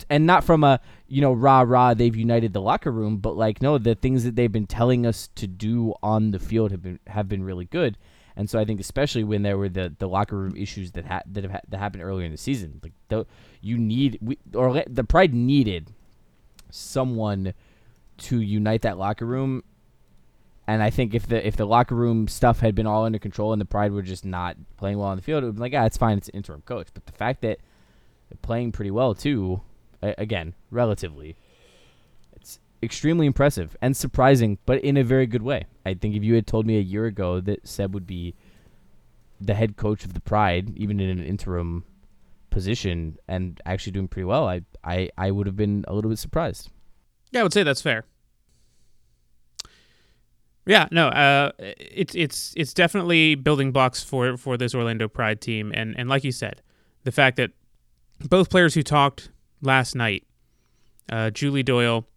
And 0.09 0.25
not 0.25 0.43
from 0.43 0.63
a 0.63 0.79
you 1.07 1.21
know 1.21 1.31
rah 1.31 1.61
rah 1.61 1.93
they've 1.93 2.15
united 2.15 2.51
the 2.51 2.61
locker 2.61 2.91
room 2.91 3.17
but 3.17 3.37
like 3.37 3.61
no 3.61 3.77
the 3.77 3.95
things 3.95 4.23
that 4.25 4.35
they've 4.35 4.51
been 4.51 4.67
telling 4.67 5.05
us 5.05 5.29
to 5.35 5.47
do 5.47 5.93
on 6.01 6.31
the 6.31 6.39
field 6.39 6.71
have 6.71 6.81
been 6.81 6.99
have 7.07 7.29
been 7.29 7.43
really 7.43 7.65
good 7.65 7.97
and 8.35 8.49
so 8.49 8.59
I 8.59 8.65
think 8.65 8.79
especially 8.79 9.23
when 9.23 9.43
there 9.43 9.57
were 9.57 9.69
the, 9.69 9.93
the 9.97 10.07
locker 10.07 10.35
room 10.35 10.55
issues 10.55 10.91
that 10.93 11.05
ha- 11.05 11.21
that 11.31 11.43
have 11.43 11.51
ha- 11.51 11.61
that 11.69 11.77
happened 11.77 12.03
earlier 12.03 12.25
in 12.25 12.31
the 12.31 12.37
season, 12.37 12.79
like 12.81 12.93
the, 13.09 13.25
you 13.61 13.77
need 13.77 14.17
we, 14.21 14.37
or 14.55 14.83
the 14.87 15.03
Pride 15.03 15.33
needed 15.33 15.91
someone 16.69 17.53
to 18.17 18.41
unite 18.41 18.81
that 18.81 18.97
locker 18.97 19.25
room. 19.25 19.63
And 20.65 20.81
I 20.81 20.89
think 20.89 21.13
if 21.13 21.27
the 21.27 21.45
if 21.45 21.57
the 21.57 21.65
locker 21.65 21.95
room 21.95 22.27
stuff 22.27 22.59
had 22.59 22.73
been 22.73 22.87
all 22.87 23.05
under 23.05 23.19
control 23.19 23.51
and 23.51 23.61
the 23.61 23.65
Pride 23.65 23.91
were 23.91 24.01
just 24.01 24.25
not 24.25 24.57
playing 24.77 24.97
well 24.97 25.09
on 25.09 25.17
the 25.17 25.23
field, 25.23 25.43
it 25.43 25.47
would 25.47 25.55
be 25.55 25.61
like, 25.61 25.73
ah, 25.75 25.85
it's 25.85 25.97
fine, 25.97 26.17
it's 26.17 26.29
an 26.29 26.35
interim 26.35 26.61
coach. 26.61 26.87
But 26.93 27.05
the 27.05 27.11
fact 27.11 27.41
that 27.41 27.59
they're 28.29 28.37
playing 28.41 28.71
pretty 28.71 28.91
well 28.91 29.13
too, 29.13 29.61
again, 30.01 30.53
relatively, 30.71 31.35
extremely 32.83 33.25
impressive 33.25 33.75
and 33.81 33.95
surprising, 33.95 34.57
but 34.65 34.83
in 34.83 34.97
a 34.97 35.03
very 35.03 35.25
good 35.25 35.41
way. 35.41 35.65
I 35.85 35.93
think 35.93 36.15
if 36.15 36.23
you 36.23 36.35
had 36.35 36.47
told 36.47 36.65
me 36.65 36.77
a 36.77 36.81
year 36.81 37.05
ago 37.05 37.39
that 37.41 37.67
Seb 37.67 37.93
would 37.93 38.07
be 38.07 38.35
the 39.41 39.53
head 39.53 39.75
coach 39.75 40.05
of 40.05 40.13
the 40.13 40.21
Pride, 40.21 40.73
even 40.77 40.99
in 40.99 41.09
an 41.09 41.23
interim 41.23 41.83
position, 42.49 43.17
and 43.27 43.59
actually 43.65 43.91
doing 43.93 44.07
pretty 44.07 44.25
well, 44.25 44.47
I 44.47 44.61
I, 44.83 45.09
I 45.17 45.31
would 45.31 45.47
have 45.47 45.55
been 45.55 45.85
a 45.87 45.93
little 45.93 46.09
bit 46.09 46.19
surprised. 46.19 46.69
Yeah, 47.31 47.39
I 47.39 47.43
would 47.43 47.53
say 47.53 47.63
that's 47.63 47.81
fair. 47.81 48.05
Yeah, 50.65 50.87
no, 50.91 51.07
uh, 51.09 51.51
it's 51.59 52.15
it's 52.15 52.53
it's 52.55 52.73
definitely 52.73 53.35
building 53.35 53.71
blocks 53.71 54.01
for 54.03 54.37
for 54.37 54.55
this 54.55 54.73
Orlando 54.73 55.07
Pride 55.07 55.41
team, 55.41 55.73
and 55.75 55.93
and 55.97 56.07
like 56.07 56.23
you 56.23 56.31
said, 56.31 56.61
the 57.03 57.11
fact 57.11 57.37
that 57.37 57.51
both 58.29 58.49
players 58.49 58.73
who 58.73 58.83
talked 58.83 59.29
last 59.61 59.93
night, 59.95 60.25
uh, 61.11 61.31
Julie 61.31 61.63
Doyle 61.63 62.07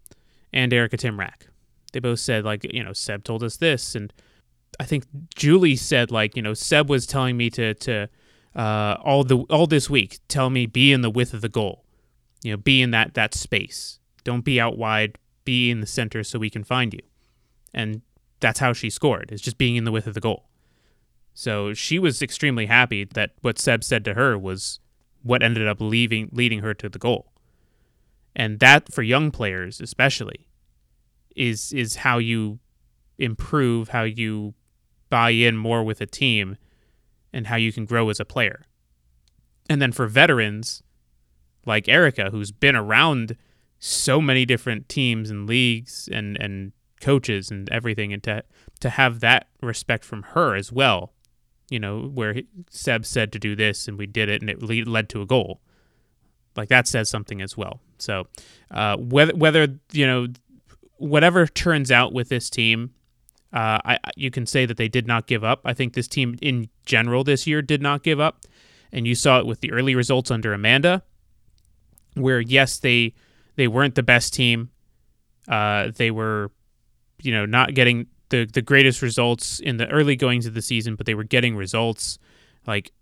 and 0.57 0.73
Erika 0.73 0.97
Tymrak. 0.97 1.49
They 1.93 2.01
both 2.01 2.19
said 2.19 2.45
like, 2.45 2.65
you 2.73 2.83
know, 2.83 2.95
Seb 2.95 3.23
told 3.25 3.45
us 3.45 3.59
this, 3.59 3.95
and 3.95 4.13
I 4.81 4.85
think 4.85 5.05
Julie 5.35 5.77
said 5.77 6.11
like, 6.11 6.35
you 6.35 6.43
know, 6.43 6.55
Seb 6.55 6.89
was 6.89 7.07
telling 7.07 7.37
me 7.37 7.51
to 7.51 7.75
to 7.75 8.09
uh, 8.57 8.97
all 9.05 9.23
the 9.23 9.39
all 9.51 9.67
this 9.67 9.91
week 9.91 10.19
tell 10.29 10.49
me 10.49 10.65
be 10.67 10.93
in 10.93 11.03
the 11.03 11.11
width 11.11 11.35
of 11.35 11.43
the 11.43 11.51
goal, 11.51 11.85
you 12.43 12.51
know, 12.51 12.57
be 12.57 12.81
in 12.81 12.91
that 12.93 13.15
that 13.15 13.35
space. 13.35 14.01
Don't 14.25 14.45
be 14.45 14.59
out 14.59 14.79
wide. 14.79 15.19
Be 15.45 15.71
in 15.71 15.81
the 15.81 15.87
center 15.87 16.25
so 16.25 16.41
we 16.41 16.51
can 16.51 16.65
find 16.65 16.93
you, 16.93 17.03
and 17.73 18.01
that's 18.41 18.59
how 18.59 18.73
she 18.73 18.91
scored. 18.91 19.31
Is 19.31 19.43
just 19.43 19.59
being 19.59 19.77
in 19.77 19.85
the 19.85 19.93
width 19.93 20.07
of 20.07 20.15
the 20.15 20.21
goal. 20.21 20.49
So 21.35 21.75
she 21.75 21.99
was 21.99 22.23
extremely 22.23 22.67
happy 22.67 23.05
that 23.05 23.33
what 23.43 23.59
Seb 23.59 23.85
said 23.85 24.05
to 24.07 24.15
her 24.15 24.39
was 24.39 24.81
what 25.23 25.43
ended 25.43 25.69
up 25.69 25.81
leaving 25.81 26.31
leading 26.33 26.61
her 26.61 26.73
to 26.75 26.89
the 26.89 26.99
goal. 26.99 27.31
And 28.35 28.59
that 28.61 28.93
for 28.93 29.03
young 29.03 29.31
players 29.31 29.81
especially 29.81 30.46
is 31.37 31.72
is 31.72 31.97
how 31.97 32.18
you 32.18 32.59
improve, 33.18 33.89
how 33.89 34.03
you 34.03 34.55
buy 35.08 35.30
in 35.30 35.57
more 35.57 35.84
with 35.84 36.00
a 36.00 36.07
team, 36.07 36.57
and 37.33 37.46
how 37.46 37.57
you 37.57 37.72
can 37.72 37.84
grow 37.84 38.08
as 38.11 38.18
a 38.18 38.25
player. 38.25 38.63
And 39.68 39.80
then 39.80 39.92
for 39.92 40.07
veterans 40.07 40.83
like 41.67 41.88
Erika, 41.88 42.30
who's 42.30 42.53
been 42.53 42.76
around 42.76 43.37
so 43.79 44.21
many 44.21 44.46
different 44.46 44.88
teams 44.88 45.30
and 45.30 45.46
leagues 45.46 46.08
and, 46.11 46.37
and 46.41 46.72
coaches 47.00 47.50
and 47.50 47.68
everything, 47.71 48.13
and 48.13 48.22
to 48.22 48.42
to 48.80 48.91
have 48.91 49.21
that 49.21 49.49
respect 49.63 50.04
from 50.04 50.22
her 50.22 50.54
as 50.54 50.72
well, 50.72 51.13
you 51.71 51.79
know, 51.79 52.03
where 52.03 52.42
Seb 52.71 53.04
said 53.04 53.33
to 53.33 53.38
do 53.38 53.57
this 53.57 53.88
and 53.88 53.99
we 53.99 54.07
did 54.07 54.29
it 54.29 54.41
and 54.41 54.50
it 54.50 54.63
led 54.88 55.08
to 55.11 55.22
a 55.22 55.26
goal, 55.26 55.61
like 56.57 56.68
that 56.68 56.87
says 56.87 57.08
something 57.11 57.41
as 57.42 57.57
well. 57.57 57.80
So 57.99 58.26
uh, 58.71 58.96
whether 58.96 59.34
whether 59.34 59.68
you 59.92 60.07
know 60.07 60.29
whatever 60.97 61.47
turns 61.47 61.91
out 61.91 62.13
with 62.13 62.29
this 62.29 62.51
team, 62.51 62.95
uh, 63.53 63.79
I 63.85 63.99
you 64.17 64.31
can 64.31 64.47
say 64.47 64.67
that 64.67 64.77
they 64.77 64.89
did 64.89 65.07
not 65.07 65.27
give 65.27 65.45
up. 65.45 65.61
I 65.64 65.73
think 65.73 65.95
this 65.95 66.09
team 66.09 66.37
in 66.43 66.68
general 66.85 67.25
this 67.25 67.47
year 67.47 67.63
did 67.63 67.81
not 67.81 68.03
give 68.03 68.21
up, 68.21 68.45
and 68.93 69.07
you 69.07 69.14
saw 69.14 69.39
it 69.39 69.47
with 69.47 69.61
the 69.61 69.73
early 69.73 69.95
results 69.95 70.31
under 70.31 70.53
Amanda, 70.53 71.03
where 72.14 72.41
yes 72.41 72.79
they 72.79 73.14
they 73.57 73.68
weren't 73.68 73.95
the 73.95 74.03
best 74.03 74.35
team, 74.35 74.71
uh, 75.49 75.91
they 75.97 76.11
were, 76.11 76.51
you 77.23 77.33
know, 77.33 77.47
not 77.47 77.75
getting 77.75 78.07
the 78.29 78.45
the 78.45 78.63
greatest 78.63 79.03
results 79.03 79.61
in 79.61 79.77
the 79.77 79.89
early 79.89 80.17
goings 80.17 80.47
of 80.47 80.55
the 80.55 80.63
season, 80.63 80.95
but 80.95 81.07
they 81.07 81.14
were 81.14 81.25
getting 81.25 81.57
results. 81.57 82.18
Like, 82.67 82.93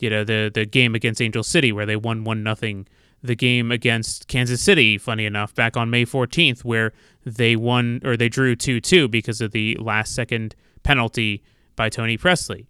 you 0.00 0.10
know, 0.10 0.24
the 0.24 0.50
the 0.52 0.64
game 0.64 0.94
against 0.94 1.20
Angel 1.20 1.42
City 1.42 1.72
where 1.72 1.86
they 1.86 1.96
won 1.96 2.24
one 2.24 2.42
nothing. 2.42 2.86
The 3.24 3.36
game 3.36 3.70
against 3.70 4.26
Kansas 4.26 4.60
City, 4.60 4.98
funny 4.98 5.26
enough, 5.26 5.54
back 5.54 5.76
on 5.76 5.90
May 5.90 6.04
14th, 6.04 6.64
where 6.64 6.92
they 7.24 7.56
won 7.56 8.00
or 8.04 8.16
they 8.16 8.28
drew 8.28 8.56
2 8.56 8.80
2 8.80 9.08
because 9.08 9.40
of 9.40 9.52
the 9.52 9.76
last 9.80 10.14
second 10.14 10.54
penalty 10.82 11.42
by 11.76 11.88
Toni 11.88 12.16
Pressley. 12.16 12.68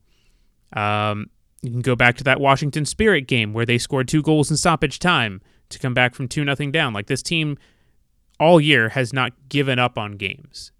Um, 0.75 1.31
you 1.63 1.71
can 1.71 1.81
go 1.81 1.95
back 1.95 2.17
to 2.17 2.25
that 2.25 2.41
Washington 2.41 2.85
Spirit 2.85 3.27
game 3.27 3.53
where 3.53 3.67
they 3.67 3.79
scored 3.79 4.09
two 4.09 4.23
goals 4.23 4.51
in 4.51 4.57
stoppage 4.57 4.99
time 4.99 5.41
to 5.69 5.79
come 5.79 5.95
back 5.95 6.15
from 6.15 6.29
2 6.29 6.45
nothing 6.45 6.73
down. 6.73 6.93
Like 6.93 7.07
this 7.07 7.23
team 7.23 7.57
all 8.41 8.61
year 8.61 8.91
has 8.91 9.13
not 9.13 9.33
given 9.49 9.79
up 9.79 9.97
on 9.97 10.13
games. 10.13 10.73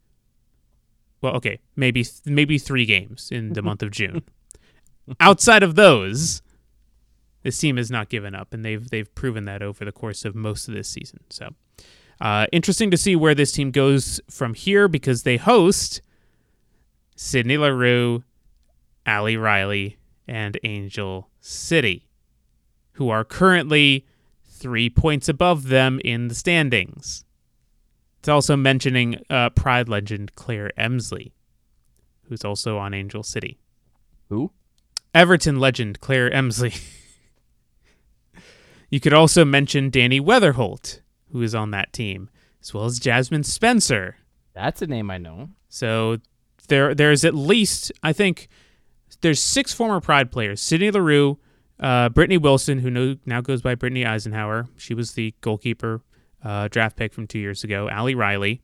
Well, 1.21 1.35
okay, 1.37 1.61
maybe 1.77 2.05
maybe 2.27 2.59
3 2.59 2.85
games 2.85 3.31
in 3.31 3.53
the 3.53 3.63
month 3.69 3.83
of 3.83 3.91
June. 3.91 4.23
Outside 5.21 5.63
of 5.63 5.75
those, 5.75 6.43
this 7.43 7.59
team 7.59 7.77
has 7.77 7.91
not 7.91 8.09
given 8.09 8.35
up, 8.35 8.53
and 8.53 8.65
they've 8.65 8.89
they've 8.89 9.13
proven 9.15 9.45
that 9.47 9.63
over 9.63 9.85
the 9.85 9.93
course 9.93 10.25
of 10.25 10.35
most 10.35 10.69
of 10.69 10.75
this 10.75 10.89
season. 10.89 11.21
So, 11.31 11.51
uh, 12.23 12.47
interesting 12.53 12.89
to 12.93 12.97
see 12.97 13.17
where 13.17 13.35
this 13.35 13.51
team 13.51 13.73
goes 13.73 14.21
from 14.31 14.55
here 14.55 14.87
because 14.87 15.25
they 15.25 15.37
host 15.37 16.01
Sydney 17.17 17.59
Leroux, 17.59 18.23
Ali 19.05 19.37
Riley, 19.37 19.99
and 20.29 20.57
Angel 20.63 21.29
City, 21.41 22.09
who 22.93 23.11
are 23.11 23.25
currently 23.25 24.07
three 24.45 24.89
points 24.89 25.29
above 25.29 25.67
them 25.67 26.01
in 26.05 26.29
the 26.29 26.35
standings. 26.37 27.25
It's 28.21 28.29
also 28.29 28.55
mentioning 28.55 29.21
uh, 29.29 29.51
Pride 29.51 29.89
legend 29.89 30.37
Claire 30.37 30.71
Emslie, 30.79 31.33
who's 32.29 32.45
also 32.45 32.79
on 32.79 32.95
Angel 32.95 33.25
City. 33.25 33.59
Who? 34.29 34.53
Everton 35.13 35.59
legend 35.59 35.99
Claire 36.01 36.31
Emslie. 36.31 36.81
you 38.91 39.01
could 39.01 39.13
also 39.13 39.45
mention 39.45 39.91
Dani 39.91 40.21
Weatherholt, 40.21 41.01
who 41.33 41.43
is 41.43 41.55
on 41.55 41.71
that 41.73 41.93
team, 41.93 42.31
as 42.61 42.73
well 42.73 42.85
as 42.85 43.01
Jasmyne 43.01 43.45
Spencer. 43.45 44.17
That's 44.55 44.83
a 44.83 44.87
name 44.87 45.11
I 45.11 45.19
know. 45.19 45.51
So 45.69 46.19
there, 46.69 46.95
there's 46.95 47.25
at 47.25 47.35
least 47.35 47.91
I 48.03 48.13
think 48.13 48.49
there's 49.21 49.43
six 49.43 49.73
former 49.73 50.01
Pride 50.01 50.31
players: 50.31 50.61
Sydney 50.61 50.91
Leroux, 50.91 51.39
uh, 51.81 52.09
Brittany 52.11 52.39
Wilson, 52.39 52.79
who 52.79 52.91
know, 52.91 53.17
now 53.27 53.41
goes 53.41 53.63
by 53.63 53.75
Brittany 53.75 54.05
Isenhour. 54.05 54.69
She 54.77 54.95
was 54.95 55.13
the 55.13 55.35
goalkeeper 55.41 56.03
uh, 56.45 56.69
draft 56.69 56.97
pick 56.97 57.13
from 57.13 57.27
two 57.27 57.39
years 57.39 57.65
ago. 57.65 57.89
Ali 57.91 58.15
Riley, 58.15 58.61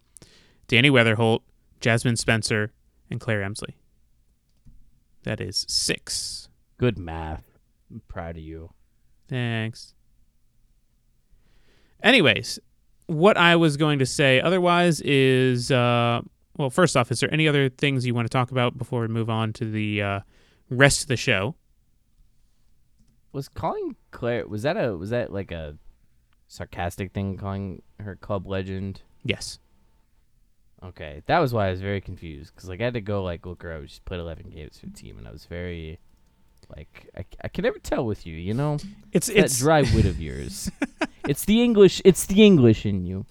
Dani 0.69 0.91
Weatherholt, 0.91 1.41
Jasmine 1.81 2.17
Spencer, 2.17 2.73
and 3.11 3.21
Claire 3.21 3.43
Emslie. 3.43 3.77
That 5.25 5.41
is 5.41 5.65
six. 5.69 6.49
Good 6.79 6.99
math. 6.99 7.59
I'm 7.91 8.03
proud 8.07 8.37
of 8.37 8.43
you. 8.43 8.71
Thanks. 9.29 9.95
Anyways, 12.03 12.59
what 13.07 13.37
I 13.37 13.57
was 13.57 13.77
going 13.77 13.99
to 13.99 14.07
say 14.07 14.41
otherwise 14.41 15.01
is 15.01 15.71
uh, 15.71 16.21
well, 16.57 16.71
first 16.71 16.97
off, 16.97 17.11
is 17.11 17.21
there 17.21 17.33
any 17.33 17.49
other 17.49 17.69
things 17.69 18.05
you 18.05 18.15
want 18.15 18.27
to 18.27 18.31
talk 18.31 18.51
about 18.51 18.77
before 18.77 19.01
we 19.01 19.09
move 19.09 19.31
on 19.31 19.53
to 19.55 19.65
the 19.71 20.03
uh, 20.03 20.21
rest 20.69 21.03
of 21.03 21.09
the 21.09 21.17
show? 21.17 21.55
Was 23.33 23.49
calling 23.49 23.95
Claire 24.11 24.47
was 24.47 24.63
that 24.63 24.77
a 24.77 24.97
was 24.97 25.11
that 25.11 25.33
like 25.33 25.53
a 25.53 25.77
sarcastic 26.49 27.13
thing 27.13 27.37
calling 27.37 27.83
her 28.01 28.17
club 28.17 28.47
legend? 28.47 29.03
Yes. 29.23 29.59
Okay, 30.83 31.23
that 31.27 31.39
was 31.39 31.53
why 31.53 31.69
I 31.69 31.71
was 31.71 31.81
very 31.81 32.01
confused 32.01 32.55
because 32.55 32.69
like 32.69 32.81
I 32.81 32.85
had 32.85 32.95
to 32.95 33.01
go 33.01 33.23
like 33.23 33.45
look 33.47 33.63
her 33.63 33.73
up. 33.73 33.83
She's 33.83 33.99
played 34.01 34.21
eleven 34.21 34.51
games 34.51 34.79
for 34.79 34.87
the 34.87 34.93
team, 34.93 35.19
and 35.19 35.29
I 35.29 35.33
was 35.33 35.45
very 35.45 35.99
like 36.75 37.09
I, 37.17 37.25
I 37.43 37.49
can 37.49 37.63
never 37.63 37.79
tell 37.79 38.05
with 38.05 38.27
you. 38.27 38.35
You 38.35 38.55
know, 38.55 38.79
It's 39.13 39.27
that 39.27 39.37
it's 39.37 39.59
dry 39.59 39.83
wit 39.83 40.07
of 40.07 40.21
yours. 40.21 40.71
it's 41.29 41.45
the 41.45 41.63
English. 41.63 42.01
It's 42.05 42.27
the 42.27 42.45
English 42.45 42.87
in 42.87 43.05
you. 43.05 43.27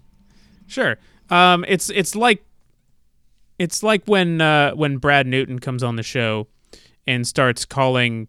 Sure. 0.68 0.98
Um, 1.30 1.66
it's 1.68 1.90
it's 1.90 2.16
like 2.16 2.44
it's 3.60 3.84
like 3.84 4.04
when 4.06 4.40
uh, 4.42 4.72
when 4.72 4.98
Brad 4.98 5.28
Newton 5.28 5.60
comes 5.60 5.84
on 5.84 5.96
the 5.96 6.04
show 6.04 6.48
and 7.06 7.28
starts 7.28 7.66
calling 7.66 8.28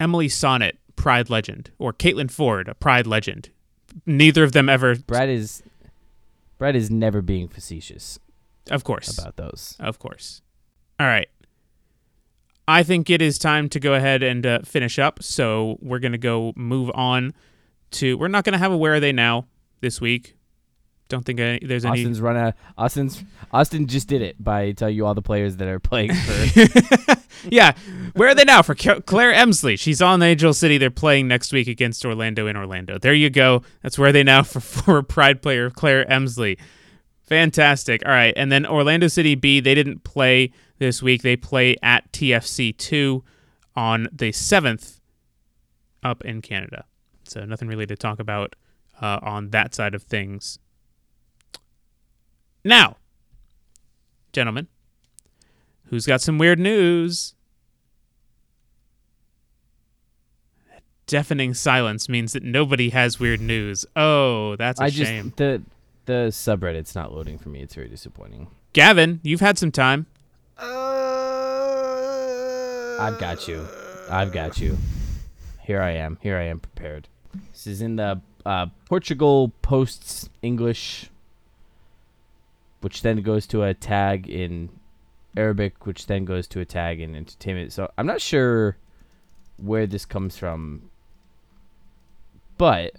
Emily 0.00 0.28
Sonnett 0.28 0.74
Pride 0.96 1.30
legend 1.30 1.70
or 1.78 1.92
Caitlin 1.92 2.30
Foord 2.30 2.68
a 2.68 2.74
Pride 2.74 3.06
legend. 3.06 3.50
Neither 4.06 4.44
of 4.44 4.52
them 4.52 4.68
ever, 4.68 4.96
Brad 4.96 5.28
is 5.28 5.62
Brad 6.58 6.76
is 6.76 6.90
never 6.90 7.22
being 7.22 7.48
facetious 7.48 8.18
of 8.70 8.84
course, 8.84 9.16
about 9.16 9.36
those. 9.36 9.76
of 9.80 9.98
course. 9.98 10.42
All 11.00 11.06
right. 11.06 11.28
I 12.66 12.82
think 12.82 13.08
it 13.08 13.22
is 13.22 13.38
time 13.38 13.70
to 13.70 13.80
go 13.80 13.94
ahead 13.94 14.22
and 14.22 14.44
uh, 14.44 14.58
finish 14.62 14.98
up. 14.98 15.22
So 15.22 15.78
we're 15.80 16.00
gonna 16.00 16.18
go 16.18 16.52
move 16.54 16.90
on 16.94 17.32
to. 17.92 18.16
We're 18.18 18.28
not 18.28 18.44
gonna 18.44 18.58
have 18.58 18.72
a 18.72 18.76
where 18.76 18.94
are 18.94 19.00
they 19.00 19.12
now 19.12 19.46
this 19.80 20.00
week. 20.00 20.36
Don't 21.08 21.24
think 21.24 21.40
any, 21.40 21.64
there's 21.64 21.86
any. 21.86 22.00
Austin's 22.00 22.20
run 22.20 22.36
out. 22.36 22.54
Austin's 22.76 23.24
Austin 23.50 23.86
just 23.86 24.08
did 24.08 24.20
it 24.20 24.42
by 24.42 24.72
telling 24.72 24.94
you 24.94 25.06
all 25.06 25.14
the 25.14 25.22
players 25.22 25.56
that 25.56 25.66
are 25.66 25.80
playing 25.80 26.12
for. 26.12 27.16
yeah, 27.50 27.72
where 28.14 28.28
are 28.28 28.34
they 28.34 28.44
now 28.44 28.60
for 28.60 28.74
Claire 28.74 29.32
Emslie? 29.32 29.76
She's 29.76 30.02
on 30.02 30.22
Angel 30.22 30.52
City. 30.52 30.76
They're 30.76 30.90
playing 30.90 31.26
next 31.26 31.50
week 31.52 31.66
against 31.66 32.04
Orlando 32.04 32.46
in 32.46 32.56
Orlando. 32.56 32.98
There 32.98 33.14
you 33.14 33.30
go. 33.30 33.62
That's 33.82 33.98
where 33.98 34.10
are 34.10 34.12
they 34.12 34.22
now 34.22 34.42
for 34.42 34.60
former 34.60 35.02
Pride 35.02 35.40
player 35.40 35.70
Claire 35.70 36.10
Emslie. 36.10 36.58
Fantastic. 37.22 38.02
All 38.04 38.12
right, 38.12 38.34
and 38.36 38.52
then 38.52 38.66
Orlando 38.66 39.08
City 39.08 39.34
B. 39.34 39.60
They 39.60 39.74
didn't 39.74 40.04
play 40.04 40.52
this 40.78 41.02
week. 41.02 41.22
They 41.22 41.36
play 41.36 41.76
at 41.82 42.10
TFC 42.12 42.76
two 42.76 43.24
on 43.74 44.08
the 44.12 44.32
seventh 44.32 45.00
up 46.02 46.22
in 46.24 46.42
Canada. 46.42 46.84
So 47.28 47.44
nothing 47.44 47.68
really 47.68 47.86
to 47.86 47.96
talk 47.96 48.18
about 48.18 48.54
uh, 49.00 49.18
on 49.22 49.50
that 49.50 49.74
side 49.74 49.94
of 49.94 50.02
things. 50.02 50.58
Now, 52.64 52.96
gentlemen, 54.32 54.68
who's 55.86 56.06
got 56.06 56.20
some 56.20 56.38
weird 56.38 56.58
news? 56.58 57.34
Deafening 61.06 61.54
silence 61.54 62.08
means 62.08 62.34
that 62.34 62.42
nobody 62.42 62.90
has 62.90 63.18
weird 63.18 63.40
news. 63.40 63.86
Oh, 63.96 64.56
that's 64.56 64.78
a 64.78 64.84
I 64.84 64.90
just 64.90 65.10
shame. 65.10 65.32
the 65.36 65.62
the 66.04 66.28
subreddit's 66.30 66.94
not 66.94 67.14
loading 67.14 67.38
for 67.38 67.48
me. 67.48 67.62
It's 67.62 67.74
very 67.74 67.88
disappointing. 67.88 68.48
Gavin, 68.74 69.20
you've 69.22 69.40
had 69.40 69.58
some 69.58 69.72
time. 69.72 70.06
I've 73.00 73.18
got 73.18 73.48
you. 73.48 73.66
I've 74.10 74.32
got 74.32 74.60
you. 74.60 74.76
Here 75.62 75.80
I 75.80 75.92
am. 75.92 76.18
Here 76.20 76.36
I 76.36 76.42
am 76.44 76.60
prepared. 76.60 77.08
This 77.52 77.66
is 77.66 77.82
in 77.82 77.96
the 77.96 78.20
uh, 78.46 78.66
Portugal 78.86 79.52
posts 79.62 80.30
English, 80.42 81.10
which 82.80 83.02
then 83.02 83.22
goes 83.22 83.46
to 83.48 83.62
a 83.62 83.74
tag 83.74 84.28
in 84.28 84.70
Arabic, 85.36 85.86
which 85.86 86.06
then 86.06 86.24
goes 86.24 86.46
to 86.48 86.60
a 86.60 86.64
tag 86.64 87.00
in 87.00 87.14
entertainment. 87.14 87.72
So 87.72 87.90
I'm 87.98 88.06
not 88.06 88.20
sure 88.20 88.76
where 89.56 89.86
this 89.86 90.04
comes 90.04 90.36
from, 90.36 90.90
but 92.56 92.94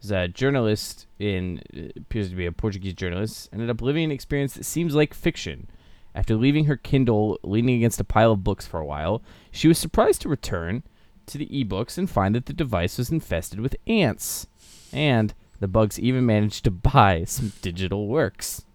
there's 0.00 0.10
a 0.10 0.28
journalist 0.28 1.06
in 1.18 1.62
appears 1.96 2.30
to 2.30 2.36
be 2.36 2.46
a 2.46 2.52
Portuguese 2.52 2.94
journalist 2.94 3.48
ended 3.52 3.70
up 3.70 3.82
living 3.82 4.04
an 4.04 4.12
experience 4.12 4.54
that 4.54 4.64
seems 4.64 4.94
like 4.94 5.14
fiction. 5.14 5.68
After 6.14 6.34
leaving 6.34 6.64
her 6.64 6.76
Kindle 6.76 7.38
leaning 7.42 7.76
against 7.76 8.00
a 8.00 8.04
pile 8.04 8.32
of 8.32 8.42
books 8.42 8.66
for 8.66 8.80
a 8.80 8.84
while, 8.84 9.22
she 9.50 9.68
was 9.68 9.78
surprised 9.78 10.22
to 10.22 10.28
return 10.28 10.82
to 11.28 11.38
the 11.38 11.46
ebooks 11.46 11.96
and 11.98 12.08
find 12.10 12.34
that 12.34 12.46
the 12.46 12.52
device 12.52 12.98
was 12.98 13.10
infested 13.10 13.60
with 13.60 13.76
ants. 13.86 14.46
And 14.92 15.34
the 15.60 15.68
bugs 15.68 15.98
even 15.98 16.24
managed 16.26 16.64
to 16.64 16.70
buy 16.70 17.24
some 17.24 17.52
digital 17.62 18.06
works. 18.08 18.64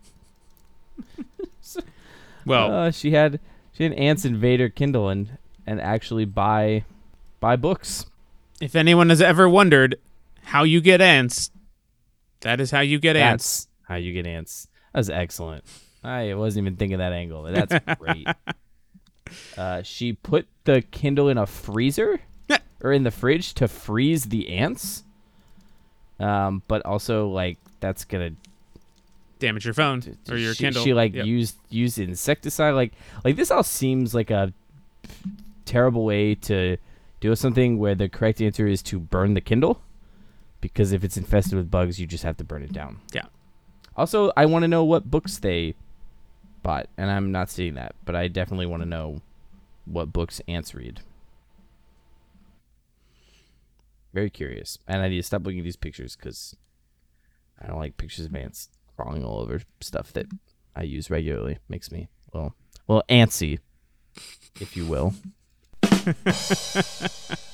Well, 2.46 2.72
Uh, 2.74 2.92
she 2.92 3.12
had 3.12 3.40
she 3.72 3.84
had 3.84 3.94
ants 3.94 4.26
invade 4.26 4.60
her 4.60 4.68
Kindle 4.70 5.08
and 5.10 5.38
and 5.66 5.80
actually 5.80 6.26
buy 6.26 6.84
buy 7.40 7.56
books. 7.56 8.06
if 8.60 8.76
anyone 8.76 9.10
has 9.10 9.22
ever 9.22 9.48
wondered 9.48 9.96
how 10.44 10.64
you 10.64 10.82
get 10.82 11.00
ants, 11.00 11.52
that 12.42 12.60
is 12.60 12.72
how 12.72 12.82
you 12.82 13.00
get 13.00 13.16
ants. 13.16 13.70
How 13.88 13.96
you 13.96 14.12
get 14.12 14.28
ants. 14.28 14.68
That 14.92 15.00
was 15.00 15.10
excellent. 15.10 15.64
I 16.04 16.34
wasn't 16.34 16.66
even 16.66 16.76
thinking 16.76 16.98
that 16.98 17.14
angle. 17.14 17.44
That's 17.44 17.76
great. 17.98 18.28
uh, 19.58 19.82
she 19.84 20.12
put 20.12 20.48
the 20.66 20.82
Kindle 20.82 21.30
in 21.30 21.38
a 21.38 21.46
freezer 21.48 22.20
or 22.84 22.92
in 22.92 23.04
the 23.04 23.12
fridge 23.12 23.54
to 23.56 23.68
freeze 23.68 24.26
the 24.26 24.50
ants. 24.50 25.04
Um, 26.20 26.62
but 26.68 26.86
also 26.86 27.28
like 27.30 27.58
that's 27.80 28.06
gonna 28.06 28.32
Damage 29.40 29.66
your 29.66 29.74
phone 29.74 30.02
or 30.30 30.38
your 30.38 30.54
she, 30.54 30.64
Kindle. 30.64 30.84
She 30.84 30.94
like 30.94 31.14
Yep. 31.16 31.26
used 31.26 31.58
used 31.70 32.00
insecticide. 32.00 32.76
Like 32.76 32.94
like 33.26 33.36
this 33.36 33.52
all 33.52 33.64
seems 33.64 34.14
like 34.14 34.30
a 34.32 34.54
terrible 35.66 36.06
way 36.06 36.36
to 36.36 36.78
do 37.20 37.36
something 37.36 37.78
where 37.78 37.96
the 37.96 38.08
correct 38.08 38.42
answer 38.42 38.68
is 38.68 38.82
to 38.84 39.00
burn 39.00 39.34
the 39.34 39.42
Kindle, 39.42 39.82
because 40.62 40.92
if 40.94 41.04
it's 41.04 41.18
infested 41.18 41.56
with 41.56 41.72
bugs, 41.72 42.00
you 42.00 42.06
just 42.08 42.24
have 42.24 42.38
to 42.38 42.44
burn 42.44 42.64
it 42.64 42.72
down. 42.72 43.00
Yeah. 43.14 43.26
Also, 43.98 44.32
I 44.38 44.46
want 44.46 44.64
to 44.64 44.68
know 44.68 44.84
what 44.84 45.10
books 45.12 45.38
they 45.40 45.76
bought, 46.64 46.88
and 46.98 47.12
I'm 47.12 47.32
not 47.32 47.50
seeing 47.50 47.74
that, 47.76 47.96
but 48.06 48.16
I 48.16 48.28
definitely 48.28 48.66
want 48.66 48.82
to 48.84 48.90
know 48.90 49.22
what 49.86 50.14
books 50.14 50.42
ants 50.48 50.74
read. 50.74 51.02
Very 54.14 54.30
curious, 54.30 54.78
and 54.88 55.02
I 55.02 55.10
need 55.10 55.18
to 55.18 55.24
stop 55.24 55.44
looking 55.44 55.60
at 55.60 55.64
these 55.64 55.76
pictures 55.76 56.16
because 56.16 56.56
I 57.62 57.68
don't 57.68 57.80
like 57.80 57.98
pictures 57.98 58.26
of 58.26 58.36
ants 58.36 58.70
crawling 58.96 59.24
all 59.24 59.40
over 59.40 59.62
stuff 59.82 60.14
that 60.14 60.28
I 60.76 60.84
use 60.84 61.10
regularly. 61.10 61.58
Makes 61.68 61.92
me 61.92 62.10
well, 62.32 62.56
well 62.88 63.04
antsy, 63.10 63.60
if 64.60 64.78
you 64.78 64.86
will. 64.86 65.14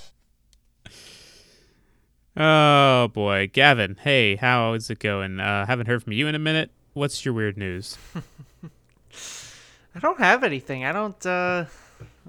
Oh 2.41 3.10
boy, 3.10 3.49
Gavin. 3.52 3.98
Hey, 4.02 4.38
how 4.38 4.72
is 4.72 4.90
it 4.90 4.99
going? 4.99 5.41
Uh, 5.41 5.65
haven't 5.65 5.88
heard 5.88 6.03
from 6.03 6.14
you 6.14 6.26
in 6.27 6.36
a 6.36 6.40
minute. 6.40 6.72
What's 6.94 7.26
your 7.26 7.34
weird 7.34 7.57
news? 7.57 7.98
I 9.94 9.99
don't 9.99 10.19
have 10.19 10.45
anything. 10.45 10.86
I 10.86 10.94
don't. 10.94 11.26
uh 11.26 11.65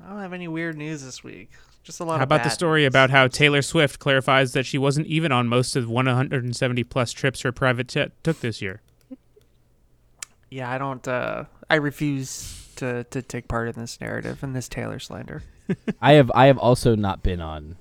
I 0.04 0.08
don't 0.08 0.18
have 0.20 0.32
any 0.32 0.48
weird 0.48 0.76
news 0.76 1.04
this 1.04 1.22
week. 1.22 1.50
Just 1.82 2.00
a 2.00 2.04
lot 2.04 2.16
How 2.18 2.22
of 2.24 2.28
about 2.28 2.42
the 2.44 2.50
story 2.50 2.82
news. 2.82 2.88
about 2.88 3.10
how 3.10 3.26
Taylor 3.26 3.62
Swift 3.62 3.98
clarifies 3.98 4.52
that 4.52 4.66
she 4.66 4.76
wasn't 4.78 5.06
even 5.06 5.32
on 5.32 5.48
most 5.48 5.76
of 5.76 5.88
170 5.88 6.84
plus 6.84 7.12
trips 7.12 7.40
her 7.40 7.52
private 7.52 7.88
jet 7.88 8.12
took 8.22 8.40
this 8.40 8.60
year? 8.60 8.82
Yeah, 10.50 10.70
I 10.70 10.78
don't. 10.78 11.06
Uh, 11.06 11.44
I 11.70 11.76
refuse 11.76 12.68
to 12.76 13.04
to 13.04 13.22
take 13.22 13.48
part 13.48 13.68
in 13.68 13.80
this 13.80 14.00
narrative 14.00 14.42
and 14.42 14.54
this 14.54 14.68
Taylor 14.68 14.98
slander. 14.98 15.42
I 16.02 16.12
have 16.14 16.30
I 16.34 16.46
have 16.46 16.58
also 16.58 16.96
not 16.96 17.22
been 17.22 17.40
on 17.40 17.76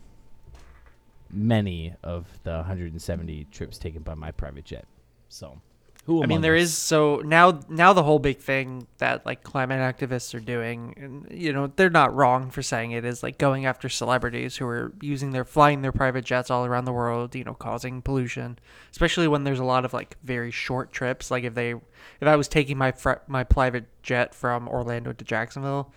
many 1.31 1.93
of 2.03 2.27
the 2.43 2.51
170 2.53 3.47
trips 3.51 3.77
taken 3.77 4.01
by 4.01 4.13
my 4.15 4.31
private 4.31 4.65
jet. 4.65 4.85
So, 5.29 5.61
who 6.05 6.23
I 6.23 6.25
mean, 6.25 6.41
there 6.41 6.55
us? 6.55 6.63
is 6.63 6.77
so 6.77 7.17
now 7.17 7.59
now 7.69 7.93
the 7.93 8.01
whole 8.01 8.17
big 8.19 8.39
thing 8.39 8.87
that 8.97 9.25
like 9.27 9.43
climate 9.43 9.79
activists 9.79 10.33
are 10.33 10.39
doing, 10.39 10.95
and 10.97 11.27
you 11.29 11.53
know 11.53 11.67
they're 11.75 11.89
not 11.89 12.15
wrong 12.15 12.49
for 12.49 12.63
saying 12.63 12.91
it 12.91 13.05
is 13.05 13.21
like 13.21 13.37
going 13.37 13.65
after 13.65 13.89
celebrities 13.89 14.57
who 14.57 14.65
are 14.65 14.91
using 15.01 15.31
their 15.31 15.45
flying 15.45 15.81
their 15.81 15.91
private 15.91 16.25
jets 16.25 16.49
all 16.49 16.65
around 16.65 16.85
the 16.85 16.93
world, 16.93 17.35
you 17.35 17.43
know, 17.43 17.53
causing 17.53 18.01
pollution, 18.01 18.57
especially 18.91 19.27
when 19.27 19.43
there's 19.43 19.59
a 19.59 19.63
lot 19.63 19.85
of 19.85 19.93
like 19.93 20.17
very 20.23 20.49
short 20.49 20.91
trips. 20.91 21.29
Like 21.29 21.43
if 21.43 21.53
they 21.53 21.71
if 21.71 22.27
I 22.27 22.35
was 22.35 22.47
taking 22.47 22.77
my 22.77 22.91
fr- 22.91 23.21
my 23.27 23.43
private 23.43 23.85
jet 24.01 24.33
from 24.33 24.67
Orlando 24.67 25.13
to 25.13 25.25
Jacksonville, 25.25 25.93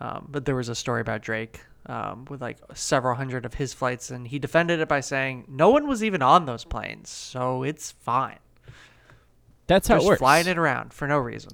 um, 0.00 0.28
but 0.30 0.44
there 0.44 0.54
was 0.56 0.68
a 0.68 0.74
story 0.74 1.00
about 1.00 1.22
Drake. 1.22 1.60
Um, 1.86 2.26
with 2.28 2.42
like 2.42 2.58
several 2.74 3.14
hundred 3.14 3.46
of 3.46 3.54
his 3.54 3.72
flights, 3.72 4.10
and 4.10 4.28
he 4.28 4.38
defended 4.38 4.78
it 4.78 4.88
by 4.88 5.00
saying 5.00 5.46
no 5.48 5.70
one 5.70 5.88
was 5.88 6.04
even 6.04 6.20
on 6.20 6.44
those 6.44 6.62
planes, 6.64 7.08
so 7.08 7.62
it's 7.62 7.92
fine. 7.92 8.38
That's 9.68 9.86
how 9.86 9.96
Just 9.96 10.06
it 10.06 10.08
works. 10.08 10.18
flying 10.18 10.46
it 10.48 10.58
around 10.58 10.92
for 10.92 11.06
no 11.06 11.18
reason. 11.18 11.52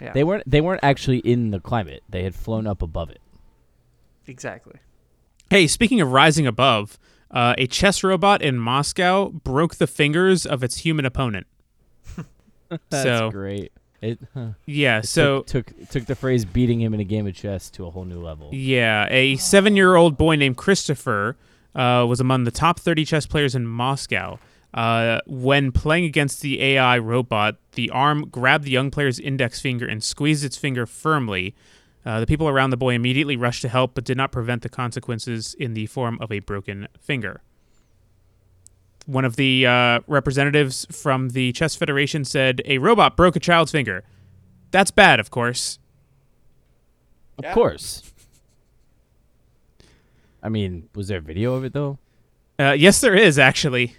Yeah, 0.00 0.12
They 0.12 0.24
weren't 0.24 0.48
they 0.50 0.60
weren't 0.60 0.80
actually 0.82 1.18
in 1.18 1.50
the 1.50 1.60
climate. 1.60 2.02
They 2.08 2.22
had 2.22 2.34
flown 2.34 2.66
up 2.66 2.80
above 2.82 3.10
it. 3.10 3.20
exactly. 4.26 4.76
Hey, 5.50 5.66
speaking 5.66 6.00
of 6.00 6.10
rising 6.10 6.46
above, 6.46 6.98
uh, 7.30 7.54
a 7.56 7.66
chess 7.66 8.02
robot 8.02 8.42
in 8.42 8.58
Moscow 8.58 9.28
broke 9.30 9.76
the 9.76 9.86
fingers 9.86 10.44
of 10.44 10.62
its 10.64 10.78
human 10.78 11.04
opponent. 11.04 11.46
That's 12.90 13.02
so 13.04 13.30
great. 13.30 13.72
It 14.02 14.18
huh. 14.34 14.48
yeah, 14.66 15.00
so 15.00 15.42
took, 15.42 15.66
took 15.68 15.88
took 15.88 16.04
the 16.06 16.14
phrase 16.14 16.44
beating 16.44 16.80
him 16.80 16.92
in 16.92 17.00
a 17.00 17.04
game 17.04 17.26
of 17.26 17.34
chess 17.34 17.70
to 17.70 17.86
a 17.86 17.90
whole 17.90 18.04
new 18.04 18.20
level. 18.20 18.50
Yeah, 18.52 19.06
a 19.10 19.36
seven-year-old 19.36 20.18
boy 20.18 20.36
named 20.36 20.56
Christopher 20.58 21.36
uh, 21.74 22.04
was 22.06 22.20
among 22.20 22.44
the 22.44 22.50
top 22.50 22.78
30 22.78 23.04
chess 23.06 23.26
players 23.26 23.54
in 23.54 23.66
Moscow. 23.66 24.38
Uh, 24.76 25.20
when 25.26 25.72
playing 25.72 26.04
against 26.04 26.42
the 26.42 26.62
AI 26.62 26.98
robot, 26.98 27.56
the 27.72 27.88
arm 27.90 28.28
grabbed 28.28 28.64
the 28.64 28.70
young 28.70 28.90
player's 28.90 29.18
index 29.18 29.58
finger 29.58 29.86
and 29.86 30.04
squeezed 30.04 30.44
its 30.44 30.58
finger 30.58 30.84
firmly. 30.84 31.54
Uh, 32.04 32.20
the 32.20 32.26
people 32.26 32.46
around 32.46 32.70
the 32.70 32.76
boy 32.76 32.94
immediately 32.94 33.36
rushed 33.36 33.62
to 33.62 33.70
help, 33.70 33.94
but 33.94 34.04
did 34.04 34.18
not 34.18 34.30
prevent 34.30 34.60
the 34.60 34.68
consequences 34.68 35.54
in 35.58 35.72
the 35.72 35.86
form 35.86 36.18
of 36.20 36.30
a 36.30 36.40
broken 36.40 36.86
finger. 37.00 37.40
One 39.06 39.24
of 39.24 39.36
the 39.36 39.66
uh, 39.66 40.00
representatives 40.06 40.86
from 40.90 41.30
the 41.30 41.52
Chess 41.52 41.74
Federation 41.74 42.24
said, 42.24 42.60
A 42.66 42.76
robot 42.78 43.16
broke 43.16 43.34
a 43.34 43.40
child's 43.40 43.72
finger. 43.72 44.04
That's 44.72 44.90
bad, 44.90 45.20
of 45.20 45.30
course. 45.30 45.78
Of 47.38 47.52
course. 47.54 48.02
I 50.42 50.48
mean, 50.48 50.88
was 50.94 51.08
there 51.08 51.18
a 51.18 51.22
video 51.22 51.54
of 51.54 51.64
it 51.64 51.72
though? 51.72 51.98
Uh, 52.58 52.72
yes, 52.72 53.00
there 53.00 53.14
is, 53.14 53.38
actually. 53.38 53.96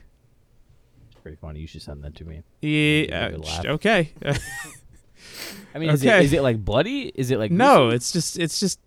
It's 1.28 1.40
pretty 1.40 1.52
funny. 1.52 1.60
You 1.60 1.68
should 1.68 1.82
send 1.82 2.04
that 2.04 2.16
to 2.16 2.26
me. 2.26 2.44
Yeah. 2.62 3.32
Uh, 3.38 3.74
okay. 3.74 4.12
I 5.76 5.80
mean, 5.80 5.90
is 5.90 6.04
it 6.04 6.24
is 6.24 6.34
it 6.34 6.42
like 6.42 6.64
bloody? 6.64 7.12
Is 7.16 7.32
it 7.32 7.38
like 7.40 7.52
no, 7.52 7.88
gruesome? 7.90 7.96
it's 7.96 8.12
just 8.12 8.40
it's 8.40 8.60
just 8.60 8.80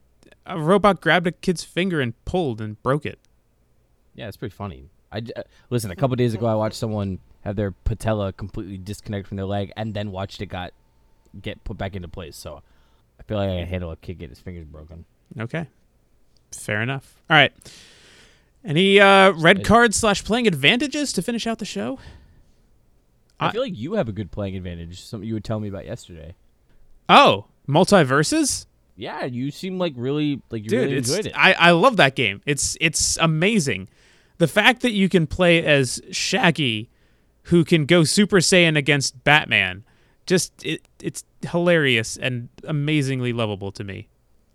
a 0.46 0.58
robot 0.58 1.00
grabbed 1.00 1.26
a 1.26 1.32
kid's 1.32 1.64
finger 1.64 2.00
and 2.00 2.12
pulled 2.24 2.60
and 2.60 2.82
broke 2.82 3.06
it. 3.06 3.18
Yeah, 4.14 4.28
it's 4.28 4.36
pretty 4.36 4.54
funny. 4.54 4.90
I 5.12 5.20
j- 5.20 5.32
uh, 5.36 5.42
listen. 5.70 5.90
A 5.90 5.96
couple 5.96 6.16
days 6.16 6.34
ago, 6.34 6.46
I 6.46 6.54
watched 6.54 6.76
someone 6.76 7.18
have 7.44 7.56
their 7.56 7.70
patella 7.72 8.32
completely 8.32 8.78
disconnect 8.78 9.26
from 9.26 9.36
their 9.36 9.46
leg, 9.46 9.72
and 9.76 9.94
then 9.94 10.10
watched 10.12 10.40
it 10.40 10.46
got 10.46 10.72
get 11.40 11.62
put 11.64 11.78
back 11.78 11.94
into 11.94 12.08
place. 12.08 12.36
So 12.36 12.62
I 13.18 13.22
feel 13.22 13.36
like 13.36 13.50
I 13.50 13.58
can 13.60 13.68
handle 13.68 13.90
a 13.90 13.96
kid 13.96 14.18
get 14.18 14.30
his 14.30 14.40
fingers 14.40 14.64
broken. 14.64 15.04
Okay. 15.38 15.68
Fair 16.52 16.82
enough. 16.82 17.20
All 17.28 17.36
right. 17.36 17.52
Any 18.64 19.00
uh, 19.00 19.32
red 19.32 19.60
It- 19.60 19.64
cards 19.64 19.96
slash 19.96 20.24
playing 20.24 20.46
advantages 20.46 21.12
to 21.14 21.22
finish 21.22 21.46
out 21.46 21.58
the 21.58 21.64
show? 21.64 21.98
I, 23.40 23.48
I- 23.48 23.52
feel 23.52 23.62
like 23.62 23.76
you 23.76 23.94
have 23.94 24.08
a 24.08 24.12
good 24.12 24.30
playing 24.30 24.56
advantage. 24.56 25.00
Something 25.02 25.26
you 25.28 25.34
would 25.34 25.44
tell 25.44 25.58
me 25.60 25.68
about 25.68 25.86
yesterday. 25.86 26.34
Oh, 27.08 27.46
multiverses, 27.68 28.66
Yeah, 28.96 29.24
you 29.24 29.50
seem 29.50 29.78
like 29.78 29.94
really 29.96 30.42
like 30.50 30.62
you 30.64 30.68
dude. 30.70 30.80
really 30.84 30.96
enjoyed 30.98 31.26
it. 31.26 31.32
I 31.36 31.52
I 31.54 31.70
love 31.72 31.96
that 31.96 32.14
game. 32.14 32.40
It's 32.46 32.76
it's 32.80 33.16
amazing. 33.18 33.88
The 34.38 34.46
fact 34.48 34.82
that 34.82 34.92
you 34.92 35.08
can 35.08 35.26
play 35.26 35.64
as 35.64 36.00
Shaggy, 36.10 36.88
who 37.44 37.64
can 37.64 37.84
go 37.84 38.04
Super 38.04 38.38
Saiyan 38.38 38.76
against 38.76 39.22
Batman, 39.24 39.84
just 40.26 40.52
it, 40.64 40.82
it's 41.02 41.24
hilarious 41.48 42.16
and 42.16 42.48
amazingly 42.64 43.32
lovable 43.32 43.72
to 43.72 43.84
me. 43.84 44.08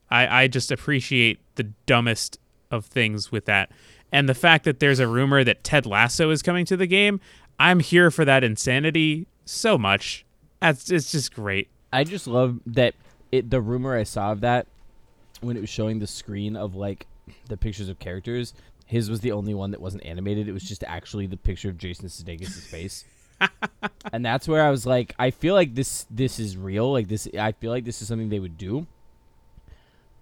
I, 0.10 0.44
I 0.44 0.48
just 0.48 0.72
appreciate 0.72 1.40
the 1.56 1.64
dumbest 1.86 2.40
of 2.72 2.86
things 2.86 3.32
with 3.32 3.46
that. 3.46 3.72
And 4.12 4.30
the 4.30 4.34
fact 4.36 4.64
that 4.66 4.80
there's 4.80 5.00
a 5.00 5.08
rumor 5.08 5.44
that 5.44 5.64
Ted 5.64 5.86
Lasso 5.86 6.30
is 6.30 6.42
coming 6.42 6.64
to 6.66 6.78
the 6.78 6.88
game, 6.88 7.20
I'm 7.60 7.80
here 7.80 8.12
for 8.12 8.26
that 8.26 8.44
insanity 8.44 9.28
so 9.46 9.78
much. 9.78 10.26
That's 10.60 10.90
it's 10.90 11.12
just 11.12 11.34
great. 11.34 11.70
I 11.94 12.04
just 12.04 12.28
love 12.28 12.60
that 12.66 12.96
it 13.32 13.50
the 13.50 13.62
rumor 13.62 13.96
I 13.96 14.04
saw 14.04 14.32
of 14.32 14.42
that 14.42 14.68
when 15.42 15.58
it 15.58 15.62
was 15.62 15.70
showing 15.70 16.00
the 16.00 16.08
screen 16.08 16.56
of 16.56 16.76
like 16.76 17.08
the 17.48 17.58
pictures 17.58 17.90
of 17.90 18.00
characters, 18.00 18.54
his 18.86 19.10
was 19.10 19.22
the 19.22 19.32
only 19.32 19.54
one 19.54 19.72
that 19.72 19.82
wasn't 19.82 20.06
animated. 20.06 20.48
It 20.48 20.54
was 20.54 20.64
just 20.64 20.84
actually 20.84 21.28
the 21.28 21.38
picture 21.38 21.70
of 21.70 21.78
Jason 21.78 22.08
Sudeikis' 22.08 22.68
face. 22.68 23.06
and 24.14 24.26
that's 24.26 24.48
where 24.48 24.64
I 24.64 24.70
was 24.70 24.86
like, 24.86 25.14
I 25.20 25.32
feel 25.32 25.56
like 25.56 25.76
this 25.76 26.06
this 26.10 26.40
is 26.40 26.58
real. 26.58 26.92
Like 26.92 27.08
this 27.08 27.28
I 27.38 27.52
feel 27.54 27.72
like 27.72 27.86
this 27.86 28.02
is 28.02 28.08
something 28.08 28.30
they 28.30 28.40
would 28.40 28.58
do. 28.58 28.88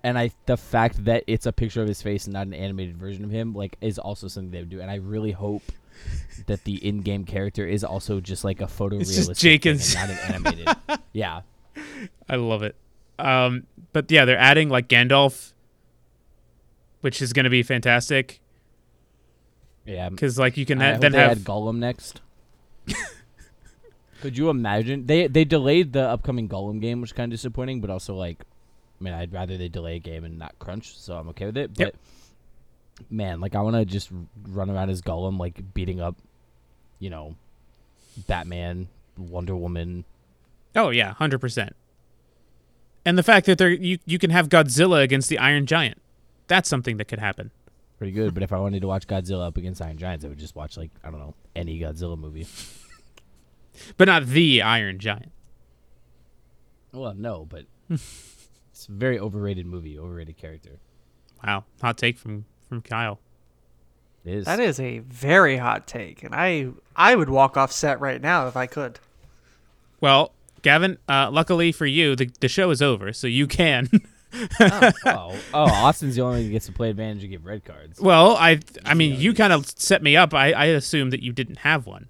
And 0.03 0.18
I 0.18 0.31
the 0.45 0.57
fact 0.57 1.05
that 1.05 1.23
it's 1.27 1.45
a 1.45 1.53
picture 1.53 1.81
of 1.81 1.88
his 1.88 2.01
face 2.01 2.26
and 2.26 2.34
not 2.34 2.47
an 2.47 2.53
animated 2.53 2.97
version 2.97 3.23
of 3.23 3.31
him, 3.31 3.53
like, 3.53 3.77
is 3.80 3.97
also 3.97 4.27
something 4.27 4.51
they 4.51 4.60
would 4.60 4.69
do. 4.69 4.81
And 4.81 4.91
I 4.91 4.95
really 4.95 5.31
hope 5.31 5.64
that 6.48 6.64
the 6.64 6.86
in-game 6.86 7.26
character 7.26 7.65
is 7.68 7.84
also 7.84 8.20
just 8.20 8.44
like 8.44 8.61
a 8.61 8.65
photorealistic, 8.65 9.38
Jenkins. 9.38 9.95
not 9.95 10.10
an 10.10 10.18
animated. 10.28 10.68
yeah, 11.14 11.41
I 12.30 12.36
love 12.36 12.64
it. 12.64 12.76
Um, 13.20 13.68
but 13.91 14.10
yeah, 14.11 14.26
they're 14.26 14.38
adding 14.38 14.70
like 14.70 14.88
Gandalf, 14.88 15.53
which 17.02 17.22
is 17.22 17.34
going 17.34 17.45
to 17.45 17.49
be 17.49 17.64
fantastic 17.64 18.41
yeah. 19.86 20.10
because 20.10 20.40
like 20.40 20.57
you 20.57 20.65
can 20.65 20.80
ha- 20.80 20.98
then 20.98 21.14
have 21.14 21.32
add 21.32 21.38
Gollum 21.40 21.78
next. 21.78 22.22
Could 24.22 24.38
you 24.38 24.49
imagine? 24.49 25.06
They 25.06 25.28
they 25.28 25.44
delayed 25.44 25.94
the 25.94 26.07
upcoming 26.07 26.48
Gollum 26.48 26.80
game, 26.80 27.02
which 27.02 27.10
is 27.10 27.14
kind 27.14 27.32
of 27.32 27.38
disappointing. 27.38 27.82
But 27.82 27.90
also, 27.90 28.15
like, 28.15 28.40
I 28.99 29.03
mean, 29.03 29.14
I'd 29.14 29.34
rather 29.34 29.57
they 29.57 29.68
delay 29.68 29.98
a 29.98 29.99
game 29.99 30.24
and 30.24 30.40
not 30.40 30.57
crunch, 30.60 30.98
so 30.98 31.15
I'm 31.15 31.28
okay 31.30 31.48
with 31.48 31.57
it. 31.57 31.74
But 31.74 31.86
Yep. 31.88 31.95
Man, 33.10 33.40
like, 33.41 33.56
I 33.56 33.61
want 33.61 33.76
to 33.76 33.86
just 33.86 34.10
run 34.48 34.70
around 34.70 34.90
as 34.90 35.02
Gollum, 35.02 35.40
like 35.40 35.74
beating 35.74 35.99
up, 36.02 36.15
you 36.99 37.10
know, 37.10 37.36
Batman, 38.28 38.88
Wonder 39.18 39.56
Woman. 39.56 40.06
oh 40.76 40.90
yeah, 40.90 41.14
hundred 41.14 41.40
percent. 41.40 41.76
And 43.06 43.18
the 43.18 43.24
fact 43.24 43.45
that 43.48 43.57
they're 43.57 43.70
you 43.72 43.98
you 44.06 44.18
can 44.20 44.30
have 44.30 44.49
Godzilla 44.49 45.03
against 45.03 45.28
the 45.30 45.38
Iron 45.40 45.65
Giant, 45.65 45.99
that's 46.48 46.70
something 46.70 46.98
that 46.98 47.06
could 47.06 47.20
happen. 47.20 47.52
Pretty 47.98 48.11
good. 48.14 48.34
but 48.34 48.44
if 48.44 48.52
I 48.52 48.60
wanted 48.60 48.82
to 48.82 48.88
watch 48.88 49.07
Godzilla 49.07 49.48
up 49.48 49.56
against 49.57 49.82
Iron 49.82 49.98
Giants, 49.98 50.26
I 50.26 50.28
would 50.30 50.38
just 50.40 50.56
watch 50.56 50.78
like 50.78 50.91
I 51.03 51.10
don't 51.10 51.20
know 51.20 51.36
any 51.56 51.80
Godzilla 51.80 52.18
movie. 52.18 52.48
But 53.98 54.07
not 54.07 54.28
the 54.28 54.61
Iron 54.61 54.99
Giant. 54.99 55.32
Well, 56.91 57.15
no, 57.15 57.44
but 57.49 57.65
it's 57.90 58.88
a 58.88 58.91
very 58.91 59.18
overrated 59.20 59.65
movie, 59.65 59.98
overrated 59.98 60.38
character. 60.38 60.78
Wow, 61.44 61.65
hot 61.82 61.98
take 61.98 62.20
from 62.20 62.45
from 62.73 62.81
Kyle. 62.81 63.19
It 64.25 64.33
is. 64.35 64.45
That 64.45 64.59
is 64.59 64.79
a 64.79 64.99
very 64.99 65.57
hot 65.57 65.85
take, 65.85 66.23
and 66.23 66.33
I 66.33 66.69
I 66.95 67.15
would 67.15 67.29
walk 67.29 67.57
off 67.57 67.71
set 67.71 67.99
right 67.99 68.21
now 68.21 68.47
if 68.47 68.55
I 68.55 68.67
could. 68.67 68.99
Well, 70.01 70.31
Gavin, 70.61 70.97
uh, 71.07 71.29
luckily 71.31 71.71
for 71.71 71.85
you, 71.85 72.15
the 72.15 72.31
the 72.39 72.47
show 72.47 72.71
is 72.71 72.81
over, 72.81 73.13
so 73.13 73.27
you 73.27 73.47
can. 73.47 73.89
oh, 74.59 74.91
oh, 75.05 75.39
Austin's 75.53 76.15
the 76.15 76.21
only 76.21 76.37
one 76.37 76.45
who 76.45 76.51
gets 76.51 76.65
to 76.65 76.71
play 76.71 76.89
advantage 76.89 77.23
and 77.23 77.31
give 77.31 77.45
red 77.45 77.63
cards. 77.63 77.99
well, 77.99 78.35
I 78.37 78.59
I 78.85 78.93
mean, 78.93 79.19
you 79.19 79.33
kind 79.33 79.53
of 79.53 79.67
set 79.77 80.01
me 80.01 80.15
up. 80.15 80.33
I 80.33 80.53
I 80.53 80.65
assumed 80.65 81.13
that 81.13 81.21
you 81.21 81.33
didn't 81.33 81.59
have 81.59 81.85
one. 81.85 82.07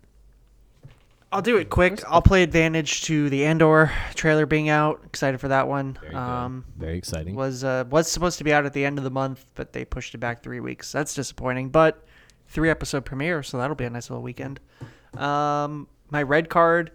I'll 1.33 1.41
do 1.41 1.57
it 1.57 1.71
quick. 1.71 2.03
I'll 2.07 2.21
play 2.21 2.43
advantage 2.43 3.01
to 3.05 3.27
the 3.27 3.45
Andor 3.45 3.91
trailer 4.13 4.45
being 4.45 4.69
out. 4.69 5.01
Excited 5.03 5.39
for 5.39 5.47
that 5.47 5.67
one. 5.67 5.97
Very. 5.99 6.13
Um, 6.13 6.63
Very 6.77 6.95
exciting. 6.95 7.33
was 7.33 7.63
uh, 7.63 7.85
was 7.89 8.07
supposed 8.07 8.37
to 8.37 8.43
be 8.43 8.53
out 8.53 8.67
at 8.67 8.73
the 8.73 8.85
end 8.85 8.99
of 8.99 9.03
the 9.03 9.09
month, 9.09 9.43
but 9.55 9.73
they 9.73 9.83
pushed 9.83 10.13
it 10.13 10.19
back 10.19 10.43
three 10.43 10.59
weeks. 10.59 10.91
That's 10.91 11.15
disappointing. 11.15 11.69
But 11.69 12.05
three 12.49 12.69
episode 12.69 13.03
premiere, 13.03 13.41
so 13.41 13.57
that'll 13.57 13.75
be 13.75 13.85
a 13.85 13.89
nice 13.89 14.11
little 14.11 14.21
weekend. 14.21 14.59
Um, 15.17 15.87
my 16.11 16.21
red 16.21 16.49
card. 16.49 16.91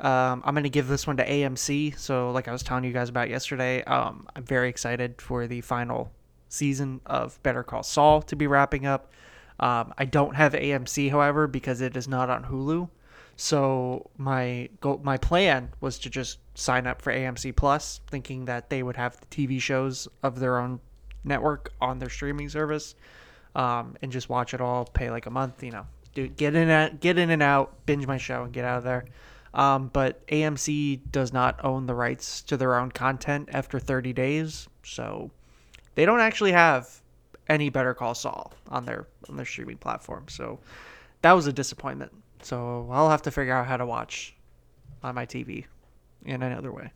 Um, 0.00 0.42
I'm 0.44 0.54
gonna 0.56 0.68
give 0.68 0.88
this 0.88 1.06
one 1.06 1.16
to 1.18 1.24
AMC. 1.24 1.96
So, 1.96 2.32
like 2.32 2.48
I 2.48 2.52
was 2.52 2.64
telling 2.64 2.82
you 2.82 2.92
guys 2.92 3.08
about 3.08 3.30
yesterday, 3.30 3.84
um, 3.84 4.26
I'm 4.34 4.42
very 4.42 4.68
excited 4.68 5.22
for 5.22 5.46
the 5.46 5.60
final 5.60 6.10
season 6.48 7.00
of 7.06 7.40
Better 7.44 7.62
Call 7.62 7.84
Saul 7.84 8.20
to 8.22 8.34
be 8.34 8.48
wrapping 8.48 8.84
up. 8.84 9.12
Um, 9.60 9.94
I 9.96 10.06
don't 10.06 10.34
have 10.34 10.54
AMC, 10.54 11.12
however, 11.12 11.46
because 11.46 11.80
it 11.80 11.96
is 11.96 12.08
not 12.08 12.28
on 12.30 12.44
Hulu. 12.46 12.88
So 13.36 14.10
my 14.16 14.70
go- 14.80 15.00
my 15.02 15.18
plan 15.18 15.72
was 15.80 15.98
to 16.00 16.10
just 16.10 16.38
sign 16.54 16.86
up 16.86 17.02
for 17.02 17.12
AMC 17.12 17.52
Plus, 17.52 18.00
thinking 18.06 18.46
that 18.46 18.70
they 18.70 18.82
would 18.82 18.96
have 18.96 19.20
the 19.20 19.26
TV 19.26 19.60
shows 19.60 20.08
of 20.22 20.40
their 20.40 20.58
own 20.58 20.80
network 21.22 21.72
on 21.80 21.98
their 21.98 22.08
streaming 22.08 22.48
service, 22.48 22.94
um, 23.54 23.96
and 24.00 24.10
just 24.10 24.28
watch 24.28 24.54
it 24.54 24.60
all. 24.60 24.86
Pay 24.86 25.10
like 25.10 25.26
a 25.26 25.30
month, 25.30 25.62
you 25.62 25.70
know, 25.70 25.86
do 26.14 26.26
get 26.28 26.54
in 26.54 26.70
and 26.70 26.98
get 26.98 27.18
in 27.18 27.30
and 27.30 27.42
out, 27.42 27.84
binge 27.84 28.06
my 28.06 28.16
show, 28.16 28.44
and 28.44 28.52
get 28.52 28.64
out 28.64 28.78
of 28.78 28.84
there. 28.84 29.04
Um, 29.52 29.88
but 29.92 30.26
AMC 30.28 31.00
does 31.12 31.32
not 31.32 31.62
own 31.64 31.86
the 31.86 31.94
rights 31.94 32.42
to 32.42 32.56
their 32.56 32.76
own 32.76 32.90
content 32.90 33.48
after 33.52 33.78
30 33.78 34.12
days, 34.12 34.68
so 34.82 35.30
they 35.94 36.04
don't 36.04 36.20
actually 36.20 36.52
have 36.52 37.02
any 37.48 37.68
Better 37.68 37.94
Call 37.94 38.14
Saul 38.14 38.52
on 38.68 38.86
their 38.86 39.06
on 39.28 39.36
their 39.36 39.46
streaming 39.46 39.76
platform. 39.76 40.24
So 40.28 40.58
that 41.22 41.32
was 41.32 41.46
a 41.46 41.52
disappointment. 41.52 42.12
So 42.42 42.88
I'll 42.90 43.10
have 43.10 43.22
to 43.22 43.30
figure 43.30 43.54
out 43.54 43.66
how 43.66 43.76
to 43.76 43.86
watch 43.86 44.34
on 45.02 45.14
my 45.14 45.26
TV 45.26 45.64
in 46.24 46.42
another 46.42 46.72
way. 46.72 46.92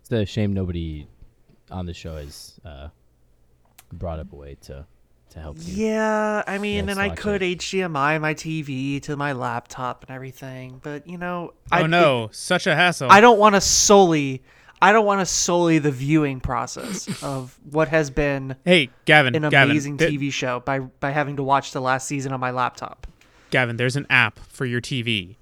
It's 0.00 0.12
a 0.12 0.26
shame 0.26 0.52
nobody 0.52 1.06
on 1.70 1.86
the 1.86 1.94
show 1.94 2.16
has 2.16 2.60
uh, 2.64 2.88
brought 3.92 4.18
up 4.18 4.32
a 4.32 4.36
way 4.36 4.56
to 4.62 4.86
to 5.30 5.40
help 5.40 5.56
you. 5.60 5.86
Yeah, 5.86 6.42
I 6.46 6.58
mean, 6.58 6.88
and 6.88 7.00
I 7.00 7.10
could 7.10 7.42
it. 7.42 7.58
HDMI 7.58 8.20
my 8.20 8.34
TV 8.34 9.02
to 9.02 9.16
my 9.16 9.32
laptop 9.32 10.04
and 10.04 10.14
everything, 10.14 10.80
but 10.82 11.08
you 11.08 11.18
know, 11.18 11.54
I 11.72 11.82
oh 11.82 11.86
no, 11.86 12.28
such 12.32 12.66
a 12.66 12.74
hassle. 12.74 13.10
I 13.10 13.20
don't 13.20 13.38
want 13.38 13.54
to 13.54 13.60
solely 13.60 14.42
I 14.84 14.92
don't 14.92 15.06
want 15.06 15.20
to 15.20 15.26
solely 15.26 15.78
the 15.78 15.90
viewing 15.90 16.40
process 16.40 17.08
of 17.22 17.58
what 17.70 17.88
has 17.88 18.10
been 18.10 18.56
hey, 18.66 18.90
Gavin, 19.06 19.34
an 19.34 19.48
Gavin, 19.48 19.70
amazing 19.70 19.96
th- 19.96 20.12
TV 20.12 20.30
show 20.32 20.60
by 20.60 20.80
by 20.80 21.10
having 21.10 21.36
to 21.36 21.42
watch 21.42 21.72
the 21.72 21.80
last 21.80 22.06
season 22.06 22.32
on 22.32 22.40
my 22.40 22.50
laptop. 22.50 23.06
Gavin, 23.54 23.76
there's 23.76 23.94
an 23.94 24.06
app 24.10 24.40
for 24.48 24.66
your 24.66 24.80
TV. 24.80 25.36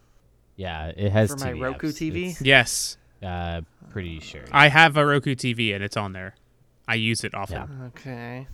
Yeah, 0.56 0.92
it 0.94 1.10
has 1.12 1.30
For 1.32 1.38
my 1.38 1.52
TV 1.52 1.62
Roku 1.62 1.88
apps. 1.88 2.12
TV? 2.12 2.30
It's, 2.32 2.42
Yes, 2.42 2.96
uh, 3.22 3.62
pretty 3.90 4.20
sure. 4.20 4.42
I 4.52 4.68
have 4.68 4.98
a 4.98 5.06
Roku 5.06 5.34
TV 5.34 5.74
and 5.74 5.82
it's 5.82 5.96
on 5.96 6.12
there. 6.12 6.34
I 6.86 6.96
use 6.96 7.24
it 7.24 7.34
often. 7.34 7.56
Yeah. 7.56 7.86
Okay. 7.86 8.46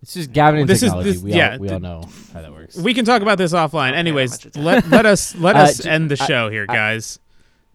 It's 0.00 0.14
just 0.14 0.32
Gavin 0.32 0.60
and 0.60 0.68
This 0.68 0.78
is- 0.82 0.88
technology. 0.88 1.10
this- 1.12 1.22
we 1.22 1.32
yeah, 1.34 1.52
all, 1.52 1.58
we 1.58 1.68
th- 1.68 1.72
all 1.74 1.80
know 1.80 2.08
how 2.32 2.40
that 2.40 2.52
works. 2.52 2.76
We 2.78 2.94
can 2.94 3.04
talk 3.04 3.20
about 3.20 3.36
this 3.36 3.52
offline. 3.52 3.90
Okay, 3.90 3.98
Anyways, 3.98 4.30
how 4.42 4.46
much 4.46 4.56
it 4.56 4.60
let 4.62 4.88
let 4.88 5.04
us 5.06 5.34
let 5.36 5.56
Uh, 5.56 5.60
us 5.60 5.78
j- 5.82 5.90
end 5.90 6.10
the 6.10 6.16
I- 6.22 6.26
show 6.26 6.48
here, 6.48 6.64
I- 6.68 6.74
guys, 6.74 7.18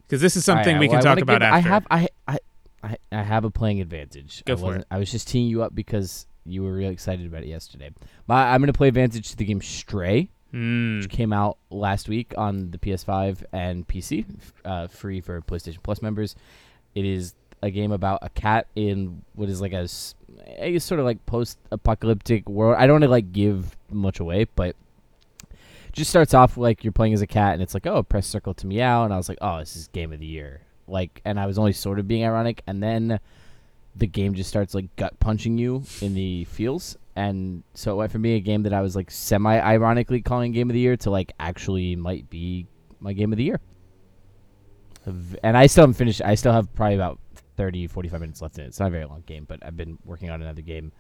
because 0.07 0.21
this 0.21 0.35
is 0.35 0.49
All 0.49 0.55
right, 0.55 0.63
something 0.65 0.79
we 0.79 0.87
well, 0.87 0.99
can 1.01 1.07
I 1.07 1.13
talk 1.15 1.21
about 1.21 1.41
give- 1.41 1.43
after. 1.43 1.55
I 1.55 1.59
have 1.59 1.87
I, 1.91 2.07
I 2.27 2.37
I 2.83 2.97
I 3.11 3.21
have 3.21 3.45
a 3.45 3.51
playing 3.51 3.79
advantage. 3.79 4.43
Go 4.45 4.53
I 4.53 4.55
for 4.55 4.63
wasn't- 4.63 4.81
it. 4.81 4.87
I 4.89 4.97
was 4.97 5.11
just 5.11 5.27
teeing 5.27 5.47
you 5.47 5.61
up 5.61 5.75
because 5.75 6.25
you 6.45 6.63
were 6.63 6.73
really 6.73 6.93
excited 6.93 7.27
about 7.27 7.43
it 7.43 7.47
yesterday. 7.49 7.91
My, 8.27 8.51
I'm 8.53 8.59
gonna 8.61 8.73
play 8.73 8.87
advantage 8.87 9.29
to 9.31 9.37
the 9.37 9.45
game 9.45 9.61
Stray, 9.61 10.29
Mm, 10.53 11.01
which 11.01 11.09
came 11.09 11.31
out 11.31 11.57
last 11.69 12.09
week 12.09 12.33
on 12.37 12.71
the 12.71 12.77
PS5 12.77 13.43
and 13.53 13.87
PC, 13.87 14.25
uh, 14.65 14.87
free 14.87 15.21
for 15.21 15.39
PlayStation 15.41 15.81
Plus 15.81 16.01
members. 16.01 16.35
It 16.93 17.05
is 17.05 17.33
a 17.61 17.71
game 17.71 17.91
about 17.91 18.19
a 18.21 18.29
cat 18.29 18.67
in 18.75 19.21
what 19.33 19.47
is 19.47 19.61
like 19.61 19.71
a 19.71 19.87
sort 19.87 20.99
of 20.99 21.05
like 21.05 21.25
post-apocalyptic 21.25 22.49
world. 22.49 22.75
I 22.77 22.85
don't 22.85 22.95
want 22.95 23.03
to 23.03 23.09
like 23.09 23.31
give 23.31 23.77
much 23.89 24.19
away, 24.19 24.45
but 24.55 24.75
just 25.93 26.09
starts 26.09 26.33
off 26.33 26.57
like 26.57 26.83
you're 26.83 26.93
playing 26.93 27.13
as 27.13 27.21
a 27.21 27.27
cat, 27.27 27.53
and 27.53 27.61
it's 27.61 27.73
like, 27.73 27.85
oh, 27.87 28.03
press 28.03 28.27
circle 28.27 28.53
to 28.55 28.67
meow, 28.67 29.03
and 29.03 29.13
I 29.13 29.17
was 29.17 29.29
like, 29.29 29.37
oh, 29.41 29.59
this 29.59 29.75
is 29.75 29.87
game 29.89 30.11
of 30.11 30.19
the 30.19 30.25
year. 30.25 30.61
Like, 30.87 31.21
and 31.23 31.39
I 31.39 31.45
was 31.45 31.57
only 31.57 31.73
sort 31.73 31.99
of 31.99 32.07
being 32.07 32.25
ironic, 32.25 32.61
and 32.67 32.81
then 32.81 33.19
the 33.95 34.07
game 34.07 34.33
just 34.33 34.49
starts 34.49 34.73
like 34.73 34.93
gut 34.95 35.19
punching 35.19 35.57
you 35.57 35.83
in 36.01 36.13
the 36.13 36.45
feels, 36.45 36.97
and 37.21 37.63
so 37.75 37.91
it 37.91 37.95
went 37.97 38.11
from 38.11 38.23
being 38.23 38.37
a 38.37 38.41
game 38.41 38.63
that 38.63 38.73
I 38.73 38.81
was 38.81 38.95
like 38.95 39.11
semi 39.11 39.59
ironically 39.59 40.21
calling 40.21 40.53
game 40.53 40.71
of 40.71 40.73
the 40.73 40.79
year 40.79 40.97
to 40.97 41.11
like 41.11 41.31
actually 41.39 41.95
might 41.95 42.27
be 42.31 42.65
my 42.99 43.13
game 43.13 43.31
of 43.31 43.37
the 43.37 43.43
year. 43.43 43.59
And 45.43 45.55
I 45.55 45.67
still 45.67 45.83
haven't 45.83 45.95
finished. 45.95 46.21
I 46.23 46.33
still 46.33 46.51
have 46.51 46.73
probably 46.73 46.95
about 46.95 47.19
30, 47.57 47.85
45 47.85 48.21
minutes 48.21 48.41
left 48.41 48.57
in 48.57 48.63
it. 48.63 48.67
It's 48.69 48.79
not 48.79 48.87
a 48.87 48.91
very 48.91 49.05
long 49.05 49.21
game, 49.27 49.45
but 49.47 49.59
I've 49.63 49.77
been 49.77 49.99
working 50.03 50.31
on 50.31 50.41
another 50.41 50.63
game 50.63 50.91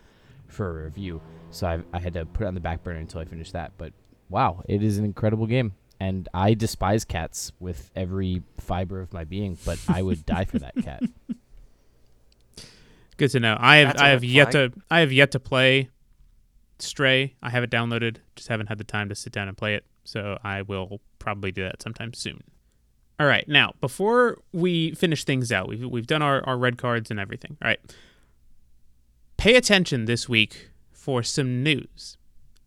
for 0.45 0.81
a 0.81 0.83
review, 0.83 1.21
so 1.49 1.65
I, 1.65 1.79
I 1.91 1.99
had 1.99 2.13
to 2.13 2.25
put 2.25 2.43
it 2.43 2.47
on 2.47 2.53
the 2.53 2.59
back 2.59 2.83
burner 2.83 2.99
until 2.99 3.19
I 3.21 3.25
finished 3.25 3.53
that. 3.53 3.71
But 3.79 3.93
wow, 4.29 4.61
it 4.67 4.83
is 4.83 4.99
an 4.99 5.05
incredible 5.05 5.47
game, 5.47 5.73
and 5.99 6.29
I 6.35 6.53
despise 6.53 7.03
cats 7.03 7.51
with 7.59 7.89
every 7.95 8.43
fiber 8.59 9.01
of 9.01 9.11
my 9.11 9.23
being, 9.23 9.57
but 9.65 9.79
I 9.87 10.03
would 10.03 10.23
die 10.27 10.45
for 10.45 10.59
that 10.59 10.75
cat. 10.83 11.01
good 13.17 13.31
to 13.31 13.39
know. 13.39 13.57
I 13.59 13.77
have 13.77 13.87
That's 13.89 14.01
a 14.01 14.05
I 14.05 14.09
have 14.09 14.21
red 14.21 14.29
yet 14.29 14.51
to 14.51 14.73
I 14.91 14.99
have 14.99 15.11
yet 15.11 15.31
to 15.31 15.39
play 15.39 15.89
Stray. 16.81 17.35
I 17.41 17.49
have 17.49 17.63
it 17.63 17.69
downloaded, 17.69 18.17
just 18.35 18.49
haven't 18.49 18.67
had 18.67 18.77
the 18.77 18.83
time 18.83 19.09
to 19.09 19.15
sit 19.15 19.33
down 19.33 19.47
and 19.47 19.57
play 19.57 19.75
it. 19.75 19.85
So 20.03 20.37
I 20.43 20.61
will 20.63 21.01
probably 21.19 21.51
do 21.51 21.63
that 21.63 21.81
sometime 21.81 22.13
soon. 22.13 22.43
All 23.19 23.27
right, 23.27 23.47
now 23.47 23.73
before 23.81 24.39
we 24.51 24.91
finish 24.95 25.23
things 25.23 25.51
out, 25.51 25.67
we've 25.67 25.85
we've 25.85 26.07
done 26.07 26.23
our, 26.23 26.43
our 26.47 26.57
red 26.57 26.77
cards 26.77 27.11
and 27.11 27.19
everything. 27.19 27.55
All 27.61 27.67
right, 27.67 27.79
pay 29.37 29.55
attention 29.55 30.05
this 30.05 30.27
week 30.27 30.69
for 30.91 31.21
some 31.21 31.61
news. 31.61 32.17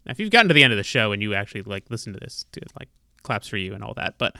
Now, 0.06 0.12
if 0.12 0.20
you've 0.20 0.30
gotten 0.30 0.48
to 0.48 0.54
the 0.54 0.62
end 0.62 0.72
of 0.72 0.76
the 0.76 0.84
show 0.84 1.12
and 1.12 1.22
you 1.22 1.34
actually 1.34 1.62
like 1.62 1.84
listen 1.90 2.12
to 2.12 2.20
this, 2.20 2.46
to, 2.52 2.60
like 2.78 2.88
claps 3.22 3.48
for 3.48 3.56
you 3.56 3.74
and 3.74 3.82
all 3.82 3.94
that. 3.94 4.14
But 4.18 4.36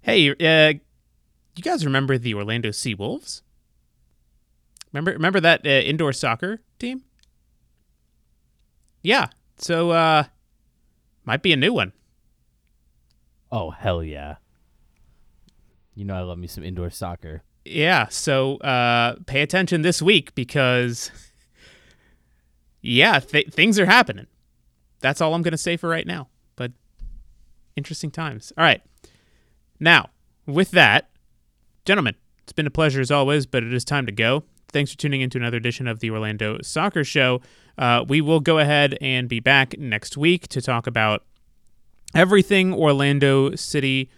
hey, 0.00 0.30
uh, 0.30 0.78
you 1.56 1.62
guys 1.62 1.84
remember 1.84 2.16
the 2.16 2.34
Orlando 2.34 2.70
SeaWolves? 2.70 3.42
Remember 4.92 5.12
remember 5.12 5.40
that 5.40 5.66
uh, 5.66 5.68
indoor 5.68 6.12
soccer 6.12 6.60
team? 6.78 7.02
Yeah. 9.04 9.28
So 9.58 9.92
uh 9.92 10.24
might 11.24 11.42
be 11.42 11.52
a 11.52 11.56
new 11.56 11.72
one. 11.72 11.92
Oh 13.52 13.70
hell 13.70 14.02
yeah! 14.02 14.36
You 15.94 16.04
know 16.04 16.16
I 16.16 16.22
love 16.22 16.38
me 16.38 16.48
some 16.48 16.64
indoor 16.64 16.90
soccer. 16.90 17.44
Yeah, 17.64 18.08
so 18.08 18.56
uh 18.56 19.14
pay 19.26 19.42
attention 19.42 19.82
this 19.82 20.02
week 20.02 20.34
because 20.34 21.12
yeah, 22.80 23.20
th- 23.20 23.50
things 23.52 23.78
are 23.78 23.86
happening. 23.86 24.26
That's 25.00 25.20
all 25.20 25.34
I'm 25.34 25.42
going 25.42 25.52
to 25.52 25.58
say 25.58 25.76
for 25.76 25.88
right 25.88 26.06
now. 26.06 26.28
But 26.56 26.72
interesting 27.76 28.10
times. 28.10 28.52
All 28.58 28.64
right. 28.64 28.82
Now, 29.80 30.10
with 30.46 30.70
that, 30.72 31.10
gentlemen, 31.84 32.14
it's 32.42 32.52
been 32.52 32.66
a 32.66 32.70
pleasure 32.70 33.00
as 33.00 33.10
always, 33.10 33.46
but 33.46 33.62
it 33.62 33.72
is 33.72 33.84
time 33.84 34.06
to 34.06 34.12
go. 34.12 34.44
Thanks 34.74 34.90
for 34.90 34.98
tuning 34.98 35.20
in 35.20 35.30
to 35.30 35.38
another 35.38 35.56
edition 35.56 35.86
of 35.86 36.00
the 36.00 36.10
Orlando 36.10 36.58
Soccer 36.60 37.04
Show. 37.04 37.40
Uh, 37.78 38.04
we 38.08 38.20
will 38.20 38.40
go 38.40 38.58
ahead 38.58 38.98
and 39.00 39.28
be 39.28 39.38
back 39.38 39.78
next 39.78 40.16
week 40.16 40.48
to 40.48 40.60
talk 40.60 40.88
about 40.88 41.22
everything 42.12 42.74
Orlando 42.74 43.54
City 43.54 44.10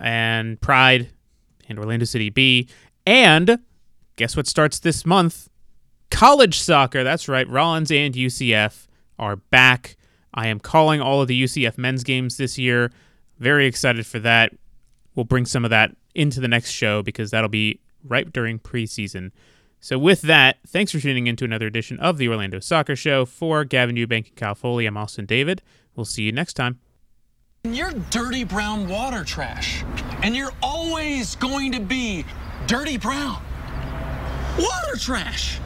and 0.00 0.58
Pride 0.62 1.10
and 1.68 1.78
Orlando 1.78 2.06
City 2.06 2.30
B. 2.30 2.70
And 3.06 3.58
guess 4.16 4.34
what 4.34 4.46
starts 4.46 4.78
this 4.78 5.04
month? 5.04 5.50
College 6.10 6.58
soccer. 6.58 7.04
That's 7.04 7.28
right. 7.28 7.46
Rollins 7.46 7.90
and 7.90 8.14
UCF 8.14 8.86
are 9.18 9.36
back. 9.36 9.98
I 10.32 10.46
am 10.46 10.58
calling 10.58 11.02
all 11.02 11.20
of 11.20 11.28
the 11.28 11.44
UCF 11.44 11.76
men's 11.76 12.02
games 12.02 12.38
this 12.38 12.56
year. 12.56 12.90
Very 13.38 13.66
excited 13.66 14.06
for 14.06 14.20
that. 14.20 14.54
We'll 15.14 15.24
bring 15.24 15.44
some 15.44 15.66
of 15.66 15.70
that 15.70 15.94
into 16.14 16.40
the 16.40 16.48
next 16.48 16.70
show 16.70 17.02
because 17.02 17.30
that'll 17.30 17.50
be 17.50 17.80
right 18.02 18.32
during 18.32 18.58
preseason. 18.58 19.32
So, 19.80 19.98
with 19.98 20.22
that, 20.22 20.58
thanks 20.66 20.92
for 20.92 20.98
tuning 20.98 21.28
in 21.28 21.36
to 21.36 21.44
another 21.44 21.66
edition 21.66 21.98
of 22.00 22.18
the 22.18 22.28
Orlando 22.28 22.58
Soccer 22.58 22.96
Show. 22.96 23.24
For 23.24 23.64
Gavin 23.64 23.96
Ewbank 23.96 24.28
and 24.28 24.36
Kyle 24.36 24.54
Foley, 24.54 24.86
I'm 24.86 24.96
Austin 24.96 25.24
David. 25.24 25.62
We'll 25.94 26.04
see 26.04 26.22
you 26.22 26.32
next 26.32 26.54
time. 26.54 26.80
You're 27.64 27.92
dirty 28.10 28.44
brown 28.44 28.88
water 28.88 29.24
trash. 29.24 29.84
And 30.22 30.34
you're 30.34 30.52
always 30.62 31.36
going 31.36 31.72
to 31.72 31.80
be 31.80 32.24
dirty 32.66 32.98
brown. 32.98 33.42
Water 34.58 34.96
trash! 34.98 35.60